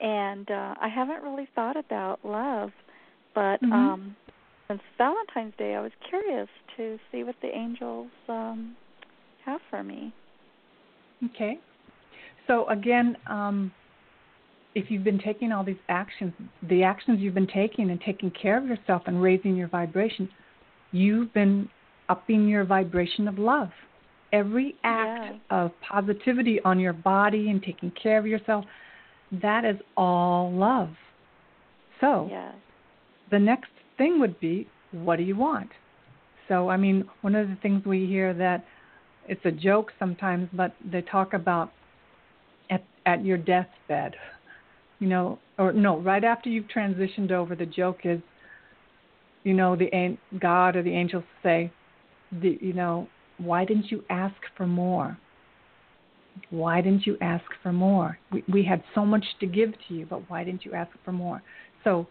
and 0.00 0.50
uh, 0.50 0.74
I 0.80 0.88
haven't 0.88 1.22
really 1.22 1.46
thought 1.54 1.76
about 1.76 2.24
love, 2.24 2.70
but 3.34 3.62
Mhm. 3.62 3.72
um, 3.72 4.16
since 4.68 4.82
Valentine's 4.98 5.54
Day, 5.58 5.74
I 5.74 5.80
was 5.80 5.92
curious 6.08 6.48
to 6.76 6.98
see 7.10 7.24
what 7.24 7.36
the 7.42 7.48
angels 7.48 8.10
um, 8.28 8.76
have 9.44 9.60
for 9.70 9.82
me. 9.82 10.12
Okay. 11.26 11.58
So 12.46 12.68
again, 12.68 13.16
um, 13.26 13.72
if 14.74 14.90
you've 14.90 15.04
been 15.04 15.18
taking 15.18 15.52
all 15.52 15.64
these 15.64 15.76
actions, 15.88 16.32
the 16.68 16.82
actions 16.82 17.20
you've 17.20 17.34
been 17.34 17.46
taking 17.46 17.90
and 17.90 18.00
taking 18.00 18.30
care 18.30 18.58
of 18.58 18.66
yourself 18.66 19.02
and 19.06 19.20
raising 19.20 19.56
your 19.56 19.68
vibration, 19.68 20.28
you've 20.92 21.32
been 21.34 21.68
upping 22.08 22.48
your 22.48 22.64
vibration 22.64 23.28
of 23.28 23.38
love. 23.38 23.70
Every 24.32 24.76
act 24.84 25.18
Yeah. 25.18 25.34
of 25.50 25.72
positivity 25.80 26.60
on 26.64 26.78
your 26.78 26.92
body 26.92 27.50
and 27.50 27.62
taking 27.62 27.90
care 27.92 28.18
of 28.18 28.26
yourself, 28.26 28.64
that 29.42 29.64
is 29.64 29.76
all 29.96 30.52
love. 30.52 30.90
So 32.00 32.28
Yes. 32.30 32.54
The 33.30 33.38
next 33.38 33.70
thing 33.98 34.20
would 34.20 34.38
be 34.40 34.66
what 34.92 35.16
do 35.16 35.22
you 35.22 35.36
want? 35.36 35.70
So 36.48 36.68
i 36.68 36.76
mean 36.76 37.04
one 37.20 37.34
of 37.34 37.48
the 37.48 37.56
things 37.62 37.84
we 37.84 38.06
hear 38.06 38.34
that 38.34 38.64
it's 39.28 39.44
a 39.44 39.52
joke 39.52 39.92
sometimes 39.98 40.48
but 40.52 40.74
they 40.90 41.02
talk 41.02 41.32
about 41.32 41.70
at 42.70 42.82
at 43.06 43.24
your 43.24 43.38
deathbed 43.38 44.16
you 44.98 45.08
know 45.08 45.38
or 45.58 45.72
no 45.72 45.98
right 46.00 46.24
after 46.24 46.48
you've 46.48 46.66
transitioned 46.66 47.30
over 47.30 47.54
the 47.54 47.66
joke 47.66 48.00
is 48.04 48.20
you 49.44 49.54
know 49.54 49.76
the 49.76 50.18
god 50.40 50.74
or 50.74 50.82
the 50.82 50.92
angels 50.92 51.24
say 51.42 51.70
the 52.42 52.58
you 52.60 52.72
know 52.72 53.06
why 53.40 53.64
didn't 53.64 53.90
you 53.90 54.04
ask 54.10 54.36
for 54.56 54.66
more? 54.66 55.18
Why 56.50 56.80
didn't 56.80 57.06
you 57.06 57.16
ask 57.20 57.44
for 57.62 57.72
more? 57.72 58.18
We 58.32 58.44
we 58.52 58.64
had 58.64 58.82
so 58.94 59.04
much 59.04 59.24
to 59.40 59.46
give 59.46 59.72
to 59.88 59.94
you 59.94 60.06
but 60.06 60.28
why 60.30 60.44
didn't 60.44 60.64
you 60.64 60.74
ask 60.74 60.90
for 61.04 61.12
more? 61.12 61.42
So 61.84 62.06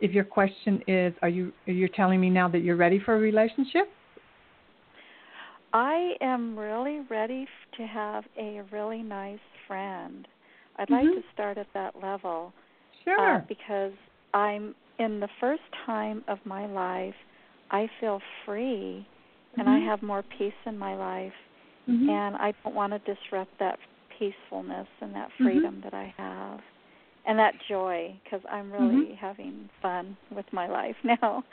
if 0.00 0.12
your 0.12 0.24
question 0.24 0.82
is 0.86 1.12
are 1.22 1.28
you 1.28 1.52
you're 1.66 1.88
telling 1.88 2.20
me 2.20 2.30
now 2.30 2.48
that 2.48 2.60
you're 2.60 2.76
ready 2.76 2.98
for 2.98 3.14
a 3.14 3.18
relationship 3.18 3.88
I 5.72 6.14
am 6.22 6.58
really 6.58 7.00
ready 7.10 7.46
to 7.76 7.86
have 7.86 8.24
a 8.38 8.62
really 8.72 9.02
nice 9.02 9.38
friend. 9.66 10.26
I'd 10.78 10.90
like 10.90 11.04
Mhm. 11.04 11.14
to 11.16 11.22
start 11.34 11.58
at 11.58 11.66
that 11.74 11.94
level 12.02 12.52
sure 13.04 13.36
uh, 13.36 13.40
because 13.48 13.92
I'm 14.32 14.74
in 14.98 15.20
the 15.20 15.28
first 15.40 15.62
time 15.84 16.24
of 16.28 16.38
my 16.44 16.66
life. 16.66 17.14
I 17.70 17.88
feel 18.00 18.20
free, 18.44 19.06
and 19.58 19.68
I 19.68 19.78
Mhm. 19.78 19.86
have 19.86 20.02
more 20.02 20.22
peace 20.38 20.54
in 20.66 20.78
my 20.78 20.94
life, 20.94 21.32
Mhm. 21.88 22.08
and 22.08 22.36
I 22.36 22.54
don't 22.62 22.74
want 22.74 22.92
to 22.92 23.14
disrupt 23.14 23.50
that 23.58 23.78
peacefulness 24.18 24.86
and 25.00 25.14
that 25.14 25.30
Mhm. 25.40 25.42
freedom 25.42 25.80
that 25.82 25.94
I 25.94 26.14
have, 26.16 26.60
and 27.26 27.38
that 27.38 27.54
joy 27.68 28.18
because 28.24 28.40
I'm 28.50 28.70
really 28.72 29.14
having 29.20 29.68
fun 29.82 30.16
with 30.34 30.46
my 30.52 30.68
life 30.68 30.96
now. 31.04 31.44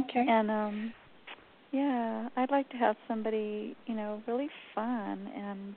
okay 0.00 0.24
And 0.28 0.50
um 0.50 0.92
yeah, 1.72 2.28
I'd 2.36 2.50
like 2.50 2.70
to 2.70 2.76
have 2.76 2.96
somebody, 3.08 3.76
you 3.86 3.94
know, 3.94 4.22
really 4.26 4.48
fun 4.74 5.30
and 5.36 5.74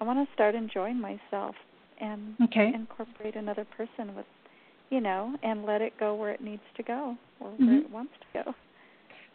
I 0.00 0.04
want 0.04 0.26
to 0.26 0.34
start 0.34 0.54
enjoying 0.54 1.00
myself 1.00 1.54
and 2.00 2.34
okay 2.44 2.72
incorporate 2.74 3.36
another 3.36 3.66
person 3.76 4.14
with 4.14 4.26
you 4.90 5.02
know, 5.02 5.36
and 5.42 5.66
let 5.66 5.82
it 5.82 5.92
go 6.00 6.14
where 6.14 6.30
it 6.30 6.40
needs 6.40 6.62
to 6.78 6.82
go 6.82 7.14
or 7.40 7.50
where 7.50 7.78
it 7.78 7.90
wants 7.90 8.12
to 8.20 8.42
go. 8.42 8.54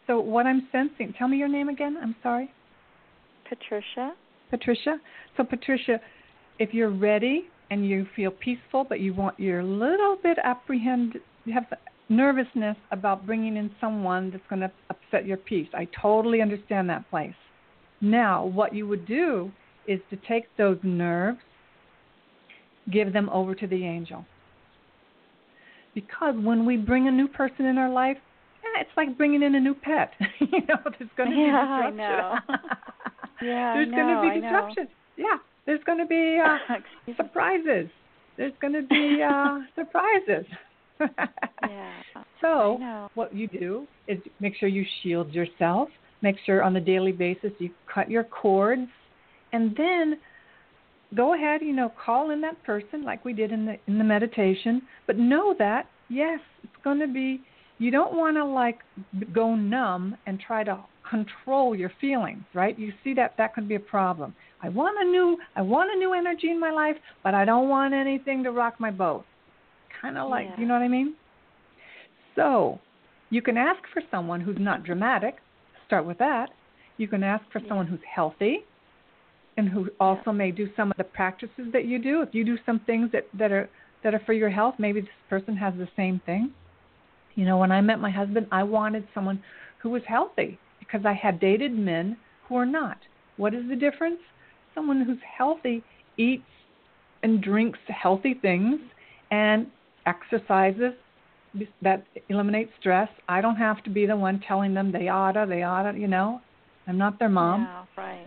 so 0.06 0.18
what 0.18 0.46
i'm 0.46 0.68
sensing 0.72 1.14
tell 1.16 1.28
me 1.28 1.36
your 1.36 1.48
name 1.48 1.68
again 1.68 1.96
i'm 2.02 2.14
sorry 2.22 2.50
Patricia? 3.48 4.12
patricia 4.50 4.98
so 5.36 5.44
patricia 5.44 6.00
if 6.58 6.74
you're 6.74 6.90
ready 6.90 7.44
and 7.74 7.88
you 7.88 8.06
feel 8.14 8.30
peaceful 8.30 8.84
but 8.88 9.00
you 9.00 9.12
want 9.12 9.38
you're 9.38 9.58
a 9.58 9.64
little 9.64 10.16
bit 10.22 10.38
apprehend 10.44 11.14
you 11.44 11.52
have 11.52 11.66
nervousness 12.08 12.76
about 12.92 13.26
bringing 13.26 13.56
in 13.56 13.68
someone 13.80 14.30
that's 14.30 14.44
going 14.48 14.60
to 14.60 14.70
upset 14.90 15.26
your 15.26 15.36
peace. 15.36 15.68
I 15.74 15.88
totally 16.00 16.40
understand 16.40 16.88
that 16.90 17.08
place. 17.10 17.34
Now 18.00 18.44
what 18.44 18.74
you 18.74 18.86
would 18.86 19.06
do 19.06 19.50
is 19.88 19.98
to 20.10 20.16
take 20.28 20.44
those 20.56 20.78
nerves 20.84 21.40
give 22.92 23.12
them 23.12 23.28
over 23.30 23.54
to 23.54 23.66
the 23.66 23.84
angel. 23.84 24.24
Because 25.94 26.34
when 26.38 26.64
we 26.64 26.76
bring 26.76 27.08
a 27.08 27.10
new 27.10 27.28
person 27.28 27.64
in 27.66 27.76
our 27.76 27.90
life 27.90 28.18
eh, 28.18 28.80
it's 28.82 28.90
like 28.96 29.16
bringing 29.16 29.42
in 29.42 29.56
a 29.56 29.60
new 29.60 29.74
pet. 29.74 30.12
You 30.40 30.60
know 30.68 30.76
there's 30.98 31.10
going 31.16 31.30
to 31.30 31.36
be 31.36 31.42
Yeah, 31.42 31.56
I 31.56 31.90
know. 31.90 32.36
Yeah, 33.42 33.74
there's 33.74 33.90
going 33.90 34.06
to 34.06 34.30
be 34.30 34.40
disruption. 34.40 34.88
Yeah 35.16 35.38
there's 35.66 35.82
going 35.84 35.98
to 35.98 36.06
be 36.06 36.38
uh, 36.44 36.58
surprises. 37.16 37.88
There's 38.36 38.52
going 38.60 38.72
to 38.74 38.82
be 38.82 39.22
uh, 39.22 39.60
surprises. 39.74 40.46
Yeah. 41.62 41.92
so 42.40 43.08
what 43.14 43.34
you 43.34 43.48
do 43.48 43.86
is 44.06 44.18
make 44.38 44.54
sure 44.54 44.68
you 44.68 44.84
shield 45.02 45.32
yourself 45.32 45.88
make 46.22 46.36
sure 46.44 46.62
on 46.62 46.76
a 46.76 46.80
daily 46.80 47.10
basis 47.10 47.50
you 47.58 47.70
cut 47.92 48.10
your 48.10 48.22
cords 48.22 48.88
and 49.52 49.74
then 49.76 50.18
go 51.16 51.34
ahead 51.34 51.62
you 51.62 51.72
know 51.72 51.90
call 52.04 52.30
in 52.30 52.40
that 52.42 52.62
person 52.64 53.02
like 53.02 53.24
we 53.24 53.32
did 53.32 53.50
in 53.50 53.64
the 53.64 53.76
in 53.86 53.98
the 53.98 54.04
meditation 54.04 54.82
but 55.06 55.16
know 55.16 55.54
that 55.58 55.86
yes 56.10 56.38
it's 56.62 56.84
going 56.84 57.00
to 57.00 57.08
be 57.08 57.40
you 57.78 57.90
don't 57.90 58.14
want 58.14 58.36
to 58.36 58.44
like 58.44 58.78
go 59.32 59.54
numb 59.54 60.16
and 60.26 60.38
try 60.38 60.62
to 60.62 60.78
control 61.08 61.74
your 61.74 61.92
feelings 62.00 62.42
right? 62.54 62.78
You 62.78 62.92
see 63.02 63.14
that 63.14 63.34
that 63.38 63.54
could 63.54 63.68
be 63.68 63.74
a 63.74 63.80
problem 63.80 64.34
I 64.64 64.70
want 64.70 64.96
a 64.98 65.04
new 65.04 65.36
I 65.54 65.60
want 65.60 65.90
a 65.94 65.98
new 65.98 66.14
energy 66.14 66.50
in 66.50 66.58
my 66.58 66.70
life, 66.70 66.96
but 67.22 67.34
I 67.34 67.44
don't 67.44 67.68
want 67.68 67.92
anything 67.92 68.42
to 68.44 68.50
rock 68.50 68.76
my 68.78 68.90
boat. 68.90 69.24
Kind 70.00 70.16
of 70.16 70.30
like, 70.30 70.46
Yeah. 70.46 70.60
you 70.60 70.66
know 70.66 70.74
what 70.74 70.82
I 70.82 70.88
mean? 70.88 71.14
So, 72.34 72.80
you 73.28 73.42
can 73.42 73.58
ask 73.58 73.80
for 73.92 74.02
someone 74.10 74.40
who's 74.40 74.58
not 74.58 74.82
dramatic. 74.82 75.36
Start 75.86 76.06
with 76.06 76.16
that. 76.18 76.48
You 76.96 77.08
can 77.08 77.22
ask 77.22 77.44
for 77.52 77.58
Yeah. 77.58 77.68
someone 77.68 77.86
who's 77.86 78.02
healthy 78.04 78.64
and 79.58 79.68
who 79.68 79.90
also 80.00 80.32
may 80.32 80.50
do 80.50 80.66
some 80.74 80.90
of 80.90 80.96
the 80.96 81.04
practices 81.04 81.70
that 81.72 81.84
you 81.84 81.98
do. 81.98 82.22
If 82.22 82.34
you 82.34 82.42
do 82.44 82.56
some 82.64 82.78
things 82.80 83.10
that, 83.12 83.26
that 83.34 83.52
are 83.52 83.68
that 84.02 84.14
are 84.14 84.20
for 84.20 84.32
your 84.32 84.50
health, 84.50 84.76
maybe 84.78 85.00
this 85.00 85.10
person 85.28 85.56
has 85.56 85.74
the 85.74 85.88
same 85.94 86.20
thing. 86.20 86.52
You 87.34 87.44
know, 87.44 87.58
when 87.58 87.72
I 87.72 87.80
met 87.82 88.00
my 88.00 88.10
husband, 88.10 88.46
I 88.50 88.62
wanted 88.62 89.06
someone 89.14 89.42
who 89.80 89.90
was 89.90 90.02
healthy 90.04 90.58
because 90.78 91.04
I 91.04 91.12
had 91.12 91.38
dated 91.38 91.72
men 91.72 92.16
who 92.48 92.56
are 92.56 92.66
not. 92.66 92.98
What 93.36 93.52
is 93.52 93.68
the 93.68 93.76
difference? 93.76 94.20
Someone 94.74 95.02
who's 95.02 95.18
healthy 95.38 95.82
eats 96.16 96.42
and 97.22 97.42
drinks 97.42 97.78
healthy 97.88 98.34
things 98.34 98.80
and 99.30 99.66
exercises 100.06 100.92
that 101.82 102.04
eliminates 102.28 102.70
stress. 102.80 103.08
I 103.28 103.40
don't 103.40 103.56
have 103.56 103.82
to 103.84 103.90
be 103.90 104.06
the 104.06 104.16
one 104.16 104.40
telling 104.46 104.74
them 104.74 104.92
they 104.92 105.08
oughta, 105.08 105.46
they 105.48 105.62
oughta, 105.62 105.98
you 105.98 106.08
know. 106.08 106.40
I'm 106.86 106.98
not 106.98 107.18
their 107.18 107.28
mom. 107.28 107.62
Yeah, 107.62 108.02
right. 108.02 108.26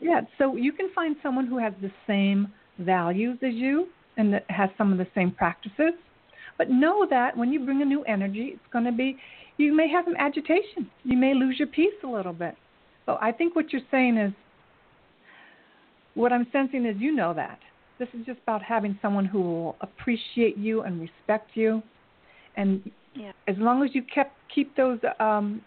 Yeah, 0.00 0.20
so 0.38 0.56
you 0.56 0.72
can 0.72 0.90
find 0.94 1.16
someone 1.22 1.46
who 1.46 1.58
has 1.58 1.74
the 1.82 1.90
same 2.06 2.48
values 2.78 3.38
as 3.42 3.52
you 3.54 3.88
and 4.16 4.32
that 4.32 4.44
has 4.48 4.70
some 4.78 4.92
of 4.92 4.98
the 4.98 5.06
same 5.14 5.30
practices. 5.30 5.92
But 6.56 6.70
know 6.70 7.06
that 7.10 7.36
when 7.36 7.52
you 7.52 7.64
bring 7.64 7.82
a 7.82 7.84
new 7.84 8.02
energy, 8.04 8.52
it's 8.54 8.72
going 8.72 8.84
to 8.84 8.92
be, 8.92 9.16
you 9.56 9.74
may 9.74 9.88
have 9.88 10.04
some 10.04 10.16
agitation. 10.16 10.90
You 11.04 11.16
may 11.16 11.34
lose 11.34 11.58
your 11.58 11.68
peace 11.68 11.94
a 12.04 12.06
little 12.06 12.32
bit. 12.32 12.54
So 13.06 13.18
I 13.20 13.32
think 13.32 13.56
what 13.56 13.72
you're 13.72 13.82
saying 13.90 14.16
is, 14.16 14.32
what 16.14 16.32
I'm 16.32 16.46
sensing 16.52 16.86
is 16.86 16.96
you 16.98 17.14
know 17.14 17.32
that. 17.34 17.58
This 17.98 18.08
is 18.14 18.24
just 18.26 18.40
about 18.42 18.62
having 18.62 18.98
someone 19.02 19.24
who 19.24 19.40
will 19.40 19.76
appreciate 19.80 20.56
you 20.56 20.82
and 20.82 21.00
respect 21.00 21.50
you. 21.54 21.82
And 22.56 22.90
Yeah. 23.14 23.32
as 23.46 23.56
long 23.58 23.82
as 23.82 23.94
you 23.94 24.02
kept 24.02 24.34
keep 24.54 24.74
those 24.76 24.98
um, 25.18 25.60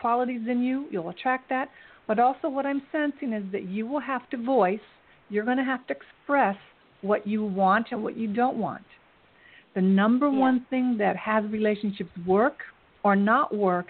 qualities 0.00 0.42
in 0.48 0.62
you, 0.62 0.86
you'll 0.90 1.08
attract 1.08 1.48
that. 1.48 1.70
But 2.06 2.18
also, 2.18 2.48
what 2.48 2.66
I'm 2.66 2.82
sensing 2.92 3.32
is 3.32 3.44
that 3.52 3.64
you 3.64 3.86
will 3.86 4.00
have 4.00 4.28
to 4.30 4.36
voice, 4.36 4.80
you're 5.28 5.44
going 5.44 5.56
to 5.56 5.64
have 5.64 5.86
to 5.88 5.94
express 5.94 6.56
what 7.02 7.26
you 7.26 7.44
want 7.44 7.88
and 7.90 8.02
what 8.02 8.16
you 8.16 8.28
don't 8.28 8.56
want. 8.56 8.84
The 9.74 9.80
number 9.82 10.30
Yeah. 10.30 10.38
one 10.38 10.60
thing 10.70 10.96
that 10.98 11.16
has 11.16 11.44
relationships 11.50 12.10
work 12.26 12.58
or 13.02 13.16
not 13.16 13.54
work 13.54 13.88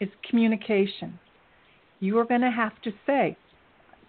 is 0.00 0.08
communication. 0.28 1.18
You 2.00 2.18
are 2.18 2.24
going 2.24 2.40
to 2.40 2.50
have 2.50 2.80
to 2.82 2.92
say, 3.06 3.36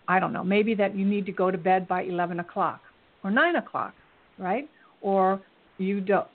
I 0.07 0.19
don't 0.19 0.33
know, 0.33 0.43
maybe 0.43 0.75
that 0.75 0.95
you 0.95 1.05
need 1.05 1.25
to 1.27 1.31
go 1.31 1.49
to 1.51 1.57
bed 1.57 1.87
by 1.87 2.03
11 2.03 2.39
o'clock 2.39 2.81
or 3.23 3.31
9 3.31 3.55
o'clock, 3.55 3.93
right? 4.37 4.69
Or 5.01 5.41
you 5.77 6.01
don't. 6.01 6.27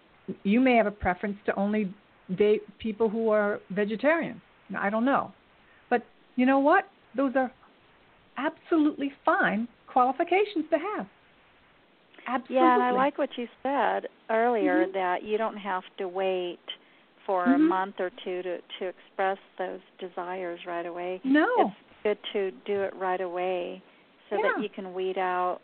You 0.42 0.60
may 0.60 0.76
have 0.76 0.86
a 0.86 0.90
preference 0.90 1.36
to 1.46 1.54
only 1.54 1.92
date 2.36 2.62
people 2.78 3.08
who 3.08 3.30
are 3.30 3.60
vegetarian. 3.70 4.40
I 4.78 4.90
don't 4.90 5.04
know. 5.04 5.32
But 5.88 6.04
you 6.36 6.44
know 6.44 6.58
what? 6.58 6.88
Those 7.16 7.32
are 7.36 7.50
absolutely 8.36 9.12
fine 9.24 9.66
qualifications 9.86 10.66
to 10.70 10.78
have. 10.78 11.06
Absolutely. 12.26 12.56
Yeah, 12.56 12.74
and 12.74 12.82
I 12.82 12.90
like 12.90 13.16
what 13.16 13.30
you 13.36 13.48
said 13.62 14.08
earlier 14.28 14.86
Mhm. 14.86 14.92
that 14.92 15.22
you 15.22 15.38
don't 15.38 15.56
have 15.56 15.84
to 15.96 16.08
wait 16.08 16.60
for 17.24 17.44
a 17.44 17.58
Mhm. 17.58 17.68
month 17.68 18.00
or 18.00 18.10
two 18.10 18.42
to 18.42 18.60
to 18.78 18.86
express 18.86 19.38
those 19.56 19.80
desires 19.98 20.64
right 20.66 20.86
away. 20.86 21.20
No. 21.24 21.48
It's 21.58 21.87
good 22.08 22.18
to 22.32 22.50
do 22.64 22.82
it 22.82 22.94
right 22.96 23.20
away 23.20 23.82
so 24.30 24.36
Yeah. 24.36 24.42
that 24.42 24.62
you 24.62 24.68
can 24.68 24.94
weed 24.94 25.18
out 25.18 25.60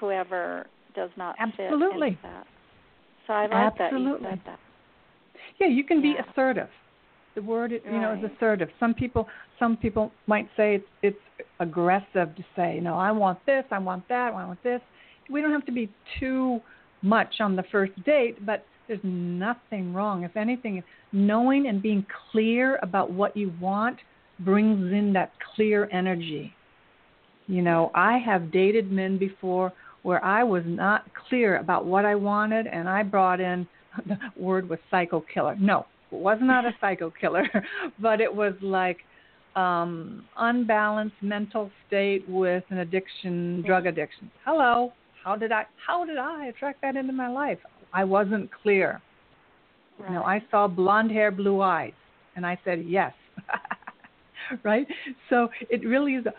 whoever 0.00 0.66
does 0.94 1.10
not 1.16 1.36
Absolutely. 1.38 2.00
fit 2.00 2.08
into 2.08 2.22
that. 2.22 2.46
So 3.26 3.32
I 3.32 3.46
like 3.46 3.78
that 3.78 3.92
you 3.92 3.98
Absolutely. 3.98 4.30
said 4.30 4.40
that. 4.46 4.58
Yeah, 5.58 5.68
you 5.68 5.84
can 5.84 6.00
be 6.02 6.16
assertive. 6.16 6.70
The 7.34 7.42
word, 7.42 7.72
you 7.72 7.80
know, 8.00 8.12
is 8.12 8.30
assertive. 8.32 8.70
Some 8.78 8.94
people, 8.94 9.28
some 9.58 9.76
people 9.76 10.12
might 10.26 10.48
say 10.56 10.76
it's, 10.76 10.88
it's 11.02 11.48
aggressive 11.60 12.34
to 12.36 12.44
say, 12.54 12.76
you 12.76 12.80
know, 12.80 12.96
I 12.96 13.10
want 13.10 13.44
this, 13.46 13.64
I 13.70 13.78
want 13.78 14.06
that, 14.08 14.32
I 14.34 14.46
want 14.46 14.62
this. 14.62 14.80
We 15.30 15.40
don't 15.40 15.52
have 15.52 15.66
to 15.66 15.72
be 15.72 15.88
too 16.20 16.60
much 17.02 17.40
on 17.40 17.56
the 17.56 17.64
first 17.72 17.92
date, 18.04 18.44
but 18.44 18.64
there's 18.86 19.02
nothing 19.02 19.92
wrong. 19.92 20.22
If 20.24 20.36
anything, 20.36 20.82
knowing 21.12 21.66
and 21.66 21.82
being 21.82 22.06
clear 22.30 22.78
about 22.82 23.10
what 23.10 23.36
you 23.36 23.52
want 23.60 23.98
brings 24.40 24.92
in 24.92 25.12
that 25.14 25.32
clear 25.54 25.88
energy. 25.92 26.52
You 27.46 27.62
know, 27.62 27.90
I 27.94 28.18
have 28.18 28.50
dated 28.50 28.90
men 28.90 29.18
before 29.18 29.72
where 30.02 30.22
I 30.24 30.44
was 30.44 30.62
not 30.66 31.04
clear 31.28 31.58
about 31.58 31.86
what 31.86 32.04
I 32.04 32.14
wanted, 32.14 32.66
and 32.66 32.88
I 32.88 33.02
brought 33.02 33.40
in 33.40 33.66
the 34.06 34.16
word 34.36 34.68
was 34.68 34.78
psycho 34.90 35.24
killer. 35.32 35.56
No, 35.58 35.86
it 36.10 36.18
was 36.18 36.38
not 36.40 36.64
a 36.64 36.72
psycho 36.80 37.10
killer, 37.20 37.44
but 37.98 38.20
it 38.20 38.34
was 38.34 38.54
like 38.62 38.98
um 39.56 40.24
unbalanced 40.36 41.14
mental 41.22 41.70
state 41.86 42.28
with 42.28 42.64
an 42.70 42.78
addiction, 42.78 43.62
drug 43.66 43.86
addiction. 43.86 44.30
Hello, 44.44 44.92
how 45.22 45.36
did 45.36 45.52
I 45.52 45.64
how 45.86 46.04
did 46.04 46.18
I 46.18 46.46
attract 46.46 46.82
that 46.82 46.96
into 46.96 47.12
my 47.12 47.28
life? 47.28 47.58
I 47.92 48.04
wasn't 48.04 48.50
clear. 48.62 49.00
Right. 49.98 50.08
You 50.08 50.16
know, 50.16 50.22
I 50.24 50.42
saw 50.50 50.66
blonde 50.66 51.12
hair, 51.12 51.30
blue 51.30 51.60
eyes, 51.60 51.92
and 52.34 52.44
I 52.44 52.58
said 52.64 52.84
yes. 52.84 53.12
right? 54.62 54.86
So 55.30 55.48
it 55.70 55.84
really 55.86 56.14
is. 56.14 56.26
A, 56.26 56.32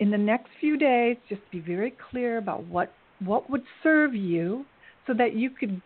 in 0.00 0.10
the 0.10 0.18
next 0.18 0.48
few 0.60 0.76
days, 0.76 1.16
just 1.28 1.40
be 1.50 1.60
very 1.60 1.92
clear 2.10 2.38
about 2.38 2.64
what 2.64 2.92
what 3.24 3.50
would 3.50 3.64
serve 3.82 4.14
you, 4.14 4.64
so 5.06 5.14
that 5.14 5.34
you 5.34 5.50
could 5.50 5.80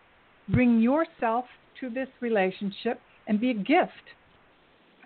bring 0.48 0.80
yourself 0.80 1.46
to 1.80 1.88
this 1.88 2.08
relationship 2.20 3.00
and 3.26 3.40
be 3.40 3.50
a 3.50 3.54
gift, 3.54 4.12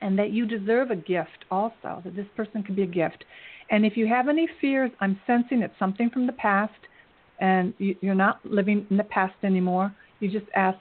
and 0.00 0.18
that 0.18 0.30
you 0.30 0.46
deserve 0.46 0.90
a 0.90 0.96
gift 0.96 1.44
also. 1.50 2.02
That 2.04 2.16
this 2.16 2.26
person 2.36 2.62
could 2.62 2.76
be 2.76 2.82
a 2.82 2.86
gift. 2.86 3.24
And 3.70 3.84
if 3.84 3.96
you 3.96 4.06
have 4.06 4.28
any 4.28 4.48
fears, 4.60 4.90
I'm 5.00 5.20
sensing 5.26 5.62
it's 5.62 5.74
something 5.78 6.10
from 6.10 6.26
the 6.26 6.32
past, 6.32 6.72
and 7.40 7.74
you, 7.78 7.96
you're 8.00 8.14
not 8.14 8.44
living 8.44 8.86
in 8.90 8.96
the 8.96 9.04
past 9.04 9.34
anymore. 9.42 9.94
You 10.20 10.30
just 10.30 10.46
ask 10.54 10.78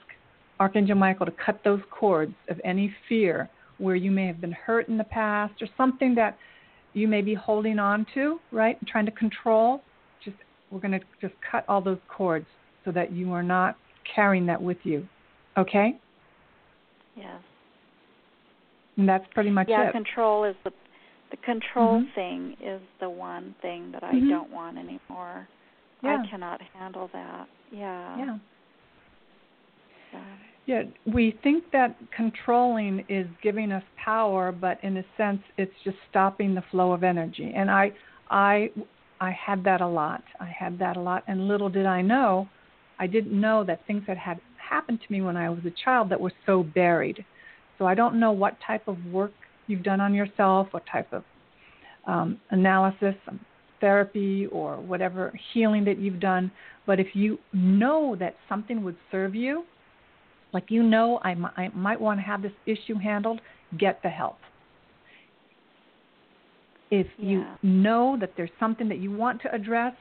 Archangel 0.58 0.96
Michael 0.96 1.26
to 1.26 1.32
cut 1.32 1.60
those 1.64 1.80
cords 1.90 2.34
of 2.48 2.60
any 2.64 2.94
fear 3.08 3.50
where 3.78 3.94
you 3.96 4.10
may 4.10 4.26
have 4.26 4.40
been 4.40 4.52
hurt 4.52 4.88
in 4.88 4.96
the 4.96 5.04
past 5.04 5.60
or 5.60 5.68
something 5.76 6.14
that 6.14 6.38
you 6.94 7.06
may 7.06 7.20
be 7.20 7.34
holding 7.34 7.78
on 7.78 8.06
to, 8.14 8.38
right? 8.52 8.76
And 8.80 8.88
trying 8.88 9.06
to 9.06 9.12
control. 9.12 9.82
Just 10.24 10.36
we're 10.70 10.80
going 10.80 10.98
to 10.98 11.00
just 11.20 11.34
cut 11.50 11.64
all 11.68 11.80
those 11.80 11.98
cords 12.08 12.46
so 12.84 12.92
that 12.92 13.12
you 13.12 13.32
are 13.32 13.42
not 13.42 13.76
carrying 14.14 14.46
that 14.46 14.60
with 14.60 14.78
you. 14.84 15.06
Okay? 15.58 15.98
Yes. 17.16 17.40
And 18.96 19.08
that's 19.08 19.24
pretty 19.34 19.50
much 19.50 19.68
yeah, 19.68 19.82
it. 19.82 19.84
Yeah, 19.86 19.92
control 19.92 20.44
is 20.44 20.56
the 20.64 20.72
the 21.30 21.36
control 21.38 22.02
Mhm. 22.02 22.14
thing 22.14 22.56
is 22.62 22.80
the 23.00 23.10
one 23.10 23.54
thing 23.60 23.90
that 23.90 24.04
I 24.04 24.12
Mhm. 24.12 24.30
don't 24.30 24.50
want 24.50 24.78
anymore. 24.78 25.48
Yeah. 26.00 26.22
I 26.22 26.26
cannot 26.28 26.62
handle 26.62 27.08
that. 27.08 27.48
Yeah. 27.72 28.16
yeah. 28.16 28.38
Yeah. 30.12 30.20
Yeah, 30.66 30.82
we 31.06 31.38
think 31.44 31.64
that 31.72 31.96
controlling 32.14 33.04
is 33.08 33.26
giving 33.40 33.70
us 33.70 33.84
power, 34.04 34.50
but 34.50 34.82
in 34.82 34.96
a 34.96 35.04
sense, 35.16 35.40
it's 35.56 35.72
just 35.84 35.96
stopping 36.10 36.54
the 36.54 36.64
flow 36.72 36.92
of 36.92 37.04
energy. 37.04 37.52
And 37.54 37.70
I, 37.70 37.92
I, 38.30 38.70
I 39.20 39.30
had 39.30 39.62
that 39.62 39.80
a 39.80 39.86
lot. 39.86 40.24
I 40.40 40.46
had 40.46 40.76
that 40.80 40.96
a 40.96 41.00
lot, 41.00 41.22
and 41.28 41.46
little 41.46 41.68
did 41.68 41.86
I 41.86 42.02
know, 42.02 42.48
I 42.98 43.06
didn't 43.06 43.38
know 43.38 43.62
that 43.64 43.86
things 43.86 44.02
that 44.06 44.16
had 44.16 44.40
happened 44.58 45.00
to 45.06 45.12
me 45.12 45.20
when 45.20 45.36
I 45.36 45.50
was 45.50 45.60
a 45.66 45.84
child 45.84 46.08
that 46.10 46.20
were 46.20 46.32
so 46.46 46.62
buried. 46.62 47.24
So 47.78 47.86
I 47.86 47.94
don't 47.94 48.18
know 48.18 48.32
what 48.32 48.56
type 48.66 48.88
of 48.88 48.96
work 49.06 49.32
you've 49.66 49.82
done 49.82 50.00
on 50.00 50.14
yourself, 50.14 50.68
what 50.70 50.84
type 50.90 51.12
of 51.12 51.22
um, 52.06 52.40
analysis, 52.50 53.14
um, 53.28 53.38
therapy, 53.80 54.46
or 54.46 54.76
whatever 54.76 55.32
healing 55.52 55.84
that 55.84 55.98
you've 55.98 56.20
done. 56.20 56.50
But 56.86 56.98
if 56.98 57.08
you 57.14 57.38
know 57.52 58.16
that 58.18 58.36
something 58.48 58.82
would 58.82 58.96
serve 59.10 59.34
you, 59.34 59.64
like 60.52 60.70
you 60.70 60.82
know 60.82 61.20
I, 61.22 61.34
might 61.34 62.00
want 62.00 62.18
to 62.18 62.22
have 62.22 62.42
this 62.42 62.52
issue 62.66 62.94
handled, 62.96 63.40
get 63.78 64.02
the 64.02 64.08
help. 64.08 64.36
If 66.90 67.06
you 67.18 67.44
know 67.62 68.16
that 68.20 68.32
there's 68.36 68.50
something 68.60 68.88
that 68.88 68.98
you 68.98 69.10
want 69.10 69.42
to 69.42 69.52
address 69.52 69.94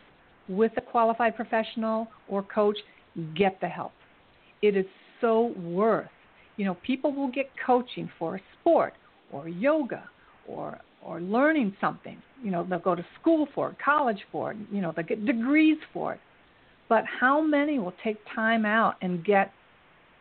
with 0.48 0.72
a 0.78 0.82
qualified 0.82 1.36
professional 1.36 2.08
or 2.28 2.44
coach, 2.44 2.78
get 3.36 3.60
the 3.60 3.68
help. 3.68 3.92
It 4.62 4.78
is 4.78 4.86
so 5.20 5.54
worth. 5.58 6.10
You 6.58 6.66
know, 6.66 6.78
people 6.86 7.12
will 7.12 7.32
get 7.32 7.50
coaching 7.66 8.10
for 8.20 8.36
a 8.36 8.42
sport 8.60 8.94
or 9.32 9.50
yoga 9.50 10.08
or 10.48 10.80
or 11.04 11.22
learning 11.22 11.76
something. 11.80 12.18
You 12.44 12.52
know, 12.52 12.66
they'll 12.68 12.80
go 12.80 12.96
to 12.96 13.06
school 13.20 13.48
for 13.54 13.70
it, 13.70 13.78
college 13.84 14.20
for 14.32 14.52
it, 14.52 14.58
you 14.72 14.82
know, 14.82 14.92
they'll 14.96 15.06
get 15.06 15.26
degrees 15.26 15.78
for 15.94 16.14
it. 16.14 16.20
But 16.90 17.04
how 17.20 17.42
many 17.42 17.80
will 17.80 17.94
take 18.04 18.18
time 18.34 18.66
out 18.66 18.96
and 19.02 19.24
get 19.24 19.52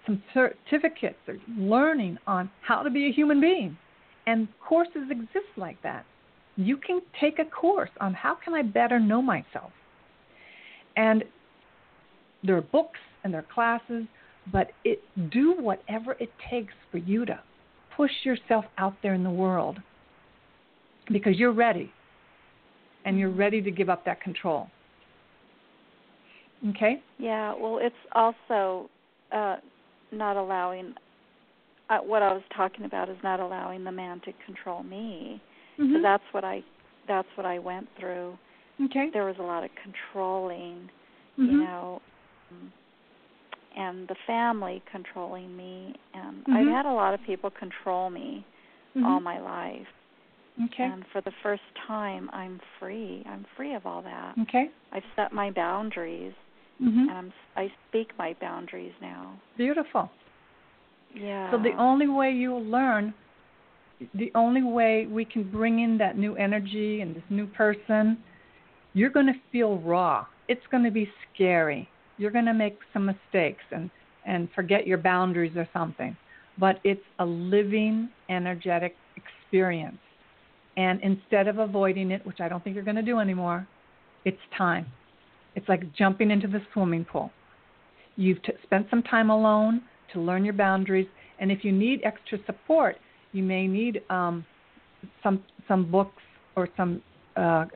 some 0.07 0.23
certificates 0.33 1.19
or 1.27 1.37
learning 1.57 2.19
on 2.27 2.51
how 2.63 2.83
to 2.83 2.91
be 2.91 3.09
a 3.09 3.13
human 3.13 3.41
being? 3.41 3.77
And 4.27 4.49
courses 4.67 5.11
exist 5.11 5.53
like 5.57 5.83
that. 5.83 6.05
you 6.57 6.77
can 6.77 7.01
take 7.21 7.39
a 7.39 7.45
course 7.45 7.91
on 8.01 8.15
how 8.15 8.35
can 8.35 8.55
I 8.55 8.63
better 8.63 9.01
know 9.01 9.21
myself. 9.21 9.73
And 10.97 11.25
there 12.45 12.57
are 12.57 12.63
books 12.63 13.01
and 13.23 13.33
there 13.33 13.41
are 13.41 13.55
classes, 13.55 14.05
but 14.53 14.71
it 14.85 15.01
do 15.31 15.55
whatever 15.59 16.13
it 16.21 16.31
takes 16.51 16.75
for 16.91 16.99
you 16.99 17.25
to 17.25 17.41
push 17.97 18.11
yourself 18.25 18.65
out 18.79 18.95
there 19.03 19.15
in 19.15 19.25
the 19.25 19.31
world 19.31 19.79
because 21.13 21.37
you're 21.37 21.53
ready 21.53 21.91
and 23.05 23.19
you're 23.19 23.31
ready 23.31 23.61
to 23.63 23.71
give 23.71 23.89
up 23.89 24.05
that 24.05 24.21
control. 24.21 24.69
Okay? 26.71 27.03
Yeah, 27.19 27.55
well, 27.59 27.79
it's 27.81 27.95
also 28.13 28.89
uh, 29.33 29.57
not 30.13 30.37
allowing 30.37 30.95
uh, 31.91 31.99
what 31.99 32.23
I 32.23 32.33
was 32.33 32.43
talking 32.57 32.85
about 32.85 33.09
is 33.09 33.17
not 33.23 33.41
allowing 33.41 33.85
the 33.85 33.93
man 33.93 34.21
to 34.25 34.33
control 34.47 34.83
me. 34.83 35.41
Mm-hmm. 35.79 35.95
So 35.95 36.03
that's 36.03 36.23
what 36.33 36.45
I 36.45 36.63
that's 37.07 37.29
what 37.35 37.47
I 37.47 37.59
went 37.59 37.89
through. 37.99 38.39
Okay. 38.87 39.11
There 39.13 39.27
was 39.27 39.37
a 39.39 39.43
lot 39.43 39.63
of 39.65 39.71
controlling, 39.83 40.89
mm-hmm. 41.39 41.45
you 41.45 41.59
know, 41.59 42.01
and 43.77 44.09
the 44.09 44.17
family 44.27 44.83
controlling 44.91 45.57
me 45.57 45.95
and 46.15 46.43
mm-hmm. 46.43 46.53
I've 46.53 46.67
had 46.67 46.87
a 46.87 46.93
lot 46.93 47.15
of 47.15 47.21
people 47.27 47.51
control 47.51 48.11
me 48.11 48.45
mm-hmm. 48.97 49.05
all 49.05 49.21
my 49.21 49.41
life. 49.41 49.87
Okay. 50.67 50.85
And 50.85 51.05
for 51.13 51.21
the 51.21 51.33
first 51.43 51.63
time 51.87 52.31
I'm 52.33 52.61
free. 52.79 53.25
I'm 53.27 53.45
free 53.57 53.75
of 53.75 53.85
all 53.85 54.03
that. 54.03 54.35
Okay. 54.43 54.67
I've 54.93 55.03
set 55.17 55.33
my 55.33 55.51
boundaries 55.51 56.33
mm-hmm. 56.83 57.09
and 57.09 57.11
I'm 57.11 57.33
I 57.57 57.73
speak 57.89 58.11
my 58.19 58.35
boundaries 58.41 58.93
now. 59.01 59.39
Beautiful. 59.57 60.11
Yeah. 61.15 61.51
So 61.51 61.59
the 61.59 61.73
only 61.79 62.09
way 62.09 62.33
you'll 62.33 62.65
learn, 62.65 63.15
the 64.15 64.33
only 64.35 64.63
way 64.63 65.07
we 65.07 65.25
can 65.25 65.49
bring 65.51 65.81
in 65.81 65.97
that 65.99 66.19
new 66.19 66.35
energy 66.37 67.01
and 67.01 67.15
this 67.15 67.23
new 67.31 67.47
person, 67.47 68.19
you're 68.93 69.11
going 69.11 69.27
to 69.27 69.41
feel 69.53 69.79
raw. 69.79 70.27
It's 70.49 70.67
going 70.71 70.85
to 70.85 70.91
be 70.91 71.09
scary. 71.33 71.89
You're 72.19 72.33
going 72.33 72.47
to 72.47 72.55
make 72.55 72.79
some 72.93 73.07
mistakes 73.07 73.63
and 73.71 73.91
and 74.27 74.49
forget 74.55 74.87
your 74.87 74.99
boundaries 74.99 75.53
or 75.57 75.69
something. 75.73 76.17
But 76.59 76.81
it's 76.85 77.03
a 77.19 77.25
living, 77.27 78.09
energetic 78.29 78.95
experience. 79.17 79.99
And 80.77 81.01
instead 81.03 81.47
of 81.47 81.59
avoiding 81.59 82.11
it, 82.11 82.25
which 82.27 82.41
I 82.41 82.49
don't 82.49 82.63
think 82.65 82.75
you're 82.75 82.85
going 82.85 82.97
to 82.97 83.03
do 83.03 83.19
anymore, 83.19 83.67
it's 84.25 84.41
time. 84.57 84.87
It's 85.55 85.69
like 85.69 85.93
jumping 85.95 86.31
into 86.31 86.49
the 86.49 86.61
swimming 86.73 87.05
pool. 87.05 87.31
You've 88.17 88.43
t- 88.43 88.53
spent 88.63 88.87
some 88.91 89.03
time 89.03 89.31
alone 89.31 89.83
to 90.13 90.21
learn 90.21 90.45
your 90.45 90.55
boundaries. 90.55 91.09
And 91.39 91.51
if 91.51 91.65
you 91.65 91.73
need 91.73 92.01
extra 92.05 92.39
support, 92.47 92.97
you 93.33 93.43
may 93.43 93.67
need 93.67 94.03
um, 94.11 94.45
some 95.23 95.43
some 95.69 95.91
books 95.91 96.23
or 96.57 96.69
some 96.77 97.03
uh, 97.37 97.67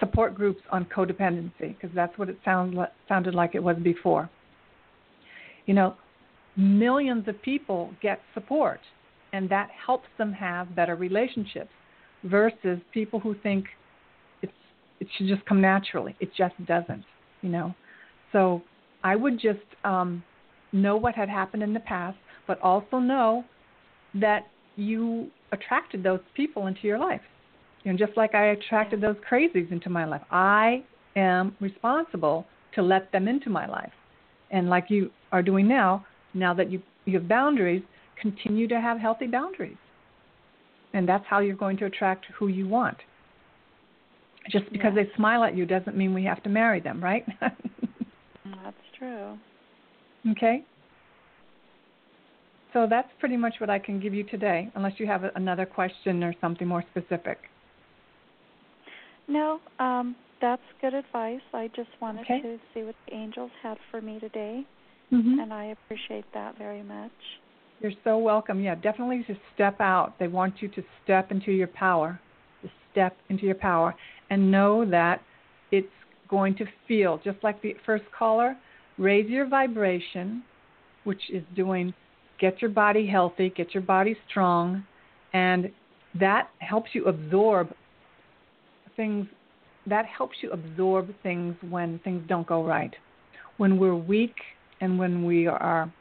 support 0.00 0.34
groups 0.34 0.60
on 0.70 0.84
codependency 0.86 1.74
because 1.74 1.90
that's 1.94 2.16
what 2.18 2.28
it 2.28 2.38
sound, 2.44 2.76
sounded 3.08 3.34
like 3.34 3.54
it 3.54 3.62
was 3.62 3.76
before. 3.82 4.28
You 5.66 5.74
know, 5.74 5.94
millions 6.56 7.26
of 7.28 7.40
people 7.42 7.92
get 8.02 8.20
support, 8.34 8.80
and 9.32 9.48
that 9.50 9.68
helps 9.86 10.08
them 10.18 10.32
have 10.32 10.74
better 10.74 10.96
relationships 10.96 11.70
versus 12.24 12.78
people 12.92 13.20
who 13.20 13.34
think 13.42 13.66
it 15.00 15.08
should 15.16 15.26
just 15.26 15.44
come 15.46 15.60
naturally. 15.60 16.14
It 16.20 16.30
just 16.36 16.54
doesn't. 16.66 17.04
You 17.42 17.50
know, 17.50 17.74
so 18.32 18.62
I 19.02 19.16
would 19.16 19.38
just 19.38 19.60
um, 19.84 20.22
know 20.72 20.96
what 20.96 21.14
had 21.14 21.28
happened 21.28 21.62
in 21.62 21.74
the 21.74 21.80
past, 21.80 22.16
but 22.46 22.60
also 22.62 22.98
know 22.98 23.44
that 24.14 24.46
you 24.76 25.30
attracted 25.52 26.02
those 26.02 26.20
people 26.34 26.66
into 26.66 26.80
your 26.82 26.98
life. 26.98 27.20
You 27.82 27.92
know, 27.92 27.98
just 27.98 28.16
like 28.16 28.34
I 28.34 28.46
attracted 28.46 29.00
those 29.00 29.16
crazies 29.30 29.70
into 29.70 29.90
my 29.90 30.04
life. 30.04 30.22
I 30.30 30.84
am 31.16 31.54
responsible 31.60 32.46
to 32.74 32.82
let 32.82 33.12
them 33.12 33.28
into 33.28 33.50
my 33.50 33.66
life. 33.66 33.92
And 34.50 34.70
like 34.70 34.86
you 34.88 35.10
are 35.32 35.42
doing 35.42 35.68
now, 35.68 36.06
now 36.32 36.54
that 36.54 36.70
you, 36.70 36.82
you 37.04 37.18
have 37.18 37.28
boundaries, 37.28 37.82
continue 38.20 38.66
to 38.68 38.80
have 38.80 38.98
healthy 38.98 39.26
boundaries. 39.26 39.76
And 40.92 41.08
that's 41.08 41.24
how 41.28 41.40
you're 41.40 41.56
going 41.56 41.76
to 41.78 41.86
attract 41.86 42.26
who 42.38 42.48
you 42.48 42.66
want. 42.66 42.96
Just 44.50 44.70
because 44.72 44.92
yes. 44.94 45.06
they 45.06 45.16
smile 45.16 45.44
at 45.44 45.56
you 45.56 45.64
doesn't 45.64 45.96
mean 45.96 46.12
we 46.12 46.24
have 46.24 46.42
to 46.42 46.48
marry 46.48 46.80
them, 46.80 47.02
right? 47.02 47.24
that's 47.40 48.76
true. 48.98 49.38
Okay. 50.32 50.64
So 52.72 52.86
that's 52.90 53.08
pretty 53.20 53.36
much 53.36 53.54
what 53.58 53.70
I 53.70 53.78
can 53.78 54.00
give 54.00 54.12
you 54.12 54.24
today, 54.24 54.70
unless 54.74 54.94
you 54.98 55.06
have 55.06 55.22
another 55.36 55.64
question 55.64 56.24
or 56.24 56.34
something 56.40 56.66
more 56.66 56.84
specific. 56.90 57.38
No, 59.28 59.60
um, 59.78 60.16
that's 60.40 60.62
good 60.80 60.92
advice. 60.92 61.40
I 61.54 61.70
just 61.74 61.88
wanted 62.02 62.22
okay. 62.22 62.42
to 62.42 62.58
see 62.74 62.82
what 62.82 62.96
the 63.06 63.14
angels 63.14 63.52
had 63.62 63.78
for 63.90 64.02
me 64.02 64.18
today, 64.18 64.66
mm-hmm. 65.12 65.38
and 65.38 65.52
I 65.52 65.66
appreciate 65.66 66.24
that 66.34 66.58
very 66.58 66.82
much. 66.82 67.12
You're 67.80 67.92
so 68.02 68.18
welcome. 68.18 68.60
Yeah, 68.60 68.74
definitely 68.74 69.24
to 69.28 69.36
step 69.54 69.80
out. 69.80 70.18
They 70.18 70.28
want 70.28 70.60
you 70.60 70.68
to 70.68 70.82
step 71.02 71.30
into 71.30 71.52
your 71.52 71.68
power, 71.68 72.20
to 72.62 72.70
step 72.90 73.16
into 73.28 73.44
your 73.44 73.54
power, 73.54 73.94
and 74.30 74.50
know 74.50 74.88
that 74.90 75.20
it's 75.70 75.86
going 76.28 76.54
to 76.56 76.64
feel 76.88 77.20
just 77.24 77.38
like 77.42 77.60
the 77.62 77.74
first 77.84 78.04
caller. 78.16 78.56
Raise 78.98 79.28
your 79.28 79.46
vibration, 79.46 80.42
which 81.04 81.22
is 81.32 81.42
doing 81.54 81.92
get 82.40 82.60
your 82.60 82.70
body 82.70 83.06
healthy, 83.06 83.50
get 83.50 83.74
your 83.74 83.82
body 83.82 84.16
strong, 84.28 84.84
and 85.32 85.70
that 86.18 86.48
helps 86.58 86.90
you 86.92 87.04
absorb 87.06 87.72
things 88.96 89.26
that 89.86 90.06
helps 90.06 90.36
you 90.40 90.50
absorb 90.50 91.10
things 91.22 91.54
when 91.68 91.98
things 92.00 92.22
don't 92.28 92.46
go 92.46 92.64
right. 92.64 92.94
When 93.58 93.78
we're 93.78 93.94
weak 93.96 94.34
and 94.80 94.98
when 94.98 95.24
we 95.24 95.46
are 95.46 95.92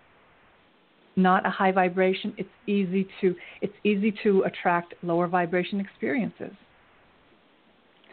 not 1.16 1.46
a 1.46 1.50
high 1.50 1.72
vibration, 1.72 2.34
it's 2.38 2.50
easy 2.66 3.08
to 3.22 3.36
it's 3.62 3.74
easy 3.84 4.14
to 4.24 4.44
attract 4.44 4.94
lower 5.04 5.28
vibration 5.28 5.80
experiences. 5.80 6.52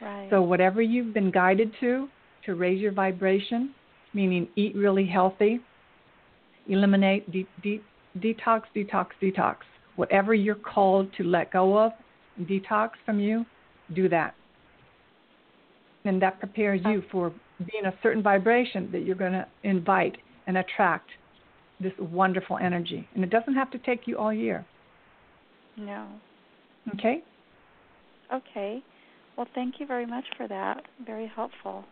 Right. 0.01 0.29
So 0.31 0.43
whatever 0.43 0.81
you've 0.81 1.13
been 1.15 1.31
guided 1.31 1.73
to 1.81 2.09
to 2.47 2.55
raise 2.55 2.81
your 2.81 2.93
vibration, 2.93 3.75
meaning 4.15 4.49
eat 4.57 4.75
really 4.75 5.07
healthy, 5.07 5.61
eliminate 6.69 7.31
de- 7.31 7.47
de- 7.63 7.83
detox, 8.19 8.63
detox, 8.75 9.09
detox. 9.23 9.57
Whatever 9.97 10.33
you're 10.33 10.55
called 10.55 11.13
to 11.19 11.25
let 11.25 11.53
go 11.53 11.79
of, 11.79 11.93
detox 12.41 12.91
from 13.05 13.21
you, 13.21 13.45
do 13.95 14.09
that 14.09 14.35
and 16.05 16.21
that 16.23 16.39
prepares 16.39 16.81
you 16.87 17.03
for 17.11 17.33
being 17.59 17.87
a 17.87 17.95
certain 18.03 18.23
vibration 18.23 18.89
that 18.93 19.01
you're 19.01 19.17
going 19.17 19.33
to 19.33 19.47
invite 19.65 20.17
and 20.47 20.57
attract 20.57 21.11
this 21.79 21.93
wonderful 21.99 22.59
energy. 22.59 23.07
And 23.15 23.23
it 23.25 23.31
doesn't 23.31 23.55
have 23.55 23.71
to 23.73 23.79
take 23.79 24.07
you 24.07 24.19
all 24.19 24.33
year. 24.33 24.65
No. 25.77 26.07
Okay? 26.95 27.23
Okay. 28.33 28.83
Well, 29.41 29.49
thank 29.55 29.81
you 29.81 29.87
very 29.87 30.05
much 30.05 30.25
for 30.37 30.47
that. 30.49 30.83
Very 31.07 31.27
helpful. 31.35 31.83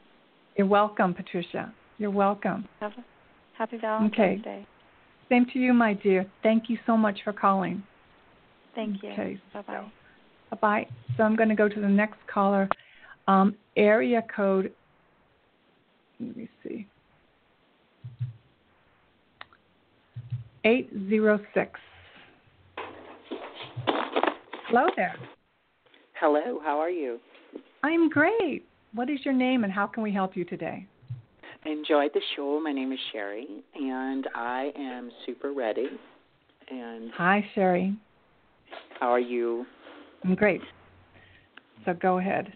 You're 0.59 0.66
welcome, 0.66 1.14
Patricia. 1.14 1.72
You're 1.96 2.11
welcome. 2.11 2.68
Have 2.78 2.92
a 2.92 3.05
happy 3.57 3.78
Valentine's 3.78 4.12
okay. 4.12 4.42
Day. 4.44 4.66
Same 5.30 5.46
to 5.55 5.59
you, 5.59 5.72
my 5.72 5.94
dear. 5.94 6.26
Thank 6.42 6.64
you 6.68 6.76
so 6.84 6.94
much 6.94 7.20
for 7.24 7.32
calling. 7.32 7.82
Thank 8.74 9.03
you. 9.03 9.12
Okay. 9.12 9.38
Bye 9.55 9.62
bye. 9.62 9.72
So, 9.72 9.90
bye 10.51 10.59
bye. 10.61 10.88
So 11.16 11.22
I'm 11.22 11.36
going 11.36 11.49
to 11.49 11.55
go 11.55 11.70
to 11.70 11.80
the 11.80 11.88
next 11.88 12.18
caller. 12.30 12.68
Um, 13.28 13.55
area 13.78 14.22
code, 14.36 14.70
let 16.20 16.36
me 16.36 16.51
see, 16.62 16.86
806. 20.66 21.80
Hello 24.66 24.86
there. 24.96 25.16
Hello, 26.20 26.61
how 26.62 26.78
are 26.78 26.90
you? 26.90 27.20
I'm 27.83 28.09
great. 28.09 28.64
What 28.93 29.11
is 29.11 29.20
your 29.24 29.35
name 29.35 29.64
and 29.64 29.72
how 29.72 29.87
can 29.87 30.03
we 30.03 30.12
help 30.12 30.37
you 30.37 30.45
today? 30.45 30.87
I 31.64 31.70
Enjoyed 31.70 32.12
the 32.14 32.20
show. 32.35 32.61
My 32.61 32.72
name 32.72 32.93
is 32.93 32.99
Sherry, 33.12 33.47
and 33.74 34.26
I 34.35 34.72
am 34.76 35.11
super 35.26 35.53
ready. 35.53 35.89
And 36.70 37.11
hi, 37.12 37.45
Sherry. 37.55 37.97
How 38.99 39.09
are 39.09 39.20
you? 39.20 39.66
I'm 40.24 40.35
great. 40.35 40.61
So 41.85 41.95
go 41.95 42.18
ahead. 42.18 42.53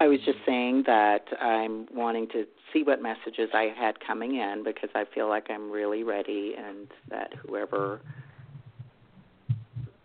I 0.00 0.06
was 0.06 0.20
just 0.24 0.38
saying 0.46 0.84
that 0.86 1.24
I'm 1.40 1.86
wanting 1.92 2.28
to 2.28 2.44
see 2.72 2.82
what 2.82 3.02
messages 3.02 3.50
I 3.52 3.72
had 3.76 4.00
coming 4.00 4.36
in 4.36 4.62
because 4.64 4.90
I 4.94 5.04
feel 5.14 5.28
like 5.28 5.46
I'm 5.50 5.70
really 5.70 6.02
ready 6.02 6.54
and 6.58 6.88
that 7.10 7.32
whoever 7.34 8.00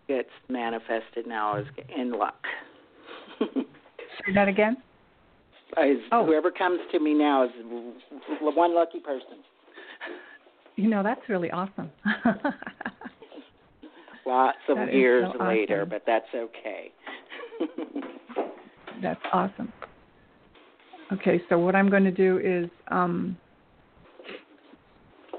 gets 0.08 0.30
manifested 0.48 1.26
now 1.26 1.56
is 1.56 1.66
in 1.96 2.12
luck. 2.12 2.44
Say 4.26 4.32
that 4.34 4.48
again? 4.48 4.76
Is, 5.82 5.98
oh. 6.12 6.24
Whoever 6.24 6.50
comes 6.50 6.80
to 6.92 7.00
me 7.00 7.14
now 7.14 7.44
is 7.44 7.50
one 8.40 8.74
lucky 8.74 9.00
person. 9.00 9.38
You 10.76 10.88
know, 10.88 11.02
that's 11.02 11.28
really 11.28 11.50
awesome. 11.50 11.90
Lots 14.26 14.58
of 14.68 14.76
that 14.76 14.92
years 14.92 15.26
so 15.36 15.44
later, 15.44 15.80
awesome. 15.80 15.88
but 15.90 16.02
that's 16.06 16.26
okay. 16.34 16.92
That's 19.02 19.20
awesome. 19.32 19.72
Okay, 21.12 21.42
so 21.48 21.58
what 21.58 21.74
I'm 21.74 21.90
going 21.90 22.04
to 22.04 22.10
do 22.10 22.38
is 22.38 22.70
um, 22.88 23.36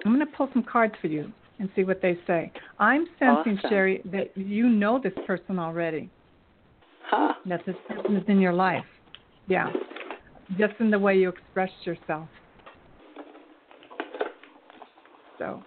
I'm 0.05 0.13
going 0.13 0.25
to 0.25 0.31
pull 0.37 0.49
some 0.53 0.63
cards 0.63 0.93
for 1.01 1.07
you 1.07 1.31
and 1.59 1.69
see 1.75 1.83
what 1.83 2.01
they 2.01 2.19
say. 2.27 2.51
I'm 2.79 3.07
sensing, 3.17 3.57
Awesome. 3.57 3.69
Sherry, 3.69 4.01
that 4.11 4.37
you 4.37 4.67
know 4.69 4.99
this 5.01 5.13
person 5.25 5.57
already. 5.57 6.09
Huh. 7.09 7.33
That 7.45 7.65
this 7.65 7.75
person 7.87 8.15
is 8.15 8.23
in 8.27 8.39
your 8.39 8.53
life. 8.53 8.85
Yeah. 9.47 9.71
Just 10.57 10.73
in 10.79 10.89
the 10.91 10.99
way 10.99 11.15
you 11.17 11.29
expressed 11.29 11.85
yourself. 11.85 12.27
So, 15.37 15.61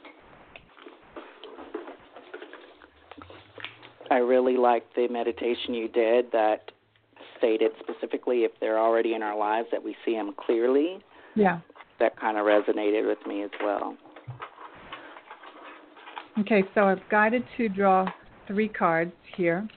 I 4.11 4.17
really 4.17 4.57
liked 4.57 4.95
the 4.97 5.09
meditation 5.09 5.75
you 5.75 5.89
did 5.89 6.33
that 6.33 6.71
stated 7.37 7.73
specifically 7.81 8.39
if 8.45 8.53
they're 8.61 8.79
already 8.79 9.15
in 9.15 9.23
our 9.23 9.37
lives 9.37 9.69
that 9.71 9.83
we 9.83 9.95
see 10.05 10.15
them 10.15 10.35
clearly. 10.39 10.99
yeah. 11.35 11.61
That 12.01 12.19
kind 12.19 12.39
of 12.39 12.47
resonated 12.47 13.07
with 13.07 13.19
me 13.27 13.43
as 13.43 13.51
well. 13.63 13.97
Okay, 16.39 16.63
so 16.73 16.83
I've 16.85 17.03
guided 17.11 17.43
to 17.57 17.69
draw 17.69 18.07
three 18.47 18.69
cards 18.69 19.13
here. 19.37 19.69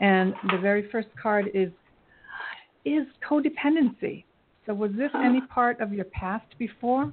And 0.00 0.34
the 0.50 0.58
very 0.58 0.88
first 0.90 1.08
card 1.20 1.50
is 1.54 1.70
is 2.84 3.06
codependency. 3.28 4.24
So 4.64 4.74
was 4.74 4.92
this 4.96 5.10
any 5.14 5.40
part 5.42 5.80
of 5.80 5.92
your 5.92 6.06
past 6.06 6.46
before? 6.58 7.12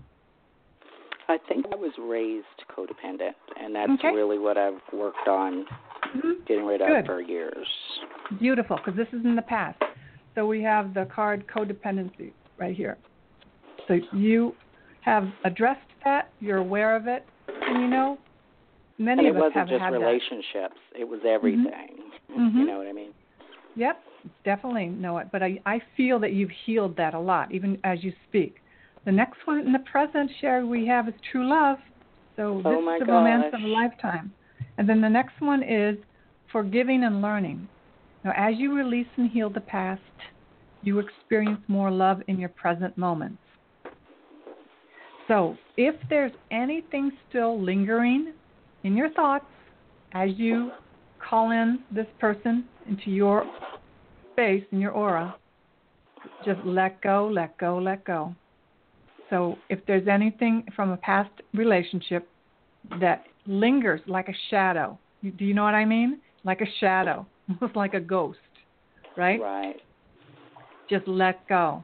I 1.28 1.38
think 1.50 1.66
I 1.74 1.76
was 1.76 1.92
raised 1.98 2.46
codependent, 2.70 3.34
and 3.60 3.76
that's 3.76 3.92
Okay. 3.94 4.14
really 4.14 4.38
what 4.38 4.58
I've 4.58 4.82
worked 4.94 5.28
on 5.28 5.66
Mhm. 6.14 6.46
getting 6.46 6.66
rid 6.66 6.82
of 6.82 7.06
for 7.06 7.20
years. 7.20 7.68
Beautiful, 8.40 8.78
because 8.78 8.96
this 8.96 9.12
is 9.12 9.26
in 9.26 9.36
the 9.36 9.42
past. 9.42 9.82
So 10.36 10.46
we 10.46 10.62
have 10.62 10.94
the 10.94 11.06
card 11.06 11.48
codependency 11.48 12.34
right 12.58 12.76
here. 12.76 12.98
So 13.88 13.96
you 14.14 14.56
have 15.02 15.32
addressed 15.44 15.90
that, 16.04 16.30
you're 16.40 16.58
aware 16.58 16.96
of 16.96 17.08
it, 17.08 17.26
and 17.48 17.82
you 17.82 17.88
know, 17.88 18.20
many 18.98 19.28
and 19.28 19.30
of 19.30 19.36
us 19.38 19.42
wasn't 19.44 19.56
have 19.56 19.70
just 19.70 19.82
had 19.82 19.94
relationships; 19.94 20.78
it 20.94 21.08
was 21.08 21.24
everything. 21.26 22.12
Mhm. 22.32 22.60
You 22.60 22.66
know 22.66 22.78
what 22.78 22.88
I 22.88 22.94
mean? 22.94 23.14
Yep, 23.76 24.04
definitely 24.44 24.88
know 24.88 25.18
it. 25.18 25.28
But 25.32 25.44
I, 25.44 25.60
I 25.66 25.82
feel 25.96 26.20
that 26.20 26.34
you've 26.34 26.52
healed 26.66 26.96
that 26.98 27.14
a 27.14 27.20
lot, 27.20 27.52
even 27.52 27.80
as 27.84 28.04
you 28.04 28.14
speak. 28.28 28.58
The 29.06 29.12
next 29.12 29.46
one 29.46 29.60
in 29.60 29.72
the 29.72 29.80
present, 29.92 30.32
Sherry, 30.40 30.64
we 30.66 30.86
have 30.88 31.08
is 31.08 31.14
true 31.32 31.48
love. 31.48 31.78
So 32.36 32.62
this 32.64 32.74
Oh, 32.78 32.82
my 32.82 32.96
is 32.96 33.00
the 33.00 33.06
romance 33.06 33.46
of 33.54 33.62
a 33.62 33.68
lifetime. 33.68 34.34
And 34.78 34.88
then 34.90 35.02
the 35.02 35.10
next 35.10 35.40
one 35.40 35.64
is 35.64 35.98
forgiving 36.52 37.04
and 37.04 37.22
learning. 37.22 37.70
Now, 38.24 38.34
as 38.36 38.56
you 38.58 38.74
release 38.76 39.08
and 39.18 39.30
heal 39.30 39.50
the 39.50 39.62
past, 39.62 40.02
you 40.82 41.00
experience 41.00 41.62
more 41.68 41.92
love 41.92 42.22
in 42.28 42.40
your 42.40 42.50
present 42.50 42.98
moments. 42.98 43.42
So, 45.28 45.58
if 45.78 45.96
there's 46.10 46.32
anything 46.52 47.12
still 47.28 47.62
lingering 47.62 48.34
in 48.84 48.96
your 48.96 49.10
thoughts 49.12 49.50
as 50.14 50.30
you 50.38 50.72
call 51.28 51.52
in 51.52 51.80
this 51.92 52.08
person 52.20 52.66
into 52.88 53.10
your 53.10 53.46
space, 54.34 54.64
and 54.72 54.82
your 54.82 54.92
aura, 54.92 55.36
just 56.44 56.60
let 56.66 57.02
go, 57.02 57.30
let 57.32 57.58
go, 57.58 57.78
let 57.78 58.04
go. 58.06 58.36
So, 59.30 59.56
if 59.70 59.80
there's 59.88 60.08
anything 60.08 60.66
from 60.76 60.92
a 60.92 60.98
past 60.98 61.32
relationship 61.54 62.28
that 63.00 63.24
lingers 63.48 64.02
like 64.08 64.28
a 64.28 64.36
shadow, 64.50 65.00
do 65.24 65.46
you 65.46 65.54
know 65.54 65.64
what 65.64 65.74
I 65.74 65.86
mean? 65.86 66.20
Like 66.44 66.62
a 66.62 66.68
shadow, 66.80 67.26
almost 67.50 67.76
like 67.76 67.94
a 67.94 68.00
ghost, 68.00 68.40
right? 69.18 69.40
Right. 69.42 69.76
just 70.90 71.08
let 71.08 71.48
go. 71.48 71.84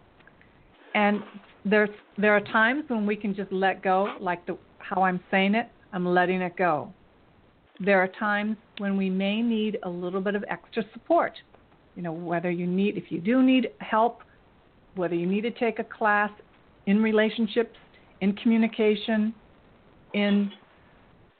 And 0.94 1.22
there's 1.66 1.89
there 2.18 2.36
are 2.36 2.42
times 2.42 2.84
when 2.88 3.06
we 3.06 3.16
can 3.16 3.34
just 3.34 3.52
let 3.52 3.82
go, 3.82 4.16
like 4.20 4.46
the 4.46 4.58
how 4.78 5.04
I'm 5.04 5.20
saying 5.32 5.56
it, 5.56 5.68
I'm 5.94 6.06
letting 6.06 6.42
it 6.42 6.56
go. 6.58 6.94
There 7.84 7.99
are 7.99 8.07
times 8.07 8.57
when 8.77 8.95
we 8.95 9.09
may 9.09 9.41
need 9.41 9.79
a 9.84 9.89
little 9.89 10.21
bit 10.21 10.36
of 10.36 10.45
extra 10.47 10.84
support. 10.93 11.34
You 11.95 12.03
know, 12.03 12.13
whether 12.13 12.51
you 12.51 12.67
need 12.67 12.95
if 12.95 13.05
you 13.11 13.19
do 13.19 13.41
need 13.41 13.69
help, 13.79 14.21
whether 14.95 15.15
you 15.15 15.25
need 15.25 15.41
to 15.41 15.51
take 15.51 15.79
a 15.79 15.84
class 15.84 16.29
in 16.86 17.01
relationships, 17.01 17.75
in 18.21 18.34
communication, 18.34 19.34
in 20.13 20.51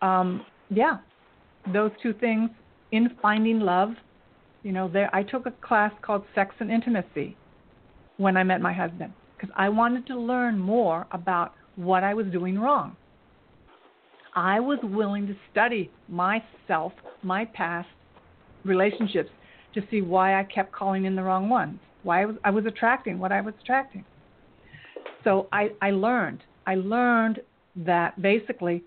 um 0.01 0.43
yeah, 0.71 0.97
those 1.71 1.91
two 2.01 2.13
things 2.13 2.49
in 2.91 3.09
finding 3.21 3.59
love. 3.59 3.91
You 4.63 4.71
know, 4.71 4.87
there 4.87 5.13
I 5.15 5.21
took 5.21 5.45
a 5.45 5.51
class 5.51 5.91
called 6.01 6.23
Sex 6.33 6.55
and 6.59 6.71
Intimacy 6.71 7.37
when 8.17 8.35
I 8.35 8.43
met 8.43 8.61
my 8.61 8.73
husband 8.73 9.13
because 9.37 9.53
I 9.55 9.69
wanted 9.69 10.07
to 10.07 10.19
learn 10.19 10.57
more 10.57 11.05
about 11.11 11.53
what 11.75 12.03
I 12.03 12.15
was 12.15 12.25
doing 12.27 12.57
wrong. 12.57 12.95
I 14.36 14.59
was 14.59 14.79
willing 14.84 15.27
to 15.27 15.36
study 15.51 15.89
myself, 16.07 16.93
my 17.23 17.45
past 17.45 17.89
relationships 18.63 19.29
to 19.73 19.82
see 19.89 20.01
why 20.01 20.39
I 20.39 20.43
kept 20.43 20.71
calling 20.71 21.05
in 21.05 21.15
the 21.15 21.23
wrong 21.23 21.49
ones, 21.49 21.79
why 22.03 22.21
I 22.21 22.25
was, 22.25 22.36
I 22.43 22.49
was 22.49 22.65
attracting 22.65 23.19
what 23.19 23.32
I 23.32 23.41
was 23.41 23.53
attracting. 23.61 24.05
So 25.23 25.47
I, 25.51 25.71
I 25.82 25.91
learned. 25.91 26.43
I 26.65 26.75
learned 26.75 27.41
that 27.75 28.21
basically 28.21 28.84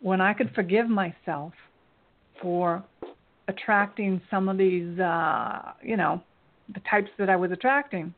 when 0.00 0.20
I 0.20 0.32
could 0.32 0.54
forgive 0.54 0.88
myself 0.88 1.52
for 2.40 2.84
attracting 3.48 4.20
some 4.30 4.48
of 4.48 4.58
these, 4.58 4.98
uh, 4.98 5.72
you 5.82 5.96
know, 5.96 6.22
the 6.74 6.80
types 6.90 7.10
that 7.18 7.30
I 7.30 7.36
was 7.36 7.52
attracting 7.52 8.12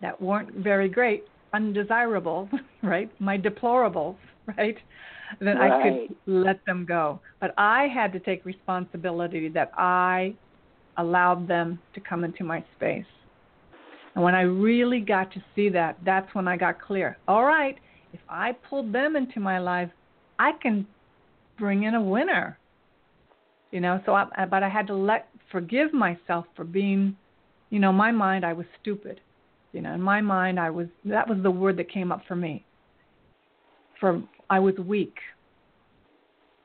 that 0.00 0.20
weren't 0.20 0.52
very 0.54 0.88
great, 0.88 1.24
undesirable, 1.52 2.48
right? 2.82 3.10
My 3.20 3.38
deplorables, 3.38 4.16
right? 4.56 4.76
Then 5.40 5.58
I 5.58 5.82
could 5.82 6.16
let 6.26 6.64
them 6.66 6.84
go. 6.84 7.20
But 7.40 7.54
I 7.58 7.88
had 7.88 8.12
to 8.12 8.20
take 8.20 8.44
responsibility 8.44 9.48
that 9.50 9.72
I 9.76 10.34
allowed 10.96 11.48
them 11.48 11.78
to 11.94 12.00
come 12.00 12.24
into 12.24 12.44
my 12.44 12.64
space. 12.76 13.06
And 14.14 14.22
when 14.22 14.34
I 14.34 14.42
really 14.42 15.00
got 15.00 15.32
to 15.32 15.42
see 15.54 15.68
that, 15.70 15.96
that's 16.04 16.32
when 16.34 16.46
I 16.46 16.56
got 16.56 16.80
clear. 16.80 17.16
All 17.26 17.44
right, 17.44 17.76
if 18.12 18.20
I 18.28 18.52
pulled 18.68 18.92
them 18.92 19.16
into 19.16 19.40
my 19.40 19.58
life, 19.58 19.90
I 20.38 20.52
can 20.60 20.86
bring 21.58 21.84
in 21.84 21.94
a 21.94 22.02
winner. 22.02 22.58
You 23.70 23.80
know, 23.80 24.02
so 24.04 24.12
I, 24.12 24.26
but 24.50 24.62
I 24.62 24.68
had 24.68 24.86
to 24.88 24.94
let 24.94 25.28
forgive 25.50 25.94
myself 25.94 26.44
for 26.54 26.64
being, 26.64 27.16
you 27.70 27.78
know, 27.78 27.92
my 27.92 28.10
mind 28.10 28.44
I 28.44 28.52
was 28.52 28.66
stupid. 28.80 29.20
You 29.72 29.80
know, 29.80 29.94
in 29.94 30.02
my 30.02 30.20
mind 30.20 30.60
I 30.60 30.68
was 30.68 30.88
that 31.06 31.26
was 31.26 31.38
the 31.42 31.50
word 31.50 31.78
that 31.78 31.90
came 31.90 32.12
up 32.12 32.22
for 32.28 32.36
me. 32.36 32.66
For 34.02 34.20
I 34.50 34.58
was 34.58 34.74
weak. 34.76 35.14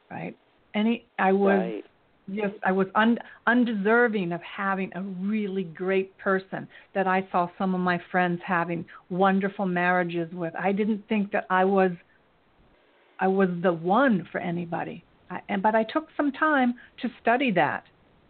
Right? 0.10 0.36
Any 0.74 1.06
I 1.20 1.32
was 1.32 1.60
Right. 1.60 1.84
Yes, 2.30 2.52
I 2.66 2.74
was 2.74 2.88
un, 2.96 3.18
undeserving 3.48 4.34
of 4.34 4.42
having 4.42 4.92
a 4.96 5.02
really 5.02 5.64
great 5.64 6.18
person 6.18 6.68
that 6.94 7.08
I 7.08 7.26
saw 7.32 7.48
some 7.58 7.74
of 7.74 7.80
my 7.80 8.02
friends 8.12 8.42
having 8.46 8.84
wonderful 9.10 9.66
marriages 9.66 10.30
with. 10.34 10.54
I 10.60 10.74
didn't 10.74 11.08
think 11.08 11.32
that 11.32 11.46
I 11.50 11.64
was 11.64 11.92
I 13.20 13.28
was 13.28 13.48
the 13.64 13.72
one 13.72 14.28
for 14.32 14.40
anybody. 14.40 15.06
I, 15.30 15.40
and 15.48 15.62
but 15.62 15.74
I 15.74 15.84
took 15.84 16.08
some 16.18 16.34
time 16.34 16.74
to 17.02 17.08
study 17.22 17.52
that. 17.52 17.86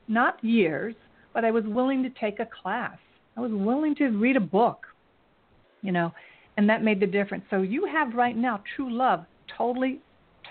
Not 0.08 0.44
years, 0.44 0.94
but 1.34 1.44
I 1.44 1.50
was 1.50 1.64
willing 1.66 2.04
to 2.04 2.10
take 2.10 2.40
a 2.40 2.48
class. 2.62 2.98
I 3.36 3.40
was 3.40 3.52
willing 3.52 3.96
to 3.96 4.10
read 4.10 4.36
a 4.36 4.42
book. 4.42 4.86
You 5.82 5.92
know, 5.92 6.14
and 6.58 6.68
that 6.70 6.84
made 6.84 7.00
the 7.00 7.08
difference. 7.08 7.46
So 7.50 7.62
you 7.62 7.86
have 7.86 8.14
right 8.16 8.36
now 8.36 8.62
true 8.76 8.92
love 8.92 9.26
totally 9.56 10.02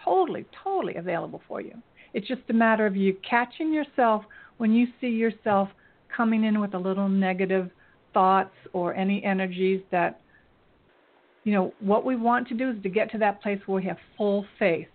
totally 0.04 0.46
totally 0.62 0.96
available 0.96 1.42
for 1.46 1.60
you. 1.60 1.74
It's 2.14 2.26
just 2.26 2.42
a 2.48 2.52
matter 2.52 2.86
of 2.86 2.96
you 2.96 3.16
catching 3.28 3.72
yourself 3.72 4.24
when 4.56 4.72
you 4.72 4.86
see 5.00 5.08
yourself 5.08 5.68
coming 6.16 6.44
in 6.44 6.60
with 6.60 6.74
a 6.74 6.78
little 6.78 7.08
negative 7.08 7.70
thoughts 8.14 8.54
or 8.72 8.94
any 8.94 9.22
energies 9.22 9.82
that, 9.90 10.20
you 11.44 11.52
know, 11.52 11.74
what 11.80 12.06
we 12.06 12.16
want 12.16 12.48
to 12.48 12.54
do 12.54 12.70
is 12.70 12.76
to 12.82 12.88
get 12.88 13.10
to 13.10 13.18
that 13.18 13.42
place 13.42 13.58
where 13.66 13.82
we 13.82 13.86
have 13.86 13.98
full 14.16 14.46
faith, 14.58 14.88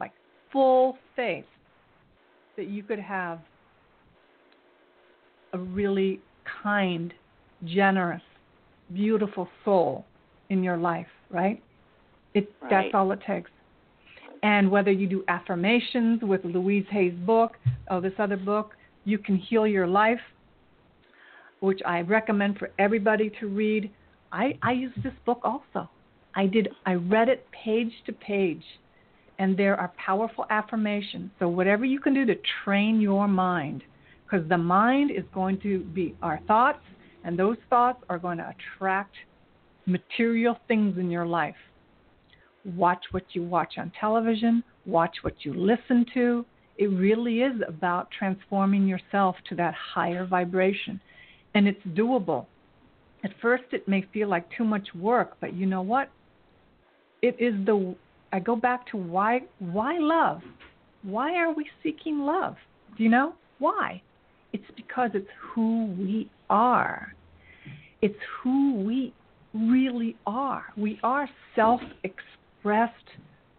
like 0.00 0.12
full 0.52 0.96
faith 1.16 1.44
that 2.56 2.68
you 2.68 2.82
could 2.82 3.00
have 3.00 3.40
a 5.52 5.58
really 5.58 6.20
kind, 6.62 7.12
generous, 7.64 8.22
beautiful 8.94 9.48
soul 9.64 10.06
in 10.52 10.62
your 10.62 10.76
life, 10.76 11.06
right? 11.30 11.62
It, 12.34 12.52
That's 12.70 12.88
all 12.94 13.10
it 13.12 13.20
takes. 13.26 13.50
And 14.42 14.70
whether 14.70 14.90
you 14.90 15.06
do 15.08 15.24
affirmations 15.28 16.20
with 16.22 16.44
Louise 16.44 16.86
Hay's 16.90 17.14
book 17.26 17.52
or 17.90 18.00
this 18.00 18.12
other 18.18 18.36
book, 18.36 18.74
You 19.04 19.18
Can 19.18 19.36
Heal 19.36 19.66
Your 19.66 19.86
Life, 19.86 20.20
which 21.60 21.80
I 21.86 22.00
recommend 22.00 22.58
for 22.58 22.70
everybody 22.78 23.30
to 23.40 23.46
read. 23.46 23.90
I, 24.32 24.58
I 24.62 24.72
use 24.72 24.92
this 25.02 25.12
book 25.24 25.40
also. 25.44 25.88
I 26.34 26.46
did 26.46 26.68
I 26.86 26.94
read 26.94 27.28
it 27.28 27.46
page 27.64 27.92
to 28.06 28.12
page. 28.12 28.64
And 29.38 29.56
there 29.56 29.76
are 29.78 29.92
powerful 29.96 30.44
affirmations. 30.50 31.30
So 31.38 31.48
whatever 31.48 31.84
you 31.84 32.00
can 32.00 32.14
do 32.14 32.24
to 32.26 32.34
train 32.64 33.00
your 33.00 33.28
mind, 33.28 33.82
because 34.24 34.48
the 34.48 34.58
mind 34.58 35.10
is 35.10 35.24
going 35.34 35.60
to 35.60 35.80
be 35.80 36.14
our 36.22 36.40
thoughts, 36.46 36.82
and 37.24 37.38
those 37.38 37.56
thoughts 37.70 38.02
are 38.08 38.18
going 38.18 38.38
to 38.38 38.54
attract 38.54 39.14
material 39.86 40.58
things 40.68 40.98
in 40.98 41.10
your 41.10 41.26
life. 41.26 41.56
Watch 42.64 43.04
what 43.10 43.24
you 43.32 43.42
watch 43.42 43.74
on 43.78 43.92
television, 43.98 44.62
watch 44.86 45.16
what 45.22 45.34
you 45.44 45.52
listen 45.54 46.06
to. 46.14 46.44
It 46.78 46.86
really 46.86 47.40
is 47.40 47.60
about 47.66 48.08
transforming 48.16 48.86
yourself 48.86 49.36
to 49.48 49.54
that 49.56 49.74
higher 49.74 50.24
vibration. 50.24 51.00
And 51.54 51.68
it's 51.68 51.82
doable. 51.88 52.46
At 53.24 53.30
first, 53.40 53.64
it 53.72 53.86
may 53.86 54.06
feel 54.12 54.28
like 54.28 54.46
too 54.56 54.64
much 54.64 54.88
work, 54.94 55.36
but 55.40 55.54
you 55.54 55.66
know 55.66 55.82
what? 55.82 56.10
It 57.20 57.36
is 57.38 57.54
the 57.66 57.94
I 58.32 58.40
go 58.40 58.56
back 58.56 58.86
to 58.88 58.96
why 58.96 59.42
why 59.58 59.98
love? 59.98 60.40
Why 61.02 61.36
are 61.36 61.52
we 61.52 61.68
seeking 61.82 62.20
love? 62.20 62.56
Do 62.96 63.04
you 63.04 63.10
know? 63.10 63.34
Why? 63.58 64.02
It's 64.52 64.70
because 64.76 65.10
it's 65.14 65.28
who 65.40 65.86
we 65.98 66.30
are. 66.48 67.14
It's 68.00 68.18
who 68.42 68.74
we 68.74 69.12
really 69.54 70.16
are. 70.26 70.64
We 70.76 70.98
are 71.02 71.28
self 71.54 71.80
expressed, 72.04 72.94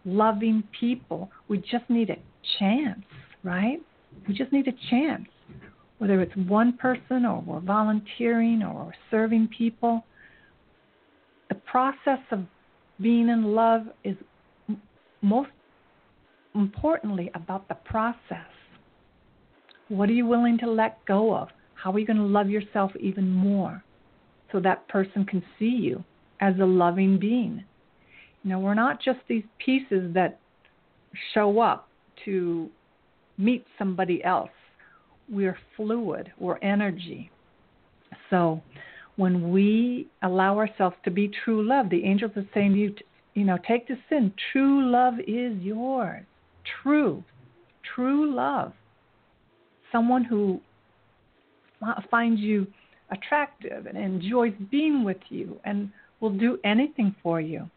loving 0.04 0.62
people. 0.78 1.30
We 1.48 1.58
just 1.58 1.88
need 1.88 2.10
a 2.10 2.16
chance, 2.58 3.04
right? 3.42 3.78
We 4.28 4.34
just 4.34 4.52
need 4.52 4.68
a 4.68 4.74
chance. 4.90 5.26
Whether 5.98 6.20
it's 6.20 6.34
one 6.36 6.76
person 6.76 7.24
or 7.24 7.40
we're 7.40 7.60
volunteering 7.60 8.62
or 8.62 8.86
we're 8.86 8.92
serving 9.10 9.48
people, 9.56 10.04
the 11.48 11.54
process 11.54 12.20
of 12.30 12.40
being 13.00 13.28
in 13.28 13.54
love 13.54 13.82
is 14.02 14.16
most 15.22 15.50
importantly 16.54 17.30
about 17.34 17.68
the 17.68 17.74
process. 17.74 18.46
What 19.88 20.08
are 20.08 20.12
you 20.12 20.26
willing 20.26 20.58
to 20.58 20.70
let 20.70 21.04
go 21.06 21.34
of? 21.34 21.48
How 21.74 21.92
are 21.92 21.98
you 21.98 22.06
going 22.06 22.18
to 22.18 22.22
love 22.22 22.48
yourself 22.48 22.92
even 22.98 23.30
more 23.30 23.82
so 24.54 24.60
that 24.60 24.86
person 24.86 25.24
can 25.24 25.42
see 25.58 25.64
you 25.64 26.04
as 26.40 26.54
a 26.60 26.64
loving 26.64 27.18
being? 27.18 27.64
You 28.44 28.50
know, 28.50 28.60
we're 28.60 28.74
not 28.74 29.02
just 29.02 29.18
these 29.28 29.42
pieces 29.58 30.14
that 30.14 30.38
show 31.32 31.60
up 31.60 31.88
to 32.24 32.70
meet 33.36 33.66
somebody 33.76 34.22
else. 34.22 34.50
We're 35.28 35.58
fluid, 35.76 36.32
we're 36.38 36.58
energy. 36.58 37.32
So 38.30 38.62
when 39.16 39.50
we 39.50 40.06
allow 40.22 40.56
ourselves 40.56 40.96
to 41.04 41.10
be 41.10 41.32
true 41.44 41.66
love, 41.66 41.90
the 41.90 42.04
angels 42.04 42.30
are 42.36 42.46
saying 42.54 42.74
to 42.74 42.78
you, 42.78 42.94
you 43.34 43.44
know, 43.44 43.58
take 43.66 43.88
this 43.88 43.98
in. 44.12 44.32
True 44.52 44.88
love 44.88 45.14
is 45.26 45.60
yours. 45.60 46.22
True. 46.82 47.24
True 47.96 48.32
love. 48.32 48.72
Someone 49.90 50.22
who 50.22 50.60
finds 52.08 52.40
you 52.40 52.66
attractive 53.10 53.86
and 53.86 53.96
enjoys 53.96 54.54
being 54.70 55.04
with 55.04 55.18
you 55.28 55.60
and 55.64 55.90
will 56.20 56.30
do 56.30 56.58
anything 56.64 57.14
for 57.22 57.40
you. 57.40 57.68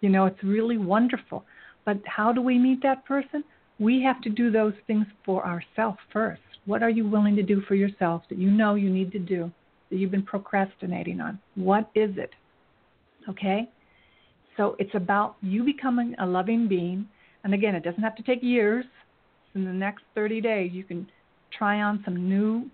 You 0.00 0.08
know, 0.08 0.26
it's 0.26 0.42
really 0.42 0.78
wonderful. 0.78 1.44
But 1.84 1.98
how 2.06 2.32
do 2.32 2.40
we 2.40 2.58
meet 2.58 2.82
that 2.82 3.04
person? 3.04 3.44
We 3.78 4.02
have 4.02 4.20
to 4.22 4.30
do 4.30 4.50
those 4.50 4.74
things 4.86 5.06
for 5.24 5.46
ourselves 5.46 5.98
first. 6.12 6.40
What 6.66 6.82
are 6.82 6.90
you 6.90 7.08
willing 7.08 7.36
to 7.36 7.42
do 7.42 7.62
for 7.62 7.74
yourself 7.74 8.22
that 8.28 8.38
you 8.38 8.50
know 8.50 8.74
you 8.74 8.90
need 8.90 9.12
to 9.12 9.18
do, 9.18 9.50
that 9.90 9.96
you've 9.96 10.10
been 10.10 10.22
procrastinating 10.22 11.20
on? 11.20 11.38
What 11.54 11.90
is 11.94 12.10
it? 12.16 12.30
Okay? 13.28 13.68
So 14.56 14.76
it's 14.78 14.94
about 14.94 15.36
you 15.40 15.64
becoming 15.64 16.14
a 16.18 16.26
loving 16.26 16.68
being. 16.68 17.06
And 17.44 17.54
again, 17.54 17.74
it 17.74 17.84
doesn't 17.84 18.02
have 18.02 18.16
to 18.16 18.22
take 18.22 18.42
years. 18.42 18.84
In 19.54 19.64
the 19.64 19.72
next 19.72 20.02
30 20.14 20.40
days, 20.40 20.72
you 20.72 20.84
can 20.84 21.08
try 21.56 21.80
on 21.80 22.02
some 22.04 22.28
new 22.28 22.68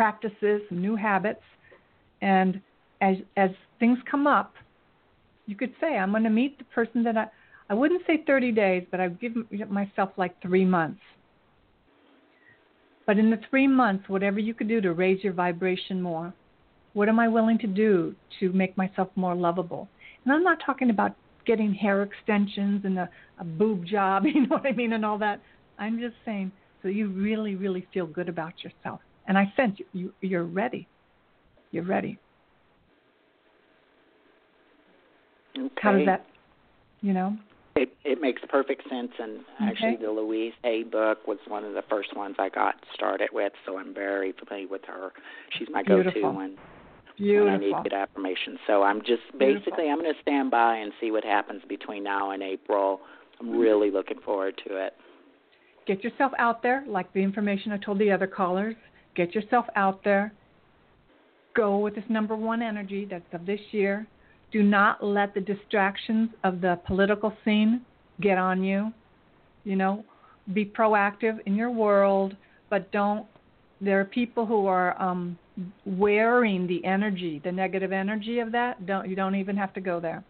practices, 0.00 0.62
new 0.70 0.96
habits. 0.96 1.42
And 2.22 2.62
as, 3.02 3.16
as 3.36 3.50
things 3.78 3.98
come 4.10 4.26
up, 4.26 4.54
you 5.44 5.54
could 5.54 5.74
say, 5.78 5.98
I'm 5.98 6.12
going 6.12 6.22
to 6.22 6.30
meet 6.30 6.56
the 6.56 6.64
person 6.64 7.02
that 7.02 7.18
I, 7.18 7.26
I 7.68 7.74
wouldn't 7.74 8.06
say 8.06 8.24
30 8.26 8.50
days, 8.52 8.86
but 8.90 8.98
I'd 8.98 9.20
give 9.20 9.34
myself 9.68 10.08
like 10.16 10.40
three 10.40 10.64
months. 10.64 11.02
But 13.06 13.18
in 13.18 13.28
the 13.28 13.40
three 13.50 13.66
months, 13.66 14.08
whatever 14.08 14.38
you 14.38 14.54
could 14.54 14.68
do 14.68 14.80
to 14.80 14.94
raise 14.94 15.22
your 15.22 15.34
vibration 15.34 16.00
more, 16.00 16.32
what 16.94 17.10
am 17.10 17.20
I 17.20 17.28
willing 17.28 17.58
to 17.58 17.66
do 17.66 18.14
to 18.38 18.50
make 18.52 18.74
myself 18.78 19.08
more 19.16 19.34
lovable? 19.34 19.86
And 20.24 20.32
I'm 20.32 20.42
not 20.42 20.62
talking 20.64 20.88
about 20.88 21.14
getting 21.44 21.74
hair 21.74 22.02
extensions 22.04 22.86
and 22.86 23.00
a, 23.00 23.10
a 23.38 23.44
boob 23.44 23.84
job, 23.84 24.24
you 24.34 24.46
know 24.46 24.56
what 24.56 24.66
I 24.66 24.72
mean, 24.72 24.94
and 24.94 25.04
all 25.04 25.18
that. 25.18 25.42
I'm 25.78 26.00
just 26.00 26.14
saying 26.24 26.52
so 26.80 26.88
you 26.88 27.08
really, 27.08 27.54
really 27.54 27.86
feel 27.92 28.06
good 28.06 28.30
about 28.30 28.54
yourself. 28.64 29.00
And 29.30 29.38
I 29.38 29.52
sense 29.54 29.78
you, 29.78 29.86
you 29.92 30.12
you're 30.22 30.42
ready. 30.42 30.88
You're 31.70 31.84
ready. 31.84 32.18
Okay. 35.56 35.68
How 35.80 35.92
does 35.92 36.06
that, 36.06 36.26
you 37.00 37.12
know? 37.12 37.36
It 37.76 37.90
it 38.04 38.20
makes 38.20 38.42
perfect 38.48 38.82
sense, 38.90 39.12
and 39.20 39.38
actually, 39.60 39.90
Okay. 39.90 40.04
the 40.04 40.10
Louise 40.10 40.52
Hay 40.64 40.82
book 40.82 41.28
was 41.28 41.38
one 41.46 41.64
of 41.64 41.74
the 41.74 41.82
first 41.88 42.16
ones 42.16 42.34
I 42.40 42.48
got 42.48 42.74
started 42.92 43.28
with, 43.32 43.52
so 43.64 43.78
I'm 43.78 43.94
very 43.94 44.32
familiar 44.32 44.66
with 44.66 44.84
her. 44.86 45.12
She's 45.56 45.68
my 45.70 45.84
go-to 45.84 46.22
one 46.22 46.58
Beautiful. 47.16 47.44
when 47.44 47.54
I 47.54 47.56
need 47.58 47.76
good 47.84 47.92
affirmation. 47.92 48.58
So 48.66 48.82
I'm 48.82 49.00
just 49.02 49.22
basically 49.38 49.90
I'm 49.90 50.00
going 50.00 50.12
to 50.12 50.20
stand 50.22 50.50
by 50.50 50.74
and 50.74 50.90
see 51.00 51.12
what 51.12 51.22
happens 51.22 51.62
between 51.68 52.02
now 52.02 52.32
and 52.32 52.42
April. 52.42 53.00
I'm 53.38 53.46
mm-hmm. 53.46 53.58
really 53.58 53.92
looking 53.92 54.18
forward 54.24 54.60
to 54.66 54.74
it. 54.84 54.94
Get 55.86 56.02
yourself 56.02 56.32
out 56.36 56.64
there, 56.64 56.82
like 56.88 57.12
the 57.12 57.20
information 57.20 57.70
I 57.70 57.78
told 57.78 58.00
the 58.00 58.10
other 58.10 58.26
callers. 58.26 58.74
Get 59.14 59.34
yourself 59.34 59.66
out 59.76 60.02
there. 60.04 60.32
Go 61.54 61.78
with 61.78 61.94
this 61.94 62.04
number 62.08 62.36
one 62.36 62.62
energy 62.62 63.06
that's 63.08 63.24
of 63.32 63.46
this 63.46 63.60
year. 63.72 64.06
Do 64.52 64.62
not 64.62 65.04
let 65.04 65.34
the 65.34 65.40
distractions 65.40 66.30
of 66.44 66.60
the 66.60 66.80
political 66.86 67.32
scene 67.44 67.82
get 68.20 68.38
on 68.38 68.62
you. 68.62 68.92
You 69.64 69.76
know, 69.76 70.04
be 70.52 70.64
proactive 70.64 71.38
in 71.46 71.54
your 71.54 71.70
world, 71.70 72.36
but 72.68 72.90
don't. 72.92 73.26
There 73.80 73.98
are 74.00 74.04
people 74.04 74.44
who 74.44 74.66
are 74.66 75.00
um, 75.00 75.38
wearing 75.86 76.66
the 76.66 76.84
energy, 76.84 77.40
the 77.42 77.52
negative 77.52 77.92
energy 77.92 78.38
of 78.40 78.52
that. 78.52 78.86
Don't 78.86 79.08
you 79.08 79.16
don't 79.16 79.34
even 79.34 79.56
have 79.56 79.72
to 79.74 79.80
go 79.80 80.00
there. 80.00 80.24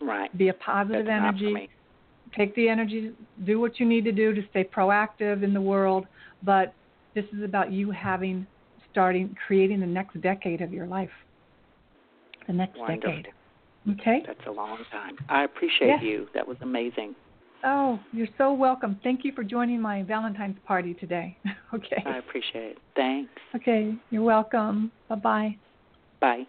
Right. 0.00 0.36
Be 0.36 0.48
a 0.48 0.54
positive 0.54 1.06
That's 1.06 1.36
energy 1.38 1.68
take 2.36 2.54
the 2.54 2.68
energy, 2.68 3.12
do 3.44 3.60
what 3.60 3.78
you 3.78 3.86
need 3.86 4.04
to 4.04 4.12
do 4.12 4.34
to 4.34 4.42
stay 4.50 4.64
proactive 4.64 5.42
in 5.42 5.54
the 5.54 5.60
world. 5.60 6.06
But 6.42 6.74
this 7.14 7.24
is 7.32 7.42
about 7.42 7.72
you 7.72 7.90
having, 7.90 8.46
starting, 8.90 9.34
creating 9.46 9.80
the 9.80 9.86
next 9.86 10.20
decade 10.20 10.60
of 10.60 10.72
your 10.72 10.86
life. 10.86 11.10
The 12.46 12.52
next 12.52 12.78
Wonderful. 12.78 13.10
decade. 13.10 13.28
Okay? 13.92 14.22
That's 14.26 14.46
a 14.46 14.50
long 14.50 14.78
time. 14.90 15.16
I 15.28 15.44
appreciate 15.44 15.88
Yes. 15.88 16.02
you. 16.02 16.28
That 16.34 16.46
was 16.46 16.56
amazing. 16.60 17.14
Oh, 17.66 17.98
you're 18.12 18.28
so 18.36 18.52
welcome. 18.52 19.00
Thank 19.02 19.24
you 19.24 19.32
for 19.32 19.42
joining 19.42 19.80
my 19.80 20.02
Valentine's 20.02 20.58
party 20.66 20.92
today. 20.94 21.38
okay. 21.74 22.02
I 22.04 22.18
appreciate 22.18 22.72
it. 22.72 22.78
Thanks. 22.94 23.32
Okay, 23.54 23.94
you're 24.10 24.22
welcome. 24.22 24.92
Bye 25.08 25.14
bye. 25.14 25.56
Bye. 26.20 26.46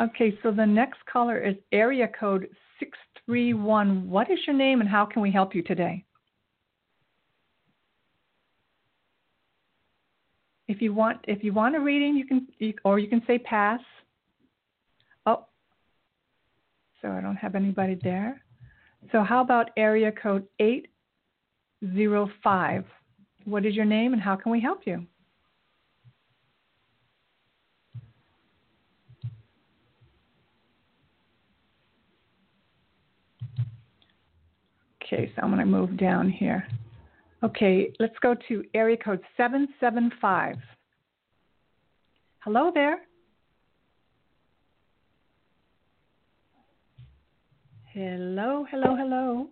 Okay, 0.00 0.38
so 0.42 0.50
the 0.50 0.64
next 0.64 0.98
caller 1.10 1.38
is 1.38 1.54
area 1.72 2.08
code 2.18 2.48
631. 2.78 4.08
What 4.08 4.30
is 4.30 4.38
your 4.46 4.56
name 4.56 4.80
and 4.80 4.88
how 4.88 5.04
can 5.04 5.20
we 5.20 5.30
help 5.30 5.54
you 5.54 5.62
today? 5.62 6.04
If 10.70 10.80
you 10.80 10.94
want 10.94 11.18
if 11.26 11.42
you 11.42 11.52
want 11.52 11.74
a 11.74 11.80
reading, 11.80 12.14
you 12.14 12.24
can 12.24 12.46
you, 12.60 12.72
or 12.84 13.00
you 13.00 13.08
can 13.08 13.20
say 13.26 13.38
pass. 13.38 13.80
Oh. 15.26 15.46
So 17.02 17.08
I 17.08 17.20
don't 17.20 17.34
have 17.34 17.56
anybody 17.56 17.98
there. 18.00 18.40
So 19.10 19.24
how 19.24 19.40
about 19.40 19.70
area 19.76 20.12
code 20.12 20.46
805? 20.60 22.84
What 23.46 23.66
is 23.66 23.74
your 23.74 23.84
name 23.84 24.12
and 24.12 24.22
how 24.22 24.36
can 24.36 24.52
we 24.52 24.60
help 24.60 24.86
you? 24.86 25.04
Okay, 35.02 35.32
so 35.34 35.42
I'm 35.42 35.48
going 35.48 35.58
to 35.58 35.66
move 35.66 35.96
down 35.96 36.30
here. 36.30 36.64
Okay, 37.42 37.90
let's 37.98 38.14
go 38.20 38.34
to 38.48 38.64
area 38.74 38.98
code 38.98 39.20
775. 39.36 40.56
Hello 42.40 42.70
there. 42.74 43.00
Hello, 47.92 48.66
hello, 48.70 48.94
hello. 48.94 49.48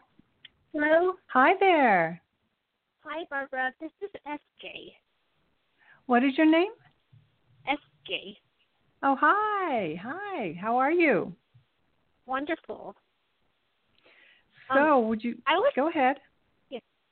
Hello. 0.75 1.15
Hi 1.29 1.55
there. 1.59 2.21
Hi, 3.05 3.25
Barbara. 3.31 3.73
This 3.81 3.91
is 4.03 4.11
SJ. 4.27 4.93
What 6.07 6.23
is 6.23 6.37
your 6.37 6.47
name? 6.47 6.73
SJ. 7.67 8.37
Oh, 9.03 9.17
hi. 9.19 9.99
Hi. 10.03 10.59
How 10.61 10.77
are 10.77 10.93
you? 10.93 11.35
Wonderful. 12.27 12.95
So, 14.73 14.99
um, 14.99 15.09
would 15.09 15.25
you 15.25 15.37
I 15.47 15.55
was 15.55 15.73
go 15.75 15.89
ahead? 15.89 16.19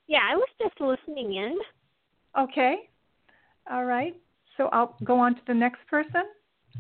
Yeah, 0.06 0.20
I 0.30 0.36
was 0.36 0.48
just 0.60 0.80
listening 0.80 1.34
in. 1.34 1.56
Okay. 2.38 2.88
All 3.70 3.84
right. 3.84 4.14
So 4.56 4.68
I'll 4.72 4.96
go 5.04 5.18
on 5.18 5.34
to 5.34 5.40
the 5.46 5.54
next 5.54 5.80
person, 5.88 6.22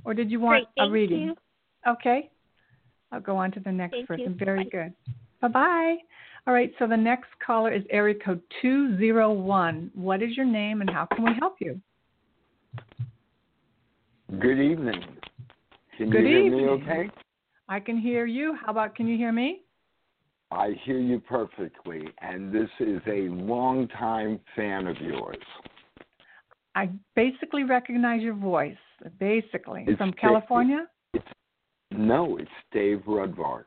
or 0.04 0.14
did 0.14 0.30
you 0.30 0.40
want 0.40 0.64
Great, 0.64 0.68
thank 0.76 0.88
a 0.88 0.92
reading? 0.92 1.18
you. 1.18 1.34
Okay. 1.86 2.30
I'll 3.12 3.20
go 3.20 3.36
on 3.36 3.52
to 3.52 3.60
the 3.60 3.72
next 3.72 3.92
Thank 3.92 4.08
person. 4.08 4.36
you. 4.38 4.44
Very 4.44 4.64
Bye. 4.64 4.70
good. 4.70 4.94
Bye 5.40 5.48
bye. 5.48 5.96
All 6.46 6.54
right. 6.54 6.72
So 6.78 6.86
the 6.86 6.96
next 6.96 7.28
caller 7.44 7.72
is 7.72 7.82
area 7.90 8.14
code 8.14 8.40
two 8.62 8.96
zero 8.98 9.32
one. 9.32 9.90
What 9.94 10.22
is 10.22 10.36
your 10.36 10.46
name 10.46 10.80
and 10.80 10.90
how 10.90 11.06
can 11.06 11.24
we 11.24 11.32
help 11.38 11.56
you? 11.60 11.80
Good 14.40 14.58
evening. 14.58 15.02
Can 15.96 16.10
Good 16.10 16.20
you 16.22 16.26
hear 16.26 16.44
evening. 16.46 16.66
me 16.66 16.72
okay? 16.72 17.10
I 17.68 17.80
can 17.80 17.98
hear 17.98 18.26
you. 18.26 18.54
How 18.60 18.70
about 18.70 18.94
can 18.94 19.06
you 19.06 19.16
hear 19.16 19.32
me? 19.32 19.62
I 20.56 20.72
hear 20.84 20.98
you 20.98 21.20
perfectly, 21.20 22.08
and 22.22 22.52
this 22.52 22.70
is 22.80 23.00
a 23.06 23.28
longtime 23.28 24.40
fan 24.54 24.86
of 24.86 24.96
yours. 25.00 25.36
I 26.74 26.88
basically 27.14 27.64
recognize 27.64 28.22
your 28.22 28.34
voice. 28.34 28.76
Basically, 29.18 29.84
It's 29.86 29.98
from 29.98 30.10
Dave- 30.12 30.20
California. 30.20 30.86
No, 31.90 32.38
it's 32.38 32.50
Dave 32.72 33.02
Rudvart. 33.06 33.64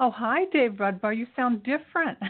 Oh, 0.00 0.10
hi, 0.10 0.44
Dave 0.52 0.72
Rudbar. 0.72 1.16
You 1.16 1.26
sound 1.36 1.62
different. 1.62 2.18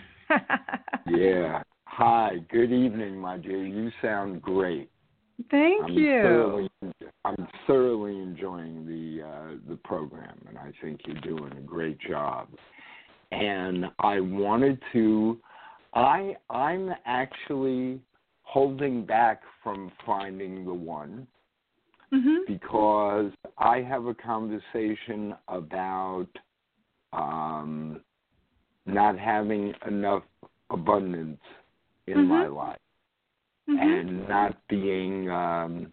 Yeah. 1.07 1.63
Hi. 1.85 2.39
Good 2.51 2.73
evening, 2.73 3.19
my 3.19 3.37
dear. 3.37 3.63
You 3.63 3.91
sound 4.01 4.41
great. 4.41 4.91
Thank 5.51 5.85
I'm 5.85 5.93
you. 5.93 6.23
Thoroughly, 6.23 6.71
I'm 7.27 7.49
thoroughly 7.67 8.19
enjoying 8.21 8.87
the 8.87 9.23
uh, 9.23 9.59
the 9.69 9.77
program, 9.77 10.39
and 10.49 10.57
I 10.57 10.73
think 10.81 11.03
you're 11.05 11.21
doing 11.21 11.53
a 11.53 11.61
great 11.61 11.99
job. 12.01 12.49
And 13.35 13.87
I 13.99 14.21
wanted 14.21 14.81
to, 14.93 15.39
I 15.95 16.37
I'm 16.51 16.91
actually 17.05 18.01
holding 18.43 19.05
back 19.05 19.43
from 19.63 19.91
finding 20.07 20.65
the 20.65 20.75
one 20.75 21.27
hmm 22.11 22.45
because 22.47 23.33
I 23.59 23.81
have 23.81 24.07
a 24.07 24.15
conversation 24.15 25.35
about 25.49 26.29
um, 27.13 28.01
not 28.87 29.19
having 29.19 29.73
enough 29.87 30.23
abundance 30.71 31.41
in 32.07 32.19
Mhm. 32.19 32.29
my 32.29 32.47
life 32.47 32.79
hmm 33.67 33.79
and 33.79 34.29
not 34.29 34.55
being 34.69 35.31
um 35.31 35.93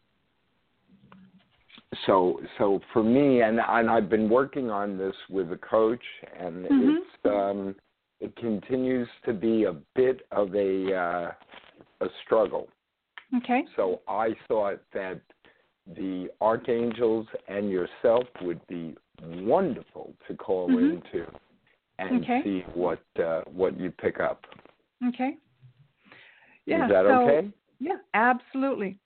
so 2.05 2.39
so 2.57 2.79
for 2.93 3.03
me 3.03 3.41
and 3.41 3.59
and 3.59 3.89
I've 3.89 4.09
been 4.09 4.29
working 4.29 4.69
on 4.69 4.97
this 4.97 5.15
with 5.29 5.51
a 5.51 5.57
coach 5.57 6.03
and 6.39 6.65
Mhm. 6.65 6.97
it's 6.99 7.25
um 7.25 7.75
it 8.19 8.35
continues 8.35 9.09
to 9.25 9.33
be 9.33 9.63
a 9.65 9.73
bit 9.95 10.25
of 10.31 10.55
a 10.55 10.93
uh 10.93 11.31
a 12.01 12.09
struggle. 12.23 12.67
Okay. 13.37 13.65
So 13.75 14.01
I 14.07 14.35
thought 14.47 14.79
that 14.93 15.21
the 15.95 16.29
archangels 16.41 17.27
and 17.47 17.69
yourself 17.69 18.25
would 18.41 18.65
be 18.67 18.95
wonderful 19.21 20.13
to 20.27 20.35
call 20.35 20.69
Mhm. 20.69 20.91
into 20.93 21.25
and 21.99 22.23
Okay. 22.23 22.41
see 22.43 22.61
what 22.73 23.03
uh 23.17 23.41
what 23.45 23.77
you 23.77 23.91
pick 23.91 24.19
up. 24.19 24.45
Okay. 25.03 25.37
Yeah. 26.65 26.85
Is 26.85 26.89
that 26.91 27.05
so, 27.05 27.21
okay? 27.29 27.51
Yeah, 27.79 27.97
absolutely. 28.13 28.97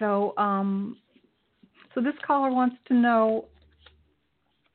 So, 0.00 0.34
um, 0.36 0.98
so 1.96 2.02
this 2.02 2.14
caller 2.24 2.50
wants 2.50 2.76
to 2.88 2.94
know. 2.94 3.46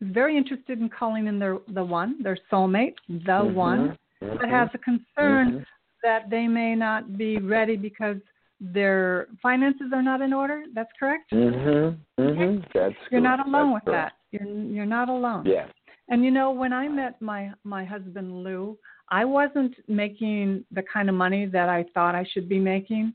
Very 0.02 0.36
interested 0.36 0.80
in 0.80 0.90
calling 0.90 1.28
in 1.28 1.38
their 1.38 1.60
the 1.68 1.84
one, 1.84 2.22
their 2.24 2.38
soulmate, 2.52 2.96
the 3.08 3.44
Mhm. 3.44 3.54
one, 3.54 3.98
but 4.20 4.42
Mhm. 4.42 4.50
has 4.50 4.70
a 4.74 4.80
concern 4.80 5.52
Mhm. 5.52 5.66
that 6.02 6.32
they 6.32 6.48
may 6.48 6.74
not 6.74 7.16
be 7.16 7.38
ready 7.38 7.78
because 7.78 8.20
their 8.60 9.28
finances 9.40 9.94
are 9.94 10.02
not 10.02 10.22
in 10.22 10.34
order. 10.34 10.66
That's 10.74 10.92
correct. 10.94 11.30
Mhm. 11.32 11.98
Mhm. 12.18 12.66
That's 12.74 12.96
You're 13.12 13.22
not 13.22 13.46
alone 13.46 13.74
That's 13.74 13.86
with 13.86 13.94
correct. 13.94 14.16
that. 14.32 14.40
You're 14.40 14.52
you're 14.76 14.86
not 14.88 15.08
alone. 15.08 15.46
Yeah. 15.46 15.68
And 16.10 16.26
you 16.26 16.32
know, 16.32 16.50
when 16.50 16.74
I 16.74 16.88
met 16.88 17.22
my 17.22 17.54
my 17.64 17.86
husband 17.86 18.44
Lou, 18.44 18.80
I 19.10 19.24
wasn't 19.26 19.76
making 19.88 20.66
the 20.72 20.82
kind 20.82 21.10
of 21.10 21.16
money 21.16 21.46
that 21.46 21.70
I 21.70 21.84
thought 21.94 22.16
I 22.16 22.24
should 22.24 22.50
be 22.50 22.60
making, 22.60 23.14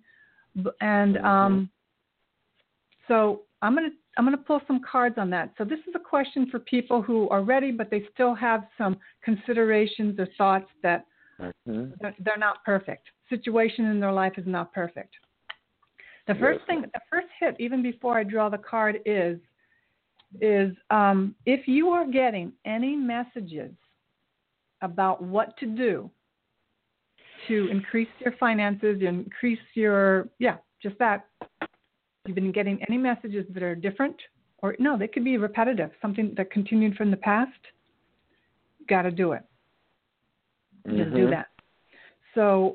and 0.80 1.18
um, 1.18 1.70
so 3.08 3.42
I'm 3.62 3.74
gonna 3.74 3.90
I'm 4.16 4.24
gonna 4.24 4.36
pull 4.36 4.60
some 4.66 4.80
cards 4.82 5.16
on 5.18 5.30
that. 5.30 5.52
So 5.58 5.64
this 5.64 5.78
is 5.80 5.94
a 5.94 5.98
question 5.98 6.48
for 6.50 6.58
people 6.58 7.02
who 7.02 7.28
are 7.30 7.42
ready, 7.42 7.70
but 7.70 7.90
they 7.90 8.06
still 8.12 8.34
have 8.34 8.64
some 8.76 8.98
considerations 9.22 10.18
or 10.18 10.26
thoughts 10.38 10.70
that 10.82 11.06
Mhm. 11.40 11.98
they're, 12.00 12.14
they're 12.20 12.38
not 12.38 12.64
perfect. 12.64 13.08
Situation 13.28 13.86
in 13.86 14.00
their 14.00 14.12
life 14.12 14.38
is 14.38 14.46
not 14.46 14.72
perfect. 14.72 15.14
The 16.26 16.34
first 16.36 16.60
Yes. 16.60 16.66
thing, 16.66 16.80
the 16.82 17.00
first 17.10 17.28
hit, 17.38 17.56
even 17.58 17.82
before 17.82 18.18
I 18.18 18.24
draw 18.24 18.48
the 18.48 18.58
card, 18.58 19.00
is 19.06 19.38
is 20.40 20.76
um, 20.90 21.34
if 21.46 21.68
you 21.68 21.90
are 21.90 22.04
getting 22.06 22.52
any 22.64 22.96
messages 22.96 23.72
about 24.82 25.22
what 25.22 25.56
to 25.58 25.66
do 25.66 26.10
to 27.46 27.68
increase 27.68 28.08
your 28.18 28.32
finances, 28.32 29.00
increase 29.02 29.60
your 29.74 30.28
yeah, 30.38 30.56
just 30.82 30.98
that. 30.98 31.28
You've 32.26 32.34
been 32.34 32.52
getting 32.52 32.82
any 32.88 32.98
messages 32.98 33.46
that 33.50 33.62
are 33.62 33.74
different, 33.74 34.16
or 34.58 34.76
no, 34.78 34.98
they 34.98 35.08
could 35.08 35.24
be 35.24 35.36
repetitive, 35.36 35.90
something 36.02 36.34
that 36.36 36.50
continued 36.50 36.96
from 36.96 37.10
the 37.10 37.16
past. 37.16 37.50
Got 38.88 39.02
to 39.02 39.10
do 39.10 39.32
it. 39.32 39.42
Just 40.88 41.14
do 41.14 41.26
Mhm. 41.26 41.30
that. 41.30 41.48
So 42.34 42.74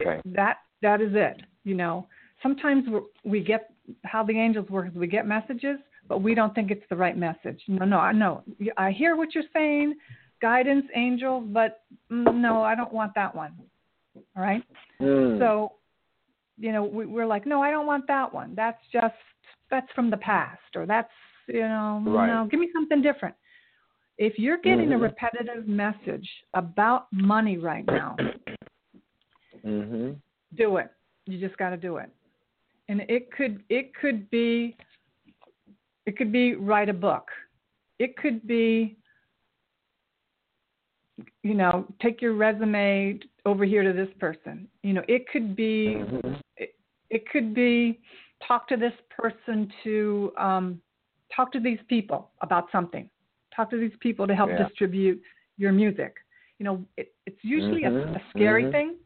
Okay. 0.00 0.20
that 0.24 0.58
that 0.80 1.00
is 1.00 1.14
it. 1.14 1.42
You 1.64 1.74
know, 1.74 2.08
sometimes 2.42 2.88
we're, 3.24 3.40
get 3.40 3.72
how 4.04 4.22
the 4.24 4.36
angels 4.36 4.68
work 4.68 4.88
is 4.88 4.94
we 4.94 5.06
get 5.06 5.26
messages, 5.26 5.78
but 6.08 6.22
we 6.22 6.34
don't 6.34 6.54
think 6.54 6.70
it's 6.70 6.86
the 6.88 6.96
right 6.96 7.16
message. 7.16 7.62
No, 7.68 7.84
no, 7.84 7.98
I 7.98 8.12
know. 8.12 8.42
I 8.76 8.90
hear 8.90 9.14
what 9.16 9.34
you're 9.34 9.44
saying, 9.52 9.94
guidance, 10.40 10.86
angels, 10.94 11.44
but 11.48 11.84
mm, 12.10 12.34
no, 12.34 12.62
I 12.62 12.74
don't 12.74 12.92
want 12.92 13.14
that 13.14 13.34
one. 13.34 13.54
All 14.36 14.42
right. 14.42 14.64
Mm. 15.00 15.38
So, 15.38 15.74
you 16.58 16.72
know, 16.72 16.84
we, 16.84 17.06
we're 17.06 17.26
like, 17.26 17.46
no, 17.46 17.62
I 17.62 17.70
don't 17.70 17.86
want 17.86 18.06
that 18.08 18.32
one. 18.32 18.54
That's 18.54 18.80
just 18.92 19.14
that's 19.70 19.90
from 19.94 20.10
the 20.10 20.16
past, 20.18 20.76
or 20.76 20.86
that's 20.86 21.10
you 21.48 21.60
know, 21.60 22.02
Right. 22.06 22.28
no, 22.28 22.46
give 22.50 22.60
me 22.60 22.70
something 22.72 23.02
different. 23.02 23.34
If 24.18 24.38
you're 24.38 24.58
getting 24.58 24.92
a 24.92 24.96
Mhm. 24.96 25.02
repetitive 25.02 25.66
message 25.66 26.28
about 26.54 27.12
money 27.12 27.58
right 27.58 27.84
now, 27.86 28.16
Mhm. 29.64 30.20
do 30.54 30.76
it. 30.76 30.92
You 31.26 31.38
just 31.38 31.56
got 31.56 31.70
to 31.70 31.76
do 31.76 31.96
it. 31.96 32.10
And 32.88 33.00
it 33.08 33.30
could 33.32 33.64
it 33.68 33.94
could 33.94 34.28
be 34.30 34.76
it 36.06 36.16
could 36.16 36.32
be 36.32 36.54
write 36.54 36.88
a 36.88 36.94
book. 36.94 37.30
It 37.98 38.16
could 38.16 38.46
be 38.46 38.96
you 41.42 41.54
know, 41.54 41.86
take 42.00 42.22
your 42.22 42.34
resume 42.34 43.20
over 43.44 43.64
here 43.64 43.82
to 43.82 43.92
this 43.92 44.12
person. 44.18 44.68
You 44.82 44.92
know, 44.94 45.04
it 45.08 45.28
could 45.28 45.56
be 45.56 45.96
Mhm. 45.96 46.40
it, 46.56 46.74
it 47.10 47.28
could 47.30 47.54
be 47.54 48.00
talk 48.46 48.68
to 48.68 48.76
this 48.76 48.94
person 49.10 49.72
to 49.84 50.32
um, 50.36 50.82
talk 51.34 51.52
to 51.52 51.60
these 51.60 51.80
people 51.88 52.30
about 52.40 52.70
something. 52.70 53.08
Talk 53.54 53.70
to 53.70 53.78
these 53.78 53.96
people 54.00 54.26
to 54.26 54.34
help 54.34 54.50
Yeah. 54.50 54.64
distribute 54.64 55.22
your 55.58 55.72
music. 55.72 56.16
You 56.58 56.64
know, 56.64 56.86
it, 56.96 57.14
it's 57.26 57.42
usually 57.42 57.82
Mhm, 57.82 58.14
a, 58.14 58.18
a 58.18 58.22
scary 58.30 58.64
mhm. 58.64 58.72
thing. 58.72 58.96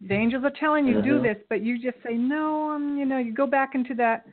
The 0.00 0.14
angels 0.14 0.44
are 0.44 0.50
telling 0.50 0.86
you 0.86 1.02
do 1.02 1.18
Mhm. 1.18 1.22
this, 1.22 1.38
but 1.48 1.60
you 1.62 1.78
just 1.78 2.00
say 2.02 2.14
no. 2.14 2.70
Um, 2.70 2.96
you 2.98 3.04
know, 3.04 3.18
you 3.18 3.32
go 3.32 3.46
back 3.46 3.74
into 3.74 3.94
that. 3.94 4.26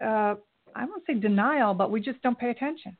Uh, 0.00 0.36
I 0.74 0.84
won't 0.84 1.04
say 1.06 1.14
denial, 1.14 1.74
but 1.74 1.90
we 1.90 2.00
just 2.00 2.20
don't 2.22 2.38
pay 2.38 2.50
attention. 2.50 2.96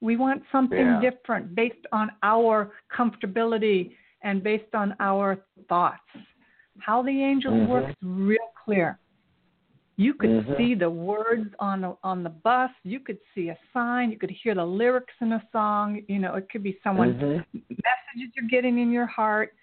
We 0.00 0.16
want 0.16 0.44
something 0.52 0.78
Yeah. 0.78 1.00
different 1.00 1.54
based 1.54 1.84
on 1.92 2.12
our 2.22 2.72
comfortability 2.96 3.96
and 4.22 4.42
based 4.42 4.74
on 4.74 4.94
our 5.00 5.38
thoughts. 5.68 6.02
How 6.80 7.02
the 7.02 7.22
angels 7.22 7.54
Mhm. 7.54 7.68
work 7.68 7.88
is 7.90 7.96
real 8.02 8.52
clear. 8.64 8.98
You 9.96 10.14
could 10.14 10.30
Mhm. 10.30 10.56
see 10.56 10.74
the 10.74 10.88
words 10.88 11.52
on 11.58 11.80
the, 11.80 11.96
on 12.04 12.22
the 12.22 12.30
bus. 12.30 12.70
You 12.84 13.00
could 13.00 13.18
see 13.34 13.48
a 13.48 13.58
sign. 13.72 14.12
You 14.12 14.18
could 14.18 14.30
hear 14.30 14.54
the 14.54 14.64
lyrics 14.64 15.14
in 15.20 15.32
a 15.32 15.42
song. 15.50 16.04
You 16.08 16.20
know, 16.20 16.34
it 16.36 16.48
could 16.50 16.62
be 16.62 16.78
someone's 16.84 17.20
Mhm. 17.20 17.44
messages 17.52 18.32
you're 18.36 18.48
getting 18.48 18.78
in 18.78 18.92
your 18.92 19.06
heart, 19.06 19.54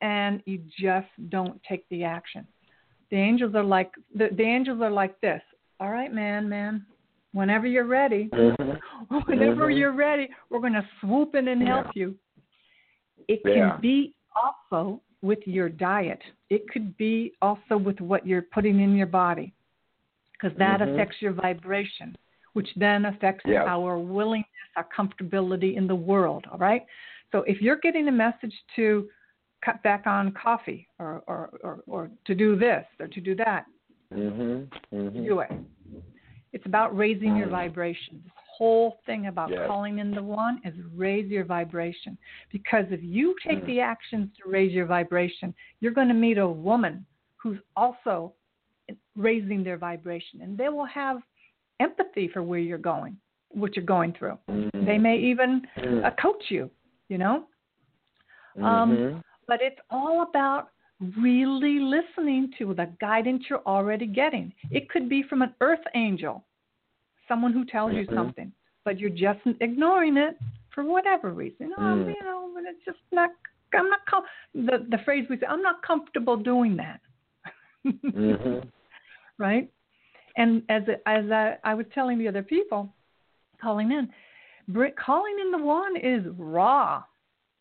and 0.00 0.42
you 0.46 0.58
just 0.58 1.08
don't 1.30 1.62
take 1.62 1.88
the 1.90 2.02
action. 2.04 2.46
The 3.10 3.16
angels 3.16 3.54
are 3.54 3.62
like 3.62 3.94
the, 4.14 4.28
the 4.30 4.42
angels 4.42 4.80
are 4.80 4.90
like 4.90 5.20
this. 5.20 5.42
All 5.80 5.90
right, 5.90 6.12
man, 6.12 6.48
man. 6.48 6.84
Whenever 7.32 7.66
you're 7.68 7.84
ready, 7.84 8.28
Mhm. 8.30 8.80
whenever 9.26 9.68
Mhm. 9.68 9.78
you're 9.78 9.92
ready, 9.92 10.28
we're 10.50 10.60
going 10.60 10.72
to 10.72 10.88
swoop 11.00 11.36
in 11.36 11.46
and 11.48 11.62
help 11.62 11.94
you. 11.94 12.18
It 13.28 13.42
can 13.44 13.54
Yeah. 13.54 13.76
be 13.76 14.14
also 14.34 15.00
with 15.22 15.46
your 15.46 15.68
diet. 15.68 16.22
It 16.48 16.68
could 16.68 16.96
be 16.96 17.34
also 17.42 17.76
with 17.76 18.00
what 18.00 18.26
you're 18.26 18.42
putting 18.42 18.80
in 18.80 18.96
your 18.96 19.06
body, 19.06 19.52
because 20.32 20.56
that 20.58 20.80
Mhm. 20.80 20.94
affects 20.94 21.20
your 21.20 21.32
vibration, 21.32 22.16
which 22.54 22.72
then 22.74 23.04
affects 23.04 23.44
our 23.46 23.98
willingness, 23.98 24.48
our 24.76 24.84
comfortability 24.84 25.74
in 25.74 25.86
the 25.86 25.94
world. 25.96 26.46
All 26.50 26.58
right. 26.58 26.86
So 27.32 27.42
if 27.42 27.60
you're 27.60 27.76
getting 27.76 28.08
a 28.08 28.12
message 28.12 28.56
to 28.76 29.10
cut 29.60 29.82
back 29.82 30.06
on 30.06 30.32
coffee 30.32 30.88
or, 30.98 31.22
or, 31.26 31.50
or, 31.62 31.82
or 31.86 32.10
to 32.24 32.34
do 32.34 32.56
this 32.56 32.86
or 32.98 33.08
to 33.08 33.20
do 33.20 33.34
that, 33.34 33.66
Mhm. 34.10 34.70
Mhm. 34.90 35.26
Do 35.26 35.40
it. 35.40 35.50
It's 36.52 36.64
about 36.64 36.96
raising 36.96 37.36
your 37.36 37.48
vibration. 37.48 38.22
Whole 38.58 38.98
thing 39.06 39.28
about 39.28 39.50
Yes. 39.50 39.68
calling 39.68 40.00
in 40.00 40.10
the 40.10 40.22
one 40.22 40.60
is 40.64 40.74
raise 40.96 41.30
your 41.30 41.44
vibration. 41.44 42.18
Because 42.50 42.86
if 42.90 43.00
you 43.02 43.36
take 43.46 43.62
Mm. 43.62 43.66
the 43.66 43.80
actions 43.80 44.36
to 44.36 44.48
raise 44.48 44.72
your 44.72 44.86
vibration, 44.86 45.54
you're 45.80 45.92
going 45.92 46.08
to 46.08 46.14
meet 46.14 46.38
a 46.38 46.48
woman 46.48 47.06
who's 47.36 47.60
also 47.76 48.34
raising 49.14 49.62
their 49.62 49.76
vibration, 49.76 50.40
and 50.42 50.58
they 50.58 50.68
will 50.68 50.86
have 50.86 51.22
empathy 51.78 52.26
for 52.26 52.42
where 52.42 52.58
you're 52.58 52.78
going, 52.78 53.16
what 53.50 53.76
you're 53.76 53.84
going 53.84 54.12
through. 54.12 54.38
Mhm. 54.48 54.84
They 54.84 54.98
may 54.98 55.18
even 55.18 55.66
Mm. 55.76 56.04
uh, 56.04 56.10
coach 56.12 56.50
you, 56.50 56.70
you 57.08 57.18
know. 57.18 57.46
Um, 58.56 58.98
Mhm. 58.98 59.22
But 59.46 59.62
it's 59.62 59.80
all 59.88 60.22
about 60.22 60.72
really 61.16 61.78
listening 61.78 62.50
to 62.58 62.74
the 62.74 62.86
guidance 63.00 63.48
you're 63.48 63.64
already 63.66 64.06
getting. 64.06 64.52
It 64.70 64.90
could 64.90 65.08
be 65.08 65.22
from 65.22 65.42
an 65.42 65.54
earth 65.60 65.86
angel, 65.94 66.44
someone 67.28 67.52
who 67.52 67.64
tells 67.64 67.92
you 67.92 68.06
Mhm. 68.06 68.14
something, 68.14 68.52
but 68.84 68.98
you're 68.98 69.10
just 69.10 69.40
ignoring 69.60 70.16
it 70.16 70.36
for 70.70 70.82
whatever 70.84 71.30
reason. 71.30 71.72
Oh, 71.76 71.80
Mm. 71.80 72.14
you 72.14 72.22
know, 72.24 72.50
but 72.54 72.64
it's 72.64 72.84
just 72.84 72.98
not. 73.12 73.30
I'm 73.74 73.88
not. 73.90 74.04
Com- 74.06 74.24
the 74.54 74.78
the 74.88 74.98
phrase 75.04 75.28
we 75.28 75.36
say, 75.38 75.46
I'm 75.46 75.62
not 75.62 75.82
comfortable 75.82 76.36
doing 76.36 76.76
that. 76.76 77.00
Mhm. 77.84 78.70
right? 79.38 79.68
And 80.36 80.62
as 80.68 80.82
as 81.06 81.30
I, 81.30 81.58
I 81.64 81.74
was 81.74 81.86
telling 81.94 82.18
the 82.18 82.28
other 82.28 82.42
people 82.42 82.94
calling 83.60 83.92
in, 83.92 84.08
calling 84.96 85.38
in 85.40 85.50
the 85.50 85.58
one 85.58 85.96
is 85.96 86.24
raw. 86.38 87.02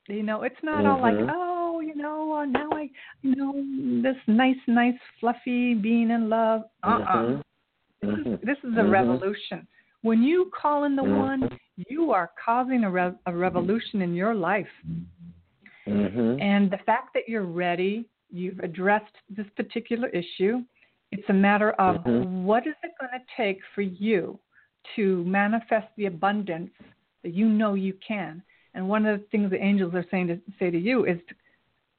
You 0.08 0.24
know, 0.24 0.44
it's 0.44 0.64
not 0.64 0.86
all 0.86 1.02
like, 1.02 1.16
Mhm. 1.16 1.30
oh, 1.34 1.82
you 1.82 1.96
know, 1.96 2.32
uh, 2.34 2.46
now 2.46 2.70
I, 2.72 2.90
you 3.24 3.36
know, 3.36 4.02
this 4.02 4.16
nice, 4.28 4.56
nice, 4.68 4.98
fluffy 5.20 5.74
being 5.74 6.12
in 6.12 6.30
love. 6.30 6.64
Uh 6.84 7.04
uh 7.10 7.42
This 8.08 8.26
is 8.26 8.40
this 8.42 8.58
is 8.64 8.78
a 8.78 8.82
Mhm. 8.82 8.92
revolution. 8.92 9.68
When 10.02 10.24
you 10.24 10.52
call 10.62 10.84
in 10.86 10.96
the 10.96 11.04
Mhm. 11.04 11.18
one, 11.18 11.60
you 11.90 12.12
are 12.12 12.32
causing 12.44 12.84
a, 12.84 12.90
re- 12.90 13.20
a 13.26 13.34
revolution 13.36 14.02
in 14.02 14.16
your 14.16 14.34
life. 14.34 14.72
Mhm. 15.86 16.42
And 16.42 16.70
the 16.70 16.78
fact 16.80 17.14
that 17.14 17.28
you're 17.28 17.46
ready, 17.46 18.06
you've 18.30 18.60
addressed 18.60 19.16
this 19.30 19.50
particular 19.56 20.10
issue. 20.10 20.64
It's 21.12 21.28
a 21.30 21.34
matter 21.34 21.72
of 21.74 22.04
Mhm. 22.04 22.44
what 22.44 22.68
is 22.68 22.76
it 22.84 22.92
going 23.00 23.12
to 23.20 23.26
take 23.36 23.64
for 23.74 23.82
you 23.82 24.40
to 24.96 25.24
manifest 25.26 25.88
the 25.96 26.06
abundance 26.06 26.72
that 27.24 27.32
you 27.32 27.48
know 27.48 27.74
you 27.74 27.94
can. 27.96 28.42
And 28.74 28.88
one 28.88 29.06
of 29.06 29.20
the 29.20 29.26
things 29.28 29.50
the 29.50 29.62
angels 29.62 29.94
are 29.96 30.04
saying 30.12 30.28
to 30.28 30.40
say 30.60 30.70
to 30.70 30.78
you 30.78 31.06
is 31.06 31.20
to 31.28 31.36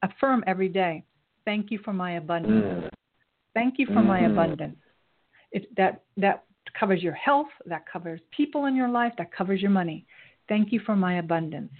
affirm 0.03 0.45
every 0.47 0.69
day, 0.69 1.05
"Thank 1.45 1.71
you 1.71 1.79
for 1.79 1.93
my 1.93 2.13
abundance. 2.13 2.85
Mm. 2.85 2.91
Thank 3.55 3.79
you 3.79 3.87
for 3.87 4.03
my 4.03 4.21
Mhm. 4.21 4.31
abundance." 4.33 4.79
It, 5.53 5.75
that 5.77 6.03
that 6.17 6.45
covers 6.79 7.03
your 7.03 7.15
health, 7.15 7.49
that 7.67 7.85
covers 7.91 8.21
people 8.31 8.67
in 8.67 8.77
your 8.77 8.89
life, 8.89 9.13
that 9.19 9.33
covers 9.33 9.61
your 9.61 9.71
money. 9.71 10.07
Thank 10.49 10.73
you 10.73 10.81
for 10.81 10.95
my 10.97 11.19
abundance. 11.19 11.73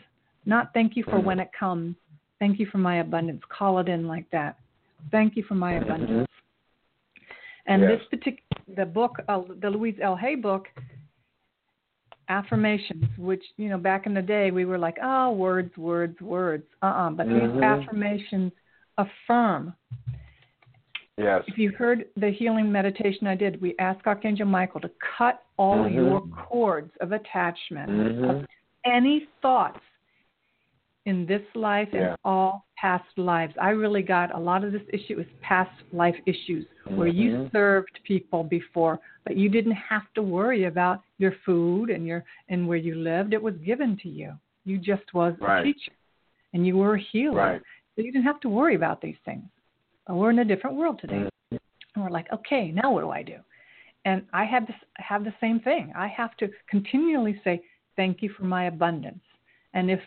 Not 0.47 0.73
thank 0.73 0.97
you 0.97 1.05
for 1.05 1.19
Mhm. 1.19 1.25
when 1.25 1.41
it 1.41 1.51
comes. 1.59 1.97
Thank 2.39 2.59
you 2.59 2.67
for 2.67 2.79
my 2.79 2.97
abundance. 2.97 3.43
Call 3.49 3.79
it 3.81 3.89
in 3.89 4.07
like 4.07 4.29
that. 4.31 4.59
Thank 5.11 5.37
you 5.37 5.43
for 5.43 5.55
my 5.55 5.75
Mhm. 5.75 5.83
abundance. 5.83 6.29
And 7.67 7.83
Yes. 7.83 7.99
this 7.99 8.09
particular 8.09 8.45
the 8.75 8.87
book, 8.87 9.19
uh, 9.29 9.43
the 9.61 9.71
Louise 9.71 9.99
L. 10.01 10.15
Hay 10.17 10.35
book, 10.35 10.69
affirmations, 12.29 13.07
which 13.17 13.43
you 13.57 13.69
know 13.69 13.79
back 13.79 14.07
in 14.07 14.15
the 14.15 14.23
day 14.23 14.51
we 14.51 14.65
were 14.65 14.79
like, 14.79 14.99
oh, 15.03 15.33
words, 15.33 15.77
words, 15.79 16.21
words. 16.21 16.67
Uh-uh. 16.83 17.11
But 17.11 17.27
Mhm. 17.27 17.55
these 17.55 17.63
affirmations 17.63 18.53
affirm 18.99 19.75
Yes. 21.19 21.43
if 21.49 21.59
you 21.59 21.73
heard 21.73 22.07
the 22.17 22.31
healing 22.31 22.71
meditation 22.71 23.27
I 23.27 23.35
did, 23.35 23.61
we 23.61 23.75
asked 23.79 24.07
Archangel 24.07 24.47
Michael 24.47 24.81
to 24.81 24.91
cut 25.17 25.43
all 25.57 25.79
Mhm. 25.85 25.95
your 25.95 26.21
cords 26.29 26.97
of 27.01 27.13
attachment, 27.13 27.91
Mhm. 27.91 28.31
of 28.31 28.47
any 28.85 29.27
thoughts 29.43 29.81
in 31.07 31.27
this 31.27 31.43
life 31.57 31.89
Yeah. 31.93 32.11
and 32.11 32.17
all 32.25 32.67
past 32.77 33.19
lives. 33.19 33.57
I 33.59 33.71
really 33.71 34.03
got 34.03 34.33
a 34.35 34.39
lot 34.39 34.63
of 34.63 34.71
this 34.73 34.83
issue 34.93 35.19
is 35.19 35.27
past 35.41 35.73
life 35.93 36.17
issues 36.27 36.67
where 36.87 37.09
you 37.09 37.37
Mhm. 37.39 37.51
served 37.53 37.99
people 38.05 38.45
before, 38.45 39.01
but 39.25 39.37
you 39.37 39.49
didn't 39.49 39.73
have 39.73 40.13
to 40.15 40.23
worry 40.23 40.65
about 40.65 41.03
your 41.19 41.33
food 41.45 41.91
and 41.91 42.07
your 42.07 42.25
and 42.49 42.69
where 42.69 42.79
you 42.79 42.95
lived. 42.95 43.33
It 43.33 43.43
was 43.43 43.57
given 43.59 43.97
to 43.99 44.09
you. 44.09 44.39
You 44.65 44.79
just 44.79 45.13
was 45.15 45.37
Right. 45.41 45.61
a 45.61 45.65
teacher, 45.65 45.93
and 46.53 46.67
you 46.67 46.77
were 46.77 46.95
a 46.95 46.99
healer. 46.99 47.37
Right. 47.37 47.63
So 47.97 48.03
you 48.03 48.13
didn't 48.13 48.27
have 48.27 48.41
to 48.41 48.49
worry 48.49 48.77
about 48.77 49.01
these 49.01 49.19
things. 49.25 49.49
But 50.09 50.17
we're 50.17 50.31
in 50.31 50.39
a 50.41 50.45
different 50.45 50.75
world 50.75 50.99
today. 51.01 51.29
And 51.51 51.61
we're 52.05 52.11
like, 52.11 52.33
okay, 52.33 52.73
now 52.73 52.93
what 52.93 53.03
do 53.03 53.11
I 53.11 53.23
do? 53.23 53.37
And 54.05 54.25
I 54.33 54.45
have 54.45 54.67
this 54.67 54.77
have 54.97 55.23
the 55.23 55.35
same 55.41 55.61
thing. 55.61 55.93
I 55.95 56.09
have 56.09 56.37
to 56.39 56.49
continually 56.69 57.41
say, 57.45 57.63
Thank 57.95 58.23
you 58.23 58.31
for 58.31 58.45
my 58.45 58.67
abundance. 58.67 59.23
And 59.75 59.91
if 59.91 60.01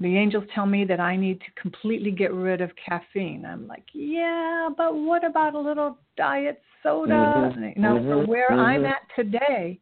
the 0.00 0.16
angels 0.16 0.44
tell 0.54 0.66
me 0.66 0.84
that 0.86 1.00
I 1.00 1.16
need 1.16 1.38
to 1.40 1.60
completely 1.60 2.10
get 2.10 2.32
rid 2.32 2.60
of 2.60 2.70
caffeine, 2.76 3.44
I'm 3.46 3.68
like, 3.68 3.84
Yeah, 3.92 4.70
but 4.76 4.96
what 4.96 5.22
about 5.22 5.54
a 5.54 5.60
little 5.60 5.98
diet 6.16 6.60
soda? 6.82 7.12
Mhm. 7.12 7.76
You 7.76 7.82
know, 7.82 7.98
for 7.98 8.24
Mhm. 8.24 8.26
where 8.26 8.50
I'm 8.50 8.82
Mhm. 8.82 8.90
at 8.90 9.02
today, 9.14 9.78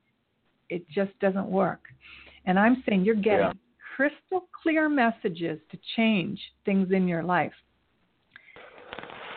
it 0.68 0.86
just 0.88 1.16
doesn't 1.20 1.48
work. 1.48 1.88
And 2.44 2.59
I'm 2.59 2.82
saying 2.82 3.04
you're 3.04 3.14
getting 3.14 3.46
Yeah. 3.46 3.52
crystal 3.96 4.48
clear 4.62 4.88
messages 4.88 5.60
to 5.68 5.76
change 5.96 6.52
things 6.64 6.90
in 6.90 7.06
your 7.09 7.22
life. 7.22 7.54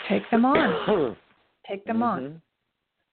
Take 0.09 0.29
them 0.31 0.45
on. 0.45 1.15
Take 1.69 1.85
them 1.85 2.03
on. 2.03 2.21
Mhm. 2.21 2.41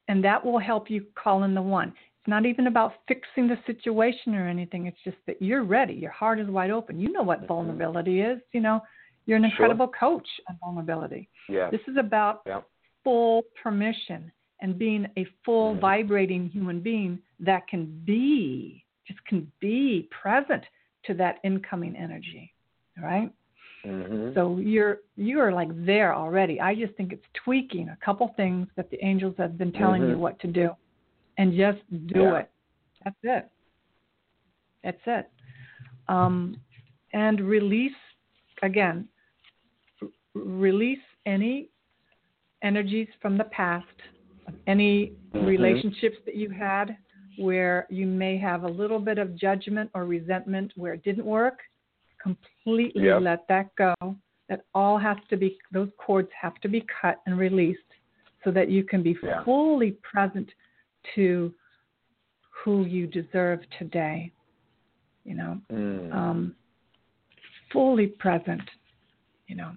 And 0.08 0.24
that 0.24 0.44
will 0.44 0.58
help 0.58 0.90
you 0.90 1.06
call 1.14 1.44
in 1.44 1.54
the 1.54 1.62
one. 1.62 1.88
It's 1.88 2.28
not 2.28 2.44
even 2.46 2.66
about 2.66 2.94
fixing 3.08 3.48
the 3.48 3.58
situation 3.66 4.34
or 4.34 4.46
anything. 4.46 4.86
It's 4.86 5.00
just 5.04 5.16
that 5.26 5.40
you're 5.40 5.64
ready. 5.64 5.94
Your 5.94 6.10
heart 6.10 6.38
is 6.38 6.48
wide 6.48 6.70
open. 6.70 7.00
You 7.00 7.10
know 7.12 7.22
what 7.22 7.46
vulnerability 7.46 8.20
is. 8.20 8.40
You 8.52 8.60
know, 8.60 8.82
you're 9.26 9.36
an 9.38 9.42
Sure. 9.42 9.50
incredible 9.50 9.88
coach 9.88 10.28
on 10.48 10.56
vulnerability. 10.58 11.28
Yes. 11.48 11.70
This 11.70 11.80
is 11.88 11.96
about 11.96 12.42
Yeah. 12.46 12.62
full 13.04 13.42
permission 13.62 14.30
and 14.60 14.78
being 14.78 15.08
a 15.16 15.24
full 15.44 15.74
Mhm. 15.74 15.80
vibrating 15.80 16.48
human 16.48 16.80
being 16.80 17.20
that 17.40 17.66
can 17.66 17.86
be, 18.04 18.84
just 19.06 19.24
can 19.24 19.50
be 19.60 20.04
present 20.10 20.64
to 21.04 21.14
that 21.14 21.40
incoming 21.42 21.96
energy. 21.96 22.52
All 22.98 23.04
right? 23.04 23.32
Mhm. 23.84 24.34
So 24.34 24.58
you're 24.58 24.98
you're 25.16 25.52
like 25.52 25.68
there 25.84 26.14
already. 26.14 26.60
I 26.60 26.74
just 26.74 26.94
think 26.94 27.12
it's 27.12 27.26
tweaking 27.44 27.88
a 27.88 27.96
couple 28.04 28.28
things 28.36 28.68
that 28.76 28.90
the 28.90 29.04
angels 29.04 29.34
have 29.38 29.58
been 29.58 29.72
telling 29.72 30.02
you 30.02 30.14
Mhm. 30.16 30.18
what 30.18 30.38
to 30.40 30.46
do, 30.46 30.70
and 31.38 31.52
just 31.52 31.80
do 32.06 32.20
Yeah. 32.20 32.38
it. 32.38 32.50
That's 33.04 33.16
it. 33.24 33.48
That's 34.84 35.06
it. 35.06 35.30
Um, 36.08 36.56
and 37.12 37.40
release 37.40 37.96
again. 38.62 39.08
r- 40.00 40.08
Release 40.34 41.02
any 41.26 41.68
energies 42.62 43.08
from 43.20 43.36
the 43.36 43.44
past, 43.44 43.86
any 44.66 45.12
Mhm. 45.32 45.46
relationships 45.46 46.18
that 46.24 46.36
you 46.36 46.48
had 46.48 46.96
where 47.38 47.86
you 47.90 48.06
may 48.06 48.36
have 48.36 48.62
a 48.64 48.68
little 48.68 48.98
bit 49.00 49.18
of 49.18 49.34
judgment 49.34 49.90
or 49.94 50.04
resentment 50.04 50.72
where 50.76 50.92
it 50.94 51.02
didn't 51.02 51.24
work 51.26 51.62
completely 52.22 53.02
Yep. 53.04 53.22
let 53.22 53.48
that 53.48 53.74
go. 53.76 53.94
That 54.48 54.64
all 54.74 54.98
has 54.98 55.16
to 55.30 55.36
be, 55.36 55.58
those 55.72 55.88
cords 55.98 56.30
have 56.38 56.54
to 56.60 56.68
be 56.68 56.82
cut 57.00 57.20
and 57.26 57.38
released 57.38 57.80
so 58.44 58.50
that 58.50 58.68
you 58.68 58.84
can 58.84 59.02
be 59.02 59.16
Yeah. 59.22 59.42
fully 59.44 59.92
present 60.02 60.52
to 61.14 61.54
who 62.50 62.84
you 62.84 63.06
deserve 63.06 63.60
today. 63.78 64.32
You 65.24 65.34
know, 65.34 65.60
Mm. 65.70 66.12
um, 66.12 66.56
fully 67.70 68.08
present, 68.08 68.68
you 69.46 69.54
know. 69.56 69.72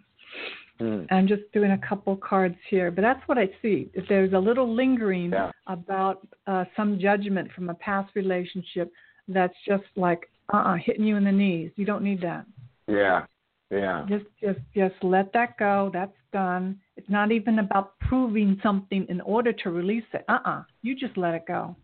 Mm. 0.79 1.07
I'm 1.09 1.27
just 1.27 1.49
doing 1.53 1.71
a 1.71 1.77
couple 1.77 2.17
cards 2.17 2.57
here, 2.67 2.91
but 2.91 3.01
that's 3.01 3.25
what 3.27 3.37
I 3.37 3.47
see. 3.61 3.89
If 3.93 4.07
there's 4.09 4.33
a 4.33 4.39
little 4.39 4.67
lingering 4.73 5.31
Yeah. 5.31 5.51
about 5.67 6.27
uh, 6.47 6.65
some 6.75 6.99
judgment 6.99 7.51
from 7.53 7.69
a 7.69 7.73
past 7.75 8.13
relationship, 8.15 8.91
that's 9.27 9.55
just 9.65 9.85
like 9.95 10.29
uh-uh, 10.53 10.75
hitting 10.83 11.05
you 11.05 11.17
in 11.17 11.23
the 11.23 11.31
knees. 11.31 11.71
You 11.75 11.85
don't 11.85 12.03
need 12.03 12.21
that. 12.21 12.45
Yeah. 12.87 13.25
Yeah. 13.71 14.05
Just, 14.07 14.25
just, 14.41 14.59
just 14.75 14.95
let 15.03 15.33
that 15.33 15.57
go. 15.57 15.89
That's 15.91 16.15
done. 16.31 16.79
It's 16.97 17.09
not 17.09 17.31
even 17.31 17.59
about 17.59 17.97
proving 17.99 18.59
something 18.61 19.05
in 19.09 19.21
order 19.21 19.51
to 19.51 19.71
release 19.71 20.03
it. 20.13 20.23
Uh-uh. 20.29 20.63
You 20.83 20.95
just 20.95 21.17
let 21.17 21.33
it 21.33 21.45
go. 21.47 21.75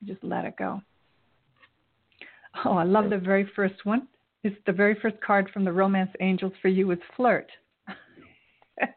You 0.00 0.12
just 0.12 0.24
let 0.24 0.44
it 0.44 0.56
go. 0.56 0.80
Oh, 2.64 2.74
I 2.74 2.84
love 2.84 3.10
the 3.10 3.18
very 3.18 3.48
first 3.56 3.84
one. 3.84 4.08
It's 4.44 4.56
the 4.66 4.72
very 4.72 4.96
first 5.02 5.20
card 5.20 5.50
from 5.52 5.64
the 5.64 5.72
Romance 5.72 6.10
Angels 6.20 6.52
for 6.62 6.68
you 6.68 6.90
is 6.92 6.98
flirt. 7.16 7.50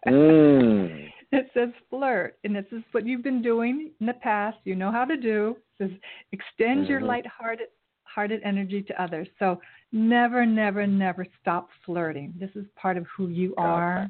Mm. 0.07 1.07
It 1.33 1.49
says 1.53 1.69
flirt, 1.89 2.37
and 2.43 2.53
this 2.53 2.65
is 2.73 2.83
what 2.91 3.07
you've 3.07 3.23
been 3.23 3.41
doing 3.41 3.91
in 4.01 4.05
the 4.05 4.15
past. 4.15 4.57
You 4.65 4.75
know 4.75 4.91
how 4.91 5.05
to 5.05 5.15
do. 5.15 5.55
It 5.79 5.89
says 5.89 5.97
extend 6.33 6.87
your 6.87 6.99
Mhm. 6.99 7.07
light-hearted 7.07 7.69
hearted 8.13 8.41
energy 8.43 8.81
to 8.83 9.01
others. 9.01 9.27
So 9.39 9.59
never, 9.91 10.45
never, 10.45 10.85
never 10.87 11.25
stop 11.41 11.69
flirting. 11.85 12.33
This 12.39 12.49
is 12.55 12.65
part 12.75 12.97
of 12.97 13.05
who 13.15 13.27
you 13.27 13.53
Got 13.57 13.63
are. 13.63 14.09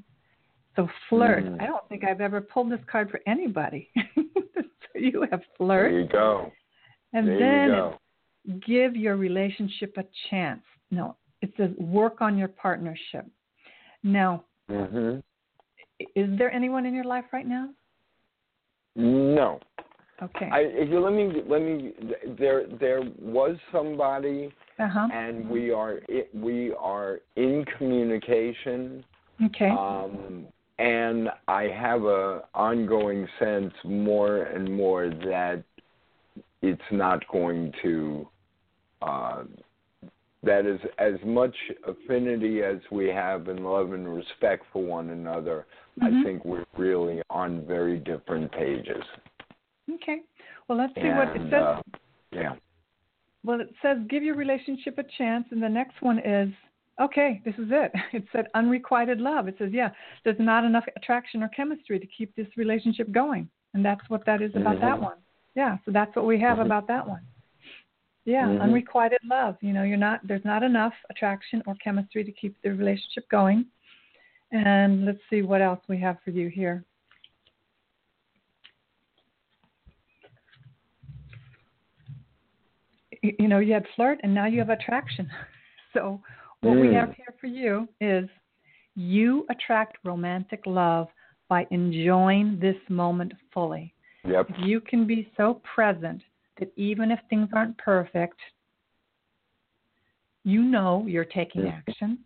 So 0.76 0.88
flirt. 1.10 1.46
Mm. 1.46 1.62
I 1.62 1.66
don't 1.66 1.88
think 1.90 2.04
I've 2.04 2.22
ever 2.22 2.40
pulled 2.42 2.72
this 2.72 2.80
card 2.90 3.10
for 3.10 3.20
anybody. 3.28 3.90
so 4.16 4.64
you 4.96 5.22
have 5.30 5.42
There 5.42 5.48
flirt. 5.58 5.94
you 5.94 6.08
go. 6.08 6.52
And 7.14 7.28
there 7.28 7.40
then 7.40 7.64
you 7.66 8.56
go. 8.56 8.62
give 8.66 8.96
your 8.96 9.18
relationship 9.18 9.96
a 9.98 10.04
chance. 10.30 10.64
No, 10.92 11.18
it 11.42 11.52
says 11.58 11.72
work 11.78 12.22
on 12.22 12.38
your 12.38 12.48
partnership. 12.48 13.26
Now, 14.04 14.46
hmm 14.70 15.20
is 16.16 16.36
there 16.40 16.52
anyone 16.52 16.86
in 16.88 16.96
your 16.96 17.04
life 17.04 17.26
right 17.32 17.48
now? 17.48 17.70
No. 18.96 19.60
Okay. 20.22 20.50
I, 20.52 20.60
if 20.60 20.90
you 20.90 21.00
let 21.00 21.14
me, 21.14 21.42
let 21.48 21.62
me. 21.62 21.94
There, 22.38 22.66
there 22.80 23.02
was 23.20 23.58
somebody, 23.72 24.54
Uh 24.78 24.88
huh. 24.88 25.08
and 25.12 25.50
we 25.50 25.72
are, 25.72 26.00
we 26.34 26.74
are 26.74 27.20
in 27.36 27.66
communication. 27.78 29.04
Okay. 29.44 29.70
Um, 29.70 30.46
and 30.78 31.30
I 31.48 31.64
have 31.64 32.04
a 32.04 32.44
ongoing 32.54 33.28
sense 33.40 33.74
more 33.84 34.44
and 34.44 34.72
more 34.72 35.10
that 35.10 35.64
it's 36.62 36.82
not 36.92 37.28
going 37.32 37.74
to. 37.82 38.28
Uh, 39.02 39.44
that 40.44 40.66
is 40.66 40.80
as 40.98 41.14
much 41.24 41.56
affinity 41.88 42.64
as 42.64 42.78
we 42.92 43.08
have 43.10 43.48
in 43.48 43.64
love 43.64 43.94
and 43.94 44.12
respect 44.12 44.64
for 44.74 44.84
one 44.84 45.12
another. 45.12 45.66
Mhm. 46.00 46.20
I 46.20 46.24
think 46.24 46.46
we're 46.46 46.66
really 46.78 47.22
on 47.30 47.62
very 47.66 47.98
different 48.00 48.52
pages. 48.52 49.04
Okay. 49.90 50.22
Well, 50.68 50.78
let's 50.78 50.94
see 50.96 51.10
what 51.10 51.36
it 51.36 51.42
says. 51.50 51.64
uh, 51.64 51.82
yeah. 52.32 52.56
Well, 53.44 53.60
it 53.62 53.74
says 53.82 53.98
give 54.10 54.24
your 54.24 54.36
relationship 54.36 54.98
a 54.98 55.04
chance, 55.18 55.46
and 55.52 55.62
the 55.62 55.70
next 55.70 56.02
one 56.02 56.20
is 56.20 56.50
okay. 57.00 57.42
This 57.44 57.56
is 57.56 57.70
it. 57.72 57.92
It 58.14 58.26
said 58.32 58.48
unrequited 58.54 59.20
love. 59.20 59.48
It 59.48 59.56
says 59.58 59.72
yeah, 59.74 59.90
there's 60.24 60.40
not 60.40 60.64
enough 60.64 60.86
attraction 60.96 61.42
or 61.44 61.50
chemistry 61.50 62.00
to 62.00 62.08
keep 62.08 62.36
this 62.36 62.48
relationship 62.58 63.12
going, 63.12 63.50
and 63.74 63.84
that's 63.84 64.08
what 64.10 64.26
that 64.26 64.42
is 64.42 64.52
about 64.56 64.80
that 64.82 64.98
Mhm. 64.98 65.04
one. 65.04 65.18
Yeah. 65.56 65.78
So 65.86 65.92
that's 65.92 66.16
what 66.16 66.26
we 66.26 66.40
have 66.40 66.60
Mhm. 66.60 66.66
about 66.66 66.88
that 66.88 67.08
one. 67.08 67.22
Yeah, 68.26 68.46
Mhm. 68.46 68.62
unrequited 68.62 69.22
love. 69.24 69.58
You 69.62 69.74
know, 69.74 69.84
you're 69.84 69.98
not 69.98 70.26
there's 70.26 70.46
not 70.46 70.62
enough 70.62 70.94
attraction 71.10 71.64
or 71.66 71.74
chemistry 71.76 72.24
to 72.24 72.32
keep 72.32 72.56
the 72.62 72.70
relationship 72.70 73.28
going. 73.30 73.66
And 74.52 75.06
let's 75.06 75.22
see 75.30 75.42
what 75.42 75.62
else 75.62 75.80
we 75.88 75.98
have 76.00 76.22
for 76.22 76.30
you 76.32 76.50
here. 76.50 76.84
You 83.22 83.48
know, 83.48 83.60
you 83.60 83.74
had 83.74 83.86
flirt 83.96 84.20
and 84.24 84.34
now 84.34 84.46
you 84.46 84.60
have 84.60 84.70
attraction. 84.70 85.30
So 85.94 86.22
what 86.62 86.80
we 86.80 86.88
Mm. 86.88 87.02
have 87.02 87.14
here 87.16 87.34
for 87.38 87.48
you 87.48 87.86
is 88.00 88.30
you 88.96 89.46
attract 89.50 89.98
romantic 90.06 90.66
love 90.66 91.10
by 91.50 91.68
enjoying 91.70 92.58
this 92.62 92.78
moment 92.88 93.34
fully. 93.54 93.94
Yep. 94.24 94.52
If 94.52 94.56
you 94.60 94.80
can 94.80 95.06
be 95.06 95.30
so 95.36 95.56
present 95.76 96.24
that 96.60 96.72
even 96.78 97.12
if 97.12 97.20
things 97.30 97.50
aren't 97.52 97.78
perfect, 97.78 98.40
you 100.46 100.62
know 100.64 101.06
you're 101.06 101.26
taking 101.26 101.64
Mhm. 101.64 101.74
action. 101.74 102.24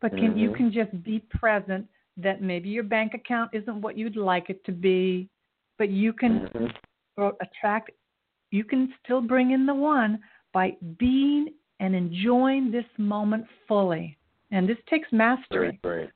But 0.00 0.16
can 0.18 0.36
you 0.36 0.50
Mhm. 0.50 0.56
can 0.56 0.70
just 0.70 1.02
be 1.02 1.20
present 1.20 1.88
that 2.18 2.42
maybe 2.42 2.68
your 2.68 2.84
bank 2.84 3.14
account 3.14 3.54
isn't 3.54 3.80
what 3.80 3.96
you'd 3.96 4.16
like 4.16 4.50
it 4.50 4.62
to 4.64 4.72
be, 4.72 5.30
but 5.78 5.88
you 5.88 6.12
can 6.12 6.46
Mhm. 6.48 7.36
attract 7.40 7.92
you 8.50 8.64
can 8.64 8.92
still 9.04 9.20
bring 9.20 9.50
in 9.52 9.66
the 9.66 9.74
one 9.74 10.18
by 10.52 10.76
being 10.98 11.48
and 11.80 11.94
enjoying 11.94 12.70
this 12.70 12.86
moment 12.96 13.46
fully. 13.66 14.16
And 14.50 14.68
this 14.68 14.78
takes 14.88 15.08
mastery, 15.12 15.78
Very 15.82 16.00
great. 16.04 16.10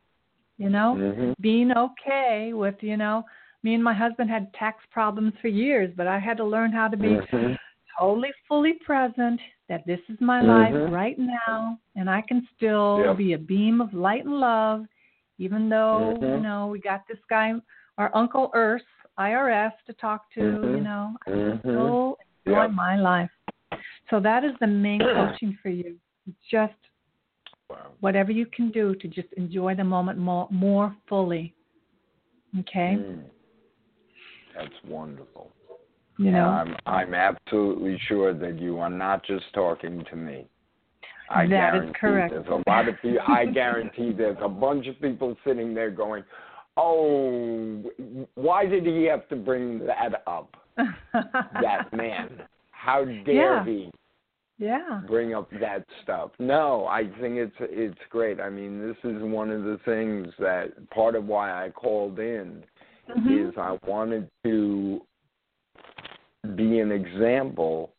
you 0.59 0.71
know? 0.71 0.95
Mhm. 0.95 1.35
being 1.41 1.73
okay 1.77 2.53
with, 2.53 2.83
you 2.83 2.97
know, 2.97 3.25
me 3.63 3.75
and 3.75 3.83
my 3.85 3.93
husband 3.95 4.29
had 4.31 4.53
tax 4.55 4.85
problems 4.91 5.33
for 5.41 5.49
years, 5.49 5.93
but 5.97 6.07
I 6.07 6.19
had 6.19 6.37
to 6.39 6.45
learn 6.45 6.73
how 6.73 6.89
to 6.89 6.97
be 6.97 7.17
Mhm. 7.17 7.57
totally 7.99 8.33
fully 8.49 8.75
present 8.75 9.41
that 9.69 9.85
this 9.87 10.01
is 10.09 10.21
my 10.21 10.41
life 10.41 10.75
Mhm. 10.75 10.91
right 10.91 11.19
now 11.19 11.79
and 11.95 12.09
I 12.11 12.23
can 12.23 12.47
still 12.57 13.15
be 13.15 13.33
a 13.35 13.39
beam 13.39 13.81
of 13.81 13.93
light 13.95 14.25
and 14.25 14.41
love 14.41 14.87
even 15.39 15.69
though, 15.69 16.19
you 16.21 16.27
Mhm. 16.27 16.43
know, 16.43 16.67
we 16.69 16.79
got 16.81 17.07
this 17.09 17.19
guy 17.29 17.55
our 17.99 18.11
Uncle 18.15 18.51
Earth, 18.55 18.87
IRS 19.18 19.72
to 19.86 19.93
talk 19.94 20.30
to, 20.32 20.40
you 20.40 20.47
Mhm. 20.47 20.82
know, 20.82 21.16
I 21.26 21.30
Mhm. 21.30 21.60
still 21.60 22.18
enjoy 22.47 22.68
my 22.68 22.97
life. 22.97 23.30
So 24.10 24.20
that 24.20 24.44
is 24.44 24.52
the 24.60 24.66
main 24.66 25.01
coaching 25.40 25.55
for 25.62 25.68
you. 25.68 25.98
Just 26.51 26.74
Wow. 27.68 27.93
whatever 28.01 28.32
you 28.32 28.47
can 28.47 28.70
do 28.70 28.94
to 28.94 29.09
just 29.09 29.32
enjoy 29.34 29.74
the 29.74 29.84
moment 29.84 30.18
more 30.18 30.47
more 30.51 30.94
fully. 31.09 31.55
Okay? 32.60 32.97
Mm. 32.98 33.24
That's 34.55 34.84
wonderful. 34.84 35.51
You 36.18 36.30
know. 36.30 36.48
I'm 36.48 36.76
I'm 36.86 37.14
absolutely 37.14 37.98
sure 38.06 38.34
that 38.34 38.60
you 38.60 38.78
are 38.78 38.90
not 38.90 39.24
just 39.24 39.44
talking 39.55 40.05
to 40.10 40.16
me. 40.16 40.47
I 41.30 41.47
That 41.47 41.74
is 41.74 41.80
guarantee 41.80 41.98
correct. 41.98 42.30
There's 42.30 42.47
a 42.48 42.70
lot 42.70 42.89
of 42.89 43.01
people. 43.01 43.20
I 43.26 43.47
guarantee 43.47 44.12
there's 44.12 44.36
a 44.43 44.48
bunch 44.48 44.86
of 44.86 45.01
people 45.01 45.36
sitting 45.44 45.74
there 45.74 45.90
going, 45.90 46.24
"Oh, 46.77 47.82
why 48.35 48.66
did 48.66 48.86
he 48.86 49.05
have 49.05 49.28
to 49.28 49.36
bring 49.36 49.78
that 49.86 50.23
up? 50.27 50.57
That 51.12 51.93
man, 51.93 52.43
how 52.70 53.05
dare 53.05 53.24
Yeah. 53.35 53.65
he 53.65 53.90
yeah. 54.59 55.01
bring 55.07 55.35
up 55.35 55.51
that 55.61 55.85
stuff?" 56.03 56.31
No, 56.39 56.86
I 56.86 57.05
think 57.20 57.36
it's 57.36 57.57
it's 57.61 57.99
great. 58.11 58.40
I 58.40 58.49
mean, 58.51 58.81
this 58.81 58.97
is 59.05 59.23
one 59.23 59.51
of 59.51 59.65
the 59.65 59.78
things 59.85 60.28
that 60.39 60.89
part 60.90 61.15
of 61.15 61.27
why 61.27 61.65
I 61.65 61.70
called 61.70 62.19
in 62.19 62.65
Mhm. 63.09 63.49
is 63.51 63.59
I 63.59 63.78
wanted 63.86 64.28
to 64.44 65.03
be 66.55 66.81
an 66.81 66.90
example 66.90 67.93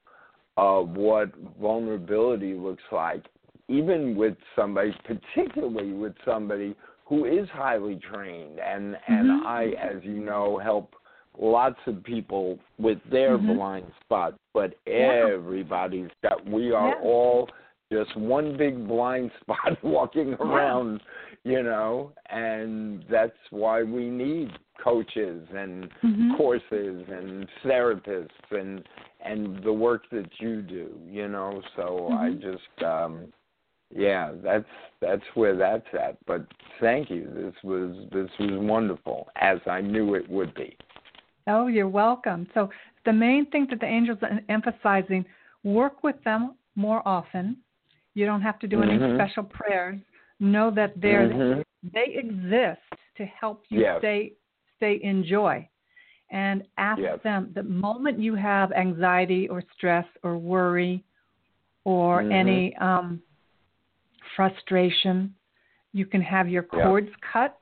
of 0.58 0.90
what 0.98 1.34
vulnerability 1.60 2.54
looks 2.54 2.84
like, 2.91 3.26
even 3.68 4.16
with 4.16 4.38
somebody, 4.56 4.94
particularly 5.04 5.94
with 5.94 6.14
somebody 6.26 6.76
who 7.14 7.26
is 7.26 7.48
highly 7.49 7.98
trained. 7.98 8.60
And 8.60 8.98
and 9.07 9.30
Mhm. 9.30 9.45
I, 9.45 9.64
as 9.80 10.03
you 10.03 10.19
know, 10.19 10.57
help 10.57 10.95
lots 11.38 11.80
of 11.88 12.03
people 12.03 12.60
with 12.77 13.03
their 13.06 13.38
Mhm. 13.38 13.56
blind 13.56 13.91
spots. 14.02 14.38
But 14.53 14.76
Yeah. 14.85 15.27
everybody's 15.34 16.11
got. 16.22 16.44
We 16.45 16.72
are 16.72 16.90
Yeah. 16.90 17.02
all 17.02 17.49
just 17.91 18.15
one 18.15 18.57
big 18.57 18.88
blind 18.88 19.31
spot 19.41 19.81
walking 19.84 20.34
around 20.35 21.02
you 21.45 21.61
know, 21.61 22.14
and 22.30 23.03
that's 23.10 23.38
why 23.49 23.84
we 23.84 24.10
need 24.10 24.57
coaches 24.77 25.45
and 25.53 25.91
Mhm. 26.02 26.38
courses 26.38 27.06
and 27.10 27.49
therapists 27.64 28.52
and 28.52 28.88
and 29.19 29.61
the 29.64 29.73
work 29.73 30.10
that 30.10 30.40
you 30.40 30.61
do, 30.61 30.98
you 31.06 31.27
know. 31.27 31.61
So 31.76 32.10
I 32.14 32.30
Mhm. 32.30 32.41
just 32.41 32.84
um 32.84 33.34
yeah, 33.95 34.32
that's 34.44 34.65
that's 35.02 35.24
where 35.36 35.56
that's 35.56 35.86
at. 35.94 36.18
But 36.26 36.45
thank 36.80 37.10
you. 37.10 37.30
This 37.34 37.53
was 37.64 37.95
this 38.11 38.30
was 38.40 38.52
wonderful, 38.53 39.28
as 39.36 39.60
I 39.68 39.82
knew 39.82 40.15
it 40.15 40.30
would 40.30 40.53
be. 40.56 40.76
Oh, 41.48 41.68
you're 41.68 41.90
welcome. 41.90 42.48
So 42.53 42.70
the 43.06 43.14
main 43.14 43.45
thing 43.52 43.68
that 43.70 43.80
the 43.80 43.86
angels 43.86 44.20
are 44.22 44.40
emphasizing, 44.49 45.26
work 45.64 46.03
with 46.03 46.15
them 46.24 46.56
more 46.76 47.06
often. 47.07 47.57
You 48.14 48.26
don't 48.26 48.41
have 48.41 48.60
to 48.60 48.68
do 48.68 48.82
any 48.82 48.98
Mhm. 48.98 49.15
special 49.15 49.44
prayers. 49.44 49.99
Know 50.40 50.72
that 50.72 50.99
they're 50.99 51.30
Mhm. 51.30 51.64
they 51.84 52.14
exist 52.15 52.82
to 53.18 53.26
help 53.26 53.64
you 53.70 53.82
Yes. 53.82 53.99
stay 53.99 54.34
stay 54.78 54.95
in 54.95 55.24
joy. 55.24 55.68
And 56.32 56.64
ask 56.78 57.02
Yes. 57.02 57.22
them 57.22 57.52
the 57.53 57.64
moment 57.64 58.20
you 58.20 58.34
have 58.34 58.72
anxiety 58.72 59.48
or 59.49 59.61
stress 59.76 60.07
or 60.24 60.38
worry 60.38 61.03
or 61.84 62.24
Mhm. 62.24 62.32
any 62.32 62.76
um, 62.78 63.22
frustration, 64.36 65.34
you 65.92 66.06
can 66.06 66.22
have 66.22 66.50
your 66.50 66.64
cords 66.64 67.10
cut 67.32 67.60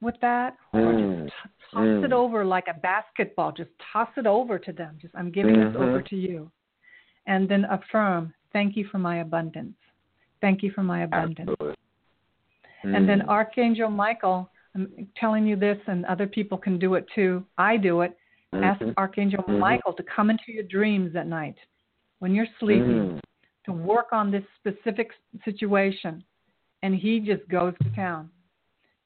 with 0.00 0.14
that 0.20 0.56
or 0.72 0.80
Mm. 0.80 1.24
just 1.24 1.36
t- 1.42 1.50
toss 1.72 2.04
it 2.04 2.10
Mm. 2.10 2.12
over 2.12 2.44
like 2.44 2.68
a 2.68 2.74
basketball. 2.74 3.52
Just 3.52 3.70
toss 3.92 4.08
it 4.16 4.26
over 4.26 4.58
to 4.58 4.72
them. 4.72 4.96
Just 5.00 5.14
I'm 5.14 5.30
giving 5.30 5.60
this 5.60 5.74
Mhm. 5.74 5.80
over 5.80 6.02
to 6.02 6.16
you. 6.16 6.50
And 7.26 7.48
then 7.48 7.64
affirm, 7.66 8.34
thank 8.52 8.76
you 8.76 8.84
for 8.86 8.98
my 8.98 9.16
abundance. 9.18 9.76
Thank 10.40 10.62
you 10.62 10.70
for 10.70 10.82
my 10.82 11.02
abundance. 11.02 11.50
Absolutely. 11.50 11.76
And 12.82 13.06
then 13.08 13.20
Mm. 13.20 13.28
Archangel 13.28 13.90
Michael, 13.90 14.50
I'm 14.74 15.08
telling 15.16 15.46
you 15.46 15.56
this, 15.56 15.78
and 15.86 16.06
other 16.06 16.26
people 16.26 16.56
can 16.56 16.78
do 16.78 16.94
it 16.94 17.06
too. 17.08 17.44
I 17.58 17.76
do 17.76 18.00
it. 18.02 18.16
Ask 18.52 18.80
Mhm. 18.80 18.94
Archangel 18.96 19.42
Mhm. 19.44 19.58
Michael 19.58 19.92
to 19.92 20.02
come 20.02 20.30
into 20.30 20.50
your 20.50 20.64
dreams 20.64 21.14
at 21.14 21.26
night 21.26 21.58
when 22.20 22.34
you're 22.34 22.48
sleeping 22.58 23.10
Mm. 23.16 23.20
To 23.70 23.82
work 23.82 24.12
on 24.12 24.30
this 24.30 24.44
specific 24.58 25.10
situation, 25.44 26.24
and 26.82 26.94
he 26.94 27.20
just 27.20 27.46
goes 27.48 27.74
to 27.82 27.90
town. 27.90 28.30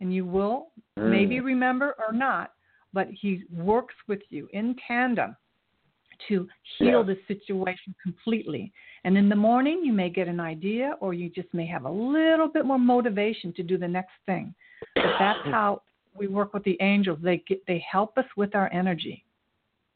And 0.00 0.12
you 0.12 0.24
will 0.24 0.72
Mm. 0.96 1.10
maybe 1.10 1.40
remember 1.40 1.94
or 1.98 2.12
not, 2.12 2.54
but 2.92 3.08
he 3.08 3.44
works 3.50 3.94
with 4.06 4.22
you 4.30 4.48
in 4.52 4.74
tandem 4.76 5.36
to 6.28 6.48
heal 6.78 7.00
Yeah. 7.00 7.14
the 7.14 7.16
situation 7.26 7.94
completely. 8.02 8.72
And 9.04 9.18
in 9.18 9.28
the 9.28 9.36
morning, 9.36 9.84
you 9.84 9.92
may 9.92 10.08
get 10.08 10.28
an 10.28 10.40
idea, 10.40 10.96
or 11.00 11.12
you 11.12 11.28
just 11.28 11.52
may 11.52 11.66
have 11.66 11.84
a 11.84 11.90
little 11.90 12.48
bit 12.48 12.64
more 12.64 12.78
motivation 12.78 13.52
to 13.54 13.62
do 13.62 13.76
the 13.76 13.88
next 13.88 14.14
thing. 14.26 14.54
But 14.94 15.16
that's 15.18 15.44
how 15.46 15.82
we 16.14 16.28
work 16.28 16.54
with 16.54 16.62
the 16.64 16.80
angels. 16.80 17.18
They 17.20 17.38
get, 17.38 17.66
they 17.66 17.80
help 17.80 18.16
us 18.16 18.26
with 18.36 18.54
our 18.54 18.72
energy, 18.72 19.24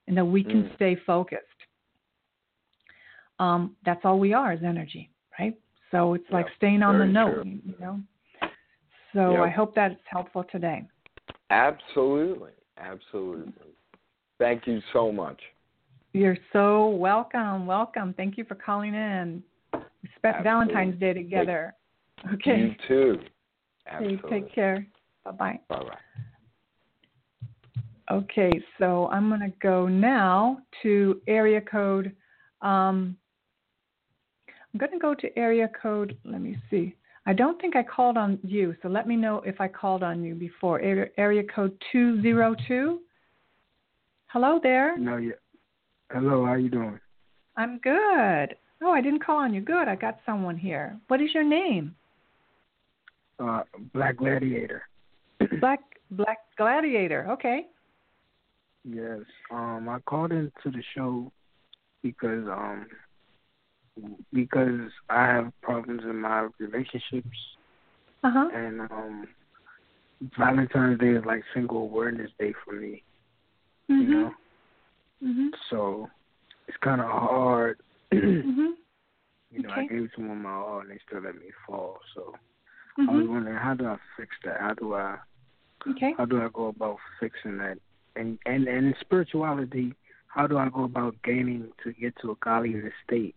and 0.06 0.16
that 0.16 0.24
we 0.24 0.42
can 0.42 0.64
Mm. 0.64 0.74
stay 0.74 0.94
focused. 0.96 1.57
Um, 3.38 3.76
that's 3.84 4.00
all 4.04 4.18
we 4.18 4.32
are 4.32 4.52
is 4.52 4.60
energy, 4.64 5.10
right? 5.38 5.56
So 5.90 6.14
it's 6.14 6.30
like 6.30 6.46
staying 6.56 6.82
on 6.82 6.98
the 6.98 7.06
note, 7.06 7.42
true. 7.42 7.58
you 7.64 7.74
know. 7.80 8.00
So 9.14 9.32
Yep. 9.32 9.40
I 9.40 9.50
hope 9.50 9.74
that's 9.74 9.94
helpful 10.06 10.44
today. 10.50 10.86
Absolutely. 11.50 12.52
Absolutely. 12.76 13.52
Thank 14.38 14.66
you 14.66 14.80
so 14.92 15.10
much. 15.10 15.40
You're 16.12 16.36
so 16.52 16.88
welcome. 16.88 17.66
Welcome. 17.66 18.14
Thank 18.14 18.36
you 18.36 18.44
for 18.44 18.54
calling 18.54 18.94
in. 18.94 19.42
We 19.72 20.08
spent 20.16 20.36
Absolutely. 20.36 20.44
Valentine's 20.44 21.00
Day 21.00 21.12
together. 21.12 21.74
Okay. 22.34 22.58
You 22.58 22.74
too. 22.86 23.20
Absolutely. 23.86 24.40
take 24.40 24.54
care. 24.54 24.86
Bye 25.24 25.30
bye. 25.30 25.60
Bye 25.68 25.84
bye. 25.84 25.98
Okay, 28.10 28.50
so 28.78 29.08
I'm 29.08 29.28
going 29.28 29.40
to 29.40 29.52
go 29.60 29.86
now 29.86 30.62
to 30.82 31.20
area 31.26 31.60
code. 31.60 32.14
Um, 32.62 33.16
I'm 34.78 34.86
going 34.86 34.92
to 34.92 35.02
go 35.02 35.12
to 35.12 35.36
area 35.36 35.68
code. 35.82 36.16
Let 36.24 36.40
me 36.40 36.56
see. 36.70 36.94
I 37.26 37.32
don't 37.32 37.60
think 37.60 37.74
I 37.74 37.82
called 37.82 38.16
on 38.16 38.38
you, 38.44 38.76
so 38.80 38.86
let 38.86 39.08
me 39.08 39.16
know 39.16 39.42
if 39.44 39.60
I 39.60 39.66
called 39.66 40.04
on 40.04 40.22
you 40.22 40.36
before. 40.36 40.80
Area, 40.80 41.06
area 41.18 41.42
code 41.52 41.76
202. 41.90 43.00
Hello 44.28 44.60
there. 44.62 44.96
No, 44.96 45.16
yeah. 45.16 45.32
Hello, 46.12 46.46
how 46.46 46.54
you 46.54 46.68
doing? 46.68 47.00
I'm 47.56 47.78
good. 47.78 48.54
Oh, 48.80 48.92
I 48.92 49.00
didn't 49.00 49.24
call 49.24 49.38
on 49.38 49.52
you. 49.52 49.62
Good. 49.62 49.88
I 49.88 49.96
got 49.96 50.20
someone 50.24 50.56
here. 50.56 50.96
What 51.08 51.20
is 51.20 51.30
your 51.34 51.42
name? 51.42 51.96
Uh, 53.40 53.62
Black 53.92 54.18
Gladiator. 54.18 54.82
Black 55.60 55.80
Black 56.12 56.38
Gladiator. 56.56 57.26
Okay. 57.30 57.66
Yes. 58.84 59.22
Um, 59.50 59.88
I 59.88 59.98
called 60.06 60.30
into 60.30 60.52
the 60.66 60.84
show 60.94 61.32
because 62.00 62.46
um 62.46 62.86
because 64.32 64.90
I 65.08 65.24
have 65.26 65.52
problems 65.62 66.02
in 66.04 66.16
my 66.20 66.48
relationships 66.58 67.38
Uh 68.22 68.30
huh. 68.30 68.48
and 68.54 68.80
um 68.80 69.26
Valentine's 70.36 70.98
Day 70.98 71.10
is 71.10 71.24
like 71.24 71.42
single 71.54 71.78
awareness 71.82 72.30
day 72.38 72.52
for 72.64 72.74
me, 72.74 73.04
you 73.88 74.08
know. 74.08 74.34
Mhm. 75.22 75.50
So 75.70 76.10
it's 76.66 76.76
kind 76.78 77.00
of 77.00 77.06
hard. 77.08 77.80
you 78.12 78.18
Mhm. 78.20 78.74
know, 79.62 79.70
I 79.70 79.86
gave 79.86 80.10
someone 80.14 80.42
my 80.42 80.50
all 80.50 80.80
and 80.80 80.90
they 80.90 80.98
still 81.06 81.20
let 81.22 81.34
me 81.36 81.50
fall. 81.66 81.98
So 82.14 82.34
I 82.98 83.02
was 83.02 83.28
wondering 83.28 83.56
how 83.56 83.74
do 83.74 83.86
I 83.86 83.96
fix 84.16 84.34
that? 84.44 84.60
How 84.60 84.74
do 84.74 84.94
I 84.94 85.18
Okay. 85.86 86.14
how 86.18 86.24
do 86.24 86.42
I 86.42 86.48
go 86.52 86.66
about 86.66 86.98
fixing 87.20 87.58
that? 87.58 87.78
And 88.16 88.38
and 88.46 88.66
and 88.66 88.86
in 88.86 88.94
spirituality, 89.00 89.94
how 90.26 90.46
do 90.48 90.58
I 90.58 90.68
go 90.68 90.84
about 90.84 91.14
gaining 91.22 91.70
to 91.84 91.92
get 91.92 92.14
to 92.22 92.32
a 92.32 92.36
godliness 92.36 92.92
state, 93.06 93.36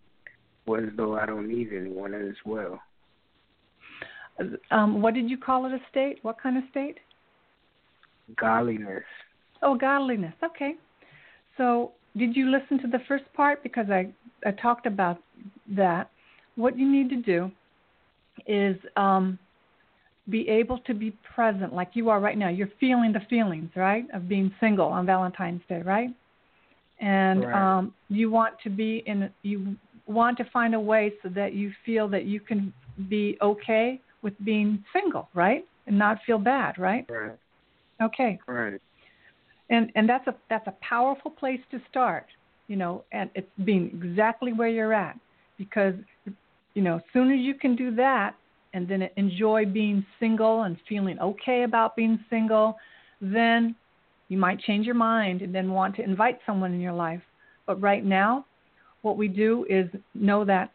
whereas 0.65 0.91
though 0.95 1.17
I 1.17 1.25
don't 1.25 1.47
need 1.47 1.69
anyone 1.73 2.13
as 2.13 2.35
well? 2.45 2.79
Um, 4.71 5.01
what 5.01 5.13
did 5.13 5.29
you 5.29 5.37
call 5.37 5.65
it? 5.65 5.73
A 5.73 5.79
state? 5.89 6.19
What 6.21 6.41
kind 6.41 6.57
of 6.57 6.63
state? 6.71 6.97
Godliness. 8.35 9.03
Oh, 9.61 9.75
godliness. 9.75 10.33
Okay. 10.43 10.75
So, 11.57 11.91
did 12.17 12.35
you 12.35 12.49
listen 12.49 12.79
to 12.81 12.87
the 12.87 13.03
first 13.07 13.25
part? 13.33 13.61
Because 13.63 13.87
I 13.89 14.11
I 14.45 14.51
talked 14.51 14.85
about 14.85 15.17
that. 15.69 16.09
What 16.55 16.77
you 16.77 16.89
need 16.91 17.09
to 17.09 17.17
do 17.17 17.51
is 18.47 18.75
um, 18.97 19.37
be 20.29 20.47
able 20.49 20.79
to 20.79 20.93
be 20.93 21.11
present, 21.35 21.73
like 21.73 21.91
you 21.93 22.09
are 22.09 22.19
right 22.19 22.37
now. 22.37 22.49
You're 22.49 22.69
feeling 22.79 23.11
the 23.13 23.21
feelings, 23.29 23.69
right, 23.75 24.05
of 24.13 24.27
being 24.27 24.53
single 24.59 24.87
on 24.87 25.05
Valentine's 25.05 25.61
Day, 25.69 25.81
right? 25.81 26.09
And 26.99 27.45
Right. 27.45 27.77
um, 27.77 27.93
you 28.09 28.29
want 28.31 28.55
to 28.63 28.69
be 28.69 29.03
in. 29.05 29.29
You 29.43 29.75
want 30.11 30.37
to 30.37 30.45
find 30.51 30.75
a 30.75 30.79
way 30.79 31.13
so 31.23 31.29
that 31.29 31.53
you 31.53 31.71
feel 31.85 32.07
that 32.09 32.25
you 32.25 32.39
can 32.39 32.73
be 33.09 33.37
okay 33.41 33.99
with 34.21 34.33
being 34.43 34.83
single, 34.93 35.29
right, 35.33 35.65
and 35.87 35.97
not 35.97 36.19
feel 36.25 36.37
bad, 36.37 36.77
right? 36.77 37.05
Right. 37.09 37.37
Okay 38.01 38.39
Right. 38.47 38.81
and 39.69 39.91
and 39.95 40.07
that's 40.07 40.27
a 40.27 40.35
that's 40.49 40.67
a 40.67 40.75
powerful 40.87 41.31
place 41.31 41.61
to 41.71 41.79
start 41.89 42.25
you 42.67 42.75
know 42.75 43.03
and 43.11 43.29
it's 43.35 43.49
being 43.65 43.87
exactly 44.03 44.53
where 44.53 44.67
you're 44.67 44.93
at 44.93 45.17
because 45.57 45.95
you 46.75 46.81
know 46.81 46.97
as 46.97 47.01
soon 47.13 47.31
as 47.31 47.39
you 47.39 47.55
can 47.55 47.75
do 47.75 47.95
that 47.95 48.35
and 48.73 48.87
then 48.87 49.07
enjoy 49.17 49.65
being 49.65 50.05
single 50.19 50.63
and 50.63 50.77
feeling 50.87 51.17
okay 51.19 51.63
about 51.63 51.95
being 51.95 52.19
single 52.29 52.75
then 53.21 53.75
you 54.29 54.37
might 54.37 54.59
change 54.59 54.85
your 54.85 54.95
mind 54.95 55.41
and 55.41 55.53
then 55.53 55.71
want 55.71 55.95
to 55.95 56.03
invite 56.03 56.39
someone 56.45 56.73
in 56.73 56.79
your 56.79 56.93
life 56.93 57.21
but 57.65 57.81
right 57.81 58.05
now 58.05 58.45
what 59.01 59.17
we 59.17 59.27
do 59.27 59.65
is 59.69 59.87
know 60.13 60.45
that 60.45 60.71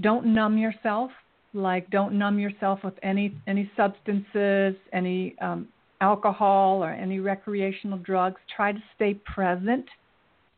don't 0.00 0.26
numb 0.26 0.56
yourself 0.58 1.10
like 1.54 1.88
don't 1.90 2.18
numb 2.18 2.38
yourself 2.38 2.80
with 2.82 2.94
any 3.02 3.34
any 3.46 3.70
substances 3.76 4.74
any 4.92 5.36
um, 5.40 5.68
alcohol 6.00 6.82
or 6.82 6.90
any 6.90 7.20
recreational 7.20 7.98
drugs. 7.98 8.40
Try 8.56 8.72
to 8.72 8.82
stay 8.96 9.14
present 9.14 9.86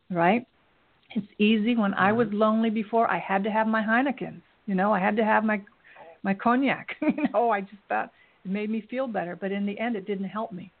right? 0.09 0.45
It's 1.15 1.27
easy. 1.37 1.75
When 1.75 1.93
i 1.93 2.11
was 2.11 2.27
lonely 2.31 2.69
before 2.69 3.09
i 3.11 3.19
had 3.19 3.43
to 3.43 3.51
have 3.51 3.67
my 3.67 3.81
heinekens 3.81 4.41
you 4.67 4.75
know? 4.75 4.93
I 4.93 4.99
had 4.99 5.15
to 5.17 5.25
have 5.25 5.43
my 5.43 5.61
my 6.23 6.33
cognac 6.33 6.95
you 7.01 7.23
know? 7.33 7.49
I 7.49 7.61
just 7.61 7.83
thought 7.89 8.11
it 8.43 8.51
made 8.51 8.69
me 8.69 8.85
feel 8.89 9.07
better 9.07 9.35
but 9.35 9.51
in 9.51 9.65
the 9.65 9.77
end 9.79 9.95
it 9.95 10.07
didn't 10.07 10.25
help 10.25 10.51
me 10.51 10.71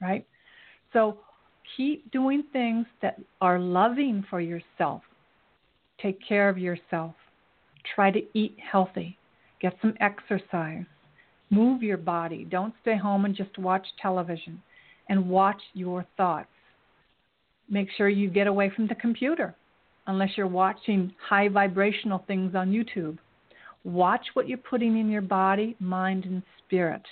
right? 0.00 0.26
So 0.92 1.18
keep 1.76 2.10
doing 2.10 2.44
things 2.52 2.86
that 3.02 3.20
are 3.40 3.58
loving 3.58 4.24
for 4.28 4.40
yourself. 4.40 5.02
Take 6.00 6.18
care 6.26 6.48
of 6.48 6.58
yourself. 6.58 7.14
Try 7.94 8.10
to 8.10 8.20
eat 8.34 8.56
healthy. 8.60 9.18
Get 9.60 9.76
some 9.80 9.94
exercise. 10.00 10.84
Move 11.50 11.82
your 11.82 11.96
body. 11.96 12.46
Don't 12.48 12.74
stay 12.82 12.96
home 12.96 13.24
and 13.24 13.34
just 13.34 13.58
watch 13.58 13.86
television 14.00 14.62
and 15.08 15.28
watch 15.28 15.60
your 15.74 16.06
thoughts. 16.16 16.48
Make 17.68 17.88
sure 17.96 18.08
you 18.08 18.30
get 18.30 18.46
away 18.46 18.70
from 18.74 18.86
the 18.86 18.94
computer 18.94 19.54
unless 20.06 20.30
you're 20.36 20.46
watching 20.46 21.12
high 21.28 21.48
vibrational 21.48 22.24
things 22.26 22.54
on 22.54 22.70
YouTube. 22.70 23.18
Watch 23.84 24.26
what 24.34 24.48
you're 24.48 24.58
putting 24.58 24.98
in 24.98 25.08
your 25.08 25.22
body 25.22 25.76
mind 25.80 26.24
and 26.24 26.42
spirit. 26.58 27.02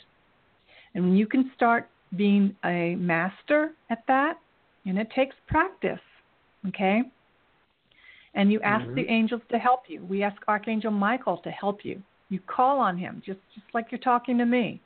And 0.95 1.05
when 1.05 1.17
you 1.17 1.27
can 1.27 1.51
start 1.55 1.89
being 2.17 2.57
a 2.65 2.95
master 2.97 3.73
at 3.91 4.03
that 4.09 4.39
and 4.87 4.99
it 4.99 5.11
takes 5.11 5.37
practice 5.47 6.01
okay? 6.67 7.03
And 8.35 8.53
you 8.53 8.61
ask 8.63 8.87
Mhm. 8.87 8.95
the 8.95 9.09
angels 9.09 9.43
to 9.49 9.59
help 9.59 9.89
you. 9.89 10.05
We 10.05 10.23
ask 10.23 10.41
archangel 10.49 10.91
michael 10.91 11.39
to 11.39 11.51
help 11.51 11.85
you. 11.85 12.03
You 12.29 12.41
call 12.41 12.79
on 12.79 12.97
him 12.97 13.23
just 13.25 13.41
just 13.55 13.67
like 13.75 13.91
you're 13.91 13.99
talking 14.01 14.39
to 14.39 14.47
me. 14.47 14.81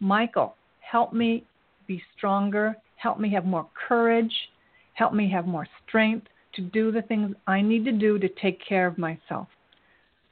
Michael 0.00 0.56
help 0.80 1.12
me 1.12 1.44
be 1.86 2.02
stronger. 2.16 2.76
Help 2.96 3.18
me 3.18 3.28
have 3.30 3.44
more 3.44 3.68
courage. 3.74 4.50
Help 4.94 5.12
me 5.12 5.28
have 5.30 5.46
more 5.46 5.66
strength 5.86 6.28
to 6.54 6.62
do 6.62 6.90
the 6.90 7.02
things 7.02 7.34
i 7.46 7.60
need 7.60 7.84
to 7.84 7.92
do 7.92 8.18
to 8.18 8.28
take 8.28 8.58
care 8.64 8.86
of 8.86 8.96
myself. 8.96 9.48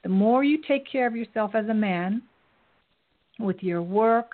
The 0.03 0.09
more 0.09 0.43
you 0.43 0.57
take 0.61 0.85
care 0.87 1.07
of 1.07 1.15
yourself 1.15 1.55
as 1.55 1.67
a 1.69 1.73
man 1.73 2.23
with 3.39 3.61
your 3.63 3.81
work 3.81 4.31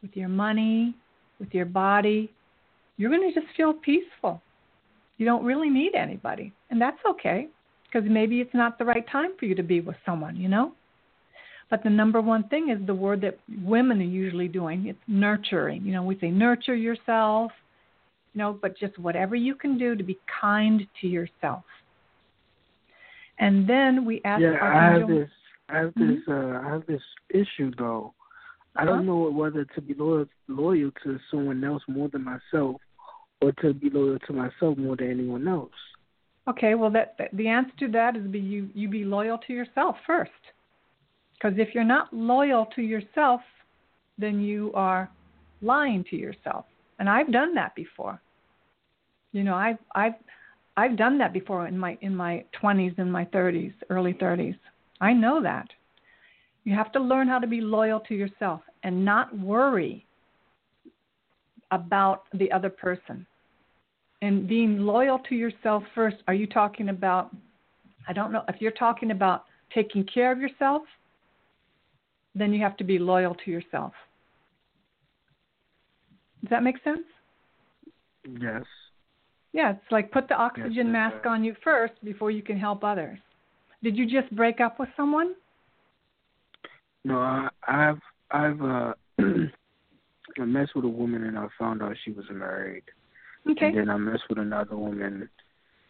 with 0.00 0.16
your 0.16 0.28
money 0.28 0.94
with 1.40 1.52
your 1.52 1.66
body 1.66 2.32
you're 2.96 3.10
going 3.10 3.32
to 3.32 3.40
just 3.40 3.52
feel 3.56 3.72
peaceful 3.72 4.40
you 5.18 5.26
don't 5.26 5.44
really 5.44 5.70
need 5.70 5.94
anybody 5.94 6.52
and 6.70 6.80
that's 6.80 6.98
okay 7.08 7.48
because 7.84 8.08
maybe 8.10 8.40
it's 8.40 8.54
not 8.54 8.78
the 8.78 8.84
right 8.84 9.08
time 9.10 9.30
for 9.38 9.46
you 9.46 9.54
to 9.54 9.62
be 9.62 9.80
with 9.80 9.96
someone 10.04 10.36
you 10.36 10.48
know 10.48 10.72
but 11.68 11.82
the 11.82 11.90
number 11.90 12.20
one 12.20 12.44
thing 12.48 12.70
is 12.70 12.84
the 12.86 12.94
word 12.94 13.20
that 13.22 13.38
women 13.64 14.00
are 14.00 14.04
usually 14.04 14.46
doing. 14.46 14.86
It's 14.86 14.98
nurturing. 15.08 15.84
You 15.84 15.92
know, 15.92 16.02
we 16.02 16.16
say 16.18 16.30
nurture 16.30 16.76
yourself, 16.76 17.50
you 18.34 18.38
know, 18.38 18.58
but 18.60 18.78
just 18.78 18.98
whatever 18.98 19.34
you 19.34 19.54
can 19.56 19.76
do 19.76 19.96
to 19.96 20.04
be 20.04 20.16
kind 20.40 20.86
to 21.00 21.08
yourself. 21.08 21.64
And 23.38 23.68
then 23.68 24.04
we 24.04 24.20
ask 24.24 24.40
yeah, 24.40 24.56
I 24.62 24.98
have 24.98 25.08
this. 25.08 25.28
I 25.68 25.78
have 25.78 25.94
this. 25.96 26.18
Uh, 26.28 26.60
I 26.64 26.68
have 26.70 26.86
this 26.86 27.02
issue 27.30 27.72
though. 27.76 28.14
I 28.76 28.82
Uh-huh. 28.82 28.92
don't 28.92 29.06
know 29.06 29.30
whether 29.30 29.64
to 29.64 29.80
be 29.80 29.94
loyal 29.94 30.26
loyal 30.48 30.92
to 31.02 31.18
someone 31.30 31.64
else 31.64 31.82
more 31.88 32.08
than 32.08 32.22
myself, 32.22 32.80
or 33.40 33.52
to 33.52 33.74
be 33.74 33.90
loyal 33.90 34.18
to 34.26 34.32
myself 34.32 34.78
more 34.78 34.96
than 34.96 35.10
anyone 35.10 35.46
else. 35.46 35.70
Okay, 36.48 36.74
well, 36.74 36.90
that, 36.90 37.16
that 37.18 37.36
the 37.36 37.48
answer 37.48 37.72
to 37.80 37.88
that 37.88 38.16
is 38.16 38.26
be 38.28 38.38
you 38.38 38.70
you 38.74 38.88
be 38.88 39.04
loyal 39.04 39.38
to 39.46 39.52
yourself 39.52 39.96
first, 40.06 40.30
because 41.34 41.58
if 41.58 41.74
you're 41.74 41.84
not 41.84 42.12
loyal 42.12 42.66
to 42.76 42.82
yourself, 42.82 43.40
then 44.16 44.40
you 44.40 44.70
are 44.74 45.10
lying 45.60 46.04
to 46.10 46.16
yourself, 46.16 46.64
and 46.98 47.08
I've 47.08 47.32
done 47.32 47.54
that 47.54 47.74
before. 47.74 48.20
You 49.32 49.42
know, 49.42 49.54
I've 49.54 49.78
I've 49.94 50.14
I've 50.76 50.96
done 50.96 51.18
that 51.18 51.32
before 51.32 51.66
in 51.66 51.76
my 51.76 51.98
in 52.00 52.14
my 52.14 52.44
20s 52.62 52.96
and 52.98 53.12
my 53.12 53.24
30s, 53.26 53.74
early 53.90 54.14
30s. 54.14 54.56
I 55.00 55.12
know 55.12 55.42
that. 55.42 55.68
You 56.64 56.74
have 56.74 56.92
to 56.92 57.00
learn 57.00 57.28
how 57.28 57.38
to 57.38 57.46
be 57.46 57.60
loyal 57.60 58.00
to 58.00 58.14
yourself 58.14 58.60
and 58.82 59.04
not 59.04 59.36
worry 59.38 60.05
about 61.70 62.24
the 62.34 62.50
other 62.52 62.70
person. 62.70 63.26
And 64.22 64.48
being 64.48 64.78
loyal 64.78 65.18
to 65.28 65.34
yourself 65.34 65.82
first, 65.94 66.16
are 66.26 66.34
you 66.34 66.46
talking 66.46 66.88
about, 66.88 67.34
I 68.08 68.12
don't 68.12 68.32
know, 68.32 68.42
if 68.48 68.56
you're 68.60 68.70
talking 68.72 69.10
about 69.10 69.44
taking 69.74 70.04
care 70.04 70.32
of 70.32 70.38
yourself, 70.38 70.82
then 72.34 72.52
you 72.52 72.60
have 72.62 72.76
to 72.78 72.84
be 72.84 72.98
loyal 72.98 73.34
to 73.44 73.50
yourself. 73.50 73.92
Does 76.42 76.50
that 76.50 76.62
make 76.62 76.76
sense? 76.84 77.00
Yes. 78.38 78.64
Yeah, 79.52 79.70
it's 79.72 79.90
like 79.90 80.12
put 80.12 80.28
the 80.28 80.34
oxygen 80.34 80.86
Yes, 80.86 80.92
mask 80.92 81.26
on 81.26 81.42
you 81.42 81.56
first 81.64 81.94
before 82.04 82.30
you 82.30 82.42
can 82.42 82.58
help 82.58 82.84
others. 82.84 83.18
Did 83.82 83.96
you 83.96 84.04
just 84.04 84.34
break 84.34 84.60
up 84.60 84.78
with 84.78 84.88
someone? 84.96 85.34
No, 87.04 87.18
I, 87.18 87.48
I've 87.66 88.00
I've 88.30 88.60
uh 88.60 88.92
I 90.38 90.44
messed 90.44 90.74
with 90.74 90.84
a 90.84 90.88
woman 90.88 91.24
and 91.24 91.38
I 91.38 91.46
found 91.58 91.82
out 91.82 91.96
she 92.04 92.12
was 92.12 92.24
married. 92.30 92.84
Okay. 93.48 93.66
And 93.66 93.76
then 93.78 93.90
I 93.90 93.96
messed 93.96 94.24
with 94.28 94.38
another 94.38 94.76
woman 94.76 95.28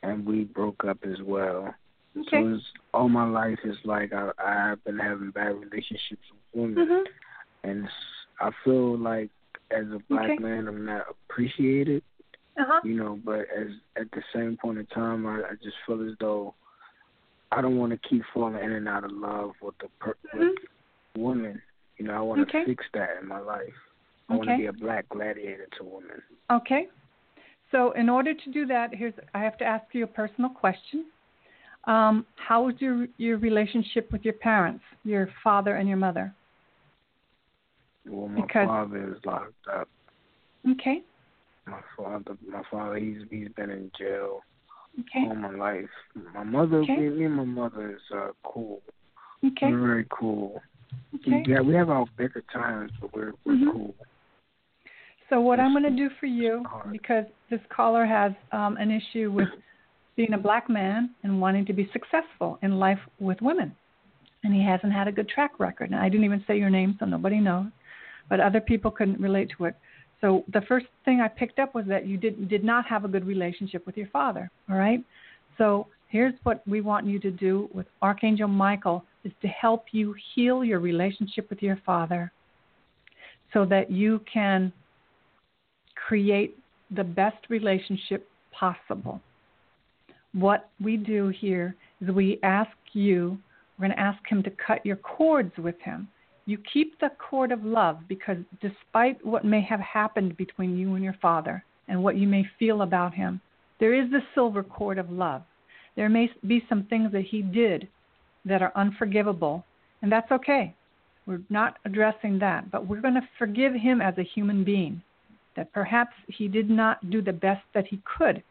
and 0.02 0.27
we 0.27 0.44
broke 0.44 0.85
up 0.85 0.98
as 1.05 1.20
well. 1.23 1.74
Okay. 2.16 2.28
So 2.43 2.55
it's, 2.55 2.64
all 2.94 3.09
my 3.09 3.27
life 3.28 3.59
is 3.64 3.77
like 3.85 4.12
I 4.12 4.31
I've 4.39 4.82
been 4.85 4.98
having 4.98 5.31
bad 5.31 5.55
relationships 5.55 6.23
with 6.32 6.40
women 6.55 6.86
Mhm. 6.86 7.05
and 7.64 7.89
I 8.40 8.51
feel 8.64 8.97
like 8.98 9.31
as 9.70 9.86
a 9.86 9.98
black 10.09 10.31
Okay. 10.31 10.39
man 10.39 10.68
I'm 10.68 10.85
not 10.86 11.06
appreciated, 11.10 12.02
Uh-huh. 12.59 12.81
you 12.85 12.94
know, 12.94 13.18
but 13.24 13.40
as 13.51 13.68
at 13.97 14.10
the 14.12 14.23
same 14.35 14.56
point 14.56 14.78
in 14.78 14.86
time 14.86 15.27
I, 15.27 15.40
I 15.43 15.55
just 15.62 15.77
feel 15.86 16.02
as 16.09 16.16
though 16.20 16.55
I 17.52 17.60
don't 17.62 17.77
want 17.78 17.93
to 17.93 18.09
keep 18.09 18.23
falling 18.35 18.62
in 18.62 18.73
and 18.73 18.89
out 18.89 19.05
of 19.05 19.12
love 19.12 19.52
with 19.62 19.77
the 19.78 19.89
per- 20.01 20.16
with 20.35 20.56
women. 21.16 21.60
You 21.98 22.06
know, 22.06 22.14
I 22.14 22.20
want 22.20 22.40
to 22.40 22.47
Mm-hmm. 22.47 22.56
Okay. 22.59 22.66
fix 22.70 22.85
that 22.94 23.18
in 23.23 23.28
my 23.28 23.39
life. 23.39 23.73
I 24.28 24.35
want 24.36 24.48
to 24.48 24.57
be 24.57 24.66
a 24.66 24.73
black 24.73 25.09
gladiator 25.09 25.69
to 25.78 25.85
women. 25.85 26.23
Okay. 26.51 26.89
So 27.70 27.93
in 27.93 28.09
order 28.09 28.35
to 28.35 28.53
do 28.53 28.66
that, 28.66 28.94
here's 28.94 29.15
I 29.35 29.40
have 29.43 29.57
to 29.59 29.65
ask 29.65 29.85
you 29.93 30.05
a 30.05 30.09
personal 30.09 30.51
question. 30.51 31.07
Um, 31.85 32.27
how 32.36 32.65
was 32.65 32.74
your 32.78 33.07
your 33.19 33.39
relationship 33.39 34.11
with 34.11 34.24
your 34.24 34.35
parents, 34.35 34.82
your 35.05 35.28
father 35.44 35.77
and 35.77 35.89
your 35.89 35.98
mother? 35.98 36.35
Well, 38.07 38.28
my 38.28 38.43
Because- 38.43 38.66
father 38.69 39.15
is 39.16 39.24
locked 39.24 39.53
up. 39.73 39.89
Okay. 40.69 41.03
My 41.66 41.81
father, 41.97 42.36
my 42.48 42.62
father, 42.70 42.97
he's 42.97 43.23
he's 43.31 43.48
been 43.51 43.70
in 43.70 43.90
jail 43.98 44.40
Okay. 45.01 45.27
all 45.28 45.35
my 45.35 45.51
life. 45.51 45.90
My 46.35 46.44
mother, 46.44 46.78
Okay. 46.78 46.97
me, 46.97 47.09
me 47.11 47.24
and 47.24 47.35
my 47.35 47.44
mother 47.44 47.93
is 47.97 48.03
uh, 48.16 48.28
cool. 48.44 48.81
Okay. 49.44 49.70
We're 49.70 49.86
very 49.86 50.07
cool. 50.11 50.62
Okay. 51.16 51.44
Yeah, 51.47 51.61
we 51.61 51.74
have 51.74 51.90
our 51.90 52.07
bigger 52.16 52.43
times, 52.53 52.93
but 53.01 53.12
we're 53.15 53.32
we're 53.44 53.55
Mhm. 53.55 53.73
cool. 53.73 53.94
So 55.28 55.40
what 55.40 55.59
I'm 55.59 55.73
going 55.73 55.82
to 55.82 55.90
do 55.90 56.09
for 56.20 56.27
you, 56.27 56.65
because 56.93 57.24
this 57.51 57.61
caller 57.69 58.07
has 58.07 58.32
um, 58.53 58.77
an 58.77 58.90
issue 58.90 59.32
with 59.32 59.48
being 60.16 60.35
a 60.35 60.39
black 60.39 60.70
man 60.70 61.11
and 61.24 61.40
wanting 61.40 61.66
to 61.66 61.73
be 61.73 61.90
successful 61.93 62.59
in 62.62 62.78
life 62.78 63.01
with 63.19 63.40
women, 63.43 63.74
and 64.44 64.55
he 64.55 64.65
hasn't 64.65 64.93
had 64.93 65.09
a 65.09 65.12
good 65.12 65.28
track 65.28 65.59
record. 65.59 65.90
And 65.90 65.98
I 65.98 66.09
didn't 66.09 66.24
even 66.24 66.44
say 66.47 66.57
your 66.57 66.70
name, 66.70 66.97
so 67.01 67.07
nobody 67.07 67.40
knows, 67.40 67.66
but 68.31 68.39
other 68.40 68.61
people 68.61 68.90
couldn't 68.90 69.20
relate 69.20 69.51
to 69.59 69.65
it. 69.65 69.74
So 70.20 70.44
the 70.53 70.62
first 70.62 70.86
thing 71.05 71.20
I 71.20 71.28
picked 71.28 71.59
up 71.59 71.74
was 71.74 71.85
that 71.89 72.07
you 72.07 72.16
did 72.16 72.48
did 72.48 72.65
not 72.65 72.86
have 72.86 73.05
a 73.05 73.09
good 73.09 73.27
relationship 73.27 73.85
with 73.85 73.97
your 73.97 74.09
father. 74.09 74.51
All 74.70 74.77
right. 74.77 75.01
So 75.59 75.89
here's 76.09 76.35
what 76.44 76.66
we 76.66 76.81
want 76.81 77.05
you 77.07 77.19
to 77.19 77.31
do 77.31 77.69
with 77.74 77.86
Archangel 78.01 78.48
Michael 78.48 79.05
is 79.24 79.32
to 79.43 79.48
help 79.48 79.86
you 79.90 80.15
heal 80.35 80.65
your 80.65 80.78
relationship 80.78 81.51
with 81.51 81.61
your 81.62 81.78
father, 81.85 82.32
so 83.53 83.65
that 83.66 83.90
you 83.90 84.20
can 84.32 84.73
create 86.07 86.57
the 86.95 87.05
best 87.05 87.37
relationship 87.49 88.28
possible. 88.53 89.20
What 90.33 90.69
we 90.81 90.97
do 90.97 91.28
here 91.28 91.74
is 92.01 92.09
we 92.11 92.39
ask 92.43 92.70
you, 92.93 93.39
we're 93.78 93.89
going 93.89 93.97
to 93.97 94.03
ask 94.03 94.20
him 94.28 94.43
to 94.45 94.51
cut 94.51 94.87
your 94.87 94.97
cords 94.97 95.53
with 95.59 95.74
him. 95.81 96.09
You 96.45 96.59
keep 96.73 96.99
the 97.01 97.11
cord 97.19 97.51
of 97.51 97.65
love 97.65 97.99
because 98.09 98.37
despite 98.61 99.24
what 99.27 99.45
may 99.45 99.61
have 99.62 99.81
happened 99.81 100.37
between 100.37 100.78
you 100.78 100.95
and 100.95 101.03
your 101.03 101.16
father 101.20 101.65
and 101.89 102.03
what 102.03 102.16
you 102.16 102.28
may 102.28 102.47
feel 102.59 102.83
about 102.83 103.12
him, 103.12 103.41
there 103.81 103.95
is 103.95 104.11
the 104.11 104.23
silver 104.35 104.62
cord 104.62 104.99
of 104.99 105.11
love. 105.11 105.43
There 105.97 106.09
may 106.09 106.31
be 106.47 106.65
some 106.69 106.85
things 106.85 107.11
that 107.12 107.24
he 107.24 107.43
did 107.43 107.89
that 108.45 108.62
are 108.62 108.73
unforgivable, 108.77 109.65
and 110.03 110.12
that's 110.12 110.31
okay. 110.31 110.73
We're 111.27 111.43
not 111.51 111.78
addressing 111.85 112.39
that, 112.39 112.70
but 112.70 112.87
we're 112.87 113.01
going 113.01 113.15
to 113.15 113.28
forgive 113.39 113.74
him 113.74 114.01
as 114.01 114.16
a 114.19 114.23
human 114.23 114.62
being 114.62 115.03
that 115.57 115.73
perhaps 115.73 116.15
he 116.28 116.49
did 116.49 116.70
not 116.70 117.11
do 117.11 117.20
the 117.23 117.33
best 117.33 117.62
that 117.74 117.87
he 117.87 118.01
could 118.05 118.43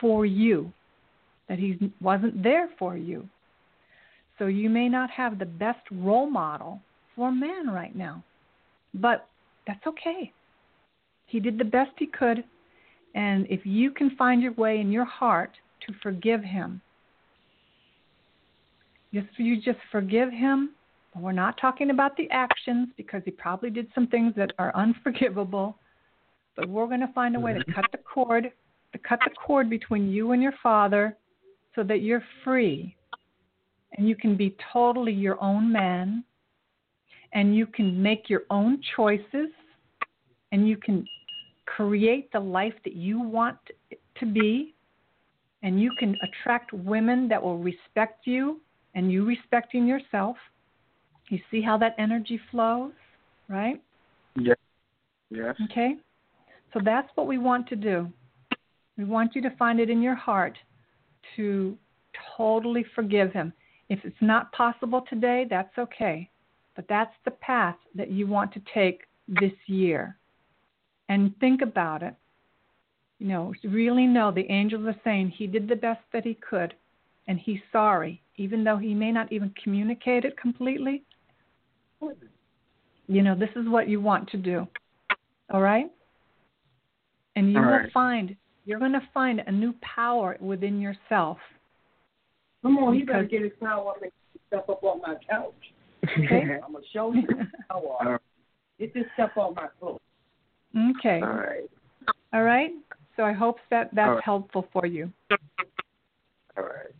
for 0.00 0.24
you, 0.24 0.72
that 1.48 1.58
he 1.58 1.92
wasn't 2.00 2.42
there 2.42 2.68
for 2.78 2.96
you. 2.96 3.28
So 4.38 4.46
you 4.46 4.70
may 4.70 4.88
not 4.88 5.10
have 5.10 5.38
the 5.38 5.46
best 5.46 5.80
role 5.90 6.30
model 6.30 6.80
for 7.14 7.30
man 7.30 7.68
right 7.68 7.94
now, 7.94 8.24
but 8.94 9.28
that's 9.66 9.86
okay. 9.86 10.32
He 11.26 11.40
did 11.40 11.58
the 11.58 11.64
best 11.64 11.90
he 11.98 12.06
could, 12.06 12.44
and 13.14 13.46
if 13.48 13.64
you 13.64 13.90
can 13.90 14.16
find 14.16 14.42
your 14.42 14.52
way 14.54 14.80
in 14.80 14.90
your 14.90 15.04
heart 15.04 15.52
to 15.86 15.94
forgive 16.02 16.42
him, 16.42 16.80
just 19.12 19.26
you 19.36 19.56
just 19.60 19.78
forgive 19.90 20.30
him. 20.30 20.70
We're 21.14 21.32
not 21.32 21.58
talking 21.60 21.90
about 21.90 22.16
the 22.16 22.28
actions 22.30 22.88
because 22.96 23.20
he 23.26 23.30
probably 23.30 23.68
did 23.68 23.86
some 23.94 24.06
things 24.06 24.32
that 24.36 24.52
are 24.58 24.74
unforgivable 24.76 25.76
but 26.56 26.68
we're 26.68 26.86
going 26.86 27.00
to 27.00 27.12
find 27.14 27.36
a 27.36 27.40
way 27.40 27.52
to 27.52 27.60
mm-hmm. 27.60 27.72
cut 27.72 27.86
the 27.92 27.98
cord, 27.98 28.50
to 28.92 28.98
cut 28.98 29.18
the 29.24 29.30
cord 29.30 29.70
between 29.70 30.10
you 30.10 30.32
and 30.32 30.42
your 30.42 30.54
father, 30.62 31.16
so 31.74 31.82
that 31.82 32.02
you're 32.02 32.22
free, 32.44 32.94
and 33.96 34.08
you 34.08 34.14
can 34.14 34.36
be 34.36 34.56
totally 34.72 35.12
your 35.12 35.42
own 35.42 35.72
man, 35.72 36.24
and 37.32 37.56
you 37.56 37.66
can 37.66 38.02
make 38.02 38.28
your 38.28 38.42
own 38.50 38.80
choices, 38.94 39.48
and 40.52 40.68
you 40.68 40.76
can 40.76 41.06
create 41.64 42.30
the 42.32 42.40
life 42.40 42.74
that 42.84 42.94
you 42.94 43.20
want 43.20 43.56
to 44.18 44.26
be, 44.26 44.74
and 45.62 45.80
you 45.80 45.90
can 45.98 46.14
attract 46.22 46.72
women 46.72 47.28
that 47.28 47.42
will 47.42 47.58
respect 47.58 48.26
you, 48.26 48.60
and 48.94 49.10
you 49.10 49.24
respecting 49.24 49.86
yourself. 49.86 50.36
You 51.30 51.38
see 51.50 51.62
how 51.62 51.78
that 51.78 51.94
energy 51.98 52.38
flows, 52.50 52.92
right? 53.48 53.80
Yes. 54.36 54.58
Yes. 55.30 55.54
Okay? 55.70 55.96
So 56.72 56.80
that's 56.84 57.08
what 57.14 57.26
we 57.26 57.38
want 57.38 57.68
to 57.68 57.76
do. 57.76 58.10
We 58.96 59.04
want 59.04 59.34
you 59.34 59.42
to 59.42 59.56
find 59.56 59.80
it 59.80 59.90
in 59.90 60.02
your 60.02 60.14
heart 60.14 60.56
to 61.36 61.76
totally 62.36 62.84
forgive 62.94 63.32
him. 63.32 63.52
If 63.88 64.00
it's 64.04 64.16
not 64.20 64.52
possible 64.52 65.04
today, 65.08 65.46
that's 65.48 65.76
okay. 65.78 66.30
But 66.76 66.86
that's 66.88 67.14
the 67.24 67.30
path 67.30 67.76
that 67.94 68.10
you 68.10 68.26
want 68.26 68.52
to 68.54 68.62
take 68.72 69.02
this 69.28 69.52
year. 69.66 70.16
And 71.08 71.34
think 71.40 71.60
about 71.62 72.02
it. 72.02 72.14
You 73.18 73.28
know, 73.28 73.54
really 73.62 74.06
know 74.06 74.32
the 74.32 74.50
angels 74.50 74.86
are 74.86 75.00
saying 75.04 75.30
he 75.30 75.46
did 75.46 75.68
the 75.68 75.76
best 75.76 76.00
that 76.12 76.24
he 76.24 76.34
could 76.34 76.74
and 77.28 77.38
he's 77.38 77.60
sorry, 77.70 78.20
even 78.36 78.64
though 78.64 78.78
he 78.78 78.94
may 78.94 79.12
not 79.12 79.30
even 79.32 79.54
communicate 79.62 80.24
it 80.24 80.36
completely. 80.36 81.02
You 83.06 83.22
know, 83.22 83.34
this 83.34 83.50
is 83.54 83.68
what 83.68 83.88
you 83.88 84.00
want 84.00 84.28
to 84.30 84.36
do. 84.36 84.66
All 85.52 85.60
right? 85.60 85.90
And 87.36 87.52
you 87.52 87.58
All 87.58 87.64
will 87.64 87.70
right. 87.72 87.92
find 87.92 88.36
you're 88.64 88.78
going 88.78 88.92
to 88.92 89.02
find 89.12 89.40
a 89.46 89.50
new 89.50 89.74
power 89.82 90.36
within 90.40 90.80
yourself. 90.80 91.38
Come 92.62 92.78
on, 92.78 92.94
you 92.94 93.04
better 93.04 93.22
Because- 93.24 93.30
get 93.30 93.42
his 93.42 93.52
power 93.60 93.90
up 93.90 94.02
and 94.02 94.12
step 94.46 94.68
up 94.68 94.84
on 94.84 95.00
my 95.00 95.16
couch. 95.28 95.52
Okay? 96.04 96.58
I'm 96.64 96.72
gonna 96.72 96.84
show 96.92 97.12
you 97.12 97.22
his 97.22 97.46
All 97.70 97.96
power. 97.98 98.12
right. 98.12 98.20
Get 98.78 98.94
this 98.94 99.04
stuff 99.14 99.30
on 99.36 99.54
my 99.54 99.66
floor. 99.80 99.98
okay. 100.98 101.20
All 101.22 101.28
right. 101.30 101.68
All 102.32 102.42
right? 102.42 102.70
So 103.16 103.24
I 103.24 103.32
hope 103.32 103.56
that 103.70 103.90
that's 103.94 104.08
All 104.08 104.14
right. 104.16 104.24
helpful 104.24 104.66
for 104.72 104.86
you. 104.86 105.12
All 106.56 106.64
right. 106.64 106.94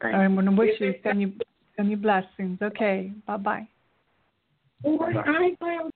Thank 0.00 0.14
I'm 0.14 0.34
going 0.34 0.46
to 0.46 0.52
wish 0.52 0.80
you 0.80 0.94
send 1.02 1.20
you 1.20 1.32
send 1.76 1.90
you 1.90 1.96
blessings. 1.96 2.58
Okay. 2.62 3.12
Bye 3.26 3.36
bye. 3.36 3.68
Boy, 4.82 5.12
I 5.26 5.42
ain't 5.44 5.58
playing 5.60 5.90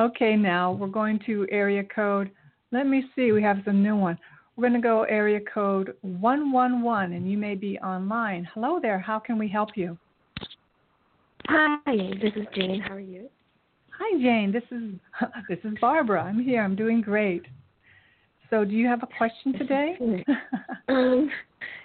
okay, 0.00 0.34
now 0.36 0.72
we're 0.72 0.88
going 0.88 1.20
to 1.26 1.46
area 1.50 1.84
code. 1.84 2.30
Let 2.72 2.86
me 2.86 3.04
see. 3.14 3.32
We 3.32 3.42
have 3.42 3.58
some 3.64 3.82
new 3.82 3.96
one. 3.96 4.18
We're 4.56 4.68
going 4.68 4.80
to 4.80 4.86
go 4.86 5.02
area 5.04 5.40
code 5.52 5.94
111, 6.02 7.12
and 7.12 7.30
you 7.30 7.38
may 7.38 7.54
be 7.54 7.78
online. 7.78 8.48
Hello 8.52 8.78
there. 8.80 8.98
How 8.98 9.18
can 9.18 9.38
we 9.38 9.48
help 9.48 9.70
you? 9.74 9.96
Hi, 11.46 11.78
this 12.20 12.32
is 12.36 12.46
Jane. 12.54 12.80
How 12.80 12.94
are 12.94 13.00
you? 13.00 13.28
Hi, 13.98 14.20
Jane. 14.20 14.52
This 14.52 14.62
is 14.70 14.94
this 15.48 15.58
is 15.64 15.76
Barbara. 15.80 16.22
I'm 16.22 16.42
here. 16.42 16.62
I'm 16.62 16.76
doing 16.76 17.00
great. 17.00 17.42
So, 18.48 18.64
do 18.64 18.72
you 18.72 18.86
have 18.86 19.02
a 19.02 19.08
question 19.18 19.52
today? 19.52 20.24
um, 20.88 21.30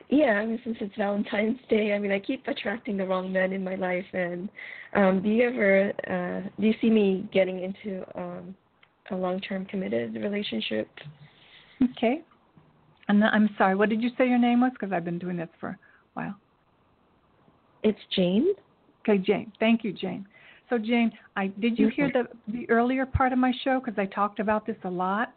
Yeah, 0.09 0.33
I 0.33 0.45
mean, 0.45 0.59
since 0.63 0.77
it's 0.81 0.95
Valentine's 0.97 1.57
Day, 1.69 1.93
I 1.93 1.99
mean, 1.99 2.11
I 2.11 2.19
keep 2.19 2.47
attracting 2.47 2.97
the 2.97 3.05
wrong 3.05 3.31
men 3.31 3.53
in 3.53 3.63
my 3.63 3.75
life. 3.75 4.05
And 4.13 4.49
um, 4.93 5.21
do 5.23 5.29
you 5.29 5.47
ever, 5.49 5.91
uh, 6.07 6.49
do 6.59 6.67
you 6.67 6.73
see 6.79 6.89
me 6.89 7.27
getting 7.33 7.63
into 7.63 8.05
um, 8.15 8.55
a 9.11 9.15
long-term 9.15 9.65
committed 9.65 10.13
relationship? 10.15 10.87
Okay. 11.91 12.21
And 13.07 13.23
I'm 13.23 13.49
sorry. 13.57 13.75
What 13.75 13.89
did 13.89 14.01
you 14.01 14.09
say 14.17 14.27
your 14.27 14.37
name 14.37 14.61
was? 14.61 14.71
Because 14.73 14.93
I've 14.93 15.05
been 15.05 15.19
doing 15.19 15.37
this 15.37 15.49
for 15.59 15.69
a 15.69 15.77
while. 16.13 16.35
It's 17.83 17.99
Jane. 18.15 18.53
Okay, 19.01 19.19
Jane. 19.19 19.51
Thank 19.59 19.83
you, 19.83 19.91
Jane. 19.91 20.25
So, 20.69 20.79
Jane, 20.79 21.11
I 21.35 21.47
did 21.47 21.77
you 21.77 21.89
hear 21.89 22.11
the 22.11 22.27
the 22.51 22.67
earlier 22.69 23.05
part 23.05 23.31
of 23.31 23.37
my 23.37 23.53
show? 23.63 23.79
Because 23.79 23.99
I 23.99 24.07
talked 24.07 24.39
about 24.39 24.65
this 24.65 24.77
a 24.83 24.89
lot. 24.89 25.33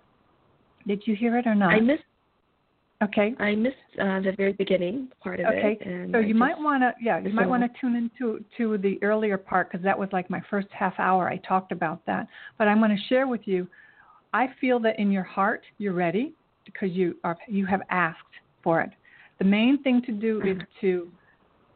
Did 0.86 1.02
you 1.04 1.14
hear 1.14 1.36
it 1.36 1.46
or 1.46 1.54
not? 1.54 1.74
I 1.74 1.80
missed. 1.80 2.04
Okay. 3.00 3.34
I 3.38 3.54
missed 3.54 3.76
uh, 4.00 4.20
the 4.20 4.34
very 4.36 4.52
beginning 4.54 5.08
part 5.22 5.38
of 5.38 5.46
okay. 5.46 5.78
it. 5.80 5.86
Okay. 5.86 6.12
so 6.12 6.18
I 6.18 6.20
you 6.20 6.28
just- 6.28 6.38
might 6.38 6.58
want 6.58 6.82
to, 6.82 6.92
yeah, 7.00 7.18
you 7.20 7.32
might 7.32 7.48
want 7.48 7.62
to 7.62 7.80
tune 7.80 7.94
into 7.94 8.44
to 8.56 8.76
the 8.78 8.98
earlier 9.02 9.38
part 9.38 9.70
because 9.70 9.84
that 9.84 9.96
was 9.96 10.08
like 10.12 10.28
my 10.28 10.42
first 10.50 10.66
half 10.76 10.94
hour. 10.98 11.28
I 11.28 11.36
talked 11.38 11.70
about 11.70 12.04
that, 12.06 12.26
but 12.58 12.66
I'm 12.66 12.78
going 12.78 12.90
to 12.90 13.02
share 13.08 13.28
with 13.28 13.42
you. 13.44 13.68
I 14.34 14.48
feel 14.60 14.80
that 14.80 14.98
in 14.98 15.12
your 15.12 15.22
heart 15.22 15.62
you're 15.78 15.94
ready 15.94 16.34
because 16.64 16.90
you 16.90 17.16
are 17.24 17.38
you 17.46 17.66
have 17.66 17.80
asked 17.88 18.18
for 18.62 18.80
it. 18.80 18.90
The 19.38 19.44
main 19.44 19.82
thing 19.82 20.02
to 20.06 20.12
do 20.12 20.42
is 20.42 20.58
to. 20.80 21.08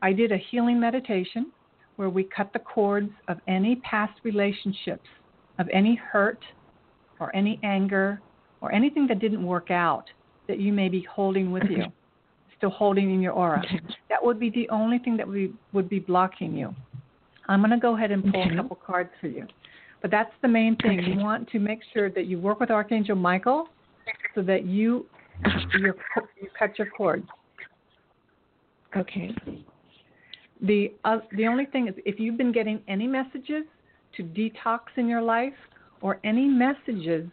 I 0.02 0.12
did 0.12 0.32
a 0.32 0.38
healing 0.50 0.80
meditation 0.80 1.52
where 1.94 2.10
we 2.10 2.24
cut 2.24 2.52
the 2.52 2.58
cords 2.58 3.10
of 3.28 3.38
any 3.46 3.76
past 3.76 4.18
relationships, 4.24 5.06
of 5.60 5.68
any 5.72 5.94
hurt, 5.94 6.40
or 7.20 7.34
any 7.36 7.60
anger, 7.62 8.20
or 8.60 8.72
anything 8.72 9.06
that 9.06 9.20
didn't 9.20 9.46
work 9.46 9.70
out 9.70 10.06
that 10.48 10.58
you 10.58 10.72
may 10.72 10.88
be 10.88 11.06
holding 11.10 11.52
with 11.52 11.64
you, 11.70 11.84
still 12.56 12.70
holding 12.70 13.12
in 13.12 13.20
your 13.20 13.32
aura. 13.32 13.62
That 14.08 14.22
would 14.22 14.38
be 14.38 14.50
the 14.50 14.68
only 14.68 14.98
thing 14.98 15.16
that 15.16 15.28
we 15.28 15.52
would 15.72 15.88
be 15.88 15.98
blocking 15.98 16.54
you. 16.54 16.74
I'm 17.48 17.60
going 17.60 17.70
to 17.70 17.78
go 17.78 17.96
ahead 17.96 18.10
and 18.10 18.22
pull 18.32 18.42
Okay. 18.42 18.54
a 18.54 18.56
couple 18.56 18.78
cards 18.84 19.10
for 19.20 19.26
you. 19.26 19.46
But 20.00 20.10
that's 20.10 20.32
the 20.42 20.48
main 20.48 20.76
thing. 20.76 21.00
You 21.02 21.18
want 21.18 21.48
to 21.50 21.58
make 21.58 21.80
sure 21.92 22.10
that 22.10 22.26
you 22.26 22.38
work 22.38 22.58
with 22.60 22.70
Archangel 22.70 23.16
Michael 23.16 23.68
so 24.34 24.42
that 24.42 24.64
you 24.64 25.06
your, 25.78 25.94
you 26.40 26.48
cut 26.58 26.78
your 26.78 26.88
cords. 26.88 27.26
Okay. 28.96 29.34
The 30.60 30.92
uh, 31.04 31.18
the 31.36 31.46
only 31.46 31.66
thing 31.66 31.88
is 31.88 31.94
if 32.04 32.20
you've 32.20 32.36
been 32.36 32.52
getting 32.52 32.80
any 32.88 33.06
messages 33.06 33.64
to 34.16 34.22
detox 34.22 34.80
in 34.96 35.08
your 35.08 35.22
life 35.22 35.54
or 36.00 36.18
any 36.24 36.46
messages, 36.46 37.28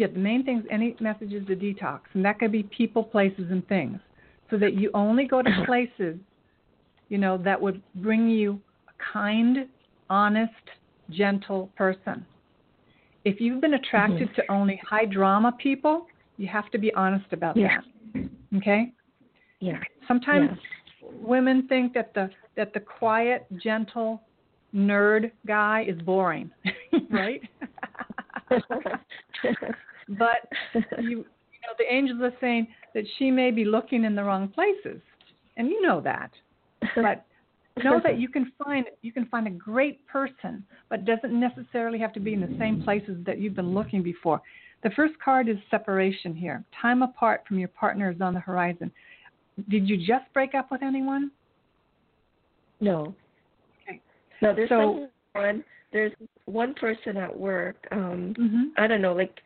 yeah, 0.00 0.06
the 0.06 0.18
main 0.18 0.42
thing 0.44 0.60
is 0.60 0.64
any 0.70 0.96
messages 0.98 1.46
to 1.46 1.54
detox, 1.54 2.00
and 2.14 2.24
that 2.24 2.38
could 2.38 2.50
be 2.50 2.62
people, 2.62 3.04
places, 3.04 3.50
and 3.50 3.66
things, 3.68 4.00
so 4.48 4.56
that 4.56 4.72
you 4.72 4.90
only 4.94 5.26
go 5.26 5.42
to 5.42 5.50
places, 5.66 6.16
you 7.10 7.18
know, 7.18 7.36
that 7.36 7.60
would 7.60 7.82
bring 7.96 8.30
you 8.30 8.58
a 8.88 9.12
kind, 9.12 9.68
honest, 10.08 10.54
gentle 11.10 11.68
person. 11.76 12.24
If 13.26 13.42
you've 13.42 13.60
been 13.60 13.74
attracted 13.74 14.30
mm-hmm. 14.30 14.40
to 14.40 14.50
only 14.50 14.80
high 14.88 15.04
drama 15.04 15.52
people, 15.62 16.06
you 16.38 16.48
have 16.48 16.70
to 16.70 16.78
be 16.78 16.94
honest 16.94 17.30
about 17.32 17.58
Yeah. 17.58 17.80
that. 18.14 18.28
Okay? 18.56 18.94
Yeah. 19.60 19.80
Sometimes 20.08 20.58
women 21.12 21.68
think 21.68 21.92
that 21.92 22.14
the 22.14 22.30
that 22.56 22.72
the 22.72 22.80
quiet, 22.80 23.46
gentle 23.62 24.22
nerd 24.74 25.30
guy 25.46 25.84
is 25.86 26.00
boring, 26.00 26.50
right? 27.10 27.42
but 30.18 30.48
you 31.02 31.08
you 31.08 31.66
know 31.66 31.74
the 31.78 31.92
angels 31.92 32.20
are 32.22 32.32
saying 32.40 32.66
that 32.94 33.04
she 33.18 33.30
may 33.30 33.50
be 33.50 33.64
looking 33.64 34.04
in 34.04 34.14
the 34.14 34.22
wrong 34.22 34.48
places, 34.48 35.00
and 35.56 35.68
you 35.68 35.80
know 35.82 36.00
that. 36.00 36.30
But 36.96 37.24
know 37.84 38.00
that 38.02 38.18
you 38.18 38.28
can 38.28 38.52
find 38.62 38.86
you 39.02 39.12
can 39.12 39.26
find 39.26 39.46
a 39.46 39.50
great 39.50 40.06
person, 40.06 40.64
but 40.88 41.04
doesn't 41.04 41.38
necessarily 41.38 41.98
have 41.98 42.12
to 42.14 42.20
be 42.20 42.34
in 42.34 42.40
the 42.40 42.54
same 42.58 42.82
places 42.82 43.16
that 43.26 43.38
you've 43.38 43.54
been 43.54 43.74
looking 43.74 44.02
before. 44.02 44.40
The 44.82 44.90
first 44.90 45.14
card 45.22 45.48
is 45.48 45.56
separation 45.70 46.34
here. 46.34 46.64
Time 46.80 47.02
apart 47.02 47.42
from 47.46 47.58
your 47.58 47.68
partner 47.68 48.10
is 48.10 48.20
on 48.20 48.32
the 48.34 48.40
horizon. 48.40 48.90
Did 49.68 49.88
you 49.88 49.98
just 49.98 50.32
break 50.32 50.54
up 50.54 50.70
with 50.70 50.82
anyone? 50.82 51.30
No. 52.80 53.14
Okay. 53.86 54.00
No, 54.40 54.54
there's 54.54 54.68
So- 54.68 55.08
someone. 55.34 55.64
There's 55.92 56.12
one 56.44 56.72
person 56.74 57.16
at 57.16 57.36
work. 57.36 57.76
Um, 57.90 58.32
Mm-hmm. 58.38 58.62
I 58.78 58.86
don't 58.86 59.02
know, 59.02 59.12
like 59.12 59.40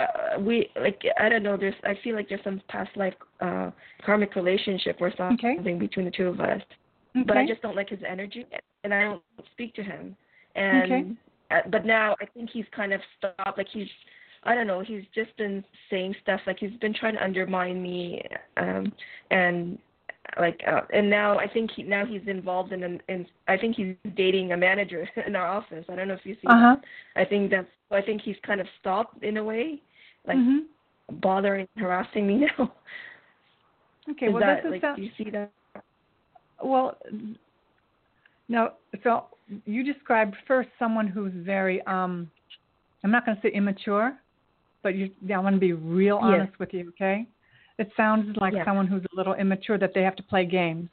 uh, 0.00 0.40
we 0.40 0.68
like 0.80 1.00
I 1.18 1.28
don't 1.28 1.42
know. 1.42 1.56
There's 1.56 1.74
I 1.84 1.94
feel 2.02 2.14
like 2.16 2.28
there's 2.28 2.44
some 2.44 2.60
past 2.68 2.90
life 2.96 3.14
uh 3.40 3.70
karmic 4.04 4.34
relationship 4.36 4.96
or 5.00 5.12
something 5.16 5.78
between 5.78 6.06
the 6.06 6.10
two 6.10 6.28
of 6.28 6.40
us. 6.40 6.60
But 7.26 7.36
I 7.36 7.46
just 7.46 7.60
don't 7.62 7.76
like 7.76 7.88
his 7.90 8.00
energy, 8.08 8.46
and 8.84 8.94
I 8.94 9.02
don't 9.02 9.22
speak 9.52 9.74
to 9.74 9.82
him. 9.82 10.16
And 10.54 10.92
Okay. 10.92 11.04
uh, 11.50 11.68
but 11.70 11.84
now 11.84 12.14
I 12.20 12.26
think 12.26 12.50
he's 12.50 12.66
kind 12.74 12.92
of 12.92 13.00
stopped. 13.18 13.58
Like 13.58 13.68
he's 13.72 13.88
I 14.44 14.54
don't 14.54 14.66
know. 14.66 14.80
He's 14.80 15.02
just 15.14 15.36
been 15.36 15.64
saying 15.90 16.14
stuff 16.22 16.40
like 16.46 16.58
he's 16.60 16.76
been 16.80 16.94
trying 16.94 17.14
to 17.14 17.22
undermine 17.24 17.82
me, 17.82 18.22
um, 18.56 18.92
and 19.30 19.78
like 20.38 20.60
uh, 20.66 20.82
and 20.92 21.10
now 21.10 21.38
I 21.38 21.48
think 21.48 21.70
he 21.76 21.82
now 21.82 22.06
he's 22.06 22.26
involved 22.26 22.72
in 22.72 22.82
an 22.84 23.00
in 23.08 23.26
I 23.48 23.56
think 23.56 23.76
he's 23.76 23.96
dating 24.16 24.52
a 24.52 24.56
manager 24.56 25.08
in 25.26 25.34
our 25.36 25.46
office. 25.46 25.84
I 25.90 25.96
don't 25.96 26.08
know 26.08 26.14
if 26.14 26.24
you 26.24 26.34
see 26.40 26.46
Uh-huh. 26.48 26.76
that. 27.14 27.20
I 27.20 27.24
think 27.24 27.50
that's 27.50 27.68
I 27.90 28.00
think 28.00 28.22
he's 28.22 28.36
kind 28.46 28.60
of 28.60 28.66
stopped 28.80 29.22
in 29.24 29.36
a 29.38 29.44
way, 29.44 29.80
like 30.26 30.36
Mhm. 30.38 30.66
bothering 31.20 31.68
harassing 31.76 32.26
me 32.26 32.46
now. 32.58 32.72
Okay, 34.10 34.26
Is 34.26 34.32
well 34.32 34.40
that, 34.40 34.62
this 34.62 34.66
is 34.66 34.70
like 34.72 34.80
sound- 34.82 34.96
do 34.96 35.02
you 35.02 35.10
see 35.16 35.30
that? 35.30 35.50
Well, 36.62 36.96
no. 38.48 38.72
So 39.02 39.26
you 39.64 39.82
described 39.82 40.36
first 40.46 40.68
someone 40.78 41.06
who's 41.06 41.32
very, 41.34 41.80
um, 41.86 42.30
I'm 43.04 43.10
not 43.10 43.24
going 43.24 43.36
to 43.36 43.42
say 43.42 43.50
immature, 43.52 44.16
but 44.82 44.94
you, 44.94 45.10
yeah, 45.24 45.36
I 45.38 45.40
want 45.40 45.56
to 45.56 45.60
be 45.60 45.72
real 45.72 46.16
Yes. 46.22 46.40
honest 46.40 46.58
with 46.58 46.72
you, 46.74 46.88
okay? 46.90 47.26
It 47.78 47.90
sounds 47.96 48.36
like 48.40 48.52
Yeah. 48.54 48.64
someone 48.64 48.86
who's 48.86 49.02
a 49.12 49.16
little 49.16 49.34
immature 49.34 49.78
that 49.78 49.92
they 49.94 50.02
have 50.02 50.16
to 50.16 50.22
play 50.22 50.44
games. 50.44 50.88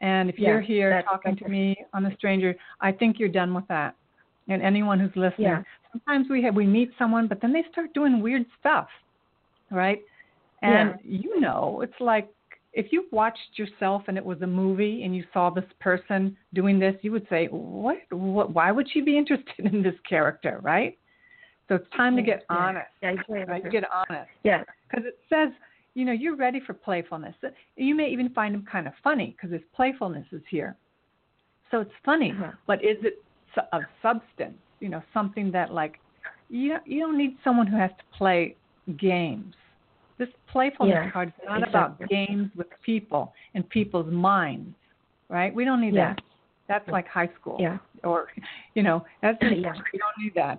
And 0.00 0.28
if 0.28 0.38
Yeah, 0.38 0.48
you're 0.50 0.60
here 0.60 1.02
talking 1.04 1.36
to 1.36 1.48
me 1.48 1.76
on 1.94 2.04
a 2.06 2.14
stranger, 2.16 2.54
I 2.80 2.90
think 2.92 3.18
you're 3.18 3.28
done 3.28 3.54
with 3.54 3.66
that. 3.68 3.94
And 4.48 4.60
anyone 4.60 4.98
who's 4.98 5.14
listening, 5.14 5.46
Yeah. 5.46 5.62
Sometimes 5.92 6.28
we 6.28 6.42
have 6.42 6.54
we 6.54 6.66
meet 6.66 6.90
someone, 6.98 7.28
but 7.28 7.40
then 7.40 7.52
they 7.52 7.64
start 7.70 7.92
doing 7.94 8.20
weird 8.20 8.44
stuff, 8.58 8.88
right? 9.70 10.00
And 10.62 10.94
you 11.02 11.40
know, 11.40 11.80
it's 11.82 12.00
like 12.00 12.28
if 12.72 12.92
you 12.92 13.06
watched 13.10 13.56
yourself 13.56 14.04
and 14.08 14.16
it 14.16 14.24
was 14.24 14.40
a 14.42 14.46
movie 14.46 15.02
and 15.02 15.14
you 15.14 15.24
saw 15.32 15.50
this 15.50 15.64
person 15.80 16.36
doing 16.54 16.78
this, 16.78 16.94
you 17.02 17.12
would 17.12 17.26
say, 17.28 17.46
"What? 17.46 17.98
What? 18.10 18.52
Why 18.52 18.70
would 18.70 18.88
she 18.90 19.00
be 19.00 19.18
interested 19.22 19.66
in 19.66 19.82
this 19.82 19.94
character?" 20.08 20.60
Right? 20.62 20.96
So 21.68 21.76
it's 21.76 21.86
time 21.96 22.16
to 22.16 22.22
get 22.22 22.44
yeah. 22.50 22.56
honest. 22.56 22.86
Yeah, 23.02 23.14
with 23.28 23.48
Right? 23.48 23.70
Get 23.70 23.84
honest. 23.90 24.28
Yeah. 24.44 24.62
Because 24.90 25.06
it 25.06 25.18
says, 25.30 25.48
you 25.94 26.04
know, 26.04 26.12
you're 26.12 26.36
ready 26.36 26.60
for 26.60 26.74
playfulness. 26.74 27.34
You 27.76 27.94
may 27.94 28.08
even 28.08 28.28
find 28.30 28.54
them 28.54 28.66
kind 28.70 28.86
of 28.86 28.92
funny 29.02 29.34
because 29.36 29.52
his 29.52 29.62
playfulness 29.74 30.26
is 30.32 30.42
here. 30.50 30.76
So 31.70 31.80
it's 31.80 31.92
funny, 32.04 32.32
Uh-huh. 32.32 32.52
but 32.66 32.84
is 32.84 32.98
it 33.04 33.22
of 33.72 33.82
substance? 34.02 34.58
You 34.82 34.88
know, 34.88 35.02
something 35.14 35.52
that 35.52 35.72
like 35.72 36.00
you 36.48 36.76
you 36.84 37.00
don't 37.00 37.16
need 37.16 37.36
someone 37.44 37.68
who 37.68 37.76
has 37.76 37.90
to 37.90 38.04
play 38.18 38.56
games. 38.98 39.54
This 40.18 40.28
playfulness 40.50 40.94
Yeah, 41.04 41.10
card 41.10 41.28
is 41.28 41.34
not 41.46 41.66
about 41.66 42.08
games 42.08 42.50
with 42.56 42.66
people 42.84 43.32
and 43.54 43.68
people's 43.70 44.12
minds, 44.12 44.74
right? 45.28 45.54
We 45.54 45.64
don't 45.64 45.80
need 45.80 45.94
Yeah. 45.94 46.14
that. 46.14 46.20
That's 46.68 46.88
like 46.88 47.06
high 47.06 47.30
school. 47.40 47.58
Yeah. 47.60 47.78
Or, 48.02 48.28
you 48.74 48.82
know, 48.82 49.04
that's 49.22 49.38
Yeah. 49.42 49.48
we 49.92 49.98
don't 50.04 50.18
need 50.18 50.34
that. 50.34 50.58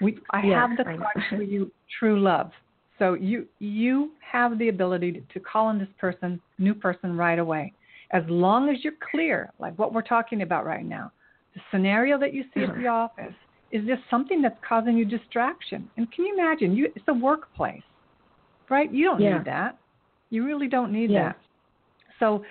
We 0.00 0.18
I 0.30 0.40
have 0.40 0.70
the 0.76 0.84
card 0.84 1.24
for 1.28 1.42
you, 1.54 1.70
true 1.98 2.18
love. 2.20 2.50
So 2.98 3.14
you 3.14 3.46
you 3.58 4.12
have 4.20 4.58
the 4.58 4.68
ability 4.68 5.12
to, 5.12 5.20
to 5.34 5.40
call 5.40 5.70
in 5.70 5.78
this 5.78 5.92
person, 5.98 6.40
new 6.58 6.74
person, 6.74 7.16
right 7.16 7.38
away, 7.38 7.74
as 8.12 8.22
long 8.28 8.70
as 8.70 8.82
you're 8.82 9.00
clear, 9.10 9.52
like 9.58 9.78
what 9.78 9.92
we're 9.92 10.02
talking 10.16 10.40
about 10.42 10.64
right 10.64 10.84
now. 10.84 11.12
The 11.58 11.76
scenario 11.76 12.18
that 12.18 12.32
you 12.34 12.44
see 12.54 12.62
at 12.62 12.76
the 12.76 12.86
office 13.02 13.34
is 13.70 13.86
this 13.86 13.98
something 14.10 14.40
that's 14.40 14.58
causing 14.66 14.96
you 14.96 15.04
distraction? 15.04 15.90
And 15.96 16.10
can 16.12 16.24
you 16.24 16.34
imagine? 16.38 16.74
You 16.74 16.90
it's 16.94 17.04
a 17.08 17.14
workplace, 17.14 17.82
right? 18.70 18.92
You 18.92 19.04
don't 19.04 19.20
Yeah. 19.20 19.38
need 19.38 19.44
that. 19.46 19.78
You 20.30 20.44
really 20.46 20.68
don't 20.68 20.92
need 20.92 21.10
Yeah. 21.10 21.32
that. 21.32 21.38
So 22.18 22.44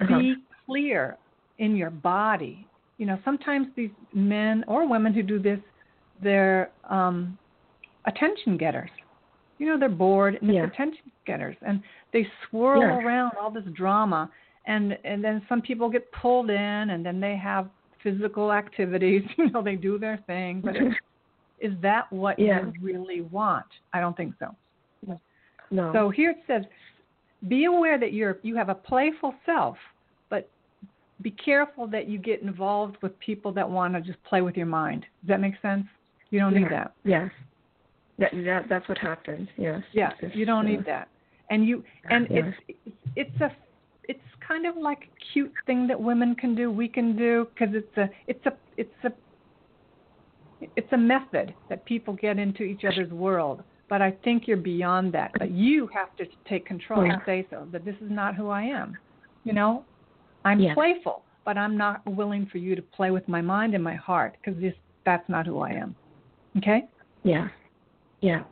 Uh-huh. 0.00 0.18
be 0.18 0.34
clear 0.66 1.16
in 1.58 1.76
your 1.76 1.90
body. 1.90 2.68
You 2.98 3.06
know, 3.06 3.18
sometimes 3.24 3.68
these 3.74 3.90
men 4.12 4.64
or 4.68 4.86
women 4.88 5.12
who 5.14 5.22
do 5.22 5.38
this, 5.38 5.60
they're 6.20 6.72
um, 6.84 7.38
attention 8.06 8.56
getters. 8.56 8.90
You 9.58 9.66
know, 9.66 9.78
they're 9.78 9.88
bored 9.88 10.38
and 10.40 10.52
Yeah. 10.52 10.64
it's 10.64 10.74
attention 10.74 11.10
getters, 11.26 11.56
and 11.62 11.82
they 12.12 12.26
swirl 12.48 12.82
Yeah. 12.82 12.98
around 13.00 13.32
all 13.38 13.50
this 13.50 13.64
drama, 13.72 14.30
and 14.66 14.98
and 15.04 15.24
then 15.24 15.44
some 15.48 15.62
people 15.62 15.88
get 15.88 16.10
pulled 16.12 16.50
in, 16.50 16.90
and 16.90 17.04
then 17.04 17.20
they 17.20 17.36
have 17.36 17.70
physical 18.06 18.52
activities. 18.52 19.22
You 19.38 19.50
know, 19.50 19.62
they 19.62 19.76
do 19.76 19.98
their 19.98 20.18
thing, 20.26 20.60
but 20.64 20.76
is 21.60 21.72
that 21.82 22.10
what 22.12 22.38
Yeah. 22.38 22.66
you 22.66 22.72
really 22.80 23.22
want? 23.22 23.66
I 23.92 24.00
don't 24.00 24.16
think 24.16 24.34
so. 24.38 24.54
No. 25.70 25.92
So 25.92 26.10
here 26.10 26.30
it 26.30 26.38
says, 26.46 26.62
be 27.48 27.64
aware 27.64 27.98
that 27.98 28.12
you're 28.12 28.38
you 28.42 28.54
have 28.54 28.68
a 28.68 28.74
playful 28.74 29.34
self, 29.44 29.76
but 30.30 30.48
be 31.22 31.32
careful 31.32 31.88
that 31.88 32.08
you 32.08 32.18
get 32.18 32.40
involved 32.40 32.96
with 33.02 33.18
people 33.18 33.50
that 33.52 33.68
want 33.68 33.94
to 33.94 34.00
just 34.00 34.22
play 34.22 34.42
with 34.42 34.56
your 34.56 34.66
mind. 34.66 35.02
Does 35.22 35.28
that 35.28 35.40
make 35.40 35.54
sense? 35.60 35.86
You 36.30 36.38
don't 36.38 36.54
yeah. 36.54 36.60
need 36.60 36.70
that. 36.70 36.92
Yes. 37.04 37.30
That, 38.18 38.30
that 38.44 38.68
that's 38.68 38.88
what 38.88 38.98
happened. 38.98 39.48
Yes. 39.56 39.82
Yeah, 39.92 40.12
you 40.34 40.46
don't 40.46 40.66
need 40.66 40.84
that. 40.86 41.08
And 41.50 41.66
you 41.66 41.82
and 42.10 42.28
Yeah. 42.30 42.52
it's 42.76 42.88
it's 43.16 43.40
a 43.40 43.50
it's 44.08 44.20
kind 44.46 44.66
of 44.66 44.76
like 44.76 44.98
a 45.04 45.32
cute 45.32 45.52
thing 45.66 45.86
that 45.88 46.00
women 46.00 46.34
can 46.34 46.54
do, 46.54 46.70
we 46.70 46.88
can 46.88 47.16
do 47.16 47.48
because 47.54 47.74
it's 47.74 47.96
a 47.96 48.08
it's 48.26 48.46
a 48.46 48.52
it's 48.76 49.04
a 49.04 49.12
it's 50.60 50.92
a 50.92 50.96
method 50.96 51.54
that 51.68 51.84
people 51.84 52.14
get 52.14 52.38
into 52.38 52.62
each 52.62 52.84
other's 52.84 53.10
world. 53.10 53.62
But 53.88 54.02
I 54.02 54.12
think 54.24 54.48
you're 54.48 54.56
beyond 54.56 55.12
that. 55.14 55.32
But 55.38 55.50
you 55.50 55.88
have 55.94 56.14
to 56.16 56.26
take 56.48 56.66
control 56.66 57.02
and 57.02 57.22
say 57.24 57.46
so. 57.50 57.68
That 57.70 57.84
this 57.84 57.94
is 57.96 58.10
not 58.10 58.34
who 58.34 58.48
I 58.48 58.62
am. 58.62 58.96
You 59.44 59.52
know, 59.52 59.84
I'm 60.44 60.58
Yeah. 60.58 60.74
playful, 60.74 61.24
but 61.44 61.56
I'm 61.56 61.76
not 61.76 62.04
willing 62.06 62.46
for 62.46 62.58
you 62.58 62.74
to 62.74 62.82
play 62.82 63.10
with 63.12 63.28
my 63.28 63.40
mind 63.40 63.74
and 63.74 63.84
my 63.84 63.94
heart 63.94 64.36
because 64.40 64.60
this 64.60 64.74
that's 65.04 65.28
not 65.28 65.46
who 65.46 65.60
I 65.60 65.70
am. 65.70 65.94
Okay. 66.56 66.88
Yeah. 67.22 67.48
Yeah. 68.20 68.42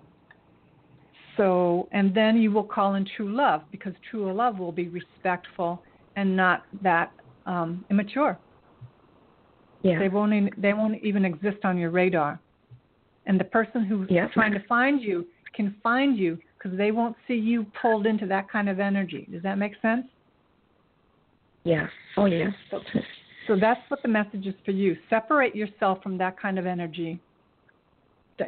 So, 1.36 1.89
and 1.93 2.15
then 2.15 2.36
you 2.36 2.52
will 2.52 2.65
call 2.65 2.94
in 2.94 3.06
true 3.16 3.35
love 3.35 3.62
because 3.73 3.93
true 4.11 4.32
love 4.32 4.59
will 4.59 4.73
be 4.73 4.89
respectful 4.89 5.82
and 6.16 6.36
not 6.36 6.65
that 6.82 7.12
um, 7.47 7.85
immature. 7.90 8.39
Yeah. 9.82 9.98
They 9.98 10.09
won't. 10.09 10.32
Even, 10.32 10.51
they 10.56 10.73
won't 10.73 11.02
even 11.02 11.24
exist 11.24 11.59
on 11.65 11.77
your 11.77 11.90
radar. 11.90 12.40
And 13.27 13.39
the 13.39 13.44
person 13.44 13.85
who's 13.85 14.09
trying 14.32 14.52
to 14.52 14.62
find 14.69 15.01
you 15.02 15.27
can 15.55 15.74
find 15.82 16.16
you 16.19 16.39
because 16.59 16.77
they 16.77 16.90
won't 16.90 17.16
see 17.28 17.35
you 17.35 17.66
pulled 17.81 18.06
into 18.06 18.27
that 18.27 18.51
kind 18.51 18.69
of 18.69 18.81
energy. 18.81 19.28
Does 19.31 19.43
that 19.43 19.56
make 19.56 19.73
sense? 19.81 20.06
Yeah. 21.65 21.86
Oh 22.16 22.27
yeah. 22.27 22.51
So 23.47 23.56
that's 23.61 23.81
what 23.89 24.02
the 24.02 24.09
message 24.09 24.47
is 24.47 24.55
for 24.65 24.70
you. 24.70 24.97
Separate 25.11 25.55
yourself 25.55 26.02
from 26.02 26.19
that 26.19 26.40
kind 26.40 26.59
of 26.59 26.66
energy. 26.66 27.20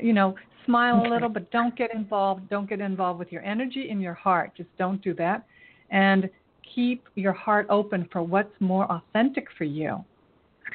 You 0.03 0.13
know, 0.13 0.35
smile 0.65 1.05
a 1.05 1.09
little, 1.09 1.29
but 1.29 1.51
don't 1.51 1.77
get 1.77 1.95
involved. 1.95 2.49
Don't 2.49 2.69
get 2.69 2.81
involved 2.81 3.19
with 3.19 3.31
your 3.31 3.43
energy 3.45 3.89
in 3.91 4.01
your 4.01 4.15
heart. 4.15 4.53
Just 4.57 4.69
don't 4.79 5.01
do 5.03 5.15
that. 5.15 5.45
And 5.91 6.29
keep 6.75 7.05
your 7.15 7.33
heart 7.33 7.67
open 7.71 8.09
for 8.13 8.23
what's 8.23 8.53
more 8.61 8.91
authentic 8.91 9.47
for 9.57 9.65
you. 9.65 10.05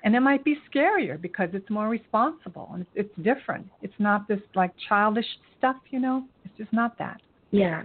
And 0.03 0.15
it 0.15 0.21
might 0.21 0.43
be 0.45 0.55
scarier 0.73 1.21
because 1.21 1.49
it's 1.53 1.69
more 1.69 1.89
responsible 1.89 2.69
and 2.73 2.81
it's, 2.95 3.07
it's 3.13 3.23
different. 3.23 3.67
It's 3.81 3.93
not 3.99 4.27
this 4.27 4.39
like 4.55 4.71
childish 4.87 5.25
stuff, 5.57 5.75
you 5.89 5.99
know. 5.99 6.23
It's 6.45 6.57
just 6.57 6.71
not 6.71 6.97
that. 6.97 7.21
Yeah. 7.51 7.83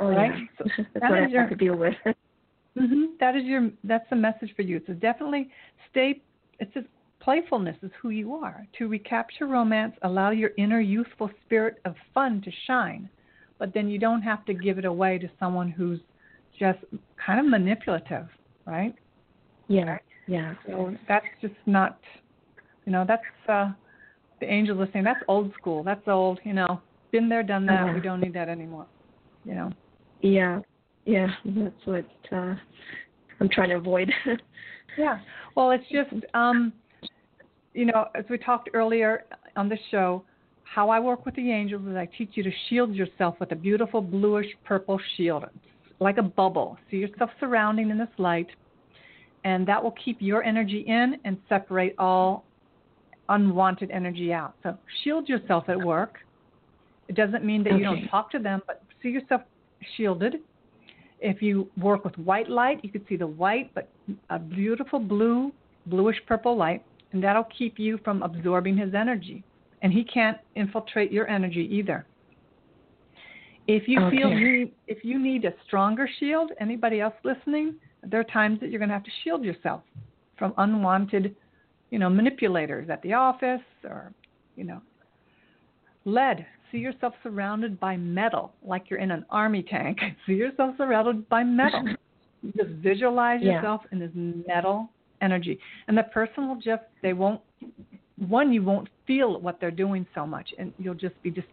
Oh 0.00 0.08
Right? 0.08 0.32
yeah. 0.34 0.44
So 0.58 0.64
That's 0.94 1.00
that 1.02 1.10
what 1.10 1.18
I 1.20 1.24
is 1.26 1.30
your- 1.32 1.40
have 1.42 1.50
to 1.50 1.56
deal 1.56 1.76
with. 1.76 1.94
hmm 2.76 3.04
That 3.20 3.36
is 3.36 3.44
your. 3.44 3.70
That's 3.84 4.08
the 4.10 4.16
message 4.16 4.52
for 4.56 4.62
you. 4.62 4.80
So 4.86 4.94
definitely 4.94 5.50
stay. 5.90 6.20
It's 6.58 6.72
just 6.74 6.86
playfulness 7.24 7.76
is 7.82 7.90
who 8.00 8.10
you 8.10 8.34
are. 8.34 8.66
To 8.78 8.88
recapture 8.88 9.46
romance, 9.46 9.94
allow 10.02 10.30
your 10.30 10.50
inner 10.58 10.80
youthful 10.80 11.30
spirit 11.44 11.80
of 11.84 11.94
fun 12.12 12.42
to 12.42 12.50
shine, 12.66 13.08
but 13.58 13.72
then 13.72 13.88
you 13.88 13.98
don't 13.98 14.22
have 14.22 14.44
to 14.44 14.54
give 14.54 14.78
it 14.78 14.84
away 14.84 15.18
to 15.18 15.30
someone 15.40 15.70
who's 15.70 16.00
just 16.58 16.78
kind 17.24 17.40
of 17.40 17.46
manipulative, 17.46 18.26
right? 18.66 18.94
yeah. 19.68 19.98
Yeah. 20.26 20.54
So 20.66 20.94
that's 21.06 21.26
just 21.42 21.54
not. 21.66 21.98
You 22.86 22.92
know, 22.92 23.04
that's 23.06 23.22
uh, 23.48 23.72
the 24.40 24.46
angels 24.46 24.78
are 24.80 24.88
saying 24.92 25.04
that's 25.04 25.22
old 25.28 25.52
school. 25.58 25.82
That's 25.82 26.06
old. 26.06 26.40
You 26.44 26.54
know, 26.54 26.80
been 27.12 27.28
there, 27.28 27.42
done 27.42 27.66
that. 27.66 27.82
Uh-huh. 27.82 27.92
We 27.94 28.00
don't 28.00 28.20
need 28.20 28.32
that 28.34 28.48
anymore. 28.48 28.86
You 29.44 29.54
know. 29.54 29.72
Yeah. 30.22 30.60
Yeah. 31.04 31.28
That's 31.44 31.74
what 31.84 32.06
uh 32.32 32.54
I'm 33.40 33.48
trying 33.50 33.70
to 33.70 33.76
avoid. 33.76 34.10
Yeah. 34.96 35.18
Well, 35.56 35.70
it's 35.70 35.84
just, 35.90 36.24
um, 36.34 36.72
you 37.74 37.84
know, 37.84 38.06
as 38.14 38.24
we 38.30 38.38
talked 38.38 38.70
earlier 38.72 39.24
on 39.56 39.68
the 39.68 39.78
show, 39.90 40.22
how 40.62 40.88
I 40.88 40.98
work 41.00 41.26
with 41.26 41.34
the 41.34 41.50
angels 41.50 41.86
is 41.86 41.96
I 41.96 42.08
teach 42.16 42.30
you 42.34 42.42
to 42.44 42.50
shield 42.68 42.94
yourself 42.94 43.36
with 43.40 43.52
a 43.52 43.56
beautiful 43.56 44.00
bluish 44.00 44.46
purple 44.64 44.98
shield, 45.16 45.44
like 46.00 46.18
a 46.18 46.22
bubble. 46.22 46.78
See 46.90 46.98
yourself 46.98 47.30
surrounding 47.38 47.90
in 47.90 47.98
this 47.98 48.08
light, 48.16 48.48
and 49.44 49.66
that 49.68 49.82
will 49.82 49.94
keep 50.04 50.18
your 50.20 50.42
energy 50.42 50.84
in 50.86 51.16
and 51.24 51.36
separate 51.48 51.94
all 51.98 52.44
unwanted 53.28 53.90
energy 53.90 54.32
out. 54.32 54.54
So 54.62 54.76
shield 55.02 55.28
yourself 55.28 55.64
at 55.68 55.78
work. 55.78 56.18
It 57.08 57.16
doesn't 57.16 57.44
mean 57.44 57.62
that 57.64 57.74
you 57.74 57.84
don't 57.84 58.08
talk 58.08 58.30
to 58.32 58.38
them, 58.38 58.62
but 58.66 58.82
see 59.02 59.10
yourself 59.10 59.42
shielded. 59.96 60.36
If 61.20 61.42
you 61.42 61.70
work 61.76 62.04
with 62.04 62.16
white 62.18 62.48
light, 62.48 62.80
you 62.82 62.90
can 62.90 63.06
see 63.08 63.16
the 63.16 63.26
white, 63.26 63.72
but 63.74 63.88
a 64.30 64.38
beautiful 64.38 64.98
blue, 64.98 65.52
bluish 65.86 66.16
purple 66.26 66.56
light, 66.56 66.82
and 67.14 67.22
that'll 67.22 67.46
keep 67.56 67.78
you 67.78 67.98
from 68.04 68.22
absorbing 68.22 68.76
his 68.76 68.92
energy. 68.92 69.44
And 69.82 69.92
he 69.92 70.04
can't 70.04 70.36
infiltrate 70.56 71.12
your 71.12 71.28
energy 71.28 71.68
either. 71.72 72.06
If 73.66 73.88
you 73.88 73.98
feel 74.10 74.28
Okay. 74.30 74.40
you 74.40 74.70
if 74.88 75.04
you 75.04 75.18
need 75.18 75.44
a 75.44 75.54
stronger 75.66 76.08
shield, 76.18 76.50
anybody 76.60 77.00
else 77.00 77.14
listening, 77.22 77.76
there 78.02 78.20
are 78.20 78.24
times 78.24 78.60
that 78.60 78.70
you're 78.70 78.80
going 78.80 78.88
to 78.90 78.94
have 78.94 79.04
to 79.04 79.10
shield 79.22 79.44
yourself 79.44 79.82
from 80.36 80.52
unwanted, 80.58 81.36
you 81.90 81.98
know, 81.98 82.10
manipulators 82.10 82.90
at 82.90 83.00
the 83.02 83.14
office 83.14 83.62
or, 83.84 84.12
you 84.56 84.64
know, 84.64 84.82
lead. 86.04 86.44
See 86.72 86.78
yourself 86.78 87.14
surrounded 87.22 87.78
by 87.78 87.96
metal, 87.96 88.54
like 88.60 88.90
you're 88.90 88.98
in 88.98 89.12
an 89.12 89.24
army 89.30 89.62
tank. 89.62 90.00
See 90.26 90.34
yourself 90.34 90.74
surrounded 90.76 91.28
by 91.28 91.44
metal. 91.44 91.84
just 92.56 92.70
visualize 92.82 93.40
Yeah. 93.40 93.54
yourself 93.54 93.82
in 93.92 94.00
this 94.00 94.10
metal 94.14 94.90
energy, 95.24 95.58
and 95.88 95.96
the 95.96 96.04
person 96.04 96.48
will 96.48 96.60
just 96.60 96.82
they 97.02 97.12
won't. 97.12 97.40
One, 98.28 98.52
you 98.52 98.62
won't 98.62 98.88
feel 99.06 99.40
what 99.40 99.60
they're 99.60 99.70
doing 99.72 100.06
so 100.14 100.24
much, 100.26 100.48
and 100.58 100.72
you'll 100.78 100.94
just 100.94 101.20
be 101.22 101.30
just 101.30 101.48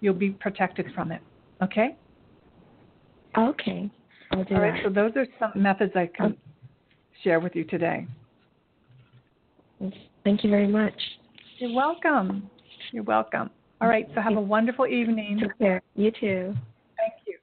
you'll 0.00 0.14
be 0.14 0.30
protected 0.30 0.86
from 0.94 1.12
it. 1.12 1.20
Okay. 1.62 1.96
okay. 4.32 4.54
All 4.54 4.60
right. 4.60 4.74
that. 4.74 4.80
So 4.84 4.90
those 4.90 5.12
are 5.16 5.26
some 5.38 5.62
methods 5.62 5.92
I 5.94 6.08
can 6.14 6.36
oh. 6.36 6.52
share 7.22 7.40
with 7.40 7.54
you 7.54 7.64
today. 7.64 8.06
Thank 10.24 10.44
you 10.44 10.50
very 10.50 10.66
much. 10.66 10.94
You're 11.58 11.74
welcome. 11.74 12.50
You're 12.92 13.02
welcome. 13.02 13.50
All 13.80 13.88
right. 13.88 14.06
So 14.14 14.20
have 14.20 14.36
a 14.36 14.40
wonderful 14.40 14.86
evening. 14.86 15.38
Take 15.40 15.58
care. 15.58 15.82
You 15.96 16.10
too. 16.10 16.54
Thank 16.96 17.14
you. 17.26 17.38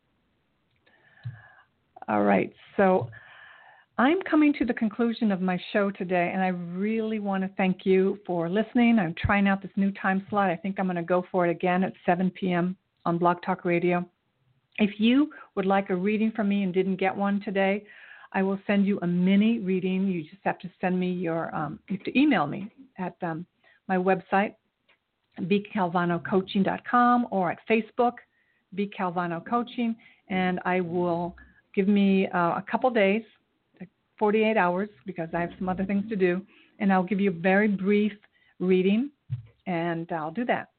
All 2.07 2.23
right. 2.23 2.53
So 2.77 3.09
I'm 3.99 4.21
coming 4.29 4.53
to 4.59 4.65
the 4.65 4.75
conclusion 4.75 5.31
of 5.31 5.41
my 5.41 5.59
show 5.73 5.89
today, 5.89 6.29
and 6.31 6.43
I 6.43 6.49
really 6.49 7.17
want 7.17 7.43
to 7.43 7.49
thank 7.57 7.83
you 7.83 8.19
for 8.27 8.47
listening. 8.47 8.99
I'm 8.99 9.15
trying 9.17 9.47
out 9.47 9.59
this 9.63 9.71
new 9.75 9.91
time 9.91 10.23
slot. 10.29 10.51
I 10.51 10.55
think 10.55 10.79
I'm 10.79 10.85
going 10.85 10.97
to 10.97 11.01
go 11.01 11.25
for 11.31 11.47
it 11.47 11.49
again 11.49 11.83
at 11.83 11.93
7 12.05 12.29
p.m. 12.29 12.77
on 13.07 13.17
Blog 13.17 13.37
Talk 13.43 13.65
Radio. 13.65 14.07
If 14.77 14.99
you 14.99 15.31
would 15.55 15.65
like 15.65 15.89
a 15.89 15.95
reading 15.95 16.31
from 16.31 16.47
me 16.47 16.61
and 16.61 16.71
didn't 16.71 16.97
get 16.97 17.15
one 17.15 17.41
today, 17.41 17.85
I 18.33 18.43
will 18.43 18.59
send 18.67 18.85
you 18.85 18.99
a 19.01 19.07
mini 19.07 19.57
reading. 19.57 20.07
You 20.07 20.21
just 20.21 20.43
have 20.43 20.59
to 20.59 20.69
send 20.79 20.99
me 20.99 21.11
your, 21.11 21.53
um, 21.55 21.79
you 21.89 21.97
have 21.97 22.05
to 22.05 22.19
email 22.19 22.45
me 22.45 22.71
at 22.99 23.15
um, 23.23 23.47
my 23.87 23.97
website, 23.97 24.53
bcalvanocoaching.com, 25.41 27.27
or 27.31 27.51
at 27.51 27.57
Facebook, 27.67 28.13
B 28.75 28.91
Calvano 28.95 29.43
Coaching, 29.43 29.95
and 30.29 30.59
I 30.65 30.81
will 30.81 31.35
give 31.73 31.87
me 31.87 32.27
uh, 32.27 32.57
a 32.57 32.63
couple 32.69 32.91
days, 32.91 33.23
48 34.19 34.57
hours, 34.57 34.89
because 35.05 35.29
I 35.33 35.41
have 35.41 35.51
some 35.57 35.69
other 35.69 35.85
things 35.85 36.07
to 36.09 36.15
do, 36.15 36.41
and 36.79 36.91
I'll 36.91 37.03
give 37.03 37.19
you 37.19 37.29
a 37.29 37.33
very 37.33 37.67
brief 37.67 38.13
reading, 38.59 39.11
and 39.65 40.11
I'll 40.11 40.31
do 40.31 40.45
that. 40.45 40.69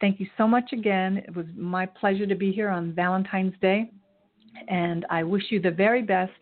Thank 0.00 0.18
you 0.18 0.26
so 0.36 0.48
much 0.48 0.72
again. 0.72 1.18
It 1.18 1.36
was 1.36 1.46
my 1.56 1.86
pleasure 1.86 2.26
to 2.26 2.34
be 2.34 2.50
here 2.50 2.68
on 2.68 2.92
Valentine's 2.92 3.54
Day, 3.60 3.90
and 4.68 5.06
I 5.10 5.22
wish 5.22 5.44
you 5.50 5.60
the 5.60 5.70
very 5.70 6.02
best. 6.02 6.32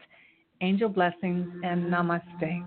Angel 0.63 0.91
blessings 0.91 1.49
and 1.63 1.85
namaste. 1.91 2.67